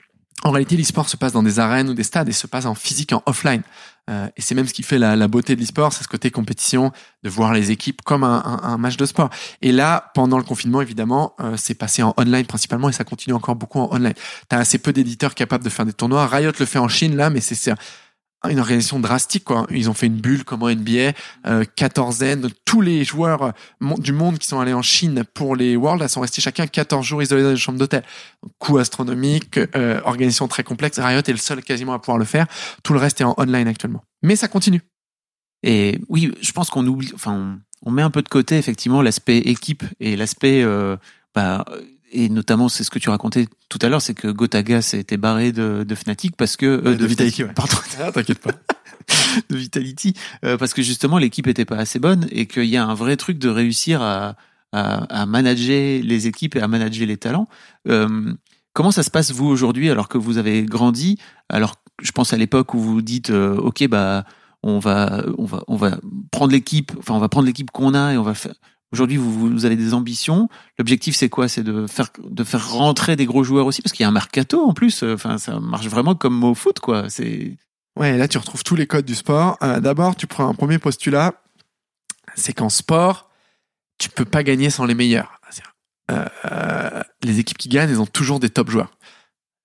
en 0.44 0.52
réalité, 0.52 0.76
l'e-sport 0.78 1.10
se 1.10 1.18
passe 1.18 1.34
dans 1.34 1.44
des 1.44 1.60
arènes 1.60 1.90
ou 1.90 1.94
des 1.94 2.04
stades 2.04 2.30
et 2.30 2.32
se 2.32 2.48
passe 2.48 2.66
en 2.66 2.76
physique, 2.76 3.12
en 3.14 3.22
offline. 3.26 3.62
Euh, 4.10 4.28
et 4.38 4.42
c'est 4.42 4.56
même 4.56 4.68
ce 4.68 4.74
qui 4.74 4.84
fait 4.84 4.98
la, 4.98 5.28
beauté 5.28 5.56
de 5.56 5.62
l'e-sport, 5.62 5.92
c'est 5.92 6.04
ce 6.04 6.08
côté 6.08 6.32
compétition, 6.32 6.92
de 7.24 7.30
voir 7.30 7.54
les 7.54 7.72
équipes 7.72 8.02
comme 8.02 8.24
un, 8.24 8.78
match 8.78 8.98
de 8.98 9.06
sport. 9.06 9.30
Et 9.62 9.72
là, 9.72 10.12
pendant 10.14 10.38
le 10.38 10.44
confinement, 10.44 10.82
évidemment, 10.82 11.34
euh, 11.40 11.56
c'est 11.58 11.74
passé 11.74 12.04
en 12.04 12.14
online 12.18 12.46
principalement 12.46 12.90
et 12.90 12.94
ça 12.94 13.04
continue 13.04 13.34
encore 13.34 13.56
beaucoup 13.56 13.80
en 13.80 13.94
online. 13.94 14.14
T'as 14.50 14.60
assez 14.60 14.78
peu 14.78 14.94
d'éditeurs 14.94 15.36
capables 15.36 15.64
de 15.64 15.70
faire 15.70 15.86
des 15.86 15.94
tournois. 15.94 16.28
Riot 16.28 16.52
le 16.60 16.66
fait 16.66 16.80
en 16.80 16.88
Chine 16.88 17.16
là, 17.16 17.30
mais 17.30 17.42
c'est 17.42 17.56
c'est 17.56 17.74
une 18.50 18.60
organisation 18.60 19.00
drastique 19.00 19.44
quoi. 19.44 19.66
Ils 19.72 19.90
ont 19.90 19.94
fait 19.94 20.08
une 20.08 20.18
bulle 20.18 20.44
comme 20.44 20.64
en 20.64 20.70
NBA, 20.70 21.14
euh, 21.46 21.66
quatorzaine, 21.76 22.50
tous 22.66 22.82
les 22.82 23.04
joueurs 23.04 23.54
du 23.98 24.14
monde 24.14 24.38
qui 24.38 24.48
sont 24.48 24.60
allés 24.60 24.74
en 24.74 24.82
Chine 24.82 25.24
pour 25.34 25.56
les 25.56 25.76
Worlds 25.76 26.02
là, 26.02 26.08
sont 26.08 26.22
restés 26.22 26.42
chacun 26.42 26.68
14 26.68 27.06
jours 27.06 27.22
isolés 27.22 27.44
dans 27.44 27.52
une 27.52 27.58
chambre 27.58 27.80
d'hôtel. 27.80 28.04
Coût 28.60 28.78
astronomique, 28.78 29.58
euh, 29.76 30.00
organisation 30.06 30.48
très 30.48 30.64
complexe. 30.64 31.00
Riot 31.00 31.20
est 31.20 31.30
le 31.30 31.38
seul 31.38 31.64
quasiment 31.64 31.94
à 31.94 32.00
pouvoir 32.00 32.18
le 32.18 32.26
faire. 32.26 32.48
Tout 32.84 32.94
le 32.94 33.00
reste 33.00 33.22
est 33.22 33.26
en 33.26 33.36
online 33.38 33.68
actuellement. 33.68 34.04
Mais 34.22 34.36
ça 34.36 34.48
continue. 34.48 34.82
Et 35.64 36.00
oui, 36.08 36.32
je 36.40 36.52
pense 36.52 36.70
qu'on 36.70 36.86
oublie, 36.86 37.12
enfin, 37.16 37.34
on, 37.34 37.60
on 37.88 37.92
met 37.92 38.02
un 38.02 38.10
peu 38.10 38.22
de 38.22 38.30
côté 38.30 38.58
effectivement 38.58 39.02
l'aspect 39.02 39.38
équipe 39.38 39.84
et 40.00 40.16
l'aspect, 40.16 40.64
euh, 40.64 40.98
bah, 41.34 41.66
et 42.18 42.30
notamment 42.30 42.68
c'est 42.68 42.84
ce 42.84 42.90
que 42.90 43.00
tu 43.00 43.10
racontais 43.10 43.48
tout 43.70 43.78
à 43.82 43.90
l'heure, 43.90 44.02
c'est 44.02 44.16
que 44.16 44.28
Gotaga 44.28 44.80
été 44.94 45.18
barré 45.18 45.52
de, 45.52 45.86
de 45.88 45.96
Fnatic 45.96 46.36
parce 46.36 46.58
que 46.58 46.66
euh, 46.66 46.96
de 46.96 47.06
Vitality, 47.06 47.44
ouais. 47.44 47.54
pardon, 47.54 47.78
Ah, 48.00 48.12
T'inquiète 48.12 48.40
pas. 48.40 48.52
de 49.50 49.56
Vitality, 49.56 50.14
euh, 50.44 50.58
parce 50.58 50.74
que 50.74 50.82
justement 50.82 51.20
l'équipe 51.20 51.48
était 51.48 51.66
pas 51.66 51.78
assez 51.78 52.00
bonne 52.00 52.28
et 52.32 52.48
qu'il 52.48 52.66
y 52.66 52.76
a 52.76 52.86
un 52.86 52.94
vrai 52.96 53.18
truc 53.18 53.38
de 53.38 53.50
réussir 53.50 54.02
à, 54.02 54.36
à, 54.72 55.22
à 55.22 55.26
manager 55.26 56.02
les 56.04 56.28
équipes 56.28 56.56
et 56.56 56.62
à 56.62 56.68
manager 56.68 57.08
les 57.08 57.18
talents. 57.18 57.48
Euh, 57.88 58.34
comment 58.74 58.92
ça 58.92 59.04
se 59.04 59.12
passe 59.12 59.32
vous 59.32 59.48
aujourd'hui 59.48 59.90
alors 59.90 60.10
que 60.10 60.18
vous 60.18 60.38
avez 60.40 60.64
grandi? 60.64 61.20
Alors 61.50 61.76
je 62.02 62.12
pense 62.12 62.34
à 62.34 62.38
l'époque 62.38 62.74
où 62.74 62.80
vous 62.80 63.02
dites 63.02 63.30
euh, 63.30 63.56
ok 63.56 63.88
bah 63.88 64.26
on 64.64 64.80
va 64.80 65.24
on 65.38 65.46
va 65.46 65.64
on 65.68 65.76
va 65.76 66.00
prendre 66.32 66.52
l'équipe, 66.52 66.92
enfin 66.98 67.14
on 67.14 67.20
va 67.20 67.30
prendre 67.30 67.46
l'équipe 67.46 67.70
qu'on 67.72 67.94
a 67.94 68.14
et 68.14 68.18
on 68.18 68.24
va 68.24 68.34
faire. 68.34 68.56
Aujourd'hui, 68.94 69.18
vous, 69.18 69.66
avez 69.66 69.76
des 69.76 69.94
ambitions. 69.94 70.48
L'objectif, 70.80 71.16
c'est 71.16 71.30
quoi? 71.30 71.50
C'est 71.50 71.64
de 71.64 71.88
faire 71.88 72.10
de 72.24 72.44
faire 72.44 72.72
rentrer 72.72 73.16
des 73.16 73.26
gros 73.26 73.44
joueurs 73.44 73.66
aussi, 73.66 73.82
parce 73.82 73.92
qu'il 73.94 74.04
y 74.04 74.06
a 74.06 74.10
un 74.10 74.14
mercato 74.14 74.62
en 74.62 74.74
plus. 74.74 75.04
Enfin, 75.04 75.38
ça 75.38 75.60
marche 75.60 75.88
vraiment 75.88 76.16
comme 76.16 76.44
au 76.44 76.56
foot, 76.56 76.80
quoi. 76.80 77.08
Ouais, 77.98 78.16
là 78.16 78.28
tu 78.28 78.38
retrouves 78.38 78.64
tous 78.64 78.76
les 78.76 78.88
codes 78.88 79.06
du 79.06 79.16
sport. 79.16 79.58
Euh, 79.64 79.80
D'abord, 79.80 80.16
tu 80.16 80.28
prends 80.28 80.48
un 80.48 80.54
premier 80.54 80.78
postulat, 80.78 81.34
c'est 82.36 82.54
qu'en 82.54 82.70
sport, 82.70 83.30
tu 83.98 84.10
peux 84.10 84.26
pas 84.26 84.44
gagner 84.44 84.70
sans 84.70 84.86
les 84.86 84.96
meilleurs. 84.96 85.34
Euh, 86.10 87.04
les 87.24 87.40
équipes 87.40 87.58
qui 87.58 87.68
gagnent, 87.68 87.90
elles 87.90 88.00
ont 88.00 88.06
toujours 88.06 88.40
des 88.40 88.50
top 88.50 88.70
joueurs. 88.70 88.92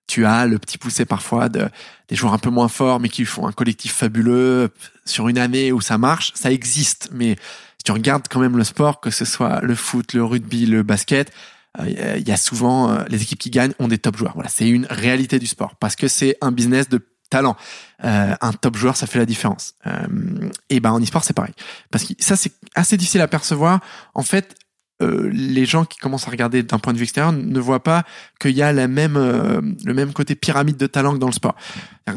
Tu 0.08 0.26
as 0.26 0.46
le 0.46 0.58
petit 0.58 0.76
poussé 0.78 1.04
parfois 1.04 1.48
de 1.48 1.68
des 2.08 2.16
joueurs 2.16 2.32
un 2.32 2.38
peu 2.38 2.50
moins 2.50 2.68
forts, 2.68 2.98
mais 2.98 3.08
qui 3.08 3.24
font 3.24 3.46
un 3.46 3.52
collectif 3.52 3.94
fabuleux 3.94 4.70
sur 5.04 5.28
une 5.28 5.38
année 5.38 5.70
où 5.70 5.80
ça 5.80 5.98
marche. 5.98 6.32
Ça 6.34 6.50
existe, 6.50 7.10
mais 7.12 7.36
tu 7.84 7.92
regardes 7.92 8.28
quand 8.28 8.40
même 8.40 8.56
le 8.56 8.64
sport, 8.64 9.00
que 9.00 9.10
ce 9.10 9.24
soit 9.24 9.60
le 9.62 9.74
foot, 9.74 10.14
le 10.14 10.24
rugby, 10.24 10.66
le 10.66 10.82
basket, 10.82 11.32
euh, 11.80 12.16
il 12.18 12.28
y 12.28 12.32
a 12.32 12.36
souvent 12.36 12.90
euh, 12.90 13.04
les 13.08 13.22
équipes 13.22 13.38
qui 13.38 13.50
gagnent 13.50 13.72
ont 13.78 13.88
des 13.88 13.98
top 13.98 14.16
joueurs. 14.16 14.34
Voilà, 14.34 14.48
c'est 14.48 14.68
une 14.68 14.86
réalité 14.90 15.38
du 15.38 15.46
sport 15.46 15.74
parce 15.76 15.96
que 15.96 16.08
c'est 16.08 16.36
un 16.40 16.52
business 16.52 16.88
de 16.88 17.00
talent. 17.32 17.56
Euh, 18.04 18.34
un 18.40 18.52
top 18.52 18.76
joueur, 18.76 18.96
ça 18.96 19.06
fait 19.06 19.18
la 19.18 19.26
différence. 19.26 19.74
Euh, 19.86 20.50
et 20.68 20.80
ben 20.80 20.92
en 20.92 21.00
e-sport, 21.00 21.24
c'est 21.24 21.32
pareil. 21.32 21.54
Parce 21.90 22.04
que 22.04 22.12
ça, 22.18 22.36
c'est 22.36 22.52
assez 22.74 22.96
difficile 22.96 23.22
à 23.22 23.28
percevoir. 23.28 23.80
En 24.14 24.22
fait, 24.22 24.54
euh, 25.02 25.30
les 25.32 25.66
gens 25.66 25.84
qui 25.84 25.98
commencent 25.98 26.28
à 26.28 26.30
regarder 26.30 26.62
d'un 26.62 26.78
point 26.78 26.92
de 26.92 26.98
vue 26.98 27.04
extérieur 27.04 27.32
ne 27.32 27.60
voient 27.60 27.82
pas 27.82 28.04
qu'il 28.40 28.52
y 28.52 28.62
a 28.62 28.72
la 28.72 28.88
même, 28.88 29.16
euh, 29.16 29.60
le 29.84 29.94
même 29.94 30.12
côté 30.12 30.34
pyramide 30.34 30.76
de 30.76 30.86
talent 30.86 31.12
que 31.14 31.18
dans 31.18 31.26
le 31.26 31.32
sport. 31.32 31.54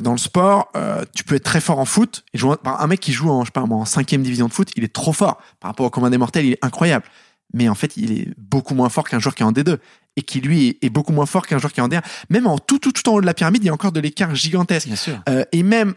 Dans 0.01 0.11
le 0.13 0.17
sport, 0.17 0.69
euh, 0.75 1.03
tu 1.15 1.23
peux 1.23 1.35
être 1.35 1.43
très 1.43 1.61
fort 1.61 1.79
en 1.79 1.85
foot. 1.85 2.23
Et 2.33 2.37
jouer, 2.37 2.55
par- 2.61 2.81
un 2.81 2.87
mec 2.87 2.99
qui 2.99 3.11
joue 3.11 3.29
en, 3.29 3.41
je 3.41 3.47
sais 3.47 3.51
pas, 3.51 3.61
en 3.61 3.85
cinquième 3.85 4.23
division 4.23 4.47
de 4.47 4.53
foot, 4.53 4.69
il 4.75 4.83
est 4.83 4.93
trop 4.93 5.13
fort 5.13 5.41
par 5.59 5.71
rapport 5.71 5.85
au 5.85 5.89
commun 5.89 6.09
des 6.09 6.17
mortels. 6.17 6.45
Il 6.45 6.53
est 6.53 6.65
incroyable. 6.65 7.05
Mais 7.53 7.69
en 7.69 7.75
fait, 7.75 7.95
il 7.95 8.11
est 8.11 8.27
beaucoup 8.37 8.73
moins 8.73 8.89
fort 8.89 9.07
qu'un 9.07 9.19
joueur 9.19 9.35
qui 9.35 9.43
est 9.43 9.45
en 9.45 9.51
D2 9.51 9.77
et 10.17 10.21
qui 10.21 10.41
lui 10.41 10.77
est, 10.81 10.89
beaucoup 10.89 11.11
moins 11.11 11.25
fort 11.25 11.45
qu'un 11.45 11.57
joueur 11.57 11.73
qui 11.73 11.79
est 11.79 11.83
en 11.83 11.87
D1. 11.89 12.01
Même 12.29 12.47
en 12.47 12.57
tout, 12.57 12.79
tout, 12.79 12.91
tout 12.91 13.07
en 13.09 13.15
haut 13.15 13.21
de 13.21 13.25
la 13.25 13.33
pyramide, 13.33 13.63
il 13.63 13.67
y 13.67 13.69
a 13.69 13.73
encore 13.73 13.91
de 13.91 13.99
l'écart 13.99 14.33
gigantesque. 14.33 14.87
bien 14.87 14.95
sûr. 14.95 15.21
Euh, 15.29 15.43
et 15.51 15.61
même, 15.61 15.93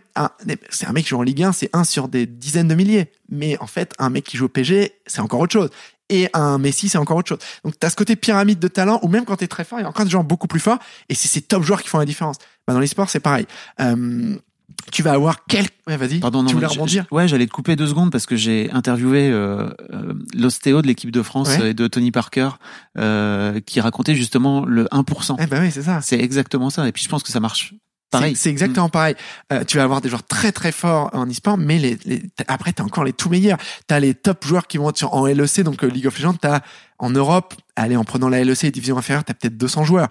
c'est 0.70 0.86
un 0.86 0.92
mec 0.92 1.04
qui 1.04 1.10
joue 1.10 1.18
en 1.18 1.22
Ligue 1.22 1.42
1, 1.42 1.52
c'est 1.52 1.70
un 1.72 1.84
sur 1.84 2.08
des 2.08 2.26
dizaines 2.26 2.68
de 2.68 2.74
milliers. 2.74 3.10
Mais 3.30 3.56
en 3.60 3.66
fait, 3.66 3.94
un 3.98 4.10
mec 4.10 4.24
qui 4.24 4.36
joue 4.36 4.46
au 4.46 4.48
PG, 4.48 4.92
c'est 5.06 5.20
encore 5.20 5.40
autre 5.40 5.52
chose. 5.52 5.70
Et 6.10 6.28
un 6.34 6.58
Messi, 6.58 6.88
c'est 6.88 6.98
encore 6.98 7.16
autre 7.18 7.28
chose. 7.28 7.38
Donc, 7.64 7.78
tu 7.78 7.86
as 7.86 7.90
ce 7.90 7.96
côté 7.96 8.16
pyramide 8.16 8.58
de 8.58 8.68
talent, 8.68 8.98
où 9.02 9.08
même 9.08 9.24
quand 9.24 9.36
tu 9.36 9.44
es 9.44 9.48
très 9.48 9.64
fort, 9.64 9.78
il 9.78 9.82
y 9.82 9.84
a 9.84 9.88
encore 9.88 10.04
des 10.04 10.10
gens 10.10 10.24
beaucoup 10.24 10.46
plus 10.46 10.60
forts. 10.60 10.78
Et 11.08 11.14
c'est 11.14 11.28
ces 11.28 11.42
top 11.42 11.62
joueurs 11.62 11.82
qui 11.82 11.88
font 11.88 11.98
la 11.98 12.04
différence. 12.06 12.36
Bah, 12.66 12.72
dans 12.74 12.80
les 12.80 12.86
sports, 12.86 13.10
c'est 13.10 13.20
pareil. 13.20 13.46
Euh, 13.80 14.36
tu 14.92 15.02
vas 15.02 15.12
avoir 15.12 15.44
quelques... 15.46 15.72
Ouais, 15.86 15.96
vas-y. 15.96 16.20
Pardon, 16.20 16.42
non, 16.42 16.48
tu 16.48 16.54
voulais 16.54 16.66
rebondir? 16.66 17.06
Ouais, 17.10 17.28
j'allais 17.28 17.46
te 17.46 17.50
couper 17.52 17.76
deux 17.76 17.86
secondes 17.86 18.10
parce 18.12 18.26
que 18.26 18.36
j'ai 18.36 18.70
interviewé 18.72 19.28
euh, 19.30 19.68
euh, 19.92 20.14
l'ostéo 20.34 20.82
de 20.82 20.86
l'équipe 20.86 21.10
de 21.10 21.22
France 21.22 21.48
Ouais. 21.48 21.70
et 21.70 21.74
de 21.74 21.86
Tony 21.88 22.10
Parker 22.10 22.50
euh, 22.96 23.60
qui 23.60 23.80
racontait 23.80 24.14
justement 24.14 24.64
le 24.64 24.84
1%. 24.86 25.36
Eh 25.40 25.46
ben 25.46 25.62
oui, 25.62 25.70
c'est 25.70 25.82
ça. 25.82 26.00
C'est 26.00 26.18
exactement 26.20 26.70
ça. 26.70 26.86
Et 26.88 26.92
puis 26.92 27.02
je 27.02 27.08
pense 27.08 27.22
que 27.22 27.30
ça 27.30 27.40
marche 27.40 27.74
pareil. 28.10 28.36
C'est 28.36 28.50
exactement 28.50 28.88
pareil. 28.88 29.14
Euh, 29.52 29.64
tu 29.64 29.76
vas 29.76 29.84
avoir 29.84 30.00
des 30.00 30.08
joueurs 30.08 30.24
très 30.24 30.52
très 30.52 30.72
forts 30.72 31.10
en 31.12 31.26
e-sport, 31.26 31.58
mais 31.58 31.78
les, 31.78 31.98
après 32.46 32.72
t'as 32.72 32.84
encore 32.84 33.04
les 33.04 33.12
tout 33.12 33.28
meilleurs. 33.28 33.58
T'as 33.86 34.00
les 34.00 34.14
top 34.14 34.46
joueurs 34.46 34.66
qui 34.66 34.78
vont 34.78 34.90
être 34.90 34.96
sur, 34.96 35.14
en 35.14 35.26
LEC, 35.26 35.60
donc 35.60 35.84
euh, 35.84 35.88
League 35.88 36.06
of 36.06 36.18
Legends. 36.18 36.34
T'as 36.34 36.60
en 36.98 37.10
Europe, 37.10 37.54
allez 37.76 37.96
en 37.96 38.04
prenant 38.04 38.28
la 38.28 38.42
LEC 38.42 38.64
et 38.64 38.70
division 38.70 38.98
inférieure, 38.98 39.24
t'as 39.24 39.34
peut-être 39.34 39.56
200 39.56 39.84
joueurs. 39.84 40.08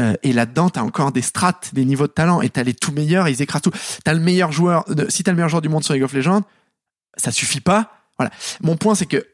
Euh, 0.00 0.14
et 0.24 0.32
là-dedans, 0.32 0.70
t'as 0.70 0.82
encore 0.82 1.12
des 1.12 1.22
strates, 1.22 1.70
des 1.72 1.84
niveaux 1.84 2.08
de 2.08 2.12
talent, 2.12 2.40
et 2.40 2.50
t'as 2.50 2.64
les 2.64 2.74
tout 2.74 2.90
meilleurs, 2.92 3.28
ils 3.28 3.40
écrasent 3.42 3.62
tout. 3.62 3.70
T'as 4.02 4.12
le 4.12 4.20
meilleur 4.20 4.50
joueur, 4.50 4.84
de, 4.88 5.08
si 5.08 5.22
t'as 5.22 5.30
le 5.30 5.36
meilleur 5.36 5.48
joueur 5.48 5.62
du 5.62 5.68
monde 5.68 5.84
sur 5.84 5.94
League 5.94 6.02
of 6.02 6.12
Legends, 6.12 6.42
ça 7.16 7.30
suffit 7.30 7.60
pas. 7.60 7.92
Voilà. 8.18 8.32
Mon 8.60 8.76
point, 8.76 8.94
c'est 8.94 9.06
que 9.06 9.24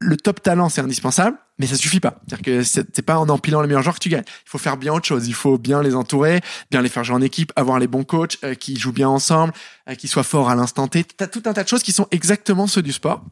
le 0.00 0.16
top 0.16 0.42
talent, 0.42 0.70
c'est 0.70 0.80
indispensable, 0.80 1.36
mais 1.58 1.66
ça 1.66 1.76
suffit 1.76 2.00
pas. 2.00 2.20
C'est-à-dire 2.26 2.44
que 2.44 2.62
c'est 2.62 3.02
pas 3.02 3.18
en 3.18 3.28
empilant 3.28 3.60
les 3.60 3.68
meilleurs 3.68 3.82
joueurs 3.82 3.96
que 3.96 4.00
tu 4.00 4.08
gagnes. 4.08 4.24
Il 4.26 4.48
faut 4.48 4.58
faire 4.58 4.78
bien 4.78 4.94
autre 4.94 5.06
chose. 5.06 5.28
Il 5.28 5.34
faut 5.34 5.58
bien 5.58 5.82
les 5.82 5.94
entourer, 5.94 6.40
bien 6.70 6.80
les 6.80 6.88
faire 6.88 7.04
jouer 7.04 7.16
en 7.16 7.22
équipe, 7.22 7.52
avoir 7.54 7.78
les 7.78 7.86
bons 7.86 8.04
coachs 8.04 8.38
euh, 8.42 8.54
qui 8.54 8.78
jouent 8.78 8.92
bien 8.92 9.08
ensemble, 9.08 9.52
euh, 9.88 9.94
qui 9.94 10.08
soient 10.08 10.22
forts 10.22 10.48
à 10.48 10.54
l'instant 10.54 10.88
T. 10.88 11.04
T'as 11.04 11.26
tout 11.26 11.42
un 11.44 11.52
tas 11.52 11.62
de 11.62 11.68
choses 11.68 11.82
qui 11.82 11.92
sont 11.92 12.06
exactement 12.10 12.66
ceux 12.66 12.82
du 12.82 12.92
sport. 12.92 13.22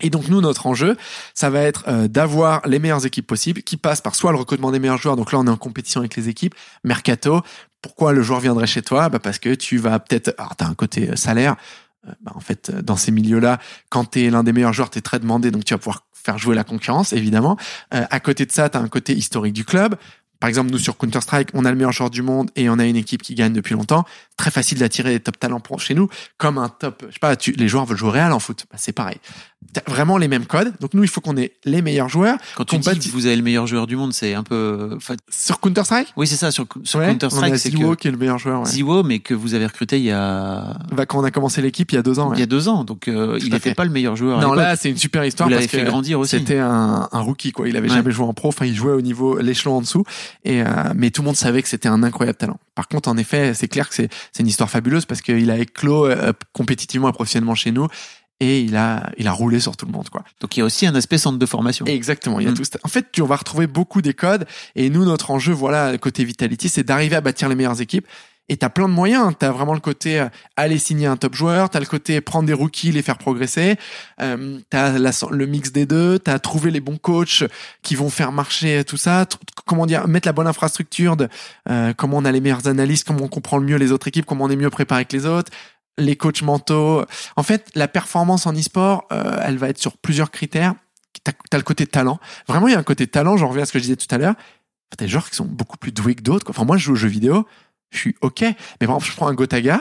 Et 0.00 0.10
donc 0.10 0.28
nous, 0.28 0.40
notre 0.40 0.66
enjeu, 0.66 0.96
ça 1.34 1.50
va 1.50 1.60
être 1.60 1.84
euh, 1.88 2.08
d'avoir 2.08 2.66
les 2.66 2.78
meilleures 2.78 3.04
équipes 3.04 3.26
possibles, 3.26 3.62
qui 3.62 3.76
passent 3.76 4.00
par 4.00 4.14
soit 4.14 4.32
le 4.32 4.38
recrutement 4.38 4.70
des 4.70 4.78
meilleurs 4.78 4.98
joueurs. 4.98 5.16
Donc 5.16 5.32
là, 5.32 5.38
on 5.38 5.46
est 5.46 5.50
en 5.50 5.56
compétition 5.56 6.00
avec 6.00 6.16
les 6.16 6.28
équipes. 6.28 6.54
Mercato. 6.84 7.42
Pourquoi 7.80 8.12
le 8.12 8.22
joueur 8.22 8.40
viendrait 8.40 8.66
chez 8.66 8.82
toi? 8.82 9.08
Bah 9.08 9.20
Parce 9.20 9.38
que 9.38 9.54
tu 9.54 9.78
vas 9.78 9.98
peut-être... 10.00 10.34
Alors, 10.38 10.56
t'as 10.56 10.66
un 10.66 10.74
côté 10.74 11.10
euh, 11.10 11.16
salaire. 11.16 11.56
Euh, 12.08 12.12
bah, 12.20 12.32
en 12.34 12.40
fait, 12.40 12.70
euh, 12.70 12.82
dans 12.82 12.96
ces 12.96 13.10
milieux-là, 13.10 13.58
quand 13.90 14.04
t'es 14.04 14.30
l'un 14.30 14.42
des 14.42 14.52
meilleurs 14.52 14.72
joueurs, 14.72 14.90
t'es 14.90 15.00
très 15.00 15.18
demandé, 15.18 15.50
donc 15.50 15.64
tu 15.64 15.74
vas 15.74 15.78
pouvoir 15.78 16.06
faire 16.12 16.38
jouer 16.38 16.54
la 16.54 16.64
concurrence, 16.64 17.12
évidemment. 17.12 17.56
Euh, 17.94 18.04
à 18.10 18.20
côté 18.20 18.44
de 18.44 18.52
ça, 18.52 18.68
t'as 18.68 18.80
un 18.80 18.88
côté 18.88 19.14
historique 19.14 19.54
du 19.54 19.64
club. 19.64 19.96
Par 20.40 20.48
exemple, 20.48 20.70
nous 20.70 20.78
sur 20.78 20.96
Counter-Strike, 20.96 21.48
on 21.54 21.64
a 21.64 21.70
le 21.70 21.76
meilleur 21.76 21.92
joueur 21.92 22.10
du 22.10 22.22
monde 22.22 22.50
et 22.56 22.68
on 22.70 22.78
a 22.78 22.84
une 22.84 22.96
équipe 22.96 23.22
qui 23.22 23.34
gagne 23.34 23.52
depuis 23.52 23.74
longtemps. 23.74 24.04
Très 24.36 24.50
facile 24.52 24.78
d'attirer 24.78 25.10
des 25.10 25.20
top 25.20 25.38
talents 25.38 25.58
pour, 25.60 25.80
chez 25.80 25.94
nous, 25.94 26.08
comme 26.36 26.58
un 26.58 26.68
top, 26.68 27.04
je 27.08 27.14
sais 27.14 27.18
pas, 27.20 27.34
tu, 27.34 27.52
les 27.52 27.66
joueurs 27.68 27.84
veulent 27.86 27.98
jouer 27.98 28.10
Real 28.10 28.32
en 28.32 28.38
foot. 28.38 28.64
Bah, 28.70 28.76
c'est 28.78 28.92
pareil. 28.92 29.16
T'as 29.72 29.80
vraiment 29.90 30.16
les 30.16 30.28
mêmes 30.28 30.46
codes. 30.46 30.72
Donc 30.80 30.94
nous, 30.94 31.02
il 31.02 31.08
faut 31.08 31.20
qu'on 31.20 31.36
ait 31.36 31.52
les 31.64 31.82
meilleurs 31.82 32.08
joueurs. 32.08 32.38
Quand 32.56 32.64
tu 32.64 32.78
dis 32.78 33.08
que 33.08 33.12
vous 33.12 33.26
avez 33.26 33.34
le 33.34 33.42
meilleur 33.42 33.66
joueur 33.66 33.88
du 33.88 33.96
monde, 33.96 34.12
c'est 34.12 34.32
un 34.34 34.44
peu. 34.44 34.90
enfin, 34.96 35.14
Sur 35.28 35.58
Counter-Strike? 35.58 36.12
oui, 36.16 36.28
c'est 36.28 36.36
ça. 36.36 36.52
Sur, 36.52 36.66
sur 36.84 37.00
Ouais, 37.00 37.08
Counter-Strike, 37.08 37.54
a 37.54 37.58
c'est 37.58 37.70
Ziwo 37.70 37.90
que 37.96 38.02
qui 38.02 38.08
est 38.08 38.12
le 38.12 38.16
meilleur 38.16 38.38
joueur. 38.38 38.60
Ouais. 38.60 38.66
Ziwo, 38.70 39.02
mais 39.02 39.18
que 39.18 39.34
vous 39.34 39.54
avez 39.54 39.66
recruté 39.66 39.98
il 39.98 40.04
y 40.04 40.12
a 40.12 40.76
Bah, 40.92 41.04
quand 41.06 41.18
on 41.18 41.24
a 41.24 41.32
commencé 41.32 41.60
l'équipe 41.60 41.90
il 41.90 41.96
y 41.96 41.98
a 41.98 42.02
deux 42.02 42.20
ans. 42.20 42.28
il 42.28 42.34
ouais. 42.34 42.40
y 42.40 42.42
a 42.44 42.46
deux 42.46 42.68
ans. 42.68 42.84
Donc 42.84 43.08
euh, 43.08 43.36
il 43.42 43.50
n'était 43.52 43.74
pas 43.74 43.84
le 43.84 43.90
meilleur 43.90 44.14
joueur. 44.14 44.40
Non, 44.40 44.52
là, 44.52 44.76
c'est 44.76 44.90
une 44.90 44.96
super 44.96 45.24
histoire 45.24 45.48
vous 45.48 45.56
parce 45.56 45.66
fait 45.66 45.80
que 45.82 45.86
grandir 45.86 46.20
aussi. 46.20 46.38
c'était 46.38 46.58
un, 46.58 47.08
un 47.10 47.20
rookie, 47.20 47.50
quoi. 47.50 47.68
Il 47.68 47.76
avait 47.76 47.88
jamais 47.88 48.12
joué 48.12 48.24
en 48.26 48.34
pro. 48.34 48.48
Enfin, 48.48 48.64
il 48.66 48.74
jouait 48.76 48.92
au 48.92 49.00
niveau, 49.02 49.38
l'échelon 49.38 49.78
en 49.78 49.80
dessous. 49.80 50.04
Et, 50.44 50.62
euh, 50.62 50.66
mais 50.94 51.10
tout 51.10 51.22
le 51.22 51.26
monde 51.26 51.36
savait 51.36 51.62
que 51.62 51.68
c'était 51.68 51.88
un 51.88 52.02
incroyable 52.02 52.38
talent. 52.38 52.58
Par 52.74 52.88
contre, 52.88 53.08
en 53.08 53.16
effet, 53.16 53.54
c'est 53.54 53.68
clair 53.68 53.88
que 53.88 53.94
c'est, 53.94 54.08
c'est 54.32 54.42
une 54.42 54.48
histoire 54.48 54.70
fabuleuse 54.70 55.04
parce 55.04 55.20
qu'il 55.22 55.50
a 55.50 55.58
éclos 55.58 56.06
euh, 56.06 56.32
compétitivement 56.52 57.08
et 57.08 57.12
professionnellement 57.12 57.54
chez 57.54 57.72
nous. 57.72 57.88
Et 58.40 58.60
il 58.60 58.76
a, 58.76 59.10
il 59.16 59.26
a 59.26 59.32
roulé 59.32 59.58
sur 59.58 59.76
tout 59.76 59.84
le 59.84 59.90
monde, 59.90 60.08
quoi. 60.10 60.22
Donc 60.40 60.56
il 60.56 60.60
y 60.60 60.62
a 60.62 60.64
aussi 60.64 60.86
un 60.86 60.94
aspect 60.94 61.18
centre 61.18 61.38
de 61.38 61.46
formation. 61.46 61.84
Exactement. 61.86 62.38
Il 62.38 62.44
y 62.44 62.48
a 62.48 62.52
Mm. 62.52 62.54
tout 62.54 62.62
ça. 62.64 62.78
En 62.84 62.88
fait, 62.88 63.06
tu, 63.10 63.20
on 63.20 63.26
va 63.26 63.34
retrouver 63.34 63.66
beaucoup 63.66 64.00
des 64.00 64.14
codes. 64.14 64.46
Et 64.76 64.90
nous, 64.90 65.04
notre 65.04 65.32
enjeu, 65.32 65.52
voilà, 65.52 65.98
côté 65.98 66.22
Vitality, 66.24 66.68
c'est 66.68 66.84
d'arriver 66.84 67.16
à 67.16 67.20
bâtir 67.20 67.48
les 67.48 67.56
meilleures 67.56 67.80
équipes. 67.80 68.06
Et 68.48 68.56
t'as 68.56 68.70
plein 68.70 68.88
de 68.88 68.94
moyens. 68.94 69.34
T'as 69.38 69.50
vraiment 69.50 69.74
le 69.74 69.80
côté 69.80 70.20
euh, 70.20 70.28
aller 70.56 70.78
signer 70.78 71.06
un 71.06 71.16
top 71.16 71.34
joueur. 71.34 71.68
T'as 71.68 71.80
le 71.80 71.86
côté 71.86 72.20
prendre 72.20 72.46
des 72.46 72.54
rookies, 72.54 72.92
les 72.92 73.02
faire 73.02 73.18
progresser. 73.18 73.76
Euh, 74.20 74.58
t'as 74.70 74.98
le 74.98 75.46
mix 75.46 75.70
des 75.70 75.84
deux. 75.84 76.18
T'as 76.18 76.38
trouvé 76.38 76.70
les 76.70 76.80
bons 76.80 76.96
coachs 76.96 77.44
qui 77.82 77.94
vont 77.94 78.08
faire 78.08 78.32
marcher 78.32 78.84
tout 78.84 78.96
ça. 78.96 79.26
Comment 79.66 79.86
dire, 79.86 80.08
mettre 80.08 80.26
la 80.26 80.32
bonne 80.32 80.46
infrastructure 80.46 81.16
de 81.16 81.28
euh, 81.68 81.92
comment 81.92 82.16
on 82.16 82.24
a 82.24 82.32
les 82.32 82.40
meilleures 82.40 82.68
analyses, 82.68 83.04
comment 83.04 83.24
on 83.24 83.28
comprend 83.28 83.58
le 83.58 83.66
mieux 83.66 83.76
les 83.76 83.92
autres 83.92 84.08
équipes, 84.08 84.24
comment 84.24 84.46
on 84.46 84.50
est 84.50 84.56
mieux 84.56 84.70
préparé 84.70 85.04
que 85.04 85.16
les 85.16 85.26
autres. 85.26 85.52
Les 85.98 86.16
coachs 86.16 86.42
mentaux. 86.42 87.04
En 87.36 87.42
fait, 87.42 87.70
la 87.74 87.88
performance 87.88 88.46
en 88.46 88.54
e-sport, 88.54 89.06
euh, 89.12 89.40
elle 89.42 89.58
va 89.58 89.68
être 89.68 89.78
sur 89.78 89.96
plusieurs 89.96 90.30
critères. 90.30 90.74
T'as 91.24 91.32
as 91.52 91.56
le 91.56 91.64
côté 91.64 91.86
talent. 91.86 92.18
Vraiment, 92.46 92.68
il 92.68 92.72
y 92.72 92.76
a 92.76 92.78
un 92.78 92.84
côté 92.84 93.06
talent. 93.06 93.36
J'en 93.36 93.48
reviens 93.48 93.64
à 93.64 93.66
ce 93.66 93.72
que 93.72 93.78
je 93.78 93.84
disais 93.84 93.96
tout 93.96 94.12
à 94.14 94.16
l'heure. 94.16 94.34
T'as 94.90 95.04
des 95.04 95.08
joueurs 95.10 95.28
qui 95.28 95.36
sont 95.36 95.44
beaucoup 95.44 95.76
plus 95.76 95.92
doués 95.92 96.14
que 96.14 96.22
d'autres. 96.22 96.46
Enfin, 96.48 96.64
moi, 96.64 96.76
je 96.76 96.84
joue 96.84 96.92
aux 96.92 96.96
jeux 96.96 97.08
vidéo. 97.08 97.46
Je 97.90 97.98
suis 97.98 98.16
OK. 98.20 98.40
Mais 98.42 98.54
par 98.86 98.96
exemple, 98.96 99.06
je 99.06 99.12
prends 99.16 99.28
un 99.28 99.34
Gotaga. 99.34 99.80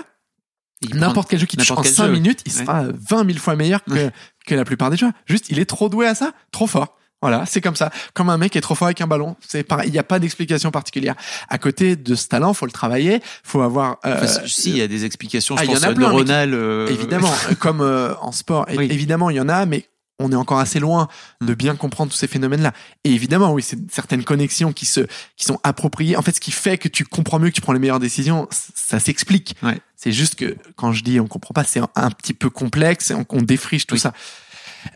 N'importe 0.93 1.29
quel 1.29 1.39
jeu 1.39 1.45
qui 1.47 1.57
touche 1.57 1.71
en 1.71 1.81
quel 1.81 1.91
5 1.91 2.05
jeu. 2.07 2.11
minutes, 2.13 2.41
il 2.45 2.51
Ouais. 2.53 2.59
sera 2.65 2.83
20 3.09 3.25
000 3.25 3.39
fois 3.39 3.55
meilleur 3.55 3.83
que, 3.83 3.91
Ouais. 3.93 4.11
que 4.45 4.53
la 4.55 4.63
plupart 4.63 4.91
des 4.91 4.97
joueurs. 4.97 5.11
Juste, 5.25 5.49
il 5.49 5.57
est 5.59 5.65
trop 5.65 5.89
doué 5.89 6.05
à 6.05 6.13
ça, 6.13 6.33
trop 6.51 6.67
fort. 6.67 6.97
Voilà, 7.19 7.47
c'est 7.47 7.61
comme 7.61 7.75
ça. 7.75 7.89
Comme 8.13 8.29
un 8.29 8.37
mec 8.37 8.55
est 8.55 8.61
trop 8.61 8.75
fort 8.75 8.85
avec 8.87 9.01
un 9.01 9.07
ballon. 9.07 9.35
C'est 9.39 9.63
pareil. 9.63 9.89
Il 9.89 9.91
n'y 9.91 9.97
a 9.97 10.03
pas 10.03 10.19
d'explication 10.19 10.69
particulière. 10.69 11.15
À 11.49 11.57
côté 11.57 11.95
de 11.95 12.13
ce 12.13 12.27
talent, 12.27 12.53
faut 12.53 12.67
le 12.67 12.71
travailler. 12.71 13.21
Faut 13.43 13.61
avoir. 13.61 13.97
euh, 14.05 14.17
Enfin, 14.23 14.27
si, 14.45 14.69
il 14.69 14.77
y 14.77 14.81
a 14.83 14.87
des 14.87 15.03
explications, 15.03 15.55
je 15.57 15.61
Ah, 15.61 15.65
il 15.65 15.71
y 15.71 15.73
pense, 15.73 15.83
en 15.83 15.87
a 15.89 15.93
plein, 15.95 16.09
neuronales. 16.09 16.53
euh, 16.53 16.87
Évidemment, 16.89 17.33
comme 17.59 17.81
euh, 17.81 18.13
en 18.21 18.31
sport, 18.31 18.67
Oui. 18.77 18.85
évidemment, 18.91 19.31
il 19.31 19.37
y 19.37 19.41
en 19.41 19.49
a, 19.49 19.65
mais 19.65 19.87
on 20.19 20.31
est 20.31 20.35
encore 20.35 20.59
assez 20.59 20.79
loin 20.79 21.07
de 21.41 21.51
Mm. 21.53 21.55
bien 21.55 21.75
comprendre 21.75 22.11
tous 22.11 22.17
ces 22.17 22.27
phénomènes-là. 22.27 22.73
Et 23.03 23.11
évidemment, 23.11 23.53
oui, 23.53 23.61
c'est 23.61 23.77
certaines 23.91 24.23
connexions 24.23 24.73
qui 24.73 24.85
se, 24.85 25.01
qui 25.35 25.45
sont 25.45 25.59
appropriées. 25.63 26.15
En 26.17 26.21
fait, 26.21 26.33
ce 26.35 26.39
qui 26.41 26.51
fait 26.51 26.77
que 26.77 26.87
tu 26.87 27.05
comprends 27.05 27.39
mieux, 27.39 27.49
que 27.49 27.55
tu 27.55 27.61
prends 27.61 27.73
les 27.73 27.79
meilleures 27.79 27.99
décisions, 27.99 28.47
ça 28.51 28.99
s'explique. 28.99 29.55
Ouais. 29.63 29.79
C'est 29.95 30.11
juste 30.11 30.35
que 30.35 30.55
quand 30.75 30.91
je 30.91 31.03
dis 31.03 31.19
on 31.19 31.27
comprend 31.27 31.53
pas, 31.53 31.63
c'est 31.63 31.79
un, 31.79 31.89
un 31.95 32.09
petit 32.11 32.33
peu 32.33 32.49
complexe, 32.49 33.11
et 33.11 33.13
on, 33.13 33.25
on 33.29 33.41
défriche 33.41 33.85
tout 33.87 33.95
Oui. 33.95 33.99
ça. 34.01 34.13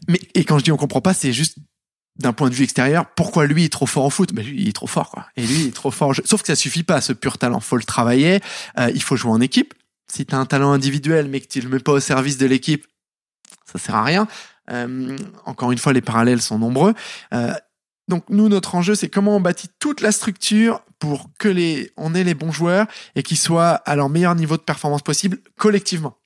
Mais 0.07 0.19
et 0.35 0.43
quand 0.43 0.57
je 0.59 0.63
dis 0.63 0.71
on 0.71 0.77
comprend 0.77 1.01
pas, 1.01 1.13
c'est 1.13 1.33
juste 1.33 1.57
d'un 2.19 2.33
point 2.33 2.49
de 2.49 2.53
vue 2.55 2.63
extérieur, 2.65 3.05
pourquoi 3.15 3.45
lui 3.45 3.63
est 3.65 3.69
trop 3.69 3.85
fort 3.85 4.05
en 4.05 4.09
foot? 4.09 4.33
Ben 4.33 4.45
lui, 4.45 4.61
il 4.61 4.67
est 4.67 4.73
trop 4.73 4.85
fort, 4.87 5.09
quoi. 5.11 5.25
Et 5.37 5.41
lui, 5.45 5.61
il 5.61 5.67
est 5.67 5.75
trop 5.75 5.91
fort. 5.91 6.13
Sauf 6.25 6.41
que 6.41 6.47
ça 6.47 6.55
suffit 6.55 6.83
pas, 6.83 6.99
ce 7.01 7.13
pur 7.13 7.37
talent. 7.37 7.59
Faut 7.61 7.77
le 7.77 7.83
travailler. 7.83 8.41
Euh, 8.77 8.91
il 8.93 9.01
faut 9.01 9.15
jouer 9.15 9.31
en 9.31 9.39
équipe. 9.41 9.73
Si 10.11 10.25
t'as 10.25 10.37
un 10.37 10.45
talent 10.45 10.71
individuel, 10.73 11.29
mais 11.29 11.39
que 11.39 11.47
tu 11.47 11.61
le 11.61 11.69
mets 11.69 11.79
pas 11.79 11.93
au 11.93 11.99
service 12.01 12.37
de 12.37 12.45
l'équipe, 12.45 12.85
ça 13.71 13.79
sert 13.79 13.95
à 13.95 14.03
rien. 14.03 14.27
Euh, 14.71 15.17
encore 15.45 15.71
une 15.71 15.77
fois, 15.77 15.93
les 15.93 16.01
parallèles 16.01 16.41
sont 16.41 16.59
nombreux. 16.59 16.93
Euh, 17.33 17.53
donc 18.07 18.23
nous, 18.29 18.49
notre 18.49 18.75
enjeu, 18.75 18.95
c'est 18.95 19.09
comment 19.09 19.35
on 19.35 19.39
bâtit 19.39 19.69
toute 19.79 20.01
la 20.01 20.11
structure 20.11 20.81
pour 20.99 21.29
que 21.39 21.47
les, 21.47 21.91
on 21.97 22.13
ait 22.13 22.23
les 22.23 22.33
bons 22.33 22.51
joueurs 22.51 22.87
et 23.15 23.23
qu'ils 23.23 23.37
soient 23.37 23.71
à 23.71 23.95
leur 23.95 24.09
meilleur 24.09 24.35
niveau 24.35 24.57
de 24.57 24.61
performance 24.61 25.01
possible 25.01 25.37
collectivement. 25.57 26.17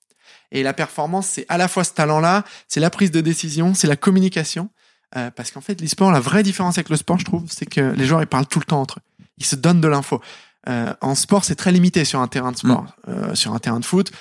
Et 0.51 0.63
la 0.63 0.73
performance, 0.73 1.27
c'est 1.27 1.45
à 1.49 1.57
la 1.57 1.67
fois 1.67 1.83
ce 1.83 1.93
talent-là, 1.93 2.43
c'est 2.67 2.79
la 2.79 2.89
prise 2.89 3.11
de 3.11 3.21
décision, 3.21 3.73
c'est 3.73 3.87
la 3.87 3.95
communication. 3.95 4.69
Euh, 5.15 5.31
parce 5.31 5.51
qu'en 5.51 5.61
fait, 5.61 5.79
l'e-sport, 5.81 6.11
la 6.11 6.19
vraie 6.19 6.43
différence 6.43 6.77
avec 6.77 6.89
le 6.89 6.97
sport, 6.97 7.19
je 7.19 7.25
trouve, 7.25 7.45
c'est 7.49 7.65
que 7.65 7.93
les 7.95 8.05
joueurs, 8.05 8.21
ils 8.21 8.27
parlent 8.27 8.47
tout 8.47 8.59
le 8.59 8.65
temps 8.65 8.81
entre 8.81 8.99
eux. 8.99 9.25
Ils 9.37 9.45
se 9.45 9.55
donnent 9.55 9.81
de 9.81 9.87
l'info. 9.87 10.21
Euh, 10.67 10.93
en 11.01 11.15
sport, 11.15 11.45
c'est 11.45 11.55
très 11.55 11.71
limité 11.71 12.05
sur 12.05 12.19
un 12.19 12.27
terrain 12.27 12.51
de 12.51 12.57
sport. 12.57 12.85
Euh, 13.07 13.35
sur 13.35 13.53
un 13.53 13.59
terrain 13.59 13.79
de 13.79 13.85
foot, 13.85 14.11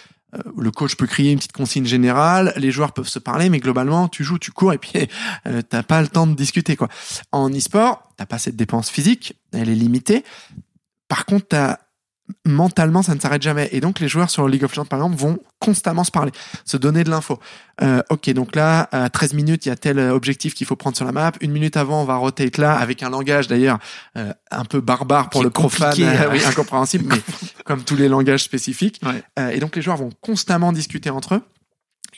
le 0.56 0.70
coach 0.70 0.96
peut 0.96 1.06
crier 1.06 1.32
une 1.32 1.38
petite 1.38 1.52
consigne 1.52 1.84
générale, 1.84 2.52
les 2.56 2.70
joueurs 2.70 2.92
peuvent 2.92 3.08
se 3.08 3.18
parler, 3.18 3.48
mais 3.50 3.60
globalement, 3.60 4.08
tu 4.08 4.24
joues, 4.24 4.38
tu 4.38 4.52
cours, 4.52 4.72
et 4.72 4.78
puis 4.78 4.92
euh, 5.46 5.62
t'as 5.62 5.82
pas 5.82 6.02
le 6.02 6.08
temps 6.08 6.26
de 6.26 6.34
discuter. 6.34 6.76
quoi. 6.76 6.88
En 7.32 7.50
e-sport, 7.50 8.08
t'as 8.16 8.26
pas 8.26 8.38
cette 8.38 8.56
dépense 8.56 8.90
physique, 8.90 9.34
elle 9.52 9.68
est 9.68 9.74
limitée. 9.74 10.24
Par 11.08 11.26
contre, 11.26 11.48
t'as 11.48 11.78
mentalement, 12.46 13.02
ça 13.02 13.14
ne 13.14 13.20
s'arrête 13.20 13.42
jamais. 13.42 13.68
Et 13.72 13.80
donc, 13.80 14.00
les 14.00 14.08
joueurs 14.08 14.30
sur 14.30 14.48
League 14.48 14.64
of 14.64 14.72
Legends, 14.72 14.86
par 14.86 14.98
exemple, 14.98 15.16
vont 15.16 15.38
constamment 15.58 16.04
se 16.04 16.10
parler, 16.10 16.32
se 16.64 16.76
donner 16.76 17.04
de 17.04 17.10
l'info. 17.10 17.38
Euh, 17.82 18.02
ok, 18.10 18.30
donc 18.30 18.56
là, 18.56 18.88
à 18.92 19.10
13 19.10 19.34
minutes, 19.34 19.66
il 19.66 19.68
y 19.68 19.72
a 19.72 19.76
tel 19.76 19.98
objectif 19.98 20.54
qu'il 20.54 20.66
faut 20.66 20.76
prendre 20.76 20.96
sur 20.96 21.04
la 21.04 21.12
map. 21.12 21.32
Une 21.40 21.52
minute 21.52 21.76
avant, 21.76 22.02
on 22.02 22.04
va 22.04 22.16
rotate 22.16 22.56
là, 22.58 22.76
avec 22.76 23.02
un 23.02 23.10
langage 23.10 23.46
d'ailleurs 23.48 23.78
euh, 24.16 24.32
un 24.50 24.64
peu 24.64 24.80
barbare 24.80 25.28
pour 25.30 25.40
Qui 25.40 25.44
le 25.44 25.50
profane, 25.50 25.94
euh, 26.00 26.28
oui, 26.32 26.42
incompréhensible, 26.44 27.04
mais 27.08 27.20
comme 27.64 27.82
tous 27.82 27.96
les 27.96 28.08
langages 28.08 28.42
spécifiques. 28.42 29.00
Ouais. 29.04 29.22
Euh, 29.38 29.50
et 29.50 29.58
donc, 29.58 29.76
les 29.76 29.82
joueurs 29.82 29.98
vont 29.98 30.10
constamment 30.20 30.72
discuter 30.72 31.10
entre 31.10 31.34
eux. 31.34 31.42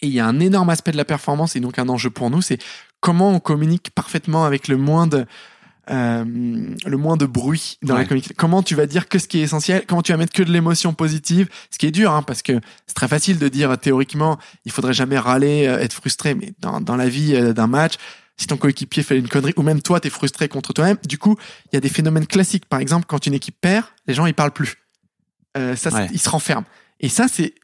Et 0.03 0.09
il 0.09 0.13
y 0.13 0.21
a 0.21 0.27
un 0.27 0.41
énorme 0.41 0.71
aspect 0.71 0.93
de 0.93 0.97
la 0.97 1.05
performance, 1.05 1.57
et 1.57 1.61
donc 1.61 1.79
un 1.79 1.89
enjeu 1.89 2.11
pour 2.11 2.29
nous, 2.31 2.43
c'est 2.43 2.59
comment 3.01 3.31
on 3.31 3.41
communique 3.41 3.91
parfaitement 3.95 4.45
avec 4.45 4.69
le 4.69 4.77
moins 4.77 5.07
de, 5.07 5.25
euh, 5.91 6.25
le 6.25 6.97
moins 6.97 7.17
de 7.17 7.27
bruit 7.27 7.79
dans 7.83 7.95
Ouais. 7.95 8.01
la 8.01 8.07
communication. 8.07 8.35
Comment 8.37 8.63
tu 8.63 8.75
vas 8.75 8.87
dire 8.87 9.09
que 9.09 9.19
ce 9.19 9.29
qui 9.29 9.39
est 9.39 9.43
essentiel, 9.43 9.85
comment 9.87 10.03
tu 10.03 10.13
vas 10.13 10.19
mettre 10.19 10.33
que 10.33 10.43
de 10.43 10.51
l'émotion 10.53 10.93
positive, 10.95 11.49
ce 11.71 11.79
qui 11.79 11.87
est 11.87 11.91
dur, 11.91 12.11
hein, 12.13 12.23
parce 12.23 12.43
que 12.43 12.61
c'est 12.87 12.95
très 12.95 13.09
facile 13.09 13.39
de 13.39 13.49
dire 13.49 13.77
théoriquement, 13.79 14.39
il 14.65 14.73
faudrait 14.73 14.95
jamais 14.95 15.19
râler, 15.19 15.67
euh, 15.67 15.79
être 15.79 15.93
frustré, 15.93 16.35
mais 16.35 16.55
dans, 16.61 16.81
dans 16.81 16.97
la 16.97 17.09
vie 17.09 17.35
euh, 17.35 17.53
d'un 17.53 17.67
match, 17.69 17.95
si 18.37 18.47
ton 18.47 18.57
coéquipier 18.57 19.03
fait 19.03 19.19
une 19.19 19.29
connerie, 19.29 19.55
ou 19.57 19.63
même 19.63 19.81
toi, 19.81 19.99
t'es 20.01 20.11
frustré 20.11 20.49
contre 20.49 20.73
toi-même, 20.73 20.99
du 21.09 21.17
coup, 21.19 21.37
il 21.73 21.75
y 21.75 21.79
a 21.79 21.81
des 21.81 21.89
phénomènes 21.89 22.27
classiques. 22.27 22.67
Par 22.67 22.81
exemple, 22.81 23.07
quand 23.09 23.27
une 23.27 23.33
équipe 23.35 23.57
perd, 23.61 23.87
les 24.07 24.13
gens, 24.15 24.27
ils 24.27 24.35
parlent 24.35 24.51
plus. 24.53 24.75
Euh, 25.57 25.75
ça, 25.75 25.91
Ouais. 25.91 26.09
ils 26.13 26.19
se 26.21 26.29
renferment. 26.29 26.67
Et 27.01 27.09
ça, 27.09 27.29
c'est 27.29 27.55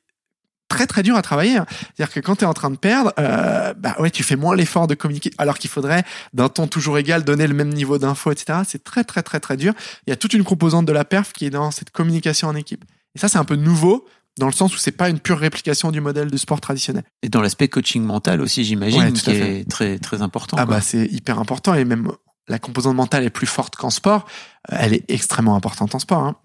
très 0.72 0.86
très 0.86 1.02
dur 1.02 1.16
à 1.16 1.22
travailler. 1.22 1.56
hein. 1.56 1.66
C'est-à-dire 1.94 2.12
que 2.14 2.20
quand 2.20 2.36
tu 2.36 2.44
es 2.44 2.46
en 2.46 2.54
train 2.54 2.70
de 2.70 2.76
perdre, 2.76 3.12
euh, 3.18 3.74
bah 3.76 3.94
ouais, 3.98 4.10
tu 4.10 4.22
fais 4.22 4.36
moins 4.36 4.54
l'effort 4.56 4.86
de 4.86 4.94
communiquer, 4.94 5.30
alors 5.38 5.58
qu'il 5.58 5.70
faudrait, 5.70 6.02
d'un 6.32 6.48
ton 6.48 6.66
toujours 6.66 6.98
égal, 6.98 7.24
donner 7.24 7.46
le 7.46 7.54
même 7.54 7.68
niveau 7.70 7.98
d'info, 7.98 8.30
etc. 8.32 8.60
C'est 8.66 8.82
très 8.84 9.04
très 9.04 9.22
très 9.22 9.40
très 9.40 9.56
dur. 9.56 9.72
Il 10.06 10.10
y 10.10 10.12
a 10.12 10.16
toute 10.16 10.32
une 10.34 10.44
composante 10.44 10.86
de 10.86 10.92
la 10.92 11.04
perf 11.04 11.32
qui 11.32 11.46
est 11.46 11.50
dans 11.50 11.70
cette 11.70 11.90
communication 11.90 12.48
en 12.48 12.54
équipe. 12.56 12.84
Et 13.14 13.18
ça, 13.18 13.28
c'est 13.28 13.38
un 13.38 13.44
peu 13.44 13.56
nouveau 13.56 14.06
dans 14.38 14.46
le 14.46 14.52
sens 14.52 14.74
où 14.74 14.78
c'est 14.78 14.92
pas 14.92 15.10
une 15.10 15.20
pure 15.20 15.38
réplication 15.38 15.90
du 15.90 16.00
modèle 16.00 16.30
de 16.30 16.36
sport 16.38 16.60
traditionnel. 16.60 17.04
Et 17.22 17.28
dans 17.28 17.42
l'aspect 17.42 17.68
coaching 17.68 18.02
mental 18.02 18.40
aussi, 18.40 18.64
j'imagine, 18.64 19.00
Ouais, 19.00 19.12
qui 19.12 19.30
est 19.30 19.68
très 19.68 19.98
très 19.98 20.22
important. 20.22 20.56
Ah 20.58 20.64
quoi. 20.64 20.76
bah 20.76 20.80
c'est 20.80 21.04
hyper 21.06 21.38
important 21.38 21.74
et 21.74 21.84
même 21.84 22.10
la 22.48 22.58
composante 22.58 22.96
mentale 22.96 23.24
est 23.24 23.30
plus 23.30 23.46
forte 23.46 23.76
qu'en 23.76 23.90
sport. 23.90 24.26
Euh, 24.72 24.76
Elle 24.80 24.94
est 24.94 25.04
extrêmement 25.08 25.54
importante 25.54 25.94
en 25.94 25.98
sport. 25.98 26.22
hein. 26.24 26.36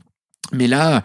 Mais 0.51 0.67
là, 0.67 1.03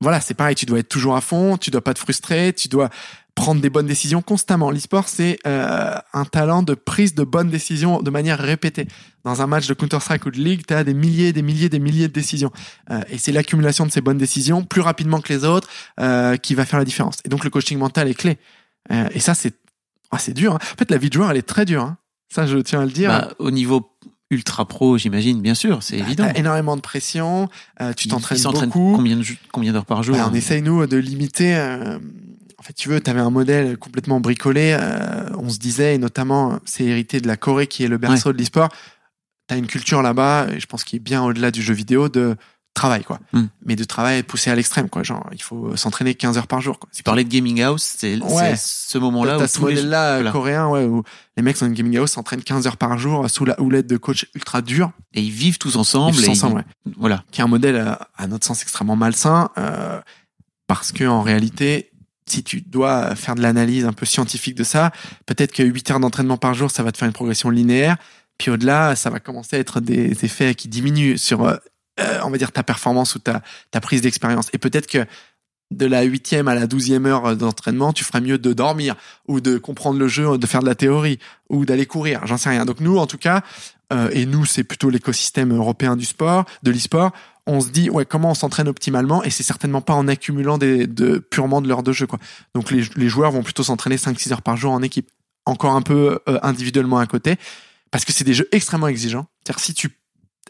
voilà, 0.00 0.20
c'est 0.20 0.34
pareil. 0.34 0.54
Tu 0.54 0.66
dois 0.66 0.78
être 0.78 0.88
toujours 0.88 1.16
à 1.16 1.20
fond. 1.20 1.56
Tu 1.56 1.70
dois 1.70 1.82
pas 1.82 1.94
te 1.94 1.98
frustrer. 1.98 2.52
Tu 2.52 2.68
dois 2.68 2.90
prendre 3.34 3.60
des 3.60 3.68
bonnes 3.70 3.86
décisions 3.86 4.22
constamment. 4.22 4.70
L'e-sport, 4.70 5.08
c'est 5.08 5.38
euh, 5.46 5.94
un 6.14 6.24
talent 6.24 6.62
de 6.62 6.72
prise 6.74 7.14
de 7.14 7.22
bonnes 7.22 7.50
décisions 7.50 8.00
de 8.00 8.10
manière 8.10 8.38
répétée. 8.38 8.88
Dans 9.24 9.42
un 9.42 9.46
match 9.46 9.66
de 9.66 9.74
Counter-Strike 9.74 10.24
ou 10.24 10.30
de 10.30 10.38
League, 10.38 10.62
tu 10.66 10.72
as 10.72 10.84
des 10.84 10.94
milliers, 10.94 11.32
des 11.34 11.42
milliers, 11.42 11.68
des 11.68 11.78
milliers 11.78 12.08
de 12.08 12.12
décisions. 12.14 12.50
Euh, 12.90 13.00
et 13.10 13.18
c'est 13.18 13.32
l'accumulation 13.32 13.84
de 13.84 13.90
ces 13.92 14.00
bonnes 14.00 14.16
décisions, 14.16 14.64
plus 14.64 14.80
rapidement 14.80 15.20
que 15.20 15.32
les 15.32 15.44
autres, 15.44 15.68
euh, 16.00 16.36
qui 16.38 16.54
va 16.54 16.64
faire 16.64 16.78
la 16.78 16.86
différence. 16.86 17.18
Et 17.24 17.28
donc, 17.28 17.44
le 17.44 17.50
coaching 17.50 17.78
mental 17.78 18.08
est 18.08 18.14
clé. 18.14 18.38
Euh, 18.90 19.08
et 19.12 19.20
ça, 19.20 19.34
c'est 19.34 19.54
ah, 20.10 20.18
c'est 20.18 20.32
dur. 20.32 20.54
hein. 20.54 20.58
En 20.62 20.76
fait, 20.78 20.90
la 20.90 20.96
vie 20.98 21.08
de 21.08 21.14
joueur, 21.14 21.30
elle 21.30 21.36
est 21.36 21.42
très 21.42 21.64
dure. 21.66 21.82
hein. 21.82 21.98
Ça, 22.32 22.46
je 22.46 22.58
tiens 22.58 22.80
à 22.80 22.84
le 22.86 22.90
dire. 22.92 23.10
Bah, 23.10 23.34
au 23.38 23.50
niveau 23.50 23.90
ultra 24.30 24.64
pro, 24.66 24.98
j'imagine, 24.98 25.40
bien 25.40 25.54
sûr, 25.54 25.82
c'est 25.82 25.98
évident. 25.98 26.24
T'as 26.24 26.38
énormément 26.38 26.76
de 26.76 26.80
pression. 26.80 27.48
euh, 27.80 27.92
tu 27.92 28.08
t'entraînes 28.08 28.42
beaucoup. 28.42 28.92
Combien 28.96 29.16
de 29.16 29.24
combien 29.52 29.72
d'heures 29.72 29.86
par 29.86 30.02
jour 30.02 30.14
Ouais, 30.16 30.22
on 30.22 30.26
hein 30.26 30.32
essaye 30.34 30.62
nous 30.62 30.86
de 30.86 30.96
limiter. 30.96 31.56
euh, 31.56 31.98
en 32.58 32.62
fait, 32.62 32.72
tu 32.72 32.88
veux, 32.88 33.00
tu 33.00 33.10
avais 33.10 33.20
un 33.20 33.30
modèle 33.30 33.76
complètement 33.76 34.18
bricolé. 34.20 34.76
euh, 34.78 35.28
on 35.38 35.48
se 35.48 35.58
disait, 35.58 35.94
et 35.94 35.98
notamment, 35.98 36.58
c'est 36.64 36.84
hérité 36.84 37.20
de 37.20 37.28
la 37.28 37.36
Corée 37.36 37.66
qui 37.66 37.84
est 37.84 37.88
le 37.88 37.98
berceau 37.98 38.32
de 38.32 38.38
l'e-sport. 38.38 38.70
Tu 39.48 39.54
as 39.54 39.58
une 39.58 39.68
culture 39.68 40.02
là-bas, 40.02 40.48
et 40.52 40.58
je 40.58 40.66
pense 40.66 40.82
qu'il 40.82 40.96
est 40.96 41.00
bien 41.00 41.22
au-delà 41.22 41.50
du 41.52 41.62
jeu 41.62 41.74
vidéo, 41.74 42.08
de 42.08 42.34
travail 42.76 43.02
quoi. 43.02 43.18
Mm. 43.32 43.46
Mais 43.64 43.74
de 43.74 43.82
travail 43.82 44.22
poussé 44.22 44.50
à 44.50 44.54
l'extrême 44.54 44.88
quoi. 44.88 45.02
Genre 45.02 45.26
il 45.32 45.42
faut 45.42 45.74
s'entraîner 45.76 46.14
15 46.14 46.38
heures 46.38 46.46
par 46.46 46.60
jour 46.60 46.78
quoi. 46.78 46.88
Tu 46.94 47.02
parlais 47.02 47.24
de 47.24 47.28
gaming 47.28 47.60
house, 47.62 47.94
c'est 47.98 48.16
Ouais. 48.22 48.54
ce 48.56 48.98
moment-là 48.98 49.36
où 49.36 49.40
T'as 49.40 49.48
ce 49.48 49.58
les- 49.58 49.64
modèle-là 49.64 50.04
euh, 50.10 50.14
voilà. 50.16 50.30
coréen 50.30 50.68
ouais, 50.68 50.84
où 50.84 51.02
les 51.36 51.42
mecs 51.42 51.58
dans 51.58 51.66
une 51.66 51.72
gaming 51.74 51.96
house 51.98 52.12
s'entraînent 52.12 52.42
15 52.44 52.66
heures 52.68 52.76
par 52.76 52.96
jour 52.98 53.28
sous 53.28 53.44
la 53.44 53.60
houlette 53.60 53.88
de 53.88 53.96
coach 53.96 54.26
ultra 54.36 54.62
dur. 54.62 54.92
et 55.14 55.20
ils 55.22 55.30
vivent 55.32 55.58
tous 55.58 55.76
ensemble. 55.76 56.14
Ils 56.16 56.26
et 56.26 56.28
ensemble, 56.28 56.64
ils- 56.86 56.90
ouais. 56.90 56.94
Voilà. 56.98 57.24
qui 57.32 57.40
est 57.40 57.44
un 57.44 57.48
modèle 57.48 57.76
euh, 57.76 57.94
à 58.16 58.26
notre 58.28 58.46
sens 58.46 58.62
extrêmement 58.62 58.94
malsain 58.96 59.50
euh, 59.58 60.00
parce 60.68 60.92
que 60.92 61.04
en 61.04 61.22
réalité 61.22 61.90
si 62.28 62.42
tu 62.42 62.60
dois 62.60 63.14
faire 63.14 63.36
de 63.36 63.40
l'analyse 63.42 63.84
un 63.84 63.92
peu 63.92 64.04
scientifique 64.04 64.56
de 64.56 64.64
ça 64.64 64.90
peut-être 65.26 65.52
que 65.52 65.62
8 65.62 65.92
heures 65.92 66.00
d'entraînement 66.00 66.36
par 66.36 66.54
jour 66.54 66.70
ça 66.72 66.82
va 66.82 66.90
te 66.90 66.98
faire 66.98 67.06
une 67.06 67.12
progression 67.14 67.50
linéaire 67.50 67.96
puis 68.36 68.50
au-delà 68.50 68.96
ça 68.96 69.08
va 69.10 69.20
commencer 69.20 69.54
à 69.56 69.58
être 69.60 69.78
des 69.80 70.24
effets 70.24 70.54
qui 70.56 70.66
diminuent 70.68 71.16
sur 71.18 71.46
euh, 72.00 72.20
on 72.24 72.30
va 72.30 72.38
dire 72.38 72.52
ta 72.52 72.62
performance 72.62 73.14
ou 73.14 73.18
ta, 73.18 73.42
ta 73.70 73.80
prise 73.80 74.02
d'expérience 74.02 74.48
et 74.52 74.58
peut-être 74.58 74.86
que 74.86 75.06
de 75.72 75.86
la 75.86 76.02
huitième 76.02 76.48
à 76.48 76.54
la 76.54 76.66
douzième 76.66 77.06
heure 77.06 77.36
d'entraînement, 77.36 77.92
tu 77.92 78.04
feras 78.04 78.20
mieux 78.20 78.38
de 78.38 78.52
dormir 78.52 78.94
ou 79.26 79.40
de 79.40 79.58
comprendre 79.58 79.98
le 79.98 80.08
jeu, 80.08 80.38
de 80.38 80.46
faire 80.46 80.60
de 80.60 80.66
la 80.66 80.74
théorie 80.74 81.18
ou 81.48 81.64
d'aller 81.64 81.86
courir. 81.86 82.24
J'en 82.24 82.36
sais 82.36 82.50
rien. 82.50 82.64
Donc 82.64 82.80
nous, 82.80 82.98
en 82.98 83.06
tout 83.06 83.18
cas, 83.18 83.42
euh, 83.92 84.08
et 84.12 84.26
nous, 84.26 84.44
c'est 84.44 84.64
plutôt 84.64 84.90
l'écosystème 84.90 85.54
européen 85.54 85.96
du 85.96 86.04
sport, 86.04 86.44
de 86.62 86.70
l'e-sport. 86.70 87.10
On 87.46 87.60
se 87.60 87.68
dit, 87.68 87.90
ouais, 87.90 88.04
comment 88.04 88.30
on 88.30 88.34
s'entraîne 88.34 88.68
optimalement 88.68 89.22
et 89.22 89.30
c'est 89.30 89.42
certainement 89.42 89.80
pas 89.80 89.94
en 89.94 90.08
accumulant 90.08 90.58
des, 90.58 90.86
de, 90.86 91.18
purement 91.18 91.60
de 91.60 91.68
l'heure 91.68 91.82
de 91.82 91.92
jeu, 91.92 92.06
quoi. 92.06 92.18
Donc 92.54 92.70
les, 92.70 92.84
les 92.96 93.08
joueurs 93.08 93.30
vont 93.30 93.42
plutôt 93.42 93.62
s'entraîner 93.62 93.96
5-6 93.96 94.32
heures 94.32 94.42
par 94.42 94.56
jour 94.56 94.72
en 94.72 94.82
équipe. 94.82 95.10
Encore 95.44 95.74
un 95.74 95.82
peu 95.82 96.18
euh, 96.28 96.38
individuellement 96.42 96.98
à 96.98 97.06
côté. 97.06 97.36
Parce 97.92 98.04
que 98.04 98.12
c'est 98.12 98.24
des 98.24 98.34
jeux 98.34 98.48
extrêmement 98.50 98.88
exigeants. 98.88 99.26
C'est-à-dire 99.44 99.60
si 99.60 99.74
tu, 99.74 99.96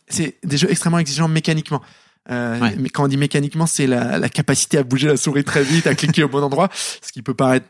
c'est 0.09 0.36
des 0.44 0.57
jeux 0.57 0.70
extrêmement 0.70 0.98
exigeants 0.98 1.28
mécaniquement. 1.28 1.82
Euh, 2.30 2.59
Ouais. 2.61 2.74
Mais 2.78 2.88
quand 2.88 3.04
on 3.04 3.09
dit 3.09 3.16
mécaniquement, 3.16 3.66
c'est 3.66 3.86
la, 3.86 4.18
la 4.18 4.28
capacité 4.28 4.78
à 4.78 4.82
bouger 4.82 5.07
la 5.09 5.16
souris 5.16 5.44
très 5.44 5.62
vite, 5.62 5.86
à 5.86 5.94
cliquer 5.94 6.24
au 6.24 6.28
bon 6.28 6.42
endroit, 6.42 6.68
ce 6.72 7.12
qui 7.12 7.22
peut 7.22 7.34
paraître 7.34 7.66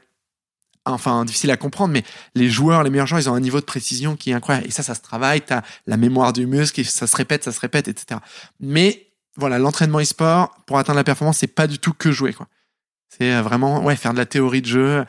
enfin 0.86 1.24
difficile 1.24 1.50
à 1.50 1.56
comprendre, 1.56 1.92
mais 1.92 2.04
les 2.34 2.48
joueurs, 2.48 2.82
les 2.82 2.90
meilleurs 2.90 3.06
joueurs, 3.06 3.20
ils 3.20 3.28
ont 3.28 3.34
un 3.34 3.40
niveau 3.40 3.60
de 3.60 3.64
précision 3.64 4.16
qui 4.16 4.30
est 4.30 4.34
incroyable. 4.34 4.66
Et 4.68 4.70
ça, 4.70 4.82
ça 4.82 4.94
se 4.94 5.00
travaille. 5.00 5.42
T'as 5.42 5.62
la 5.86 5.96
mémoire 5.96 6.32
du 6.32 6.46
muscle, 6.46 6.80
et 6.80 6.84
ça 6.84 7.06
se 7.06 7.16
répète, 7.16 7.44
ça 7.44 7.52
se 7.52 7.60
répète, 7.60 7.88
etc. 7.88 8.20
Mais 8.60 9.08
voilà, 9.36 9.58
l'entraînement 9.58 10.00
e-sport 10.00 10.54
pour 10.66 10.78
atteindre 10.78 10.96
la 10.96 11.04
performance, 11.04 11.38
c'est 11.38 11.46
pas 11.48 11.66
du 11.66 11.78
tout 11.78 11.92
que 11.92 12.12
jouer, 12.12 12.32
quoi. 12.32 12.46
C'est 13.08 13.34
euh, 13.34 13.42
vraiment 13.42 13.82
ouais 13.84 13.96
faire 13.96 14.12
de 14.12 14.18
la 14.18 14.26
théorie 14.26 14.62
de 14.62 14.66
jeu, 14.66 15.04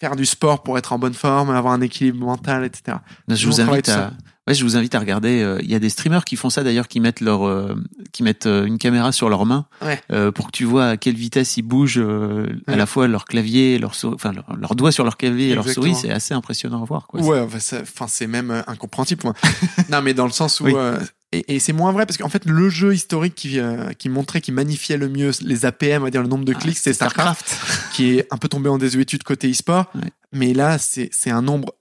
faire 0.00 0.16
du 0.16 0.26
sport 0.26 0.62
pour 0.62 0.78
être 0.78 0.92
en 0.92 0.98
bonne 0.98 1.14
forme, 1.14 1.50
avoir 1.50 1.72
un 1.74 1.80
équilibre 1.80 2.24
mental, 2.24 2.64
etc. 2.64 2.98
Je 3.28 3.46
vous 3.46 3.60
invite 3.60 3.88
à, 3.88 4.12
ouais, 4.50 4.54
je 4.54 4.64
vous 4.64 4.76
invite 4.76 4.94
à 4.94 4.98
regarder. 4.98 5.40
euh, 5.42 5.58
Il 5.62 5.70
y 5.70 5.74
a 5.74 5.78
des 5.78 5.88
streamers 5.88 6.24
qui 6.24 6.36
font 6.36 6.50
ça 6.50 6.62
d'ailleurs, 6.62 6.88
qui 6.88 7.00
mettent 7.00 7.20
leur, 7.20 7.46
euh, 7.46 7.74
qui 8.12 8.22
mettent 8.22 8.46
euh, 8.46 8.64
une 8.66 8.78
caméra 8.78 9.12
sur 9.12 9.28
leurs 9.28 9.46
mains 9.46 9.66
Ouais. 9.82 10.00
euh, 10.12 10.32
pour 10.32 10.46
que 10.46 10.52
tu 10.52 10.64
vois 10.64 10.86
à 10.88 10.96
quelle 10.96 11.14
vitesse 11.14 11.56
ils 11.56 11.62
bougent 11.62 11.98
euh, 11.98 12.46
à 12.66 12.76
la 12.76 12.86
fois 12.86 13.06
leur 13.08 13.24
clavier, 13.24 13.78
leur 13.78 13.94
souris, 13.94 14.14
enfin 14.16 14.32
leur, 14.32 14.56
leur 14.56 14.74
doigt 14.74 14.92
sur 14.92 15.04
leur 15.04 15.16
clavier 15.16 15.50
et 15.50 15.54
leur 15.54 15.64
Exactement. 15.66 15.94
souris. 15.94 16.00
C'est 16.08 16.10
assez 16.12 16.34
impressionnant 16.34 16.82
à 16.82 16.84
voir. 16.84 17.06
Quoi. 17.06 17.20
Ouais, 17.22 17.40
enfin, 17.40 18.06
c'est 18.08 18.26
même 18.26 18.50
euh, 18.50 18.62
incompréhensible. 18.66 19.22
moi. 19.24 19.34
non, 19.90 20.02
mais 20.02 20.14
dans 20.14 20.26
le 20.26 20.32
sens 20.32 20.60
où 20.60 20.64
Oui. 20.64 20.72
euh, 20.76 20.98
et, 21.32 21.54
et 21.54 21.58
c'est 21.60 21.72
moins 21.72 21.92
vrai 21.92 22.06
parce 22.06 22.16
qu'en 22.16 22.28
fait 22.28 22.44
le 22.44 22.68
jeu 22.70 22.92
historique 22.92 23.36
qui 23.36 23.60
euh, 23.60 23.92
qui 23.92 24.08
montrait, 24.08 24.40
qui 24.40 24.50
magnifiait 24.50 24.96
le 24.96 25.08
mieux 25.08 25.30
les 25.42 25.64
APM, 25.64 26.02
on 26.02 26.06
va 26.06 26.10
dire 26.10 26.22
le 26.22 26.28
nombre 26.28 26.44
de 26.44 26.52
Ah, 26.56 26.58
clics, 26.58 26.76
c'est 26.76 26.92
Starcraft, 26.92 27.56
qui 27.92 28.18
est 28.18 28.26
un 28.32 28.36
peu 28.36 28.48
tombé 28.48 28.68
en 28.68 28.78
désuétude 28.78 29.22
côté 29.22 29.48
e-sport. 29.48 29.86
Ouais. 29.94 30.10
Mais 30.32 30.54
là, 30.54 30.76
c'est 30.78 31.08
c'est 31.12 31.30
un 31.30 31.40
nombre. 31.42 31.72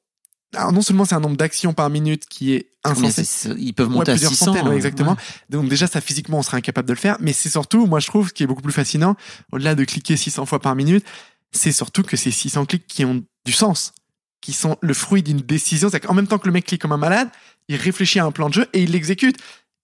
Alors 0.56 0.72
non 0.72 0.82
seulement 0.82 1.06
c'est 1.06 1.16
un 1.16 1.20
nombre 1.20 1.38
d'actions 1.38 1.74
par 1.74 1.90
minute 1.90 2.26
qui 2.28 2.54
est 2.54 2.72
Combien 2.84 3.04
insensé. 3.10 3.24
c'est- 3.24 3.56
Ils 3.58 3.74
peuvent 3.74 3.88
Ouais, 3.90 3.94
monter 3.96 4.12
à 4.12 4.14
plusieurs 4.16 4.32
600. 4.32 4.46
centaines, 4.46 4.68
ouais, 4.68 4.74
euh, 4.74 4.78
exactement. 4.78 5.12
ouais. 5.12 5.18
Donc 5.50 5.70
déjà, 5.70 5.86
ça 5.86 6.02
physiquement, 6.02 6.40
on 6.40 6.44
serait 6.44 6.58
incapable 6.58 6.88
de 6.88 6.94
le 6.94 7.00
faire. 7.00 7.18
Mais 7.20 7.34
c'est 7.34 7.50
surtout, 7.50 7.86
moi 7.86 8.00
je 8.00 8.08
trouve, 8.08 8.30
ce 8.30 8.34
qui 8.34 8.44
est 8.44 8.48
beaucoup 8.48 8.62
plus 8.64 8.72
fascinant, 8.74 9.16
au-delà 9.52 9.76
de 9.76 9.84
cliquer 9.84 10.18
600 10.18 10.46
fois 10.46 10.60
par 10.60 10.76
minute, 10.76 11.06
c'est 11.52 11.72
surtout 11.72 12.04
que 12.04 12.18
ces 12.18 12.32
600 12.32 12.66
clics 12.66 12.88
qui 12.88 13.06
ont 13.06 13.24
du 13.46 13.52
sens, 13.52 13.94
qui 14.42 14.54
sont 14.54 14.78
le 14.82 14.94
fruit 14.94 15.22
d'une 15.24 15.40
décision. 15.42 15.90
C'est 15.90 16.00
qu'en 16.00 16.14
même 16.14 16.28
temps 16.28 16.38
que 16.40 16.48
le 16.48 16.54
mec 16.54 16.66
clique 16.66 16.82
comme 16.82 16.94
un 16.94 16.98
malade, 16.98 17.30
il 17.68 17.76
réfléchit 17.76 18.20
à 18.20 18.26
un 18.26 18.32
plan 18.32 18.50
de 18.50 18.54
jeu 18.56 18.68
et 18.74 18.82
il 18.84 18.92
l'exécute. 18.92 19.38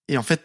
Et 0.07 0.18
en 0.18 0.24
fait, 0.24 0.41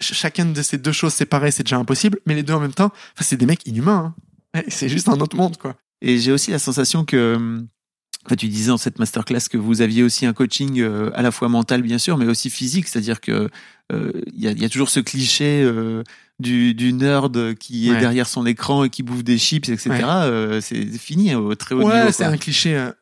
ch- 0.00 0.16
chacune 0.18 0.52
de 0.52 0.62
ces 0.62 0.78
deux 0.78 0.92
choses 0.92 1.12
séparées, 1.14 1.50
c'est 1.50 1.64
déjà 1.64 1.76
impossible. 1.76 2.20
Mais 2.26 2.34
les 2.34 2.42
deux 2.42 2.54
en 2.54 2.60
même 2.60 2.72
temps, 2.74 2.86
enfin, 2.86 3.22
c'est 3.22 3.36
des 3.36 3.46
mecs 3.46 3.66
inhumains. 3.66 4.14
hein. 4.54 4.60
Ouais, 4.60 4.64
C'est 4.68 4.88
juste 4.88 5.08
un 5.08 5.20
autre 5.20 5.36
monde, 5.36 5.56
quoi. 5.58 5.74
Et 6.00 6.18
j'ai 6.18 6.32
aussi 6.32 6.52
la 6.52 6.58
sensation 6.58 7.04
que, 7.04 7.34
hum, 7.36 7.66
enfin, 8.28 8.36
tu 8.36 8.48
disais 8.48 8.68
dans 8.68 8.76
cette 8.78 8.98
masterclass 8.98 9.48
que 9.50 9.56
vous 9.56 9.80
aviez 9.80 10.02
aussi 10.02 10.26
un 10.26 10.32
coaching 10.34 10.80
euh, 10.80 11.10
à 11.14 11.22
la 11.22 11.30
fois 11.30 11.48
mental 11.48 11.80
bien 11.82 11.98
sûr, 11.98 12.18
mais 12.18 12.26
aussi 12.26 12.50
physique, 12.50 12.86
c'est-à-dire 12.88 13.20
que 13.22 13.48
euh, 13.92 14.12
il 14.34 14.40
y, 14.42 14.46
a, 14.48 14.52
y 14.52 14.64
a 14.64 14.68
toujours 14.68 14.90
ce 14.90 15.00
cliché 15.00 15.62
euh, 15.62 16.02
du, 16.38 16.74
du 16.74 16.92
nerd 16.92 17.54
qui 17.54 17.88
est 17.88 17.92
Ouais. 17.92 18.00
derrière 18.00 18.28
son 18.28 18.44
écran 18.46 18.84
et 18.84 18.90
qui 18.90 19.02
bouffe 19.02 19.24
des 19.24 19.38
chips, 19.38 19.68
etc. 19.70 19.90
Ouais. 19.90 20.02
euh, 20.04 20.60
c'est 20.60 20.84
fini 20.98 21.34
au 21.34 21.54
très 21.54 21.74
haut 21.74 21.82
Ouais, 21.84 22.00
niveau. 22.00 22.12
c'est 22.12 22.24
quoi. 22.24 22.32
un 22.34 22.36
cliché 22.36 22.76
euh, 22.76 22.92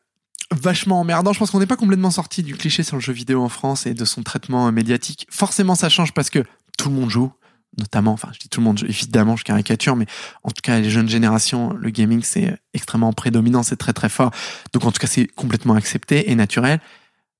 vachement 0.61 1.01
emmerdant. 1.01 1.33
Je 1.33 1.39
pense 1.39 1.51
qu'on 1.51 1.59
n'est 1.59 1.65
pas 1.65 1.75
complètement 1.75 2.09
sorti 2.11 2.41
du 2.41 2.55
cliché 2.55 2.83
sur 2.83 2.95
le 2.95 3.01
jeu 3.01 3.11
vidéo 3.13 3.41
en 3.43 3.49
France 3.49 3.85
et 3.85 3.93
de 3.93 4.05
son 4.05 4.23
traitement 4.23 4.67
euh, 4.67 4.71
médiatique. 4.71 5.27
Forcément, 5.29 5.75
ça 5.75 5.89
change 5.89 6.13
parce 6.13 6.29
que 6.29 6.39
tout 6.77 6.87
le 6.89 6.95
monde 6.95 7.09
joue, 7.09 7.31
notamment, 7.77 8.11
enfin, 8.13 8.29
je 8.33 8.39
dis 8.39 8.49
tout 8.49 8.59
le 8.59 8.65
monde, 8.65 8.79
évidemment, 8.87 9.35
je 9.35 9.43
caricature, 9.43 9.95
mais 9.95 10.05
en 10.43 10.49
tout 10.49 10.61
cas, 10.61 10.79
les 10.79 10.89
jeunes 10.89 11.09
générations, 11.09 11.73
le 11.73 11.89
gaming, 11.89 12.21
c'est 12.23 12.57
extrêmement 12.73 13.13
prédominant, 13.13 13.63
c'est 13.63 13.75
très 13.75 13.93
très 13.93 14.09
fort. 14.09 14.31
Donc, 14.73 14.85
en 14.85 14.91
tout 14.91 14.99
cas, 14.99 15.07
c'est 15.07 15.27
complètement 15.27 15.75
accepté 15.75 16.31
et 16.31 16.35
naturel. 16.35 16.79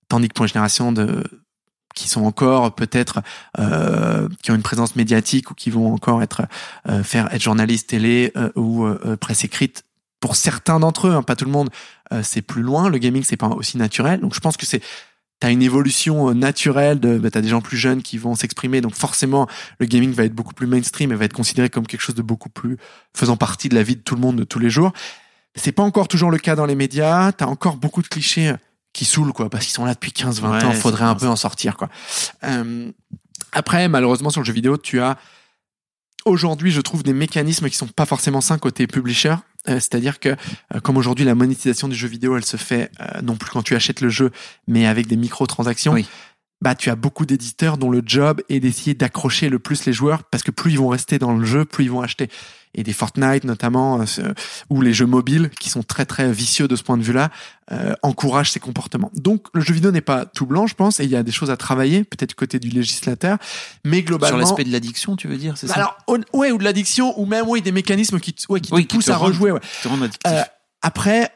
Tandis 0.10 0.30
que 0.30 0.34
pour 0.34 0.46
les 0.46 0.50
générations 0.50 0.92
de 0.92 1.24
qui 1.98 2.08
sont 2.08 2.24
encore 2.24 2.76
peut-être 2.76 3.22
euh, 3.58 4.30
qui 4.44 4.52
ont 4.52 4.56
une 4.56 4.62
présence 4.62 4.96
médiatique 4.96 5.50
ou 5.50 5.56
qui 5.56 5.72
vont 5.72 5.92
encore 5.92 6.22
être 6.22 6.44
euh, 6.88 7.04
faire 7.04 7.34
être 7.34 7.42
journaliste 7.42 7.90
télé 7.90 8.32
euh, 8.38 8.52
ou 8.56 8.86
euh, 8.86 9.18
presse 9.18 9.44
écrite 9.44 9.84
pour 10.20 10.36
certains 10.36 10.80
d'entre 10.80 11.08
eux 11.08 11.14
hein, 11.14 11.24
pas 11.24 11.36
tout 11.36 11.46
le 11.46 11.52
monde 11.52 11.70
euh, 12.14 12.22
c'est 12.24 12.44
plus 12.44 12.62
loin 12.62 12.90
le 12.90 13.00
gaming 13.00 13.24
c'est 13.24 13.36
pas 13.36 13.48
aussi 13.48 13.78
naturel 13.78 14.20
donc 14.20 14.36
je 14.36 14.40
pense 14.40 14.58
que 14.58 14.68
c'est 14.68 14.84
T'as 15.40 15.52
une 15.52 15.62
évolution 15.62 16.30
euh, 16.30 16.34
naturelle, 16.34 17.00
de, 17.00 17.18
bah, 17.18 17.30
t'as 17.30 17.42
des 17.42 17.50
gens 17.50 17.62
plus 17.62 17.78
jeunes 17.78 18.02
qui 18.02 18.18
vont 18.18 18.34
s'exprimer, 18.34 18.82
donc 18.82 18.96
forcément 18.96 19.48
le 19.80 19.86
gaming 19.86 20.12
va 20.12 20.24
être 20.24 20.34
beaucoup 20.34 20.54
plus 20.54 20.68
mainstream 20.68 21.12
et 21.12 21.16
va 21.16 21.26
être 21.26 21.34
considéré 21.34 21.70
comme 21.70 21.86
quelque 21.86 22.02
chose 22.02 22.16
de 22.16 22.24
beaucoup 22.24 22.50
plus 22.50 22.78
faisant 23.16 23.38
partie 23.38 23.70
de 23.70 23.76
la 23.76 23.84
vie 23.84 23.96
de 23.96 24.02
tout 24.02 24.16
le 24.16 24.22
monde 24.22 24.36
de 24.36 24.44
tous 24.44 24.60
les 24.60 24.70
jours. 24.70 24.94
C'est 25.56 25.72
pas 25.72 25.84
encore 25.84 26.08
toujours 26.08 26.32
le 26.32 26.38
cas 26.40 26.56
dans 26.56 26.66
les 26.66 26.76
médias, 26.76 27.32
t'as 27.32 27.46
encore 27.46 27.78
beaucoup 27.78 28.02
de 28.02 28.08
clichés 28.08 28.50
euh, 28.50 28.58
qui 28.94 29.06
saoulent 29.06 29.34
quoi, 29.34 29.50
parce 29.50 29.66
qu'ils 29.66 29.74
sont 29.74 29.86
là 29.86 29.94
depuis 29.94 30.12
15-20 30.12 30.42
Ouais, 30.42 30.64
ans, 30.64 30.72
faudrait 30.72 31.06
un 31.06 31.16
peu 31.16 31.28
en 31.28 31.36
sortir 31.36 31.78
quoi. 31.78 31.90
Euh, 32.44 32.92
après, 33.52 33.88
malheureusement 33.88 34.32
sur 34.32 34.42
le 34.42 34.46
jeu 34.46 34.54
vidéo, 34.54 34.78
tu 34.78 35.00
as 35.00 35.18
aujourd'hui, 36.26 36.72
je 36.72 36.82
trouve 36.82 37.04
des 37.04 37.14
mécanismes 37.14 37.70
qui 37.70 37.76
sont 37.76 37.88
pas 37.88 38.06
forcément 38.06 38.42
sains 38.42 38.58
côté 38.58 38.88
publisher. 38.88 39.36
Euh, 39.70 39.76
C'est-à-dire 39.76 40.20
que, 40.20 40.30
euh, 40.30 40.80
comme 40.82 40.98
aujourd'hui, 40.98 41.26
la 41.26 41.36
monétisation 41.36 41.88
du 41.88 41.96
jeu 41.96 42.08
vidéo, 42.08 42.38
elle 42.38 42.46
se 42.46 42.58
fait 42.58 42.92
euh, 43.00 43.22
non 43.22 43.36
plus 43.36 43.50
quand 43.52 43.64
tu 43.64 43.76
achètes 43.76 44.02
le 44.02 44.10
jeu, 44.10 44.32
mais 44.68 44.86
avec 44.86 45.08
des 45.08 45.18
microtransactions. 45.18 45.94
Oui. 45.94 46.08
Bah, 46.62 46.74
tu 46.74 46.90
as 46.90 46.96
beaucoup 46.96 47.26
d'éditeurs 47.26 47.78
dont 47.78 47.92
le 47.92 48.02
job 48.04 48.42
est 48.50 48.60
d'essayer 48.60 48.96
d'accrocher 48.96 49.50
le 49.50 49.60
plus 49.60 49.86
les 49.86 49.94
joueurs 49.94 50.24
parce 50.24 50.42
que 50.42 50.50
plus 50.50 50.72
ils 50.72 50.80
vont 50.80 50.88
rester 50.88 51.20
dans 51.20 51.34
le 51.34 51.46
jeu, 51.46 51.66
plus 51.66 51.84
ils 51.84 51.92
vont 51.92 52.02
acheter. 52.02 52.30
Et 52.78 52.84
des 52.84 52.94
Fortnite 52.94 53.44
notamment, 53.44 54.00
euh, 54.02 54.34
ou 54.70 54.82
les 54.82 54.94
jeux 54.94 55.06
mobiles 55.08 55.50
qui 55.60 55.70
sont 55.70 55.84
très 55.84 56.06
très 56.06 56.32
vicieux 56.32 56.68
de 56.68 56.76
ce 56.76 56.84
point 56.84 56.96
de 56.96 57.04
vue-là, 57.04 57.32
euh, 57.72 57.94
encouragent 58.04 58.52
ces 58.52 58.60
comportements. 58.60 59.12
Donc 59.16 59.48
le 59.54 59.62
jeu 59.62 59.74
vidéo 59.74 59.92
n'est 59.92 60.00
pas 60.00 60.26
tout 60.26 60.46
blanc, 60.46 60.68
je 60.68 60.76
pense, 60.76 61.00
et 61.00 61.04
il 61.04 61.10
y 61.10 61.16
a 61.16 61.24
des 61.24 61.32
choses 61.32 61.50
à 61.50 61.58
travailler, 61.58 62.04
peut-être 62.04 62.30
du 62.30 62.36
côté 62.36 62.60
du 62.60 62.70
législateur, 62.70 63.40
mais 63.84 63.98
Sur 63.98 64.06
globalement. 64.06 64.38
l'aspect 64.38 64.64
de 64.64 64.72
l'addiction, 64.72 65.16
tu 65.16 65.28
veux 65.28 65.38
dire, 65.38 65.58
c'est 65.58 65.68
Bah 65.68 65.74
ça? 65.74 65.80
alors, 65.80 65.98
ouais, 66.34 66.52
ou 66.52 66.58
de 66.60 66.64
l'addiction, 66.64 67.20
ou 67.20 67.26
même, 67.26 67.46
oui, 67.48 67.62
des 67.64 67.72
mécanismes 67.72 68.20
qui, 68.20 68.36
ouais, 68.50 68.62
qui 68.62 68.72
Oui, 68.74 68.84
te 68.84 68.90
qui 68.92 68.96
poussent 68.98 69.06
te 69.06 69.12
à 69.12 69.18
rendent- 69.18 69.30
rejouer, 69.30 69.52
ouais. 69.52 69.62
Te 69.82 69.88
rend. 69.88 69.98
Euh, 70.28 70.42
après, 70.84 71.32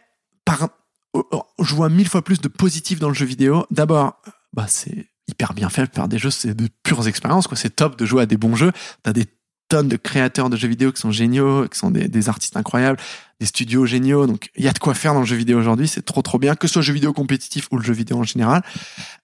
par, 0.46 0.70
oh, 1.14 1.26
oh, 1.32 1.44
je 1.60 1.74
vois 1.74 1.90
mille 1.90 2.08
fois 2.08 2.22
plus 2.24 2.40
de 2.40 2.48
positifs 2.48 3.00
dans 3.00 3.10
le 3.10 3.16
jeu 3.16 3.26
vidéo. 3.26 3.66
D'abord, 3.72 4.22
bah, 4.54 4.66
c'est 4.68 5.08
hyper 5.28 5.54
bien 5.54 5.70
fait 5.70 5.90
par 5.92 6.08
des 6.08 6.18
jeux, 6.20 6.30
c'est 6.30 6.54
de 6.54 6.68
pures 6.84 7.08
expériences, 7.08 7.48
quoi. 7.48 7.58
C'est 7.58 7.76
top 7.76 7.98
de 7.98 8.06
jouer 8.06 8.22
à 8.22 8.26
des 8.26 8.38
bons 8.38 8.56
jeux. 8.56 8.72
T'as 9.04 9.14
des 9.14 9.26
tonnes 9.72 9.88
de 9.88 9.96
créateurs 9.96 10.50
de 10.50 10.58
jeux 10.58 10.68
vidéo 10.68 10.92
qui 10.92 11.00
sont 11.00 11.12
géniaux, 11.12 11.66
qui 11.70 11.80
sont 11.80 11.92
des, 11.92 12.28
artistes 12.28 12.58
incroyables, 12.58 13.00
des 13.40 13.46
studios 13.46 13.86
géniaux. 13.86 14.28
Donc, 14.28 14.50
il 14.58 14.66
y 14.66 14.68
a 14.68 14.74
de 14.74 14.80
quoi 14.80 14.94
faire 14.94 15.14
dans 15.14 15.22
le 15.22 15.26
jeu 15.26 15.38
vidéo 15.38 15.58
aujourd'hui. 15.58 15.88
C'est 15.88 16.02
trop, 16.02 16.22
trop 16.22 16.40
bien, 16.40 16.56
que 16.56 16.68
ce 16.68 16.74
soit 16.74 16.82
le 16.82 16.86
jeu 16.86 16.94
vidéo 16.94 17.14
compétitif 17.14 17.70
ou 17.72 17.78
le 17.78 17.84
jeu 17.84 17.94
vidéo 17.94 18.18
en 18.18 18.24
général. 18.24 18.64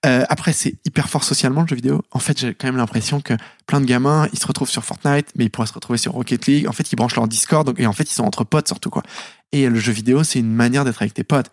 Euh, 0.06 0.24
après, 0.30 0.54
c'est 0.54 0.76
hyper 0.86 1.10
fort 1.10 1.22
socialement, 1.22 1.60
le 1.60 1.66
jeu 1.66 1.76
vidéo. 1.76 2.02
En 2.12 2.18
fait, 2.18 2.40
j'ai 2.40 2.54
quand 2.54 2.66
même 2.66 2.78
l'impression 2.78 3.20
que 3.20 3.34
plein 3.66 3.82
de 3.82 3.84
gamins, 3.84 4.26
ils 4.32 4.38
se 4.38 4.46
retrouvent 4.46 4.70
sur 4.70 4.82
Fortnite, 4.82 5.32
mais 5.36 5.44
ils 5.44 5.50
pourraient 5.50 5.66
se 5.66 5.74
retrouver 5.74 5.98
sur 5.98 6.12
Rocket 6.12 6.46
League. 6.46 6.66
En 6.66 6.72
fait, 6.72 6.90
ils 6.90 6.96
branchent 6.96 7.16
leur 7.16 7.28
Discord, 7.28 7.74
et 7.76 7.86
en 7.86 7.92
fait, 7.92 8.10
ils 8.10 8.14
sont 8.14 8.24
entre 8.24 8.44
potes 8.44 8.68
surtout, 8.68 8.88
quoi. 8.88 9.02
Et 9.52 9.68
le 9.68 9.78
jeu 9.78 9.92
vidéo, 9.92 10.24
c'est 10.24 10.38
une 10.38 10.54
manière 10.54 10.86
d'être 10.86 11.02
avec 11.02 11.12
tes 11.12 11.24
potes, 11.24 11.50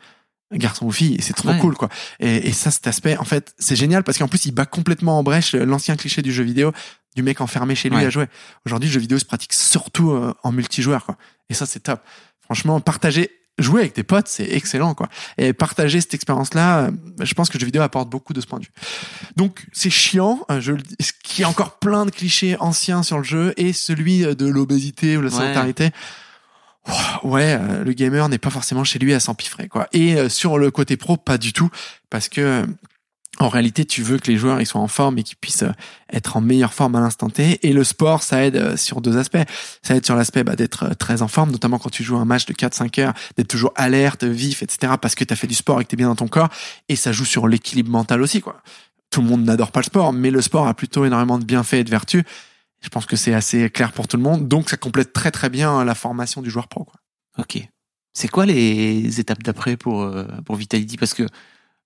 garçon 0.52 0.86
ou 0.86 0.91
fille, 0.91 1.15
et 1.15 1.22
c'est 1.22 1.34
trop 1.34 1.49
Ouais. 1.49 1.60
cool, 1.60 1.76
quoi. 1.76 1.90
Et, 2.19 2.48
et 2.49 2.52
ça, 2.53 2.72
cet 2.72 2.88
aspect, 2.88 3.18
en 3.18 3.26
fait, 3.26 3.53
c'est 3.57 3.76
génial 3.76 4.03
parce 4.03 4.18
qu'en 4.18 4.28
plus, 4.28 4.45
il 4.45 4.52
bat 4.52 4.65
complètement 4.65 5.18
en 5.19 5.24
brèche 5.24 5.53
l'ancien 5.56 5.95
cliché 5.95 6.22
du 6.22 6.32
jeu 6.32 6.44
vidéo 6.44 6.72
du 7.15 7.24
mec 7.24 7.40
enfermé 7.41 7.76
chez 7.76 7.90
lui 7.90 7.98
Ouais. 7.98 8.06
à 8.06 8.10
jouer. 8.10 8.28
Aujourd'hui, 8.65 8.90
le 8.90 8.94
jeu 8.94 8.99
vidéo 8.99 9.18
se 9.18 9.26
pratique 9.26 9.53
surtout 9.53 10.11
euh, 10.11 10.34
en 10.44 10.52
multijoueur, 10.52 11.06
quoi. 11.06 11.18
Et 11.49 11.53
ça, 11.53 11.65
c'est 11.65 11.80
top. 11.82 12.02
Franchement, 12.44 12.80
partager 12.82 13.32
jouer 13.57 13.80
avec 13.82 13.94
tes 13.94 14.03
potes, 14.03 14.28
c'est 14.28 14.52
excellent, 14.52 14.94
quoi. 14.94 15.07
Et 15.38 15.53
partager 15.53 16.02
cette 16.02 16.14
expérience-là, 16.14 16.88
euh, 16.88 16.91
je 17.24 17.34
pense 17.34 17.48
que 17.49 17.53
le 17.57 17.61
jeu 17.61 17.65
vidéo 17.68 17.82
apporte 17.84 18.10
beaucoup 18.10 18.34
de 18.34 18.41
ce 18.41 18.45
point 18.48 18.60
de 18.60 18.65
vue. 18.65 18.72
Donc, 19.38 19.65
c'est 19.72 19.90
chiant, 19.90 20.45
euh, 20.52 20.60
je 20.60 20.74
le 20.74 20.82
dis, 20.82 20.95
ce 20.99 21.14
qui 21.24 21.44
est 21.44 21.45
encore 21.45 21.80
plein 21.80 22.06
de 22.06 22.11
clichés 22.11 22.57
anciens 22.60 23.02
sur 23.02 23.18
le 23.18 23.24
jeu, 23.24 23.53
et 23.56 23.72
celui 23.72 24.19
de 24.36 24.45
l'obésité 24.45 25.15
ou 25.15 25.22
la 25.22 25.30
sédentarité. 25.32 25.91
Ouais, 27.24 27.57
euh, 27.60 27.84
le 27.84 27.94
gamer 27.94 28.30
n'est 28.30 28.38
pas 28.38 28.49
forcément 28.49 28.84
chez 28.84 28.99
lui 28.99 29.14
à 29.14 29.20
s'empiffrer, 29.20 29.68
quoi. 29.68 29.88
Et 29.94 30.16
euh, 30.16 30.30
sur 30.30 30.57
le 30.57 30.70
côté 30.70 30.98
pro, 30.98 31.18
pas 31.18 31.38
du 31.38 31.53
tout, 31.53 31.70
parce 32.10 32.30
que 32.30 32.41
euh, 32.41 32.66
en 33.40 33.49
réalité, 33.49 33.84
tu 33.84 34.02
veux 34.03 34.18
que 34.18 34.32
les 34.32 34.38
joueurs 34.38 34.62
ils 34.62 34.66
soient 34.66 34.80
en 34.80 34.88
forme 34.88 35.18
et 35.18 35.24
qu'ils 35.24 35.36
puissent 35.36 35.66
être 36.14 36.38
en 36.38 36.41
meilleure 36.41 36.74
forme 36.74 36.95
à 36.95 37.02
l'instant 37.02 37.30
T. 37.30 37.60
Et 37.68 37.74
le 37.74 37.84
sport, 37.84 38.24
ça 38.24 38.45
aide 38.45 38.78
sur 38.78 39.02
deux 39.02 39.18
aspects. 39.18 39.44
Ça 39.82 39.95
aide 39.95 40.06
sur 40.06 40.16
l'aspect 40.16 40.45
bah, 40.45 40.56
d'être 40.56 40.94
très 40.95 41.22
en 41.22 41.28
forme, 41.28 41.52
notamment 41.52 41.78
quand 41.78 41.90
tu 41.90 42.02
joues 42.02 42.16
un 42.16 42.24
match 42.24 42.45
de 42.45 42.53
4-5 42.53 43.02
heures, 43.02 43.14
d'être 43.36 43.49
toujours 43.49 43.74
alerte, 43.76 44.24
vif, 44.24 44.64
etc. 44.64 44.94
Parce 45.02 45.16
que 45.16 45.26
tu 45.26 45.34
as 45.34 45.36
fait 45.36 45.48
du 45.48 45.56
sport 45.56 45.82
et 45.82 45.84
que 45.84 45.90
tu 45.90 45.95
es 45.95 45.98
bien 45.98 46.07
dans 46.07 46.16
ton 46.16 46.30
corps. 46.30 46.48
Et 46.88 46.95
ça 46.95 47.12
joue 47.12 47.26
sur 47.26 47.49
l'équilibre 47.49 47.90
mental 47.90 48.22
aussi, 48.22 48.40
quoi. 48.40 48.62
Tout 49.10 49.22
le 49.22 49.28
monde 49.28 49.44
n'adore 49.44 49.72
pas 49.72 49.82
le 49.82 49.86
sport, 49.86 50.14
mais 50.14 50.32
le 50.32 50.41
sport 50.41 50.68
a 50.68 50.74
plutôt 50.74 51.03
énormément 51.03 51.38
de 51.38 51.44
bienfaits 51.44 51.74
et 51.74 51.84
de 51.84 51.90
vertus. 51.90 52.24
Je 52.86 52.90
pense 52.90 53.07
que 53.07 53.16
c'est 53.16 53.34
assez 53.34 53.72
clair 53.72 53.91
pour 53.91 54.07
tout 54.07 54.16
le 54.16 54.22
monde. 54.22 54.48
Donc, 54.48 54.70
ça 54.70 54.78
complète 54.78 55.12
très 55.12 55.32
très 55.32 55.49
bien 55.49 55.84
la 55.84 55.95
formation 55.95 56.44
du 56.44 56.52
joueur 56.52 56.68
pro. 56.68 56.84
Quoi. 56.84 56.99
Ok. 57.40 57.68
C'est 58.14 58.28
quoi 58.28 58.45
les 58.45 59.20
étapes 59.20 59.41
d'après 59.41 59.76
pour, 59.76 60.03
euh, 60.03 60.26
pour 60.45 60.56
Vitality? 60.56 60.95
Parce 60.95 61.16
que 61.16 61.24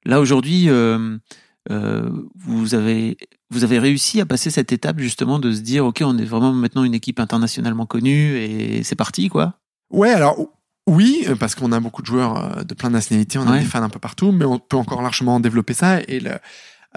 là, 0.06 0.20
aujourd'hui, 0.20 0.70
euh, 0.70 1.18
euh, 1.72 2.10
vous, 2.36 2.76
avez, 2.76 3.16
vous 3.50 3.64
avez 3.64 3.80
réussi 3.80 4.20
à 4.20 4.26
passer 4.26 4.50
cette 4.52 4.74
étape 4.74 5.00
justement 5.00 5.40
de 5.40 5.54
se 5.54 5.62
dire, 5.62 5.86
OK, 5.86 6.02
on 6.04 6.18
est 6.18 6.26
vraiment 6.26 6.52
maintenant 6.52 6.84
une 6.84 6.94
équipe 6.94 7.22
internationalement 7.22 7.86
connue 7.86 8.36
et 8.38 8.84
c'est 8.84 8.96
parti, 8.98 9.30
quoi? 9.30 9.58
Ouais, 9.90 10.12
alors 10.12 10.38
oui, 10.86 11.26
parce 11.40 11.56
qu'on 11.56 11.72
a 11.72 11.80
beaucoup 11.80 12.02
de 12.02 12.08
joueurs 12.08 12.66
de 12.66 12.74
plein 12.74 12.90
de 12.90 12.96
nationalités, 12.96 13.40
on 13.40 13.48
a 13.48 13.54
Ouais. 13.54 13.60
des 13.60 13.66
fans 13.66 13.82
un 13.84 13.90
peu 13.90 14.00
partout, 14.00 14.34
mais 14.34 14.44
on 14.44 14.60
peut 14.60 14.78
encore 14.78 15.02
largement 15.02 15.40
développer 15.40 15.74
ça 15.74 16.02
et 16.08 16.20
le, 16.20 16.32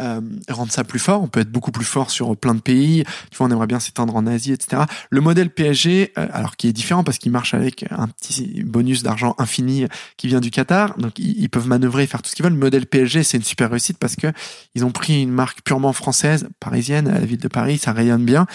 euh, 0.01 0.20
rendre 0.48 0.73
ça 0.73 0.85
plus 0.85 0.98
fort. 0.98 1.23
On 1.23 1.28
peut 1.28 1.40
être 1.40 1.51
beaucoup 1.51 1.70
plus 1.73 1.85
fort 1.85 2.10
sur 2.10 2.36
plein 2.36 2.55
de 2.55 2.60
pays. 2.60 3.05
Tu 3.31 3.36
vois, 3.36 3.47
on 3.47 3.51
aimerait 3.51 3.66
bien 3.66 3.81
s'étendre 3.81 4.16
en 4.16 4.27
Asie, 4.27 4.52
etc. 4.52 4.82
Le 5.10 5.20
modèle 5.20 5.51
PSG, 5.51 6.12
euh, 6.19 6.27
alors 6.32 6.56
qui 6.56 6.69
est 6.69 6.73
différent 6.73 7.05
parce 7.05 7.19
qu'il 7.19 7.31
marche 7.32 7.55
avec 7.55 7.85
un 7.90 8.09
petit 8.09 8.62
bonus 8.64 9.02
d'argent 9.02 9.35
infini 9.39 9.86
qui 10.16 10.28
vient 10.28 10.40
du 10.40 10.51
Qatar, 10.51 10.97
donc 10.98 11.19
ils, 11.19 11.39
ils 11.43 11.48
peuvent 11.51 11.69
manœuvrer 11.69 12.05
et 12.05 12.06
faire 12.06 12.23
tout 12.23 12.31
ce 12.31 12.35
qu'ils 12.36 12.44
veulent. 12.44 12.55
Le 12.55 12.59
modèle 12.59 12.86
PSG, 12.86 13.23
c'est 13.23 13.36
une 13.36 13.43
super 13.44 13.70
réussite 13.70 13.98
parce 13.98 14.16
que 14.16 14.28
ils 14.74 14.85
ont 14.85 14.90
pris 14.93 15.23
une 15.23 15.32
marque 15.32 15.62
purement 15.62 15.93
française, 15.93 16.48
parisienne, 16.60 17.09
à 17.09 17.19
la 17.19 17.27
ville 17.27 17.39
de 17.40 17.48
Paris, 17.48 17.78
ça 17.78 17.93
rayonne 17.93 18.24
bien. 18.24 18.47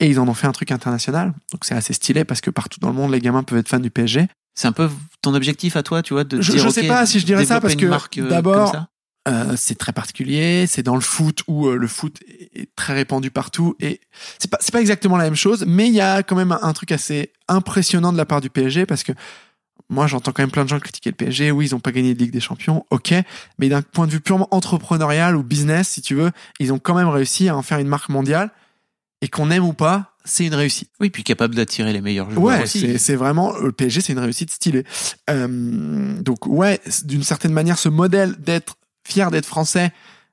Et 0.00 0.08
ils 0.08 0.18
en 0.20 0.28
ont 0.28 0.34
fait 0.34 0.46
un 0.46 0.52
truc 0.52 0.70
international. 0.72 1.32
Donc 1.52 1.64
c'est 1.64 1.74
assez 1.74 1.92
stylé 1.92 2.24
parce 2.24 2.40
que 2.40 2.50
partout 2.50 2.80
dans 2.80 2.88
le 2.88 2.94
monde, 2.94 3.12
les 3.12 3.20
gamins 3.20 3.42
peuvent 3.42 3.58
être 3.58 3.68
fans 3.68 3.78
du 3.80 3.90
PSG. 3.90 4.26
C'est 4.56 4.68
un 4.68 4.72
peu 4.72 4.88
ton 5.22 5.34
objectif 5.34 5.76
à 5.76 5.82
toi, 5.82 6.02
tu 6.02 6.14
vois, 6.14 6.22
de 6.24 6.40
Je- 6.40 6.52
dire, 6.52 6.62
je 6.62 6.68
sais 6.68 6.82
pas 6.88 7.06
si 7.06 7.18
je 7.18 7.26
dirais 7.26 7.42
ça, 7.48 7.60
parce 7.60 7.74
que 7.76 7.86
euh, 8.20 8.28
d'abord. 8.28 8.72
Euh, 9.26 9.54
c'est 9.56 9.76
très 9.76 9.92
particulier. 9.92 10.66
C'est 10.66 10.82
dans 10.82 10.96
le 10.96 11.00
foot 11.00 11.42
où 11.46 11.66
euh, 11.68 11.76
le 11.76 11.86
foot 11.88 12.20
est 12.54 12.68
très 12.76 12.92
répandu 12.92 13.30
partout 13.30 13.74
et 13.80 14.00
c'est 14.38 14.50
pas 14.50 14.58
c'est 14.60 14.70
pas 14.72 14.82
exactement 14.82 15.16
la 15.16 15.24
même 15.24 15.34
chose, 15.34 15.64
mais 15.66 15.86
il 15.86 15.94
y 15.94 16.00
a 16.02 16.22
quand 16.22 16.36
même 16.36 16.52
un, 16.52 16.58
un 16.60 16.72
truc 16.74 16.92
assez 16.92 17.32
impressionnant 17.48 18.12
de 18.12 18.18
la 18.18 18.26
part 18.26 18.42
du 18.42 18.50
PSG 18.50 18.84
parce 18.84 19.02
que 19.02 19.12
moi 19.88 20.06
j'entends 20.06 20.32
quand 20.32 20.42
même 20.42 20.50
plein 20.50 20.64
de 20.64 20.68
gens 20.68 20.78
critiquer 20.78 21.08
le 21.10 21.16
PSG. 21.16 21.50
Oui, 21.52 21.64
ils 21.66 21.74
ont 21.74 21.80
pas 21.80 21.90
gagné 21.92 22.12
de 22.12 22.18
Ligue 22.18 22.32
des 22.32 22.40
Champions, 22.40 22.84
ok, 22.90 23.14
mais 23.58 23.70
d'un 23.70 23.80
point 23.80 24.06
de 24.06 24.12
vue 24.12 24.20
purement 24.20 24.48
entrepreneurial 24.50 25.36
ou 25.36 25.42
business, 25.42 25.88
si 25.88 26.02
tu 26.02 26.14
veux, 26.14 26.30
ils 26.60 26.70
ont 26.74 26.78
quand 26.78 26.94
même 26.94 27.08
réussi 27.08 27.48
à 27.48 27.56
en 27.56 27.62
faire 27.62 27.78
une 27.78 27.88
marque 27.88 28.10
mondiale 28.10 28.50
et 29.22 29.28
qu'on 29.28 29.50
aime 29.50 29.64
ou 29.64 29.72
pas, 29.72 30.12
c'est 30.26 30.44
une 30.44 30.54
réussite. 30.54 30.90
Oui, 31.00 31.08
puis 31.08 31.22
capable 31.24 31.54
d'attirer 31.54 31.94
les 31.94 32.00
meilleurs 32.02 32.30
joueurs 32.30 32.44
Ouais, 32.58 32.62
aussi. 32.62 32.80
c'est 32.80 32.98
c'est 32.98 33.16
vraiment 33.16 33.56
le 33.56 33.72
PSG, 33.72 34.02
c'est 34.02 34.12
une 34.12 34.18
réussite 34.18 34.50
stylée. 34.50 34.84
Euh, 35.30 36.20
donc 36.20 36.46
ouais, 36.46 36.78
d'une 37.04 37.22
certaine 37.22 37.52
manière, 37.52 37.78
ce 37.78 37.88
modèle 37.88 38.34
d'être 38.38 38.76
fier 39.06 39.30
d'être 39.30 39.46
français 39.46 39.92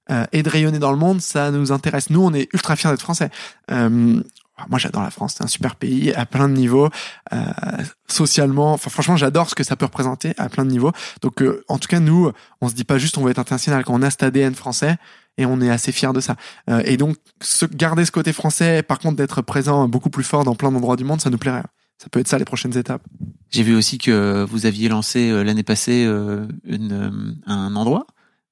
euh, 0.09 0.25
et 0.31 0.43
de 0.43 0.49
rayonner 0.49 0.79
dans 0.79 0.91
le 0.91 0.97
monde, 0.97 1.21
ça 1.21 1.51
nous 1.51 1.71
intéresse. 1.71 2.09
Nous, 2.09 2.21
on 2.21 2.33
est 2.33 2.49
ultra 2.53 2.75
fiers 2.75 2.89
d'être 2.89 3.01
français. 3.01 3.29
Euh, 3.71 4.21
moi, 4.69 4.77
j'adore 4.77 5.01
la 5.01 5.09
France, 5.09 5.35
c'est 5.37 5.43
un 5.43 5.47
super 5.47 5.75
pays 5.75 6.13
à 6.13 6.25
plein 6.25 6.47
de 6.47 6.53
niveaux, 6.53 6.89
euh, 7.33 7.37
socialement. 8.07 8.73
Enfin, 8.73 8.89
franchement, 8.89 9.17
j'adore 9.17 9.49
ce 9.49 9.55
que 9.55 9.63
ça 9.63 9.75
peut 9.75 9.85
représenter 9.85 10.33
à 10.37 10.49
plein 10.49 10.65
de 10.65 10.71
niveaux. 10.71 10.91
Donc, 11.21 11.41
euh, 11.41 11.63
en 11.67 11.79
tout 11.79 11.87
cas, 11.87 11.99
nous, 11.99 12.31
on 12.61 12.69
se 12.69 12.75
dit 12.75 12.83
pas 12.83 12.97
juste 12.97 13.17
on 13.17 13.23
veut 13.23 13.31
être 13.31 13.39
international. 13.39 13.83
Quand 13.83 13.93
on 13.93 14.01
a 14.01 14.09
cet 14.09 14.23
ADN 14.23 14.53
français, 14.53 14.97
et 15.37 15.45
on 15.45 15.61
est 15.61 15.69
assez 15.69 15.91
fiers 15.91 16.13
de 16.13 16.19
ça. 16.19 16.35
Euh, 16.69 16.81
et 16.85 16.97
donc, 16.97 17.15
se, 17.41 17.65
garder 17.65 18.05
ce 18.05 18.11
côté 18.11 18.33
français, 18.33 18.83
par 18.83 18.99
contre, 18.99 19.15
d'être 19.15 19.41
présent 19.41 19.87
beaucoup 19.87 20.09
plus 20.09 20.23
fort 20.23 20.43
dans 20.43 20.55
plein 20.55 20.71
d'endroits 20.71 20.97
du 20.97 21.03
monde, 21.03 21.21
ça 21.21 21.29
nous 21.29 21.37
plairait. 21.37 21.63
Ça 21.97 22.09
peut 22.09 22.19
être 22.19 22.27
ça 22.27 22.37
les 22.37 22.45
prochaines 22.45 22.77
étapes. 22.77 23.01
J'ai 23.49 23.63
vu 23.63 23.75
aussi 23.75 23.97
que 23.97 24.45
vous 24.49 24.65
aviez 24.65 24.89
lancé 24.89 25.29
euh, 25.29 25.43
l'année 25.43 25.63
passée 25.63 26.03
euh, 26.05 26.47
une, 26.65 27.37
un 27.45 27.75
endroit 27.75 28.07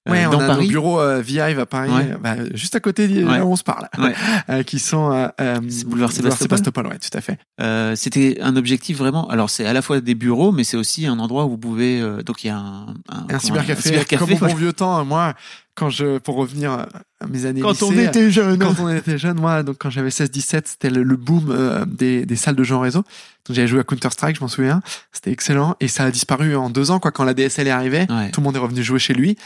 euh, 0.08 0.12
Ouais, 0.12 0.26
on 0.26 0.32
dans 0.32 0.40
a 0.40 0.48
Paris. 0.48 0.66
nos 0.66 0.70
bureaux 0.70 1.00
euh, 1.00 1.22
Vive 1.22 1.60
à 1.60 1.66
Paris, 1.66 1.92
Ouais. 1.92 2.12
euh, 2.14 2.18
bah, 2.22 2.36
juste 2.54 2.76
à 2.76 2.80
côté 2.80 3.08
de 3.08 3.24
Ouais. 3.24 3.38
là 3.38 3.46
où 3.46 3.52
on 3.52 3.56
se 3.56 3.64
parle, 3.64 3.88
Ouais. 3.98 4.14
euh, 4.50 4.64
qui 4.64 4.80
sont 4.80 5.12
euh, 5.12 5.28
euh, 5.42 5.60
boulevard 5.86 6.12
Sébastopol 6.12 6.88
ouais, 6.88 6.98
tout 7.00 7.16
à 7.18 7.22
fait. 7.22 7.38
Euh, 7.62 7.96
C'était 7.96 8.38
un 8.42 8.56
objectif 8.56 8.98
vraiment. 8.98 9.28
Alors 9.30 9.50
c'est 9.50 9.66
à 9.66 9.74
la 9.74 9.82
fois 9.82 10.00
des 10.02 10.16
bureaux, 10.16 10.52
mais 10.52 10.64
c'est 10.64 10.78
aussi 10.78 11.06
un 11.06 11.20
endroit 11.20 11.46
où 11.46 11.50
vous 11.50 11.58
pouvez. 11.58 12.00
euh, 12.02 12.24
donc 12.24 12.44
il 12.44 12.48
y 12.48 12.50
a 12.50 12.58
un, 12.58 12.88
un, 13.10 13.26
Un 13.36 13.40
cybercafé, 13.40 13.82
cybercafé, 13.90 14.38
comme 14.38 14.48
au 14.48 14.52
bon 14.52 14.56
vieux 14.56 14.74
temps. 14.74 15.00
euh, 15.00 15.04
Moi, 15.04 15.34
quand 15.76 15.90
je, 15.90 16.18
pour 16.18 16.36
revenir 16.36 16.74
euh, 16.74 16.84
à 17.22 17.28
mes 17.28 17.46
années 17.46 17.62
Quand 17.62 17.82
on 17.84 17.92
lycée, 17.92 18.06
était 18.06 18.32
jeune. 18.32 18.60
quand 18.60 18.80
on 18.82 18.90
était 18.90 19.18
jeune, 19.18 19.40
moi, 19.40 19.64
donc 19.64 19.78
quand 19.80 19.90
j'avais 19.90 20.10
16-17, 20.10 20.62
c'était 20.66 20.90
le, 20.90 21.04
le 21.04 21.16
boom 21.16 21.48
euh, 21.52 21.86
des, 21.86 22.26
des 22.26 22.36
salles 22.36 22.56
de 22.56 22.64
jeux 22.64 22.76
en 22.76 22.82
réseau. 22.82 23.00
Donc 23.48 23.56
j'avais 23.56 23.68
joué 23.68 23.80
à 23.80 23.84
Counter 23.84 24.10
Strike, 24.12 24.36
je 24.38 24.42
m'en 24.42 24.48
souviens. 24.50 24.82
C'était 25.14 25.32
excellent 25.32 25.76
et 25.80 25.88
ça 25.88 26.04
a 26.04 26.12
disparu 26.12 26.56
en 26.56 26.70
deux 26.70 26.92
ans, 26.92 27.00
quoi. 27.00 27.12
Quand 27.12 27.24
la 27.24 27.34
DSL 27.34 27.68
est 27.68 27.72
arrivée, 27.72 28.06
Ouais. 28.10 28.30
tout 28.32 28.42
le 28.42 28.46
monde 28.46 28.56
est 28.56 28.60
revenu 28.60 28.84
jouer 28.84 29.00
chez 29.00 29.14
lui. 29.14 29.38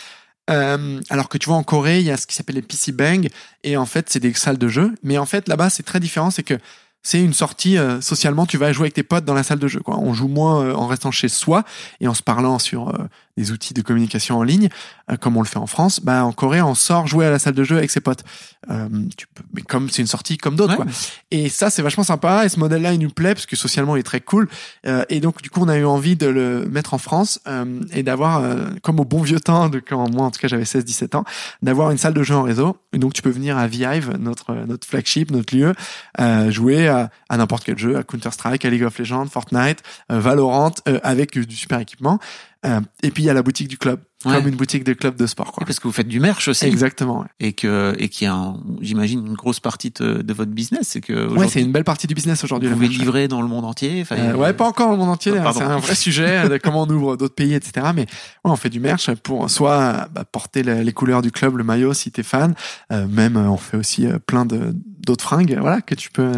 Euh, 0.50 1.00
alors 1.10 1.30
que 1.30 1.38
tu 1.38 1.48
vois 1.48 1.58
en 1.58 1.64
Corée, 1.64 2.00
il 2.00 2.06
y 2.06 2.12
a 2.12 2.18
ce 2.18 2.28
qui 2.28 2.36
s'appelle 2.36 2.56
les 2.56 2.62
PC 2.62 2.92
Bang 2.92 3.30
et 3.64 3.78
en 3.78 3.86
fait 3.86 4.10
c'est 4.10 4.20
des 4.20 4.34
salles 4.34 4.58
de 4.58 4.68
jeu. 4.68 4.94
Mais 5.04 5.18
en 5.18 5.26
fait 5.26 5.48
là-bas 5.48 5.70
c'est 5.70 5.84
très 5.84 6.00
différent, 6.00 6.32
c'est 6.32 6.44
que 6.44 6.58
c'est 7.02 7.22
une 7.22 7.34
sortie 7.34 7.78
euh, 7.78 8.02
socialement. 8.02 8.46
Tu 8.46 8.58
vas 8.58 8.72
jouer 8.72 8.86
avec 8.86 8.94
tes 8.94 9.04
potes 9.04 9.26
dans 9.26 9.34
la 9.34 9.44
salle 9.44 9.60
de 9.60 9.68
jeu. 9.68 9.82
On 9.88 10.14
joue 10.14 10.28
moins 10.28 10.64
euh, 10.64 10.74
en 10.74 10.88
restant 10.88 11.12
chez 11.12 11.30
soi 11.30 11.64
et 12.02 12.08
en 12.08 12.14
se 12.14 12.24
parlant 12.24 12.60
sur 12.60 12.94
des 13.38 13.52
outils 13.52 13.74
de 13.74 13.82
communication 13.82 14.38
en 14.38 14.44
ligne, 14.44 14.70
euh, 15.12 15.18
comme 15.18 15.38
on 15.38 15.42
le 15.42 15.48
fait 15.48 15.58
en 15.58 15.68
France. 15.68 16.00
Bah 16.00 16.26
en 16.26 16.32
Corée, 16.32 16.62
on 16.62 16.76
sort 16.76 17.08
jouer 17.08 17.26
à 17.26 17.32
la 17.32 17.40
salle 17.40 17.56
de 17.56 17.64
jeu 17.64 17.78
avec 17.78 17.92
ses 17.92 18.02
potes. 18.02 18.24
Euh, 18.70 18.88
tu 19.18 19.28
peux, 19.28 19.44
mais 19.54 19.62
comme 19.62 19.90
c'est 19.90 20.02
une 20.02 20.08
sortie 20.08 20.38
comme 20.38 20.56
d'autres. 20.56 20.78
Ouais. 20.78 20.86
quoi. 20.86 20.94
Et 21.32 21.50
ça 21.50 21.70
c'est 21.70 21.82
vachement 21.82 22.04
sympa. 22.04 22.46
Et 22.46 22.50
ce 22.50 22.60
modèle-là 22.60 22.94
il 22.94 23.00
nous 23.00 23.10
plaît 23.10 23.34
parce 23.34 23.46
que 23.46 23.56
socialement 23.56 23.96
il 23.96 24.00
est 24.00 24.04
très 24.04 24.22
cool. 24.22 24.48
Euh, 24.86 25.04
et 25.10 25.20
donc 25.20 25.42
du 25.42 25.50
coup 25.50 25.62
on 25.62 25.68
a 25.68 25.78
eu 25.78 25.86
envie 25.86 26.16
de 26.16 26.28
le 26.28 26.66
mettre 26.70 26.94
en 26.94 26.98
France 26.98 27.40
euh, 27.48 27.82
et 27.92 28.04
d'avoir 28.04 28.44
euh, 28.44 28.70
comme 28.82 29.00
au 29.00 29.06
bon 29.06 29.22
vieux 29.22 29.40
temps 29.40 29.70
de 29.70 29.80
quand 29.80 30.10
moi 30.12 30.26
en 30.26 30.32
tout 30.32 30.40
cas 30.40 30.48
j'avais 30.48 30.64
16-17 30.64 31.18
ans 31.18 31.24
d'avoir 31.62 31.92
une 31.92 31.98
salle 31.98 32.14
de 32.14 32.24
jeu 32.24 32.36
en 32.36 32.44
réseau. 32.44 32.78
Et 32.94 33.00
donc 33.00 33.14
tu 33.14 33.22
peux 33.22 33.30
venir 33.30 33.58
à 33.58 33.68
Vive, 33.68 34.16
notre 34.20 34.54
notre 34.54 34.88
flagship, 34.88 35.32
notre 35.32 35.56
lieu, 35.56 35.74
euh, 36.20 36.52
jouer 36.52 36.88
à, 36.88 37.10
à 37.30 37.38
n'importe 37.38 37.64
quel 37.64 37.78
jeu, 37.78 37.98
à 37.98 38.04
Counter 38.04 38.32
Strike, 38.32 38.64
à 38.66 38.70
League 38.70 38.84
of 38.84 38.98
Legends, 38.98 39.26
Fortnite, 39.26 39.80
Valorant, 40.10 40.74
euh, 40.88 41.00
avec 41.04 41.38
du 41.38 41.56
super 41.56 41.80
équipement. 41.80 42.20
Euh, 42.66 42.80
et 43.02 43.12
puis 43.12 43.24
il 43.24 43.26
y 43.26 43.30
a 43.30 43.34
la 43.34 43.44
boutique 43.44 43.68
du 43.68 43.78
club, 43.78 44.00
Ouais. 44.26 44.36
comme 44.38 44.48
une 44.48 44.56
boutique 44.56 44.86
de 44.86 44.94
club 44.94 45.18
de 45.18 45.28
sport. 45.28 45.52
Quoi. 45.52 45.66
Parce 45.66 45.80
que 45.82 45.88
vous 45.88 45.92
faites 45.92 46.08
du 46.08 46.22
merch 46.22 46.48
aussi. 46.48 46.64
Exactement. 46.66 47.20
Ouais, 47.20 47.28
Et 47.42 47.52
que 47.52 47.94
et 48.00 48.08
qui 48.08 48.26
a, 48.26 48.34
un- 48.34 48.58
j'imagine, 48.80 49.26
une 49.28 49.34
grosse 49.34 49.60
partie 49.60 49.92
de, 49.92 50.22
de 50.22 50.34
votre 50.34 50.52
business, 50.52 50.88
c'est 50.88 51.02
que 51.02 51.28
ouais 51.34 51.50
c'est 51.50 51.62
une 51.62 51.74
belle 51.74 51.84
partie 51.84 52.08
du 52.08 52.14
business 52.14 52.42
aujourd'hui. 52.46 52.70
vous 52.70 52.76
pouvez 52.76 52.88
livrer 52.88 53.28
dans 53.28 53.42
le 53.42 53.50
monde 53.50 53.66
entier. 53.66 54.06
Euh, 54.14 54.34
ouais, 54.36 54.54
pas 54.54 54.66
encore 54.66 54.86
dans 54.88 54.94
le 54.94 54.98
monde 55.00 55.10
entier. 55.10 55.34
Ah, 55.38 55.50
hein, 55.50 55.52
c'est 55.54 55.64
un 55.64 55.78
vrai 55.78 55.96
sujet 56.08 56.48
de 56.48 56.58
comment 56.58 56.84
on 56.84 56.90
ouvre 56.90 57.18
d'autres 57.18 57.36
pays, 57.36 57.54
etc. 57.54 57.88
Mais 57.94 58.04
ouais, 58.04 58.52
on 58.52 58.56
fait 58.56 58.70
du 58.70 58.80
merch 58.80 59.12
pour 59.24 59.50
soit 59.50 60.08
bah, 60.14 60.24
porter 60.24 60.64
les, 60.64 60.86
les 60.86 60.94
couleurs 60.94 61.22
du 61.22 61.32
club, 61.32 61.58
le 61.58 61.66
maillot 61.66 61.94
si 61.94 62.10
t'es 62.12 62.24
fan. 62.24 62.56
Euh, 62.94 63.06
même 63.10 63.36
euh, 63.36 63.50
on 63.50 63.58
fait 63.58 63.76
aussi 63.76 64.06
euh, 64.08 64.20
plein 64.20 64.46
de 64.46 64.74
d'autres 65.06 65.26
fringues, 65.26 65.58
voilà, 65.60 65.82
que 65.82 65.96
tu 65.96 66.10
peux 66.12 66.32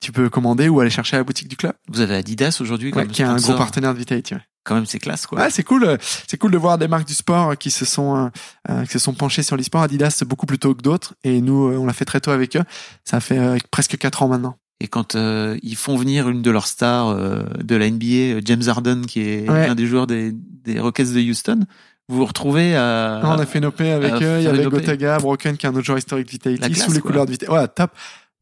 tu 0.00 0.10
peux 0.10 0.28
commander 0.28 0.68
ou 0.68 0.80
aller 0.80 0.90
chercher 0.90 1.14
à 1.16 1.20
la 1.20 1.24
boutique 1.24 1.46
du 1.48 1.56
club, 1.56 1.72
Vous 1.88 2.00
avez 2.00 2.16
Adidas 2.16 2.58
aujourd'hui 2.60 2.92
ouais, 2.92 3.06
qui 3.06 3.22
est 3.22 3.24
un 3.24 3.36
gros 3.36 3.54
partenaire 3.54 3.94
de 3.94 3.98
Vitality. 4.00 4.34
Ouais. 4.34 4.40
Quand 4.66 4.74
même, 4.74 4.84
c'est 4.86 4.98
classe, 4.98 5.26
quoi. 5.26 5.38
Ouais, 5.40 5.50
c'est 5.50 5.62
cool. 5.62 5.84
euh, 5.84 5.96
C'est 6.26 6.36
cool 6.38 6.50
de 6.50 6.58
voir 6.58 6.76
des 6.76 6.88
marques 6.88 7.06
du 7.06 7.14
sport 7.14 7.56
qui 7.56 7.70
se 7.70 7.84
sont 7.84 8.16
euh, 8.16 8.28
euh, 8.70 8.84
qui 8.84 8.90
se 8.92 8.98
sont 8.98 9.14
penchées 9.14 9.42
sur 9.42 9.56
l'e-sport. 9.56 9.82
Adidas 9.82 10.22
beaucoup 10.26 10.44
plus 10.46 10.58
tôt 10.58 10.74
que 10.74 10.82
d'autres 10.82 11.14
et 11.24 11.40
nous 11.40 11.68
euh, 11.70 11.76
on 11.78 11.86
l'a 11.86 11.92
fait 11.92 12.04
très 12.04 12.20
tôt 12.20 12.32
avec 12.32 12.56
eux. 12.56 12.62
Ça 13.04 13.20
fait 13.20 13.38
euh, 13.38 13.56
presque 13.70 13.96
quatre 13.96 14.22
ans 14.22 14.28
maintenant. 14.28 14.56
Et 14.80 14.88
quand 14.88 15.14
euh, 15.14 15.56
ils 15.62 15.76
font 15.76 15.96
venir 15.96 16.28
une 16.28 16.42
de 16.42 16.50
leurs 16.50 16.66
stars 16.66 17.08
euh, 17.08 17.44
de 17.62 17.76
la 17.76 17.88
NBA, 17.90 18.40
James 18.44 18.62
Harden, 18.68 19.02
qui 19.06 19.20
est 19.22 19.48
Ouais. 19.48 19.68
un 19.68 19.74
des 19.74 19.86
joueurs 19.86 20.06
des, 20.06 20.32
des 20.34 20.78
Rockets 20.80 21.12
de 21.14 21.20
Houston, 21.30 21.60
vous 22.08 22.18
vous 22.18 22.26
retrouvez 22.26 22.76
à. 22.76 23.20
Non, 23.22 23.30
on 23.30 23.38
a 23.38 23.46
fait 23.46 23.64
OP 23.64 23.80
avec 23.80 24.12
eux. 24.22 24.36
Il 24.38 24.42
y 24.44 24.48
avait. 24.48 24.64
Gotaga, 24.66 25.18
Broken, 25.18 25.56
qui 25.56 25.64
est 25.64 25.68
un 25.68 25.74
autre 25.74 25.86
joueur 25.86 25.96
historique 25.98 26.26
de 26.26 26.32
Vitality, 26.32 26.70
classe, 26.72 26.84
sous 26.86 26.92
les 26.92 27.00
quoi. 27.00 27.10
couleurs 27.10 27.24
de 27.26 27.30
Vitality. 27.30 27.56
Ouais, 27.56 27.66
top. 27.68 27.90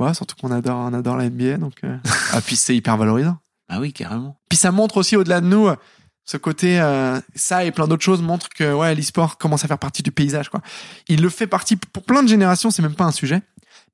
Ouais, 0.00 0.12
surtout 0.12 0.34
qu'on 0.40 0.50
adore, 0.50 0.76
on 0.90 0.92
adore 0.92 1.16
la 1.16 1.30
NBA, 1.30 1.58
donc. 1.58 1.74
euh, 1.84 1.96
ah, 2.32 2.40
puis 2.40 2.56
c'est 2.56 2.74
hyper 2.74 2.96
valorisant. 2.96 3.36
Ah 3.68 3.78
oui, 3.80 3.92
carrément. 3.92 4.36
Puis 4.48 4.58
ça 4.58 4.72
montre 4.72 4.96
aussi 4.96 5.16
au-delà 5.16 5.40
de 5.40 5.46
nous, 5.46 5.68
euh, 5.68 5.76
ce 6.24 6.36
côté, 6.36 6.80
euh, 6.80 7.20
ça 7.34 7.64
et 7.64 7.70
plein 7.70 7.86
d'autres 7.86 8.02
choses 8.02 8.22
montrent 8.22 8.48
que 8.48 8.72
ouais, 8.72 8.94
l'e-sport 8.94 9.36
commence 9.36 9.64
à 9.64 9.68
faire 9.68 9.78
partie 9.78 10.02
du 10.02 10.10
paysage. 10.10 10.48
Quoi. 10.48 10.60
Il 11.08 11.20
le 11.20 11.28
fait 11.28 11.46
partie 11.46 11.76
pour 11.76 12.02
plein 12.02 12.22
de 12.22 12.28
générations, 12.28 12.70
c'est 12.70 12.82
même 12.82 12.94
pas 12.94 13.04
un 13.04 13.12
sujet. 13.12 13.42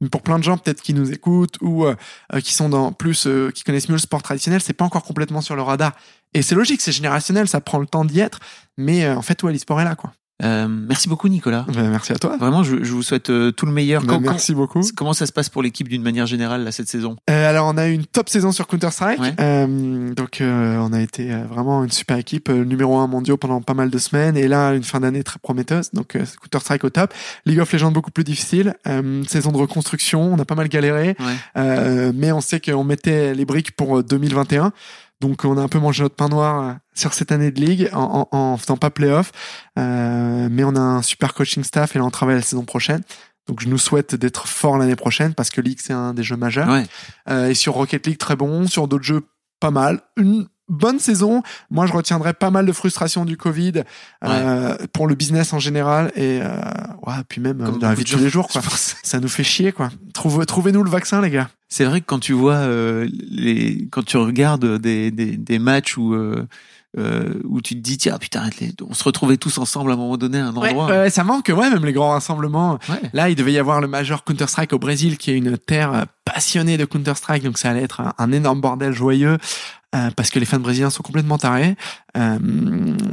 Mais 0.01 0.09
pour 0.09 0.23
plein 0.23 0.39
de 0.39 0.45
gens 0.45 0.57
peut-être 0.57 0.81
qui 0.81 0.95
nous 0.95 1.13
écoutent 1.13 1.57
ou 1.61 1.85
euh, 1.85 1.95
euh, 2.33 2.41
qui 2.41 2.55
sont 2.55 2.69
dans 2.69 2.93
plus, 2.93 3.27
euh, 3.27 3.51
qui 3.51 3.65
connaissent 3.65 3.89
mieux 3.89 3.97
le 3.97 4.01
sport 4.01 4.23
traditionnel, 4.23 4.61
c'est 4.63 4.73
pas 4.73 4.85
encore 4.85 5.03
complètement 5.03 5.41
sur 5.43 5.57
le 5.57 5.63
radar. 5.63 5.93
Et 6.33 6.43
c'est 6.43 6.55
logique, 6.55 6.81
c'est 6.81 6.93
générationnel, 6.93 7.49
ça 7.49 7.61
prend 7.61 7.79
le 7.79 7.87
temps 7.87 8.05
d'y 8.05 8.21
être. 8.21 8.41
Mais 8.79 9.05
euh, 9.05 9.17
en 9.17 9.23
fait, 9.23 9.43
ouais, 9.43 9.53
l'e-sport 9.53 9.81
est 9.81 9.85
là, 9.85 9.97
quoi. 9.97 10.13
Euh, 10.43 10.69
merci 10.69 11.09
beaucoup, 11.09 11.29
Nicolas. 11.29 11.67
Ben, 11.75 11.91
merci 11.91 12.13
à 12.13 12.17
toi. 12.19 12.37
Vraiment, 12.39 12.63
je, 12.63 12.83
je 12.83 12.93
vous 12.93 13.03
souhaite 13.03 13.31
euh, 13.31 13.51
tout 13.51 13.67
le 13.67 13.73
meilleur. 13.73 14.03
Ben, 14.03 14.15
Quand- 14.15 14.21
merci 14.21 14.55
beaucoup. 14.55 14.81
comment 14.97 15.13
ça 15.13 15.27
se 15.27 15.33
passe 15.33 15.49
pour 15.49 15.63
l'équipe 15.63 15.89
d'une 15.89 16.03
manière 16.03 16.27
générale 16.27 16.65
là, 16.65 16.73
cette 16.73 16.89
saison? 16.89 17.17
Euh, 17.29 17.49
alors 17.51 17.67
on 17.73 17.77
a 17.77 17.89
eu 17.89 17.93
une 17.93 18.07
top 18.07 18.29
saison 18.29 18.51
sur 18.53 18.67
Counter 18.67 18.91
Strike, 18.91 19.21
Ouais. 19.21 19.35
donc 20.15 20.41
euh, 20.41 20.79
on 20.79 20.93
a 20.93 21.01
été 21.01 21.33
euh, 21.33 21.45
vraiment 21.49 21.85
une 21.85 21.91
super 21.91 22.17
équipe, 22.17 22.49
euh, 22.49 22.65
numéro 22.65 22.97
un 22.99 23.07
mondial 23.07 23.37
pendant 23.37 23.61
pas 23.61 23.75
mal 23.75 23.91
de 23.91 23.99
semaines, 23.99 24.37
et 24.37 24.49
là 24.49 24.73
une 24.75 24.83
fin 24.85 25.01
d'année 25.01 25.23
très 25.23 25.39
prometteuse. 25.39 25.91
Donc 25.93 26.17
euh, 26.17 26.25
Counter 26.41 26.61
Strike 26.61 26.85
au 26.85 26.91
top, 26.91 27.13
League 27.47 27.61
of 27.61 27.73
Legends 27.73 27.91
beaucoup 27.93 28.11
plus 28.11 28.25
difficile, 28.25 28.75
euh, 28.87 29.23
saison 29.29 29.51
de 29.53 29.57
reconstruction, 29.59 30.33
on 30.33 30.39
a 30.39 30.45
pas 30.45 30.55
mal 30.55 30.69
galéré, 30.69 31.17
Ouais. 31.21 31.35
euh, 31.59 32.13
mais 32.15 32.33
on 32.33 32.41
sait 32.41 32.61
qu'on 32.61 32.85
mettait 32.85 33.35
les 33.35 33.45
briques 33.45 33.73
pour 33.73 33.99
euh, 33.99 34.03
2021. 34.03 34.73
Donc 35.21 35.45
on 35.45 35.59
a 35.59 35.61
un 35.61 35.69
peu 35.69 35.79
mangé 35.79 36.03
notre 36.03 36.17
pain 36.17 36.29
noir 36.29 36.63
euh, 36.63 36.73
sur 36.95 37.13
cette 37.13 37.31
année 37.31 37.51
de 37.51 37.61
ligue 37.61 37.91
en, 37.93 38.27
en, 38.33 38.37
en 38.37 38.57
faisant 38.57 38.77
pas 38.77 38.91
playoff, 38.91 39.33
euh, 39.79 40.49
mais 40.51 40.65
on 40.65 40.75
a 40.77 40.81
un 40.81 41.03
super 41.03 41.35
coaching 41.35 41.63
staff 41.63 41.95
et 41.95 41.99
là 41.99 42.05
on 42.05 42.11
travaille 42.11 42.37
la 42.37 42.43
saison 42.43 42.65
prochaine. 42.65 43.03
Donc 43.47 43.61
je 43.61 43.69
nous 43.69 43.79
souhaite 43.79 44.15
d'être 44.15 44.47
fort 44.47 44.79
l'année 44.79 44.97
prochaine 44.97 45.35
parce 45.35 45.51
que 45.51 45.61
League 45.61 45.81
c'est 45.83 45.93
un 45.93 46.15
des 46.15 46.23
jeux 46.23 46.37
majeurs. 46.37 46.69
Ouais. 46.69 46.87
Euh, 47.29 47.49
et 47.49 47.55
sur 47.55 47.75
Rocket 47.75 48.07
League, 48.07 48.19
très 48.19 48.37
bon. 48.37 48.67
Sur 48.67 48.89
d'autres 48.89 49.05
jeux, 49.05 49.23
pas 49.61 49.71
mal. 49.71 50.01
Une 50.17 50.47
bonne 50.71 50.99
saison. 50.99 51.43
Moi, 51.71 51.85
je 51.87 51.93
retiendrai 51.93 52.33
pas 52.33 52.51
mal 52.51 52.65
de 52.65 52.73
frustration 52.73 53.25
du 53.27 53.37
Covid 53.37 53.83
euh, 54.25 54.77
pour 54.93 55.07
le 55.07 55.15
business 55.15 55.53
en 55.53 55.59
général 55.59 56.13
et 56.17 56.41
euh, 56.43 56.49
ouais, 57.07 57.15
puis 57.29 57.41
même 57.41 57.61
euh, 57.61 57.67
Comme 57.67 57.79
dans 57.79 57.89
la 57.89 57.95
vie 57.95 58.05
de 58.05 58.09
tous 58.09 58.19
les 58.19 58.31
jours. 58.31 58.49
Quoi. 58.49 58.63
Ça 59.03 59.21
nous 59.21 59.29
fait 59.29 59.45
chier. 59.45 59.73
quoi. 59.73 59.91
Trouve, 60.15 60.47
Trouvez-nous 60.47 60.83
le 60.83 60.91
vaccin, 60.91 61.21
les 61.21 61.31
gars. 61.31 61.51
C'est 61.69 61.85
vrai 61.85 62.01
que 62.01 62.07
quand 62.07 62.19
tu 62.19 62.33
vois 62.33 62.55
euh, 62.55 63.09
les, 63.31 63.87
quand 63.91 64.05
tu 64.05 64.17
regardes 64.17 64.79
des, 64.79 65.11
des, 65.11 65.37
des 65.37 65.59
matchs 65.59 65.97
où 65.97 66.15
euh, 66.15 66.47
euh, 66.99 67.35
où 67.45 67.61
tu 67.61 67.77
te 67.77 67.81
dis 67.81 67.97
tiens 67.99 68.19
putain 68.19 68.43
on 68.89 68.95
se 68.95 69.05
retrouvait 69.05 69.37
tous 69.37 69.59
ensemble 69.59 69.93
à 69.93 69.95
un 69.95 69.97
moment 69.97 70.17
donné 70.17 70.39
à 70.39 70.47
un 70.47 70.57
endroit. 70.57 70.87
Ouais, 70.87 71.11
ça 71.11 71.23
manque. 71.23 71.47
Ouais, 71.49 71.71
même 71.71 71.85
les 71.85 71.93
grands 71.93 72.11
rassemblements. 72.11 72.81
Ouais. 72.89 73.01
Là, 73.13 73.31
il 73.31 73.37
devait 73.37 73.53
y 73.53 73.59
avoir 73.59 73.81
le 73.81 73.87
Major 73.87 74.25
Counter-Strike 74.25 74.73
au 74.73 74.81
Brésil, 74.81 75.17
qui 75.17 75.31
est 75.31 75.37
une 75.37 75.57
terre 75.57 75.93
euh, 75.95 76.03
passionnée 76.25 76.77
de 76.77 76.85
Counter-Strike, 76.85 77.45
donc 77.45 77.59
ça 77.59 77.71
allait 77.71 77.83
être 77.85 78.01
un, 78.01 78.13
un 78.19 78.33
énorme 78.33 78.61
bordel 78.61 78.93
joyeux, 78.93 79.39
euh, 79.95 80.11
parce 80.15 80.31
que 80.31 80.39
les 80.39 80.47
fans 80.47 80.61
brésiliens 80.61 80.91
sont 80.91 81.03
complètement 81.03 81.39
tarés. 81.39 81.77
Euh, 82.17 82.39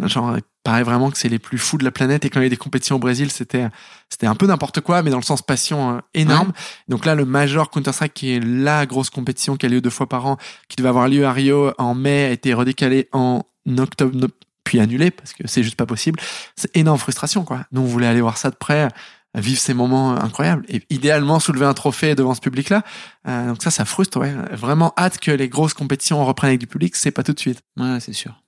genre, 0.05 0.37
il 0.37 0.43
paraît 0.63 0.83
vraiment 0.83 1.09
que 1.09 1.17
c'est 1.17 1.29
les 1.29 1.39
plus 1.39 1.57
fous 1.57 1.77
de 1.77 1.83
la 1.83 1.91
planète, 1.91 2.25
et 2.25 2.29
quand 2.29 2.39
il 2.39 2.43
y 2.43 2.47
a 2.47 2.49
des 2.49 2.57
compétitions 2.57 2.97
au 2.97 2.99
Brésil, 2.99 3.31
c'était 3.31 3.67
c'était 4.09 4.27
un 4.27 4.35
peu 4.35 4.45
n'importe 4.45 4.81
quoi, 4.81 5.01
mais 5.01 5.09
dans 5.09 5.17
le 5.17 5.23
sens 5.23 5.41
passion 5.41 5.97
euh, 5.97 5.99
énorme. 6.13 6.53
Donc 6.87 7.05
là, 7.05 7.15
le 7.15 7.25
Major 7.25 7.69
Counter-Strike, 7.69 8.13
qui 8.13 8.33
est 8.33 8.39
la 8.39 8.85
grosse 8.85 9.09
compétition 9.09 9.57
qui 9.57 9.65
a 9.65 9.69
lieu 9.69 9.81
deux 9.81 9.89
fois 9.89 10.07
par 10.07 10.25
an, 10.25 10.37
qui 10.67 10.75
devait 10.75 10.89
avoir 10.89 11.07
lieu 11.07 11.25
à 11.25 11.31
Rio 11.31 11.73
en 11.77 11.95
mai, 11.95 12.25
a 12.25 12.31
été 12.31 12.53
redécalé 12.53 13.09
en 13.11 13.43
octobre, 13.77 14.27
puis 14.63 14.79
annulé, 14.79 15.11
parce 15.11 15.33
que 15.33 15.47
c'est 15.47 15.63
juste 15.63 15.77
pas 15.77 15.85
possible 15.85 16.19
c'est 16.57 16.75
énorme 16.75 16.97
frustration 16.97 17.45
quoi. 17.45 17.65
Nous 17.71 17.81
on 17.81 17.85
voulait 17.85 18.07
aller 18.07 18.21
voir 18.21 18.37
ça 18.37 18.49
de 18.49 18.55
près, 18.55 18.89
vivre 19.37 19.59
ces 19.59 19.73
moments 19.73 20.11
incroyables 20.11 20.65
et 20.67 20.81
idéalement 20.89 21.39
soulever 21.39 21.65
un 21.65 21.73
trophée 21.73 22.15
devant 22.15 22.35
ce 22.35 22.41
public 22.41 22.69
là. 22.69 22.83
donc 23.25 23.63
ça 23.63 23.71
ça 23.71 23.85
frustre 23.85 24.19
ouais. 24.19 24.33
Vraiment 24.51 24.93
hâte 24.97 25.19
que 25.19 25.31
les 25.31 25.49
grosses 25.49 25.73
compétitions 25.73 26.23
reprennent 26.25 26.49
avec 26.49 26.59
du 26.59 26.67
public, 26.67 26.95
c'est 26.95 27.11
pas 27.11 27.23
tout 27.23 27.33
de 27.33 27.39
suite. 27.39 27.61
Ouais, 27.77 27.99
c'est 27.99 28.13
sûr. 28.13 28.41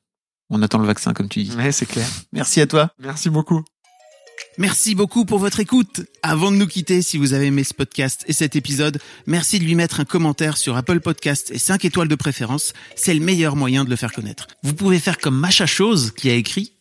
On 0.49 0.61
attend 0.64 0.80
le 0.80 0.88
vaccin 0.88 1.14
comme 1.14 1.30
tu 1.30 1.44
dis. 1.44 1.56
Ouais, 1.56 1.72
c'est 1.72 1.86
clair. 1.86 2.07
Merci 2.34 2.61
à 2.61 2.68
toi. 2.68 2.91
Merci 2.99 3.30
beaucoup. 3.30 3.64
Merci 4.57 4.95
beaucoup 4.95 5.26
pour 5.26 5.40
votre 5.40 5.60
écoute. 5.60 6.02
Avant 6.24 6.52
de 6.52 6.57
nous 6.57 6.68
quitter, 6.68 7.02
si 7.02 7.18
vous 7.18 7.34
avez 7.34 7.48
aimé 7.48 7.64
ce 7.64 7.74
podcast 7.74 8.24
et 8.28 8.34
cet 8.34 8.56
épisode, 8.56 8.99
merci 9.28 9.60
de 9.60 9.64
lui 9.64 9.76
mettre 9.76 9.99
un 9.99 10.06
commentaire 10.06 10.57
sur 10.57 10.76
Apple 10.76 11.02
Podcast 11.02 11.52
et 11.52 11.60
5 11.60 11.86
étoiles 11.86 12.07
de 12.07 12.16
préférence. 12.16 12.74
C'est 12.95 13.14
le 13.14 13.20
meilleur 13.20 13.56
moyen 13.56 13.84
de 13.84 13.90
le 13.90 13.95
faire 13.95 14.11
connaître. 14.11 14.48
Vous 14.64 14.74
pouvez 14.74 14.99
faire 14.99 15.18
comme 15.18 15.38
Macha 15.38 15.66
Chose 15.66 16.11
qui 16.11 16.30
a 16.30 16.34
écrit 16.34 16.74